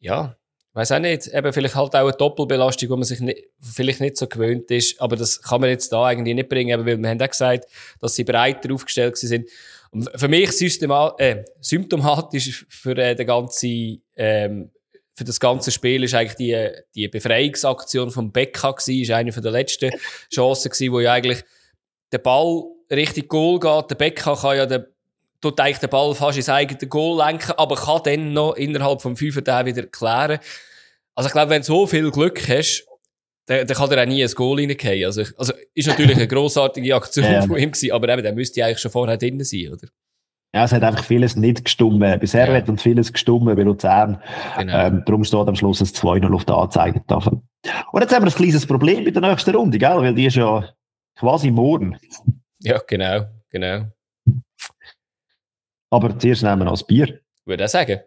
ja, 0.00 0.36
weiß 0.74 0.92
auch 0.92 0.98
nicht, 0.98 1.28
eben 1.28 1.52
vielleicht 1.52 1.76
halt 1.76 1.94
auch 1.94 2.00
eine 2.00 2.12
Doppelbelastung, 2.12 2.90
wo 2.90 2.96
man 2.96 3.04
sich 3.04 3.20
nicht, 3.20 3.44
vielleicht 3.60 4.00
nicht 4.00 4.16
so 4.16 4.26
gewöhnt 4.26 4.70
ist, 4.70 5.00
aber 5.00 5.16
das 5.16 5.40
kann 5.40 5.60
man 5.60 5.70
jetzt 5.70 5.92
da 5.92 6.04
eigentlich 6.06 6.34
nicht 6.34 6.48
bringen, 6.48 6.84
weil 6.84 6.98
wir 6.98 7.08
haben 7.08 7.22
auch 7.22 7.28
gesagt, 7.28 7.66
dass 8.00 8.14
sie 8.14 8.24
breiter 8.24 8.72
aufgestellt 8.74 9.16
sind. 9.16 9.48
Und 9.92 10.10
für 10.16 10.26
mich 10.26 10.50
äh, 10.60 11.44
symptomatisch 11.60 12.66
für 12.68 12.98
äh, 12.98 13.14
den 13.14 13.26
ganzen, 13.26 14.02
ähm, 14.16 14.72
für 15.12 15.22
das 15.22 15.38
ganze 15.38 15.70
Spiel 15.70 16.02
ist 16.02 16.14
eigentlich 16.14 16.34
die, 16.34 16.68
die 16.96 17.08
Befreiungsaktion 17.08 18.10
vom 18.10 18.32
Becca 18.32 18.72
gewesen, 18.72 19.02
ist 19.02 19.10
eine 19.12 19.32
von 19.32 19.44
der 19.44 19.52
letzten 19.52 19.92
Chancen 20.32 20.72
gewesen, 20.72 20.92
wo 20.92 20.98
ja 20.98 21.12
eigentlich 21.12 21.44
der 22.10 22.18
Ball 22.18 22.64
richtig 22.90 23.28
Goal 23.28 23.60
geht. 23.60 23.90
Der 23.90 23.94
Becca 23.94 24.34
kann 24.34 24.56
ja 24.56 24.66
den 24.66 24.84
tut 25.44 25.60
eigentlich 25.60 25.78
den 25.78 25.90
Ball 25.90 26.14
fast 26.14 26.38
ins 26.38 26.48
eigene 26.48 26.88
Goal 26.88 27.18
lenken, 27.24 27.52
aber 27.56 27.76
kann 27.76 28.00
dann 28.04 28.32
noch 28.32 28.54
innerhalb 28.54 29.02
vom 29.02 29.16
Fünfer 29.16 29.42
den 29.42 29.66
wieder 29.66 29.86
klären. 29.86 30.38
Also 31.14 31.28
ich 31.28 31.32
glaube, 31.32 31.50
wenn 31.50 31.60
du 31.60 31.66
so 31.66 31.86
viel 31.86 32.10
Glück 32.10 32.48
hast, 32.48 32.86
dann, 33.46 33.66
dann 33.66 33.76
kann 33.76 33.90
er 33.90 34.02
auch 34.02 34.06
nie 34.06 34.24
ein 34.24 34.30
Goal 34.30 34.58
reingehen. 34.58 35.04
Also, 35.04 35.22
also 35.36 35.52
ist 35.74 35.86
natürlich 35.86 36.16
eine 36.16 36.26
grossartige 36.26 36.94
Aktion 36.94 37.24
ja. 37.24 37.42
von 37.42 37.58
ihm 37.58 37.70
gewesen, 37.70 37.92
aber 37.92 38.08
eben, 38.08 38.22
der 38.22 38.32
müsste 38.32 38.64
eigentlich 38.64 38.78
schon 38.78 38.90
vorher 38.90 39.18
drin 39.18 39.42
sein, 39.44 39.68
oder? 39.72 39.88
Ja, 40.54 40.64
es 40.64 40.72
hat 40.72 40.82
einfach 40.82 41.04
vieles 41.04 41.36
nicht 41.36 41.64
gestummen. 41.64 42.18
Bisher 42.20 42.48
ja. 42.48 42.54
hat 42.54 42.68
und 42.68 42.80
vieles 42.80 43.12
gestummen 43.12 43.54
bei 43.54 43.62
Luzern. 43.62 44.22
Genau. 44.56 44.86
Ähm, 44.86 45.02
darum 45.04 45.24
steht 45.24 45.48
am 45.48 45.56
Schluss 45.56 45.80
ein 45.80 45.86
2-0 45.86 46.32
auf 46.32 46.44
der 46.44 46.54
Anzeigetafel. 46.54 47.42
Und 47.92 48.00
jetzt 48.00 48.14
haben 48.14 48.24
wir 48.24 48.30
ein 48.30 48.36
kleines 48.36 48.64
Problem 48.64 49.04
bei 49.04 49.10
der 49.10 49.22
nächsten 49.22 49.54
Runde, 49.54 49.78
gell? 49.78 49.96
Weil 49.96 50.14
die 50.14 50.26
ist 50.26 50.36
ja 50.36 50.72
quasi 51.18 51.50
morgen. 51.50 51.98
Ja, 52.60 52.80
genau, 52.86 53.26
genau. 53.50 53.86
Aber 55.94 56.18
zuerst 56.18 56.42
nehmen 56.42 56.60
wir 56.60 56.64
noch 56.64 56.72
das 56.72 56.86
Bier. 56.86 57.20
Würde 57.44 57.64
ich 57.64 57.70
sagen. 57.70 58.00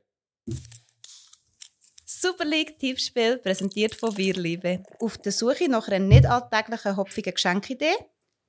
Super 2.06 2.46
League 2.46 2.78
Tippspiel 2.80 3.38
präsentiert 3.38 3.96
von 3.96 4.14
Bierliebe. 4.14 4.84
Auf 5.00 5.18
der 5.20 5.32
Suche 5.32 5.70
nach 5.70 5.88
einer 5.88 6.00
nicht 6.00 6.26
alltäglichen 6.26 6.98
hopfigen 6.98 7.34
Geschenkidee? 7.34 7.96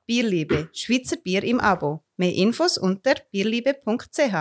Bierliebe, 0.07 0.71
Schweizer 0.73 1.19
Bier 1.19 1.45
im 1.45 1.61
Abo. 1.61 2.03
Mehr 2.17 2.33
Infos 2.33 2.79
unter 2.79 3.15
bierliebe.ch. 3.31 4.35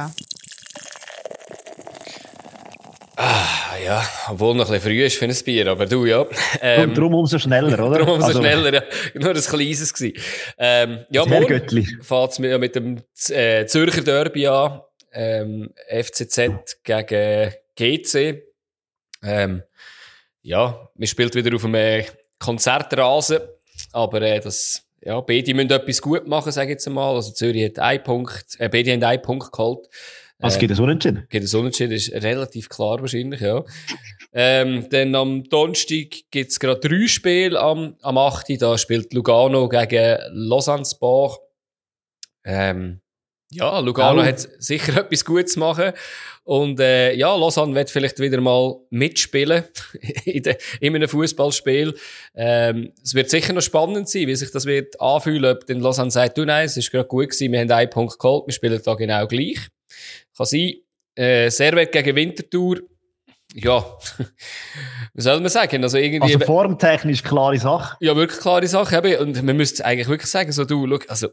Ah, 3.18 3.78
ja, 3.84 4.04
obwohl 4.30 4.56
noch 4.56 4.68
ein 4.68 4.74
bisschen 4.74 4.92
früh 4.92 5.04
ist 5.04 5.18
für 5.18 5.26
ein 5.26 5.36
Bier, 5.44 5.68
aber 5.68 5.86
du, 5.86 6.06
ja. 6.06 6.26
Ähm, 6.62 6.90
Und 6.90 6.98
darum 6.98 7.16
umso 7.16 7.38
schneller, 7.38 7.86
oder? 7.86 7.98
darum 8.00 8.16
umso 8.16 8.28
also, 8.28 8.40
schneller, 8.40 8.74
ja. 8.74 8.84
Nur 9.16 9.36
ein 9.36 9.42
kleines 9.42 9.94
gewesen. 9.94 10.14
Ähm, 10.58 11.06
ja, 11.10 11.26
morgen 11.26 11.62
fährt 12.02 12.32
es 12.32 12.40
mit, 12.40 12.60
mit 12.60 12.76
dem 12.76 13.02
äh, 13.30 13.66
Zürcher 13.66 14.02
Derby 14.02 14.48
an 14.48 14.82
ähm, 15.18 15.74
FCZ 15.90 16.84
gegen 16.84 17.54
GC. 17.76 18.44
Ähm, 19.24 19.64
ja, 20.44 20.90
wir 20.96 21.08
spielt 21.08 21.34
wieder 21.34 21.56
auf 21.56 21.66
einem 21.66 22.06
Konzertrasen, 22.40 23.40
aber 23.92 24.22
äh, 24.22 24.40
das, 24.40 24.86
ja, 25.02 25.20
beide 25.22 25.54
müssen 25.56 25.72
etwas 25.72 26.02
gut 26.02 26.28
machen, 26.28 26.52
sage 26.52 26.68
ich 26.68 26.76
jetzt 26.76 26.88
einmal. 26.88 27.16
Also 27.16 27.34
Zürich 27.34 27.66
hat 27.66 27.80
einen 27.80 28.04
Punkt, 28.04 28.46
äh, 28.60 28.70
beide 28.70 28.94
haben 28.94 29.04
einen 29.04 29.22
Punkt 29.22 29.52
geholt. 29.52 29.88
Also 30.40 30.58
äh, 30.58 30.62
geht 30.62 30.72
es 30.72 30.80
Unentschieden? 30.80 31.26
Geht 31.30 31.44
es 31.44 31.54
Unentschieden, 31.56 31.94
ist 31.94 32.12
relativ 32.14 32.70
klar 32.70 33.02
wahrscheinlich, 33.02 33.42
ja. 33.42 33.66
ähm, 34.34 34.88
dann 34.92 35.16
am 35.16 35.44
Donnerstag 35.46 36.30
gibt's 36.30 36.60
gerade 36.60 36.80
drei 36.80 37.08
Spiele 37.08 37.60
am, 37.60 37.96
am 38.04 38.20
8. 38.20 38.62
Da 38.62 38.78
spielt 38.78 39.14
Lugano 39.14 39.68
gegen 39.68 40.20
Lausanne-Bach. 40.30 41.38
Ähm, 42.46 43.02
ja, 43.52 43.80
Lugano 43.80 44.24
hat 44.24 44.40
sicher 44.60 44.98
etwas 45.02 45.24
Gutes 45.24 45.54
zu 45.54 45.60
machen. 45.60 45.94
Und 46.44 46.80
äh, 46.80 47.14
ja, 47.14 47.36
Lausanne 47.36 47.76
wird 47.76 47.90
vielleicht 47.90 48.20
wieder 48.20 48.40
mal 48.40 48.78
mitspielen 48.90 49.64
in, 50.26 50.44
de, 50.44 50.56
in 50.80 50.96
einem 50.96 51.10
Fußballspiel. 51.10 51.94
Ähm, 52.36 52.94
es 53.04 53.14
wird 53.14 53.30
sicher 53.30 53.54
noch 53.54 53.62
spannend 53.62 54.08
sein, 54.08 54.28
wie 54.28 54.36
sich 54.36 54.52
das 54.52 54.66
wird 54.66 55.00
anfühlen, 55.02 55.56
ob 55.56 55.66
denn 55.66 55.82
Lausanne 55.82 56.12
sagt, 56.12 56.38
du 56.38 56.46
nein, 56.46 56.66
es 56.66 56.78
ist 56.78 56.92
gerade 56.92 57.08
gut 57.08 57.30
gewesen, 57.30 57.52
wir 57.52 57.60
haben 57.60 57.72
einen 57.72 57.90
Punkt 57.90 58.18
geholt, 58.18 58.48
wir 58.48 58.54
spielen 58.54 58.82
da 58.84 58.94
genau 58.96 59.28
gleich. 59.28 59.60
Kann 60.36 60.46
sein. 60.46 60.74
Äh, 61.16 61.50
Servet 61.50 61.92
gegen 61.92 62.16
Winterthur 62.16 62.80
ja, 63.60 63.84
was 65.14 65.24
soll 65.24 65.40
man 65.40 65.50
sagen? 65.50 65.84
Also, 65.84 65.98
irgendwie, 65.98 66.22
also 66.34 66.46
formtechnisch 66.46 67.24
klare 67.24 67.58
Sache. 67.58 67.98
Ja, 68.00 68.16
wirklich 68.16 68.40
klare 68.40 68.68
Sache. 68.68 68.98
Eben. 68.98 69.20
Und 69.20 69.44
man 69.44 69.58
müsste 69.58 69.84
eigentlich 69.84 70.08
wirklich 70.08 70.30
sagen, 70.30 70.52
so 70.52 70.64
du, 70.64 70.88
schau, 70.88 71.00
also, 71.08 71.30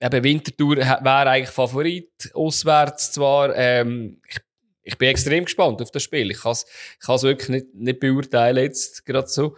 eben 0.00 0.24
Wintertour 0.24 0.76
wäre 0.76 1.30
eigentlich 1.30 1.50
Favorit, 1.50 2.30
auswärts 2.34 3.12
zwar. 3.12 3.56
Ähm, 3.56 4.20
ich, 4.28 4.40
ich 4.82 4.98
bin 4.98 5.08
extrem 5.08 5.46
gespannt 5.46 5.80
auf 5.80 5.90
das 5.90 6.02
Spiel. 6.02 6.30
Ich 6.30 6.42
kann 6.42 6.52
es 6.52 6.66
ich 7.00 7.22
wirklich 7.22 7.48
nicht, 7.48 7.74
nicht 7.74 8.00
beurteilen 8.00 8.62
jetzt 8.62 9.06
gerade 9.06 9.28
so. 9.28 9.56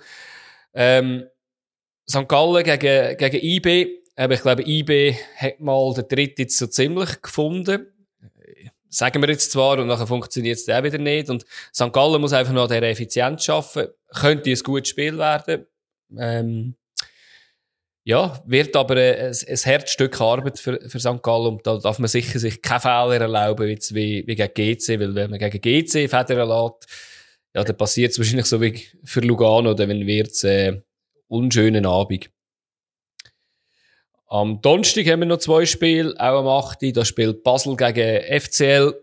Ähm, 0.74 1.24
St. 2.08 2.28
Gallen 2.28 2.62
gegen, 2.62 3.16
gegen 3.16 3.44
IB. 3.44 4.02
Aber 4.14 4.34
ich 4.34 4.42
glaube, 4.42 4.62
IB 4.62 5.16
hat 5.36 5.58
mal 5.58 5.92
den 5.92 6.06
Dritt 6.06 6.38
jetzt 6.38 6.56
so 6.56 6.68
ziemlich 6.68 7.20
gefunden 7.20 7.88
sagen 8.96 9.22
wir 9.22 9.28
jetzt 9.28 9.52
zwar, 9.52 9.78
und 9.78 9.88
nachher 9.88 10.06
funktioniert 10.06 10.58
es 10.58 10.68
auch 10.68 10.82
wieder 10.82 10.98
nicht. 10.98 11.28
Und 11.28 11.44
St. 11.74 11.92
Gallen 11.92 12.20
muss 12.20 12.32
einfach 12.32 12.52
noch 12.52 12.62
an 12.62 12.68
dieser 12.68 12.82
Effizienz 12.82 13.44
schaffen. 13.44 13.88
Könnte 14.08 14.50
ein 14.50 14.58
gutes 14.62 14.88
Spiel 14.88 15.18
werden. 15.18 15.66
Ähm, 16.16 16.76
ja, 18.04 18.42
wird 18.46 18.74
aber 18.74 18.96
ein, 18.96 19.34
ein 19.48 19.56
Herzstück 19.56 20.20
Arbeit 20.20 20.58
für, 20.58 20.80
für 20.88 20.98
St. 20.98 21.22
Gallen. 21.22 21.46
Und 21.54 21.66
da 21.66 21.76
darf 21.76 21.98
man 21.98 22.08
sicher 22.08 22.38
sich 22.38 22.62
keine 22.62 22.80
Fehler 22.80 23.20
erlauben, 23.20 23.68
wie, 23.68 23.78
wie, 23.94 24.24
wie 24.26 24.34
gegen 24.34 24.54
GC. 24.54 25.00
Weil 25.00 25.14
wenn 25.14 25.30
man 25.30 25.38
gegen 25.38 25.60
GC 25.60 26.08
Federn 26.08 26.48
lässt, 26.48 26.86
ja, 27.54 27.64
dann 27.64 27.76
passiert 27.76 28.12
es 28.12 28.18
wahrscheinlich 28.18 28.46
so 28.46 28.60
wie 28.60 28.82
für 29.04 29.20
Lugano, 29.20 29.74
dann 29.74 30.06
wird 30.06 30.28
es 30.28 30.44
äh, 30.44 30.80
unschönen 31.28 31.84
Abend. 31.84 32.30
Am 34.28 34.60
Donnerstag 34.60 35.06
haben 35.06 35.20
wir 35.20 35.26
noch 35.26 35.38
zwei 35.38 35.66
Spiele, 35.66 36.14
auch 36.18 36.40
am 36.40 36.48
8. 36.48 36.96
Da 36.96 37.04
spielt 37.04 37.44
Basel 37.44 37.76
gegen 37.76 38.40
FCL. 38.40 38.94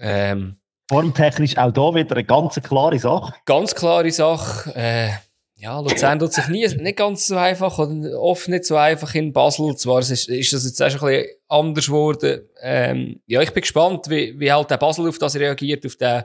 Ähm, 0.00 0.56
Formtechnisch 0.88 1.56
auch 1.56 1.72
da 1.72 1.94
wieder 1.94 2.16
eine 2.16 2.24
ganz 2.24 2.60
klare 2.60 2.98
Sache. 2.98 3.34
Ganz 3.44 3.74
klare 3.74 4.10
Sache. 4.10 4.74
Äh, 4.74 5.10
ja, 5.54 5.78
Luzern 5.78 6.18
tut 6.18 6.32
sich 6.32 6.48
nie, 6.48 6.66
nicht 6.66 6.96
ganz 6.96 7.26
so 7.26 7.36
einfach 7.36 7.78
oder 7.78 8.18
oft 8.18 8.48
nicht 8.48 8.64
so 8.64 8.76
einfach 8.76 9.14
in 9.14 9.32
Basel. 9.32 9.76
Zwar 9.76 10.00
ist, 10.00 10.10
ist 10.10 10.52
das 10.54 10.64
jetzt 10.64 10.82
auch 10.82 10.90
schon 10.90 11.08
ein 11.08 11.16
bisschen 11.16 11.36
anders 11.48 11.86
geworden. 11.86 12.48
Ähm, 12.62 13.20
ja, 13.26 13.42
ich 13.42 13.52
bin 13.52 13.60
gespannt, 13.60 14.08
wie, 14.08 14.40
wie 14.40 14.50
halt 14.50 14.70
der 14.70 14.78
Basel 14.78 15.06
auf 15.06 15.18
das 15.18 15.36
reagiert, 15.36 15.84
auf 15.84 15.96
den 15.96 16.22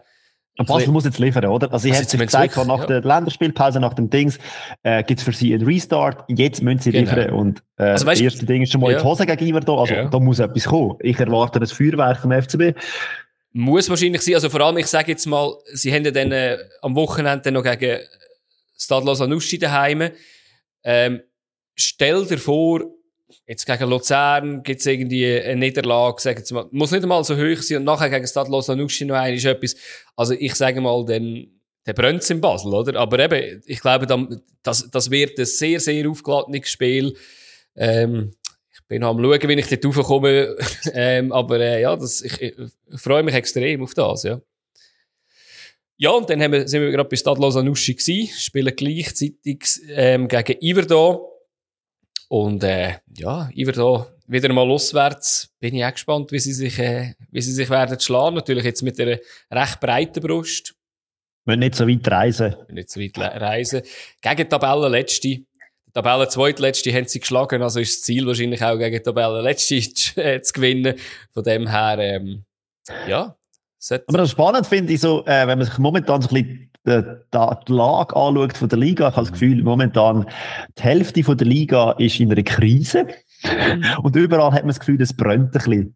und 0.58 0.68
Basel 0.68 0.90
muss 0.90 1.04
jetzt 1.04 1.20
liefern, 1.20 1.46
oder? 1.46 1.72
Also, 1.72 1.88
ich 1.88 1.94
also 1.94 2.04
hätte 2.04 2.26
gesagt, 2.26 2.56
nach 2.66 2.80
ja. 2.80 2.86
der 2.86 3.02
Länderspielpause, 3.02 3.80
nach 3.82 3.94
dem 3.94 4.10
Dings, 4.10 4.40
äh, 4.84 5.04
gibt's 5.04 5.24
für 5.24 5.34
sie 5.34 5.54
einen 5.54 5.66
Restart. 5.66 6.24
Jetzt 6.30 6.62
müssen 6.62 6.80
sie 6.80 6.92
genau. 6.92 7.12
liefern. 7.12 7.30
Und, 7.32 7.64
äh, 7.78 7.84
also, 7.84 8.06
weißt, 8.06 8.22
das 8.22 8.34
erste 8.34 8.46
Ding 8.46 8.62
ist 8.62 8.72
schon 8.72 8.80
mal 8.80 8.92
ja. 8.92 8.98
in 8.98 9.04
die 9.04 9.10
Hose 9.10 9.26
gegenüber 9.26 9.60
da. 9.60 9.74
Also, 9.74 9.94
ja. 9.94 10.06
da 10.06 10.20
muss 10.20 10.40
etwas 10.40 10.66
kommen. 10.66 10.96
Ich 11.02 11.20
erwarte 11.20 11.60
das 11.60 11.74
Feuerwerk 11.74 12.20
vom 12.20 12.32
FCB. 12.32 12.74
Muss 13.52 13.90
wahrscheinlich 13.90 14.22
sein. 14.22 14.36
Also, 14.36 14.50
vor 14.50 14.62
allem, 14.62 14.78
ich 14.78 14.88
sage 14.88 15.12
jetzt 15.12 15.26
mal, 15.26 15.54
sie 15.74 15.94
haben 15.94 16.06
ja 16.06 16.12
dann, 16.12 16.32
äh, 16.32 16.58
am 16.82 16.96
Wochenende 16.96 17.52
noch 17.52 17.64
gegen 17.64 18.00
Stadlos 18.78 19.20
Anuschi 19.20 19.60
daheim. 19.60 20.10
Ähm, 20.84 21.22
stell 21.76 22.26
dir 22.26 22.38
vor, 22.38 22.82
Jetzt 23.48 23.68
gegen 23.68 23.90
Luzern 23.90 24.64
gibt 24.64 24.80
es 24.80 24.86
irgendwie 24.88 25.40
eine 25.40 25.60
Niederlage, 25.60 26.20
sagen 26.20 26.44
Sie 26.44 26.54
mal, 26.54 26.68
muss 26.72 26.90
nicht 26.90 27.04
einmal 27.04 27.24
so 27.24 27.36
hoch 27.36 27.62
sein 27.62 27.78
und 27.78 27.84
nachher 27.84 28.10
gegen 28.10 28.26
Stade 28.26 28.50
Lausanne 28.50 28.82
noch 28.84 29.16
ein 29.16 29.36
ist 29.36 29.46
etwas. 29.46 29.76
Also 30.16 30.34
ich 30.34 30.56
sage 30.56 30.82
mal, 30.82 31.06
dann, 31.06 31.48
der 31.86 31.94
brennt 31.94 32.28
in 32.32 32.42
Basel, 32.42 32.74
oder? 32.74 33.00
Aber 33.00 33.20
eben, 33.20 33.62
ich 33.68 33.82
glaube, 33.82 34.08
das, 34.64 34.90
das 34.90 35.12
wird 35.12 35.38
ein 35.38 35.46
sehr, 35.46 35.80
sehr 35.80 36.10
aufgeladenes 36.10 36.68
Spiel. 36.70 37.16
Ähm, 37.76 38.34
ich 38.74 38.84
bin 38.88 39.04
am 39.04 39.20
schauen, 39.20 39.50
wie 39.50 39.54
ich 39.54 39.68
dort 39.68 39.86
raufkomme. 39.86 40.56
ähm, 40.94 41.32
aber 41.32 41.60
äh, 41.60 41.82
ja, 41.82 41.96
das, 41.96 42.24
ich, 42.24 42.42
ich, 42.42 42.54
freue 42.96 43.22
mich 43.22 43.36
extrem 43.36 43.84
auf 43.84 43.94
das, 43.94 44.24
ja. 44.24 44.42
Ja, 45.98 46.10
und 46.10 46.30
dann 46.30 46.42
haben 46.42 46.52
wir, 46.52 46.68
sind 46.68 46.82
wir 46.82 46.92
gerade 46.92 47.08
bei 47.08 47.16
Stade 47.16 47.40
Lausanne 47.40 47.72
gewesen, 47.72 48.28
spielen 48.36 48.76
gleichzeitig 48.76 49.66
ähm, 49.90 50.28
gegen 50.28 50.60
Iverdon. 50.62 51.20
Und 52.28 52.64
äh, 52.64 52.96
ja, 53.18 53.50
ich 53.54 53.66
werde 53.68 54.08
wieder 54.28 54.54
mal 54.54 54.70
auswärts. 54.70 55.50
Bin 55.60 55.76
ich 55.76 55.86
auch 55.86 55.92
gespannt, 55.92 56.32
wie 56.32 56.40
sie 56.40 56.54
sich, 56.54 56.80
äh, 56.80 57.14
wie 57.32 57.42
sie 57.42 57.52
sich 57.52 57.70
werden 57.70 58.00
schlagen. 58.00 58.36
Natürlich 58.36 58.64
jetzt 58.64 58.82
mit 58.82 59.00
einer 59.00 59.20
recht 59.52 59.80
breiten 59.80 60.22
Brust. 60.22 60.76
Müssen 61.46 61.60
nicht 61.60 61.76
so 61.76 61.88
weit 61.88 62.08
reisen. 62.08 62.56
Nicht 62.70 62.90
so 62.90 63.00
weit 63.00 63.18
reisen. 63.18 63.82
Gegen 64.22 64.50
Tabellenletzte. 64.50 65.46
Tabellen 65.94 66.30
zweitletzte 66.30 66.94
haben 66.94 67.08
sie 67.08 67.22
geschlagen, 67.22 67.62
also 67.64 67.80
ist 67.80 68.00
das 68.00 68.02
Ziel 68.02 68.28
wahrscheinlich 68.28 68.62
auch 68.62 68.78
gegen 68.78 69.02
Tabellenletzte 69.02 69.80
zu, 69.94 70.14
zu 70.42 70.54
gewinnen. 70.54 70.96
Von 71.32 71.44
dem 71.44 71.70
her, 71.70 71.98
ähm, 72.00 72.44
ja. 73.08 73.38
Aber 74.08 74.18
das 74.18 74.32
spannend 74.32 74.68
finde 74.68 74.92
ich 74.92 75.00
so, 75.00 75.24
äh, 75.26 75.48
wenn 75.48 75.58
man 75.58 75.66
sich 75.66 75.78
momentan 75.78 76.22
so 76.22 76.30
ein 76.30 76.44
bisschen 76.44 76.72
die, 76.86 77.02
die 77.34 77.72
Lage 77.74 78.16
anschaut 78.16 78.58
von 78.58 78.70
der 78.70 78.78
Liga, 78.80 79.10
ich 79.10 79.16
habe 79.16 79.26
das 79.26 79.32
Gefühl, 79.34 79.64
momentan 79.64 80.26
die 80.78 80.84
Hälfte 80.84 81.24
von 81.24 81.38
der 81.38 81.48
Liga 81.48 81.92
ist 81.94 82.20
in 82.20 82.32
einer 82.32 82.44
Krise. 82.44 83.08
Mhm. 83.44 83.86
Und 84.04 84.16
überall 84.16 84.52
hat 84.52 84.62
man 84.62 84.70
das 84.70 84.80
Gefühl, 84.80 85.02
es 85.02 85.16
brennt 85.16 85.48
ein 85.48 85.52
bisschen. 85.52 85.96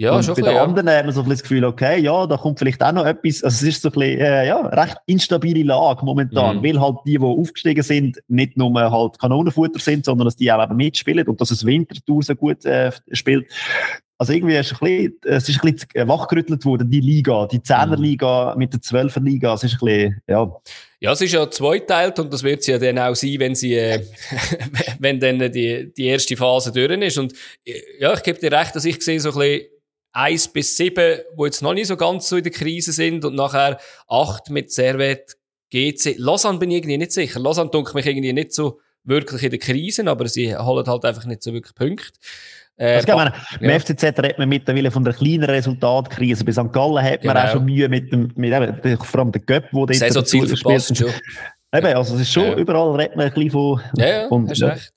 Ja, 0.00 0.12
und 0.14 0.22
schon 0.24 0.34
bei 0.36 0.42
den 0.42 0.50
bisschen, 0.50 0.62
anderen 0.62 0.88
hat 0.90 1.04
man 1.06 1.12
so 1.12 1.22
ein 1.22 1.28
das 1.28 1.42
Gefühl, 1.42 1.64
okay, 1.64 2.00
ja, 2.00 2.24
da 2.28 2.36
kommt 2.36 2.60
vielleicht 2.60 2.80
auch 2.84 2.92
noch 2.92 3.04
etwas. 3.04 3.42
Also 3.42 3.66
es 3.66 3.74
ist 3.74 3.82
so 3.82 3.88
ein 3.88 3.92
bisschen, 3.92 4.20
äh, 4.20 4.46
ja, 4.46 4.60
recht 4.60 4.96
instabile 5.06 5.64
Lage 5.64 6.04
momentan, 6.04 6.58
Mhm. 6.58 6.62
weil 6.62 6.80
halt 6.80 6.98
die, 7.04 7.18
die 7.18 7.24
aufgestiegen 7.24 7.82
sind, 7.82 8.22
nicht 8.28 8.56
nur 8.56 8.72
halt 8.80 9.18
Kanonenfutter 9.18 9.80
sind, 9.80 10.04
sondern 10.04 10.26
dass 10.26 10.36
die 10.36 10.52
auch 10.52 10.62
eben 10.62 10.76
mitspielen 10.76 11.26
und 11.26 11.40
dass 11.40 11.50
es 11.50 11.66
Winterthur 11.66 12.22
so 12.22 12.36
gut 12.36 12.64
äh, 12.64 12.92
spielt. 13.10 13.48
Also 14.18 14.32
irgendwie 14.32 14.56
ist 14.56 14.72
ein 14.72 14.78
bisschen, 14.80 15.16
es 15.22 15.48
ist 15.48 15.64
ein 15.64 15.72
bisschen 15.72 16.08
wachgerüttelt 16.08 16.64
worden, 16.64 16.90
die 16.90 17.00
Liga, 17.00 17.46
die 17.46 17.62
Zehnerliga 17.62 18.56
mit 18.58 18.72
der 18.72 18.82
Zwölferliga, 18.82 19.54
es 19.54 19.62
ist 19.62 19.74
ein 19.74 19.78
bisschen, 19.78 20.22
ja, 20.26 20.60
Ja, 20.98 21.12
es 21.12 21.20
ist 21.20 21.32
ja 21.32 21.48
zweiteilt 21.48 22.18
und 22.18 22.32
das 22.32 22.42
wird 22.42 22.64
sie 22.64 22.72
ja 22.72 22.78
dann 22.78 22.98
auch 22.98 23.14
sein, 23.14 23.36
wenn 23.38 23.54
sie, 23.54 23.74
äh, 23.74 24.04
wenn 24.98 25.20
dann 25.20 25.38
die, 25.52 25.92
die 25.96 26.06
erste 26.06 26.36
Phase 26.36 26.72
durch 26.72 27.00
ist. 27.00 27.18
Und 27.18 27.32
äh, 27.64 27.80
ja, 28.00 28.12
ich 28.12 28.24
gebe 28.24 28.40
dir 28.40 28.50
recht, 28.50 28.74
dass 28.74 28.84
ich 28.84 29.00
sehe 29.02 29.20
so 29.20 29.30
ein 29.30 29.38
bisschen 29.38 29.66
eins 30.12 30.48
bis 30.48 30.76
sieben, 30.76 31.20
wo 31.36 31.46
jetzt 31.46 31.62
noch 31.62 31.74
nicht 31.74 31.86
so 31.86 31.96
ganz 31.96 32.28
so 32.28 32.36
in 32.36 32.42
der 32.42 32.52
Krise 32.52 32.90
sind 32.90 33.24
und 33.24 33.36
nachher 33.36 33.78
acht 34.08 34.50
mit 34.50 34.72
Servet, 34.72 35.36
GC. 35.70 36.16
Lausanne 36.18 36.58
bin 36.58 36.70
ich 36.70 36.78
irgendwie 36.78 36.98
nicht 36.98 37.12
sicher. 37.12 37.38
Lausanne 37.38 37.70
dunkelt 37.70 37.94
mich 37.94 38.06
irgendwie 38.06 38.32
nicht 38.32 38.52
so 38.52 38.80
wirklich 39.04 39.42
in 39.42 39.50
der 39.50 39.58
Krise, 39.58 40.06
aber 40.06 40.26
sie 40.28 40.56
holen 40.56 40.86
halt 40.86 41.04
einfach 41.04 41.24
nicht 41.24 41.42
so 41.42 41.52
wirklich 41.52 41.74
Punkte. 41.74 42.18
Äh, 42.78 42.94
Also, 42.94 43.16
meine, 43.16 43.32
ja. 43.60 43.68
Im 43.74 43.80
FCZ 43.80 44.02
redet 44.04 44.38
man 44.38 44.48
mittlerweile 44.48 44.90
von 44.90 45.02
der 45.04 45.12
kleinen 45.12 45.44
Resultatkrise. 45.44 46.44
Bei 46.44 46.52
St. 46.52 46.72
Gallen 46.72 47.02
hat 47.04 47.24
man 47.24 47.34
Genau. 47.36 47.46
auch 47.46 47.52
schon 47.52 47.64
Mühe 47.64 47.88
mit 47.88 48.12
dem, 48.12 48.30
mit 48.36 48.52
eben, 48.52 48.96
vor 48.98 49.20
allem 49.20 49.32
der 49.32 49.42
Göpp, 49.42 49.64
wo 49.72 49.84
dort 49.84 49.98
Saisonziel 49.98 50.46
verpasst 50.46 50.96
schon. 50.96 51.10
Eben, 51.74 51.86
also 51.96 52.14
es 52.14 52.20
ist 52.22 52.32
schon, 52.32 52.44
Ja. 52.44 52.56
überall 52.56 52.94
redet 52.96 53.16
man 53.16 53.26
ein 53.26 53.32
bisschen 53.34 53.50
von, 53.50 53.80
Ja, 53.96 54.06
ja, 54.08 54.26
Und- 54.28 54.48
hast 54.48 54.62
recht. 54.62 54.92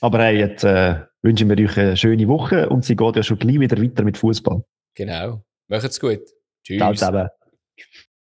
aber 0.00 0.18
hey, 0.20 0.38
jetzt 0.38 0.64
äh, 0.64 1.00
wünschen 1.22 1.48
wir 1.48 1.58
euch 1.68 1.76
eine 1.76 1.96
schöne 1.96 2.26
Woche 2.28 2.68
und 2.68 2.84
sie 2.84 2.94
geht 2.96 3.16
ja 3.16 3.22
schon 3.22 3.38
gleich 3.38 3.58
wieder 3.60 3.82
weiter 3.82 4.04
mit 4.04 4.16
Fußball. 4.16 4.62
Genau. 4.94 5.42
Macht's 5.66 5.98
gut. 6.00 6.20
Tschüss. 6.64 6.78
Ciao 6.78 6.92
zusammen. 6.92 7.28